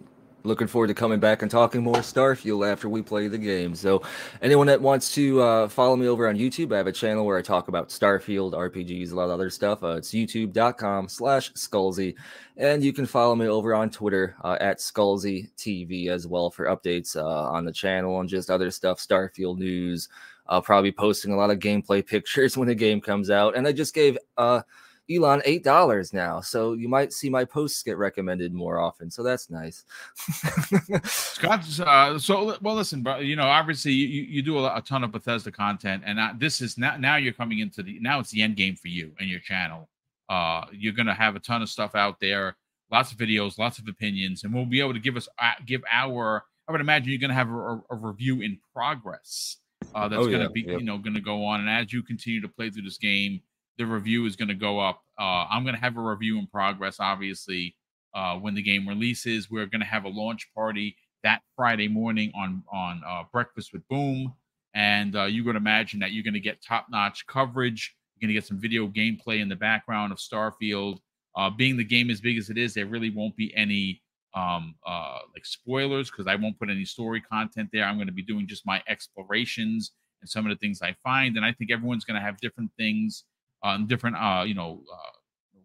looking 0.47 0.66
forward 0.66 0.86
to 0.86 0.94
coming 0.94 1.20
back 1.20 1.43
and 1.43 1.51
talking 1.51 1.82
more 1.82 1.97
Starfield 1.97 2.70
after 2.70 2.89
we 2.89 3.02
play 3.02 3.28
the 3.28 3.39
game. 3.39 3.74
So, 3.74 4.02
anyone 4.40 4.66
that 4.68 4.81
wants 4.81 5.12
to 5.14 5.43
uh, 5.43 5.68
follow 5.68 5.97
me 5.97 6.06
over 6.06 6.28
on 6.28 6.36
YouTube, 6.36 6.73
I 6.73 6.78
have 6.78 6.86
a 6.86 6.93
channel 6.93 7.27
where 7.27 7.36
I 7.36 7.43
talk 7.43 7.68
about 7.68 7.89
Starfield, 7.89 8.52
RPGs, 8.52 9.12
a 9.12 9.14
lot 9.14 9.24
of 9.24 9.31
other 9.31 9.51
stuff. 9.51 9.82
Uh, 9.82 9.97
it's 9.97 10.12
youtube.com 10.12 11.09
slash 11.09 11.52
Skullsy. 11.55 12.14
And 12.56 12.82
you 12.82 12.93
can 12.93 13.05
follow 13.05 13.35
me 13.35 13.48
over 13.48 13.74
on 13.74 13.90
Twitter 13.90 14.36
uh, 14.43 14.56
at 14.60 14.78
Skullsy 14.78 15.51
TV 15.59 16.09
as 16.09 16.27
well 16.27 16.51
for 16.51 16.66
updates 16.66 17.16
uh, 17.16 17.51
on 17.51 17.64
the 17.64 17.73
channel 17.73 18.20
and 18.20 18.28
just 18.28 18.48
other 18.48 18.70
stuff, 18.70 18.98
Starfield 18.98 19.59
news. 19.59 20.09
I'll 20.48 20.62
probably 20.62 20.93
posting 20.93 21.32
a 21.32 21.36
lot 21.36 21.51
of 21.51 21.59
gameplay 21.59 22.06
pictures 22.06 22.56
when 22.56 22.68
the 22.68 22.74
game 22.74 23.01
comes 23.01 23.31
out. 23.31 23.56
And 23.56 23.66
I 23.66 23.73
just 23.73 23.94
gave 23.94 24.16
uh, 24.39 24.62
Elon 25.10 25.40
eight 25.44 25.62
dollars 25.62 26.12
now, 26.12 26.40
so 26.40 26.72
you 26.72 26.88
might 26.88 27.12
see 27.12 27.30
my 27.30 27.44
posts 27.44 27.82
get 27.82 27.96
recommended 27.96 28.52
more 28.52 28.80
often. 28.80 29.10
So 29.10 29.22
that's 29.22 29.50
nice. 29.50 29.84
Scott, 31.04 31.64
uh, 31.80 32.18
so 32.18 32.56
well. 32.60 32.74
Listen, 32.74 33.02
bro. 33.02 33.18
You 33.18 33.36
know, 33.36 33.46
obviously, 33.46 33.92
you, 33.92 34.22
you 34.22 34.42
do 34.42 34.58
a, 34.58 34.76
a 34.76 34.82
ton 34.82 35.04
of 35.04 35.12
Bethesda 35.12 35.52
content, 35.52 36.02
and 36.06 36.18
uh, 36.18 36.32
this 36.38 36.60
is 36.60 36.76
now 36.76 36.96
now 36.96 37.16
you're 37.16 37.32
coming 37.32 37.60
into 37.60 37.82
the 37.82 37.98
now 38.00 38.18
it's 38.20 38.30
the 38.30 38.42
end 38.42 38.56
game 38.56 38.74
for 38.76 38.88
you 38.88 39.12
and 39.20 39.28
your 39.28 39.40
channel. 39.40 39.88
Uh, 40.28 40.64
you're 40.72 40.92
gonna 40.92 41.14
have 41.14 41.36
a 41.36 41.40
ton 41.40 41.62
of 41.62 41.68
stuff 41.68 41.94
out 41.94 42.18
there, 42.20 42.56
lots 42.90 43.12
of 43.12 43.18
videos, 43.18 43.58
lots 43.58 43.78
of 43.78 43.86
opinions, 43.88 44.42
and 44.44 44.52
we'll 44.52 44.66
be 44.66 44.80
able 44.80 44.92
to 44.94 45.00
give 45.00 45.16
us 45.16 45.28
uh, 45.38 45.52
give 45.66 45.82
our. 45.90 46.44
I 46.68 46.72
would 46.72 46.80
imagine 46.80 47.10
you're 47.10 47.20
gonna 47.20 47.34
have 47.34 47.48
a, 47.48 47.80
a 47.90 47.96
review 47.96 48.40
in 48.40 48.58
progress. 48.74 49.58
Uh, 49.94 50.08
that's 50.08 50.20
Oh, 50.22 50.24
gonna 50.26 50.44
yeah, 50.44 50.48
be 50.52 50.60
you 50.62 50.82
know 50.82 50.98
gonna 50.98 51.20
go 51.20 51.44
on, 51.44 51.60
and 51.60 51.70
as 51.70 51.92
you 51.92 52.02
continue 52.02 52.40
to 52.40 52.48
play 52.48 52.70
through 52.70 52.82
this 52.82 52.98
game, 52.98 53.40
the 53.78 53.86
review 53.86 54.26
is 54.26 54.36
gonna 54.36 54.54
go 54.54 54.78
up. 54.80 55.02
Uh, 55.18 55.46
I'm 55.50 55.64
gonna 55.64 55.78
have 55.78 55.96
a 55.96 56.00
review 56.02 56.38
in 56.38 56.46
progress, 56.46 56.96
obviously 57.00 57.76
uh, 58.16 58.34
when 58.36 58.54
the 58.54 58.62
game 58.62 58.88
releases. 58.88 59.50
We're 59.50 59.66
going 59.66 59.82
to 59.82 59.86
have 59.86 60.04
a 60.04 60.08
launch 60.08 60.48
party 60.54 60.96
that 61.22 61.42
Friday 61.54 61.86
morning 61.86 62.32
on 62.34 62.64
on 62.72 63.02
uh, 63.06 63.24
Breakfast 63.30 63.72
with 63.72 63.86
Boom, 63.88 64.34
and 64.74 65.14
uh, 65.14 65.24
you 65.24 65.44
would 65.44 65.54
imagine 65.54 66.00
that 66.00 66.12
you're 66.12 66.24
going 66.24 66.34
to 66.34 66.40
get 66.40 66.62
top 66.62 66.86
notch 66.90 67.26
coverage. 67.26 67.94
You're 68.16 68.26
going 68.26 68.34
to 68.34 68.40
get 68.40 68.46
some 68.46 68.58
video 68.58 68.88
gameplay 68.88 69.40
in 69.40 69.48
the 69.48 69.56
background 69.56 70.10
of 70.10 70.18
Starfield. 70.18 70.98
Uh, 71.36 71.50
being 71.50 71.76
the 71.76 71.84
game 71.84 72.08
as 72.08 72.22
big 72.22 72.38
as 72.38 72.48
it 72.48 72.56
is, 72.56 72.72
there 72.72 72.86
really 72.86 73.10
won't 73.10 73.36
be 73.36 73.54
any 73.54 74.00
um, 74.34 74.74
uh, 74.86 75.18
like 75.34 75.44
spoilers 75.44 76.10
because 76.10 76.26
I 76.26 76.34
won't 76.34 76.58
put 76.58 76.70
any 76.70 76.86
story 76.86 77.20
content 77.20 77.68
there. 77.74 77.84
I'm 77.84 77.96
going 77.96 78.06
to 78.06 78.12
be 78.12 78.22
doing 78.22 78.46
just 78.46 78.64
my 78.64 78.82
explorations 78.88 79.92
and 80.22 80.30
some 80.30 80.46
of 80.46 80.50
the 80.50 80.56
things 80.56 80.80
I 80.80 80.96
find, 81.04 81.36
and 81.36 81.44
I 81.44 81.52
think 81.52 81.70
everyone's 81.70 82.06
going 82.06 82.18
to 82.18 82.24
have 82.24 82.40
different 82.40 82.70
things 82.78 83.24
on 83.66 83.86
different, 83.86 84.16
uh, 84.16 84.44
you 84.47 84.55
know, 84.55 84.82
uh, 84.93 85.18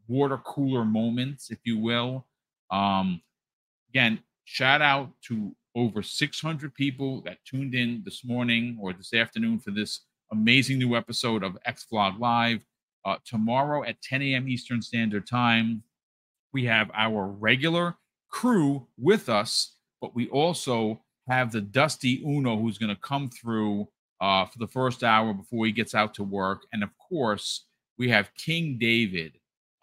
water 0.08 0.38
cooler 0.38 0.84
moments, 0.84 1.52
if 1.52 1.60
you 1.64 1.78
will. 1.78 2.26
Um, 2.72 3.22
again, 3.90 4.20
shout 4.46 4.82
out 4.82 5.12
to 5.28 5.56
over 5.76 6.02
600 6.02 6.74
people 6.74 7.22
that 7.22 7.38
tuned 7.46 7.76
in 7.76 8.02
this 8.04 8.26
morning 8.26 8.78
or 8.82 8.94
this 8.94 9.14
afternoon 9.14 9.60
for 9.60 9.72
this 9.72 10.02
amazing 10.32 10.80
new 10.80 10.96
episode 10.96 11.44
of 11.44 11.58
X 11.66 11.86
Vlog 11.92 12.20
Live. 12.20 12.66
Uh, 13.04 13.18
tomorrow 13.26 13.84
at 13.84 14.02
10 14.02 14.22
a.m. 14.22 14.48
Eastern 14.48 14.82
Standard 14.82 15.28
Time, 15.28 15.84
we 16.54 16.66
have 16.66 16.92
our 16.94 17.28
regular 17.28 17.96
crew 18.30 18.88
with 18.98 19.30
us, 19.30 19.76
but 20.02 20.14
we 20.16 20.28
also 20.30 21.02
have 21.28 21.52
the 21.52 21.62
Dusty 21.62 22.22
Uno 22.26 22.58
who's 22.58 22.78
going 22.78 22.94
to 22.94 23.02
come 23.02 23.30
through 23.30 23.88
uh, 24.20 24.46
for 24.46 24.60
the 24.60 24.68
first 24.68 25.04
hour 25.04 25.34
before 25.34 25.66
he 25.66 25.72
gets 25.72 25.96
out 25.96 26.14
to 26.16 26.24
work. 26.24 26.64
And 26.72 26.84
of 26.84 26.90
course, 26.98 27.66
we 27.98 28.10
have 28.10 28.34
King 28.36 28.78
David 28.80 29.34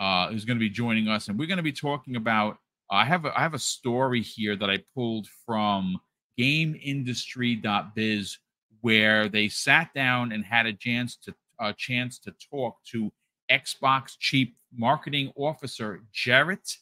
uh, 0.01 0.29
who's 0.29 0.45
going 0.45 0.57
to 0.57 0.61
be 0.61 0.71
joining 0.71 1.09
us, 1.09 1.29
and 1.29 1.39
we're 1.39 1.47
going 1.47 1.59
to 1.59 1.63
be 1.63 1.73
talking 1.73 2.17
about. 2.17 2.59
I 2.91 3.05
have 3.05 3.27
a, 3.27 3.39
I 3.39 3.43
have 3.43 3.55
a 3.55 3.59
story 3.59 4.23
here 4.23 4.57
that 4.57 4.71
I 4.71 4.79
pulled 4.95 5.27
from 5.45 5.99
GameIndustry.biz 6.39 8.39
where 8.81 9.29
they 9.29 9.49
sat 9.49 9.93
down 9.95 10.33
and 10.33 10.45
had 10.45 10.67
a 10.67 10.73
chance 10.73 11.17
to 11.17 11.35
a 11.61 11.73
chance 11.73 12.19
to 12.21 12.33
talk 12.51 12.77
to 12.93 13.13
Xbox 13.51 14.13
Chief 14.19 14.49
Marketing 14.75 15.33
Officer 15.37 16.03
Jerret 16.15 16.77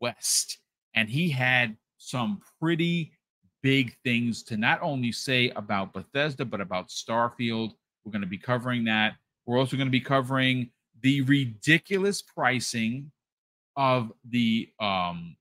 West, 0.00 0.58
and 0.94 1.08
he 1.08 1.30
had 1.30 1.76
some 1.96 2.40
pretty 2.60 3.12
big 3.62 3.96
things 4.04 4.42
to 4.44 4.56
not 4.56 4.80
only 4.82 5.10
say 5.10 5.50
about 5.56 5.92
Bethesda 5.92 6.44
but 6.44 6.60
about 6.60 6.88
Starfield. 6.88 7.72
We're 8.04 8.12
going 8.12 8.22
to 8.22 8.28
be 8.28 8.38
covering 8.38 8.84
that. 8.84 9.14
We're 9.48 9.58
also 9.58 9.78
going 9.78 9.86
to 9.86 9.90
be 9.90 10.00
covering 10.00 10.68
the 11.00 11.22
ridiculous 11.22 12.20
pricing 12.20 13.10
of 13.76 14.12
the 14.28 14.68
um 14.78 15.36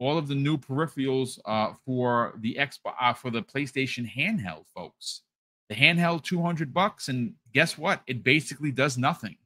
all 0.00 0.18
of 0.18 0.26
the 0.26 0.34
new 0.34 0.58
peripherals 0.58 1.38
uh 1.44 1.74
for 1.86 2.34
the 2.40 2.56
Xbox 2.58 2.94
uh, 3.00 3.12
for 3.12 3.30
the 3.30 3.42
PlayStation 3.42 4.10
handheld 4.12 4.64
folks. 4.74 5.22
The 5.68 5.76
handheld 5.76 6.24
200 6.24 6.74
bucks 6.74 7.08
and 7.08 7.34
guess 7.54 7.78
what? 7.78 8.02
It 8.08 8.24
basically 8.24 8.72
does 8.72 8.98
nothing. 8.98 9.36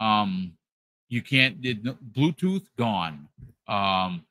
Um 0.00 0.54
you 1.08 1.22
can't 1.22 1.64
it, 1.64 1.84
Bluetooth 2.14 2.66
gone. 2.76 3.28
Um 3.68 4.24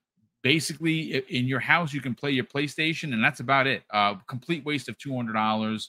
basically 0.44 1.16
in 1.30 1.46
your 1.46 1.62
house 1.62 1.94
you 1.94 2.02
can 2.02 2.16
play 2.16 2.32
your 2.32 2.44
PlayStation 2.44 3.14
and 3.14 3.24
that's 3.24 3.40
about 3.40 3.66
it. 3.66 3.84
Uh 3.92 4.16
complete 4.28 4.66
waste 4.66 4.90
of 4.90 4.98
$200. 4.98 5.88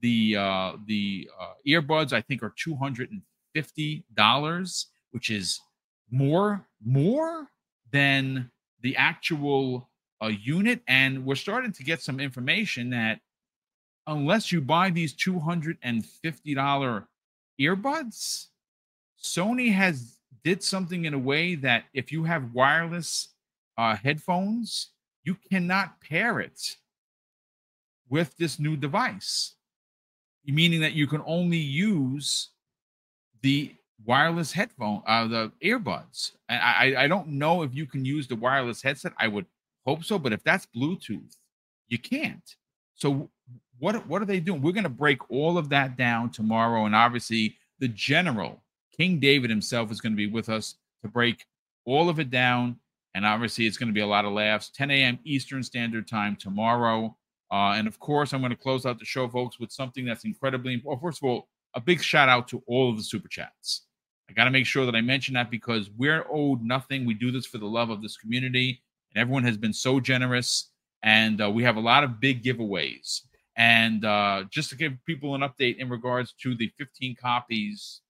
The 0.00 0.36
uh 0.36 0.72
the 0.86 1.28
uh, 1.40 1.54
earbuds 1.66 2.12
I 2.12 2.20
think 2.20 2.42
are 2.42 2.54
250 2.56 4.04
dollars, 4.14 4.86
which 5.10 5.30
is 5.30 5.60
more 6.10 6.66
more 6.84 7.48
than 7.92 8.50
the 8.82 8.96
actual 8.96 9.88
uh, 10.22 10.26
unit. 10.28 10.80
And 10.88 11.24
we're 11.24 11.34
starting 11.34 11.72
to 11.72 11.82
get 11.82 12.02
some 12.02 12.20
information 12.20 12.90
that 12.90 13.20
unless 14.06 14.52
you 14.52 14.60
buy 14.60 14.90
these 14.90 15.14
two 15.14 15.38
hundred 15.38 15.78
and 15.82 16.04
fifty 16.04 16.54
dollar 16.54 17.08
earbuds, 17.60 18.46
Sony 19.22 19.72
has 19.72 20.18
did 20.44 20.62
something 20.62 21.04
in 21.04 21.14
a 21.14 21.18
way 21.18 21.54
that 21.56 21.84
if 21.92 22.12
you 22.12 22.24
have 22.24 22.54
wireless 22.54 23.28
uh, 23.76 23.96
headphones, 23.96 24.90
you 25.24 25.36
cannot 25.50 26.00
pair 26.00 26.40
it 26.40 26.76
with 28.08 28.36
this 28.38 28.58
new 28.58 28.76
device, 28.76 29.54
meaning 30.54 30.80
that 30.80 30.94
you 30.94 31.06
can 31.06 31.22
only 31.26 31.58
use 31.58 32.50
the 33.42 33.74
wireless 34.04 34.52
headphone, 34.52 35.02
uh, 35.06 35.26
the 35.26 35.52
earbuds. 35.62 36.32
I, 36.48 36.56
I- 36.96 37.02
I 37.04 37.08
don't 37.08 37.28
know 37.28 37.62
if 37.62 37.74
you 37.74 37.86
can 37.86 38.04
use 38.04 38.26
the 38.26 38.36
wireless 38.36 38.82
headset. 38.82 39.12
I 39.18 39.28
would 39.28 39.46
hope 39.86 40.04
so, 40.04 40.18
but 40.18 40.32
if 40.32 40.42
that's 40.44 40.66
Bluetooth, 40.74 41.36
you 41.88 41.98
can't. 41.98 42.56
So 42.94 43.30
what 43.78 44.06
what 44.06 44.22
are 44.22 44.26
they 44.26 44.40
doing? 44.40 44.60
We're 44.62 44.72
going 44.72 44.82
to 44.84 44.88
break 44.90 45.30
all 45.30 45.56
of 45.58 45.68
that 45.70 45.96
down 45.96 46.30
tomorrow, 46.30 46.86
and 46.86 46.94
obviously 46.94 47.56
the 47.78 47.88
general 47.88 48.60
King 48.96 49.20
David 49.20 49.50
himself 49.50 49.92
is 49.92 50.00
going 50.00 50.12
to 50.12 50.16
be 50.16 50.26
with 50.26 50.48
us 50.48 50.74
to 51.02 51.08
break 51.08 51.46
all 51.84 52.08
of 52.08 52.18
it 52.18 52.30
down. 52.30 52.78
And 53.14 53.24
obviously, 53.24 53.66
it's 53.66 53.78
going 53.78 53.88
to 53.88 53.92
be 53.94 54.00
a 54.00 54.06
lot 54.06 54.24
of 54.24 54.32
laughs. 54.32 54.68
10 54.70 54.90
a.m. 54.90 55.18
Eastern 55.24 55.62
Standard 55.62 56.06
Time 56.06 56.36
tomorrow. 56.36 57.16
Uh, 57.50 57.72
and 57.76 57.88
of 57.88 57.98
course, 57.98 58.32
I'm 58.32 58.40
going 58.40 58.50
to 58.50 58.56
close 58.56 58.84
out 58.84 58.98
the 58.98 59.04
show, 59.04 59.28
folks, 59.28 59.58
with 59.58 59.72
something 59.72 60.04
that's 60.04 60.24
incredibly 60.24 60.74
important. 60.74 61.02
Well, 61.02 61.10
first 61.10 61.22
of 61.22 61.28
all, 61.28 61.48
a 61.74 61.80
big 61.80 62.02
shout 62.02 62.28
out 62.28 62.48
to 62.48 62.62
all 62.66 62.90
of 62.90 62.96
the 62.96 63.02
super 63.02 63.28
chats. 63.28 63.86
I 64.28 64.34
got 64.34 64.44
to 64.44 64.50
make 64.50 64.66
sure 64.66 64.84
that 64.84 64.94
I 64.94 65.00
mention 65.00 65.34
that 65.34 65.50
because 65.50 65.90
we're 65.96 66.26
owed 66.30 66.62
nothing. 66.62 67.06
We 67.06 67.14
do 67.14 67.30
this 67.30 67.46
for 67.46 67.58
the 67.58 67.66
love 67.66 67.88
of 67.88 68.02
this 68.02 68.16
community, 68.16 68.82
and 69.14 69.22
everyone 69.22 69.44
has 69.44 69.56
been 69.56 69.72
so 69.72 70.00
generous. 70.00 70.70
And 71.02 71.40
uh, 71.40 71.50
we 71.50 71.62
have 71.62 71.76
a 71.76 71.80
lot 71.80 72.04
of 72.04 72.20
big 72.20 72.42
giveaways. 72.42 73.22
And 73.56 74.04
uh, 74.04 74.44
just 74.50 74.70
to 74.70 74.76
give 74.76 74.92
people 75.06 75.34
an 75.34 75.40
update 75.40 75.78
in 75.78 75.88
regards 75.88 76.32
to 76.42 76.54
the 76.54 76.70
15 76.78 77.16
copies 77.16 78.00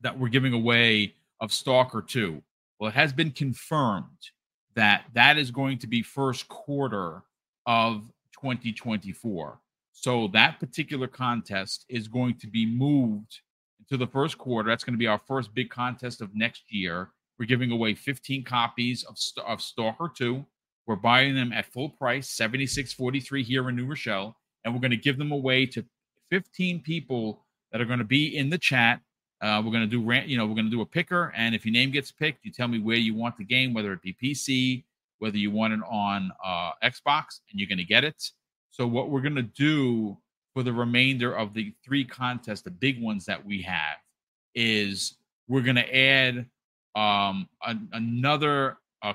that 0.00 0.18
we're 0.18 0.28
giving 0.28 0.52
away 0.52 1.14
of 1.40 1.52
Stalker 1.52 2.02
2, 2.02 2.42
well, 2.78 2.88
it 2.88 2.94
has 2.94 3.12
been 3.12 3.30
confirmed 3.30 4.30
that 4.74 5.04
that 5.14 5.38
is 5.38 5.50
going 5.50 5.78
to 5.78 5.86
be 5.86 6.02
first 6.02 6.48
quarter 6.48 7.22
of 7.66 8.02
2024. 8.40 9.58
So 9.92 10.28
that 10.28 10.60
particular 10.60 11.06
contest 11.06 11.86
is 11.88 12.06
going 12.06 12.38
to 12.38 12.46
be 12.46 12.66
moved 12.66 13.40
to 13.88 13.96
the 13.96 14.06
first 14.06 14.36
quarter. 14.38 14.68
That's 14.68 14.84
going 14.84 14.94
to 14.94 14.98
be 14.98 15.06
our 15.06 15.20
first 15.26 15.54
big 15.54 15.70
contest 15.70 16.20
of 16.20 16.34
next 16.34 16.64
year. 16.68 17.10
We're 17.38 17.46
giving 17.46 17.70
away 17.70 17.94
15 17.94 18.44
copies 18.44 19.04
of, 19.04 19.16
of 19.46 19.60
Stalker 19.60 20.10
2. 20.14 20.44
We're 20.86 20.96
buying 20.96 21.34
them 21.34 21.52
at 21.52 21.66
full 21.72 21.90
price, 21.90 22.34
76.43 22.36 23.42
here 23.42 23.68
in 23.68 23.76
New 23.76 23.86
Rochelle, 23.86 24.36
and 24.64 24.72
we're 24.72 24.80
going 24.80 24.92
to 24.92 24.96
give 24.96 25.18
them 25.18 25.32
away 25.32 25.66
to 25.66 25.84
15 26.30 26.80
people 26.80 27.44
that 27.72 27.80
are 27.80 27.84
going 27.84 27.98
to 27.98 28.04
be 28.04 28.36
in 28.36 28.50
the 28.50 28.58
chat. 28.58 29.00
Uh, 29.40 29.60
we're 29.64 29.72
going 29.72 29.82
to 29.82 29.86
do, 29.86 30.00
you 30.26 30.36
know, 30.36 30.46
we're 30.46 30.54
going 30.54 30.64
to 30.66 30.70
do 30.70 30.80
a 30.80 30.86
picker, 30.86 31.32
and 31.36 31.54
if 31.54 31.66
your 31.66 31.72
name 31.72 31.90
gets 31.90 32.10
picked, 32.10 32.44
you 32.44 32.52
tell 32.52 32.68
me 32.68 32.78
where 32.78 32.96
you 32.96 33.14
want 33.14 33.36
the 33.36 33.44
game, 33.44 33.74
whether 33.74 33.92
it 33.92 34.00
be 34.00 34.16
PC, 34.22 34.84
whether 35.18 35.38
you 35.38 35.50
want 35.50 35.72
it 35.72 35.80
on 35.90 36.30
uh, 36.44 36.72
Xbox, 36.82 37.40
and 37.50 37.58
you're 37.58 37.68
going 37.68 37.78
to 37.78 37.84
get 37.84 38.04
it. 38.04 38.22
So 38.70 38.86
what 38.86 39.10
we're 39.10 39.22
going 39.22 39.36
to 39.36 39.42
do 39.42 40.18
for 40.54 40.62
the 40.62 40.72
remainder 40.72 41.34
of 41.36 41.54
the 41.54 41.74
three 41.84 42.04
contests, 42.04 42.62
the 42.62 42.70
big 42.70 43.02
ones 43.02 43.24
that 43.26 43.44
we 43.44 43.62
have, 43.62 43.96
is 44.54 45.16
we're 45.48 45.62
going 45.62 45.76
to 45.76 45.96
add 45.96 46.46
um, 46.94 47.48
a, 47.62 47.76
another 47.92 48.78
uh, 49.02 49.14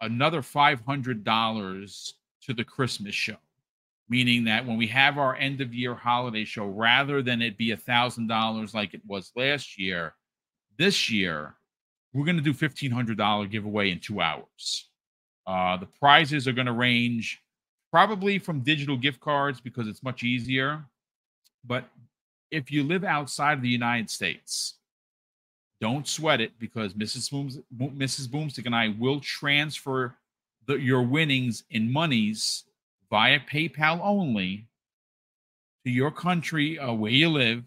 another 0.00 0.42
five 0.42 0.80
hundred 0.80 1.24
dollars 1.24 2.14
to 2.42 2.54
the 2.54 2.64
Christmas 2.64 3.14
show, 3.14 3.36
meaning 4.08 4.44
that 4.44 4.66
when 4.66 4.76
we 4.76 4.88
have 4.88 5.18
our 5.18 5.36
end 5.36 5.60
of 5.60 5.72
year 5.72 5.94
holiday 5.94 6.44
show, 6.44 6.66
rather 6.66 7.22
than 7.22 7.42
it 7.42 7.56
be 7.56 7.70
a 7.70 7.76
thousand 7.76 8.26
dollars 8.26 8.74
like 8.74 8.92
it 8.92 9.02
was 9.06 9.32
last 9.36 9.78
year, 9.78 10.14
this 10.78 11.08
year 11.10 11.54
we're 12.12 12.24
going 12.24 12.36
to 12.36 12.42
do 12.42 12.52
fifteen 12.52 12.90
hundred 12.90 13.18
dollar 13.18 13.46
giveaway 13.46 13.90
in 13.90 14.00
two 14.00 14.20
hours. 14.20 14.89
Uh, 15.50 15.76
the 15.76 15.86
prizes 15.86 16.46
are 16.46 16.52
going 16.52 16.68
to 16.68 16.72
range 16.72 17.42
probably 17.90 18.38
from 18.38 18.60
digital 18.60 18.96
gift 18.96 19.18
cards 19.18 19.60
because 19.60 19.88
it's 19.88 20.00
much 20.00 20.22
easier. 20.22 20.84
But 21.64 21.86
if 22.52 22.70
you 22.70 22.84
live 22.84 23.02
outside 23.02 23.54
of 23.54 23.62
the 23.62 23.68
United 23.68 24.08
States, 24.10 24.74
don't 25.80 26.06
sweat 26.06 26.40
it 26.40 26.52
because 26.60 26.94
Mrs. 26.94 27.28
Booms, 27.32 27.58
Mrs. 27.76 28.28
Boomstick 28.28 28.66
and 28.66 28.76
I 28.76 28.94
will 28.96 29.18
transfer 29.18 30.14
the, 30.66 30.74
your 30.74 31.02
winnings 31.02 31.64
in 31.70 31.90
monies 31.90 32.62
via 33.10 33.40
PayPal 33.40 33.98
only 34.04 34.68
to 35.84 35.90
your 35.90 36.12
country 36.12 36.78
uh, 36.78 36.92
where 36.92 37.10
you 37.10 37.28
live 37.28 37.64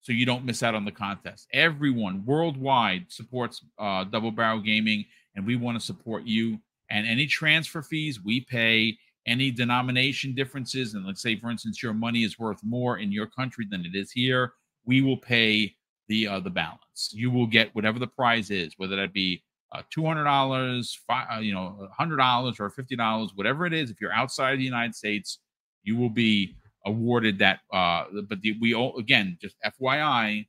so 0.00 0.10
you 0.10 0.26
don't 0.26 0.44
miss 0.44 0.64
out 0.64 0.74
on 0.74 0.84
the 0.84 0.90
contest. 0.90 1.46
Everyone 1.52 2.24
worldwide 2.26 3.04
supports 3.06 3.62
uh, 3.78 4.02
Double 4.02 4.32
Barrel 4.32 4.58
Gaming, 4.58 5.04
and 5.36 5.46
we 5.46 5.54
want 5.54 5.78
to 5.78 5.84
support 5.84 6.24
you. 6.24 6.58
And 6.90 7.06
any 7.06 7.26
transfer 7.26 7.82
fees 7.82 8.22
we 8.22 8.40
pay 8.40 8.98
any 9.26 9.50
denomination 9.50 10.34
differences, 10.34 10.94
and 10.94 11.06
let's 11.06 11.22
say, 11.22 11.36
for 11.36 11.50
instance, 11.50 11.82
your 11.82 11.92
money 11.94 12.24
is 12.24 12.38
worth 12.38 12.58
more 12.62 12.98
in 12.98 13.12
your 13.12 13.26
country 13.26 13.66
than 13.70 13.84
it 13.84 13.94
is 13.94 14.10
here, 14.10 14.54
we 14.84 15.02
will 15.02 15.18
pay 15.18 15.74
the 16.08 16.26
uh, 16.26 16.40
the 16.40 16.50
balance. 16.50 17.10
You 17.12 17.30
will 17.30 17.46
get 17.46 17.74
whatever 17.74 17.98
the 17.98 18.06
prize 18.06 18.50
is, 18.50 18.74
whether 18.76 18.96
that 18.96 19.12
be 19.12 19.42
uh, 19.72 19.82
two 19.90 20.04
hundred 20.04 20.24
dollars, 20.24 20.98
uh, 21.08 21.38
you 21.40 21.54
know, 21.54 21.88
hundred 21.96 22.16
dollars 22.16 22.56
or 22.58 22.70
fifty 22.70 22.96
dollars, 22.96 23.30
whatever 23.34 23.66
it 23.66 23.72
is. 23.72 23.90
If 23.90 24.00
you're 24.00 24.12
outside 24.12 24.52
of 24.52 24.58
the 24.58 24.64
United 24.64 24.94
States, 24.94 25.38
you 25.84 25.96
will 25.96 26.10
be 26.10 26.56
awarded 26.86 27.38
that. 27.38 27.60
Uh, 27.72 28.04
but 28.28 28.40
the, 28.40 28.56
we 28.60 28.74
all 28.74 28.96
again, 28.98 29.38
just 29.40 29.56
FYI, 29.64 30.46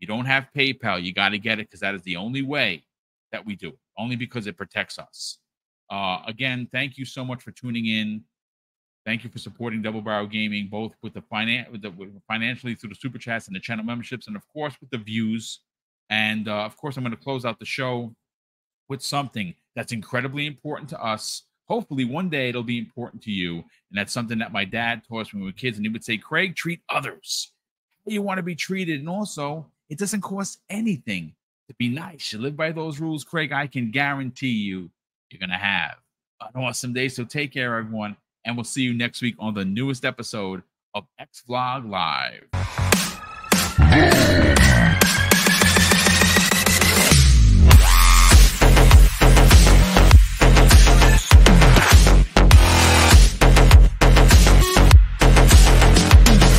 you 0.00 0.06
don't 0.06 0.26
have 0.26 0.48
PayPal. 0.56 1.02
You 1.02 1.12
got 1.12 1.30
to 1.30 1.38
get 1.38 1.58
it 1.60 1.68
because 1.68 1.80
that 1.80 1.94
is 1.94 2.02
the 2.02 2.16
only 2.16 2.42
way 2.42 2.84
that 3.32 3.44
we 3.44 3.54
do 3.54 3.68
it. 3.68 3.78
Only 3.96 4.16
because 4.16 4.46
it 4.46 4.56
protects 4.56 4.98
us. 4.98 5.38
Uh, 5.90 6.18
again, 6.26 6.68
thank 6.72 6.98
you 6.98 7.04
so 7.04 7.24
much 7.24 7.42
for 7.42 7.50
tuning 7.50 7.86
in. 7.86 8.22
Thank 9.04 9.22
you 9.22 9.30
for 9.30 9.38
supporting 9.38 9.82
Double 9.82 10.00
Barrel 10.00 10.26
Gaming, 10.26 10.68
both 10.70 10.92
with 11.02 11.12
the, 11.12 11.20
finan- 11.20 11.70
with 11.70 11.82
the 11.82 11.90
with 11.90 12.08
financially 12.26 12.74
through 12.74 12.88
the 12.88 12.94
super 12.94 13.18
chats 13.18 13.48
and 13.48 13.54
the 13.54 13.60
channel 13.60 13.84
memberships, 13.84 14.26
and 14.26 14.36
of 14.36 14.48
course 14.48 14.74
with 14.80 14.90
the 14.90 14.98
views. 14.98 15.60
And 16.10 16.48
uh, 16.48 16.64
of 16.64 16.76
course, 16.76 16.96
I'm 16.96 17.02
going 17.02 17.16
to 17.16 17.22
close 17.22 17.44
out 17.44 17.58
the 17.58 17.66
show 17.66 18.14
with 18.88 19.02
something 19.02 19.54
that's 19.76 19.92
incredibly 19.92 20.46
important 20.46 20.88
to 20.90 21.02
us. 21.02 21.42
Hopefully, 21.66 22.04
one 22.04 22.28
day 22.28 22.50
it'll 22.50 22.62
be 22.62 22.78
important 22.78 23.22
to 23.22 23.30
you. 23.30 23.56
And 23.56 23.94
that's 23.94 24.12
something 24.12 24.38
that 24.38 24.52
my 24.52 24.64
dad 24.64 25.02
taught 25.06 25.22
us 25.22 25.32
when 25.32 25.42
we 25.42 25.48
were 25.48 25.52
kids. 25.52 25.76
And 25.78 25.86
he 25.86 25.92
would 25.92 26.04
say, 26.04 26.18
Craig, 26.18 26.56
treat 26.56 26.80
others 26.90 27.52
how 28.04 28.12
you 28.12 28.22
want 28.22 28.38
to 28.38 28.42
be 28.42 28.54
treated. 28.54 29.00
And 29.00 29.08
also, 29.08 29.66
it 29.88 29.98
doesn't 29.98 30.20
cost 30.20 30.58
anything 30.68 31.34
to 31.68 31.74
be 31.74 31.88
nice. 31.88 32.32
You 32.32 32.38
live 32.38 32.56
by 32.56 32.72
those 32.72 33.00
rules, 33.00 33.24
Craig. 33.24 33.52
I 33.52 33.66
can 33.66 33.90
guarantee 33.90 34.48
you 34.48 34.90
you're 35.34 35.40
going 35.40 35.50
to 35.50 35.56
have 35.56 35.96
an 36.40 36.62
awesome 36.62 36.92
day. 36.92 37.08
So 37.08 37.24
take 37.24 37.52
care, 37.52 37.76
everyone. 37.76 38.16
And 38.44 38.56
we'll 38.56 38.64
see 38.64 38.82
you 38.82 38.94
next 38.94 39.20
week 39.20 39.34
on 39.38 39.54
the 39.54 39.64
newest 39.64 40.04
episode 40.04 40.62
of 40.94 41.06
X 41.18 41.42
Vlog 41.48 41.90
Live. 41.90 42.44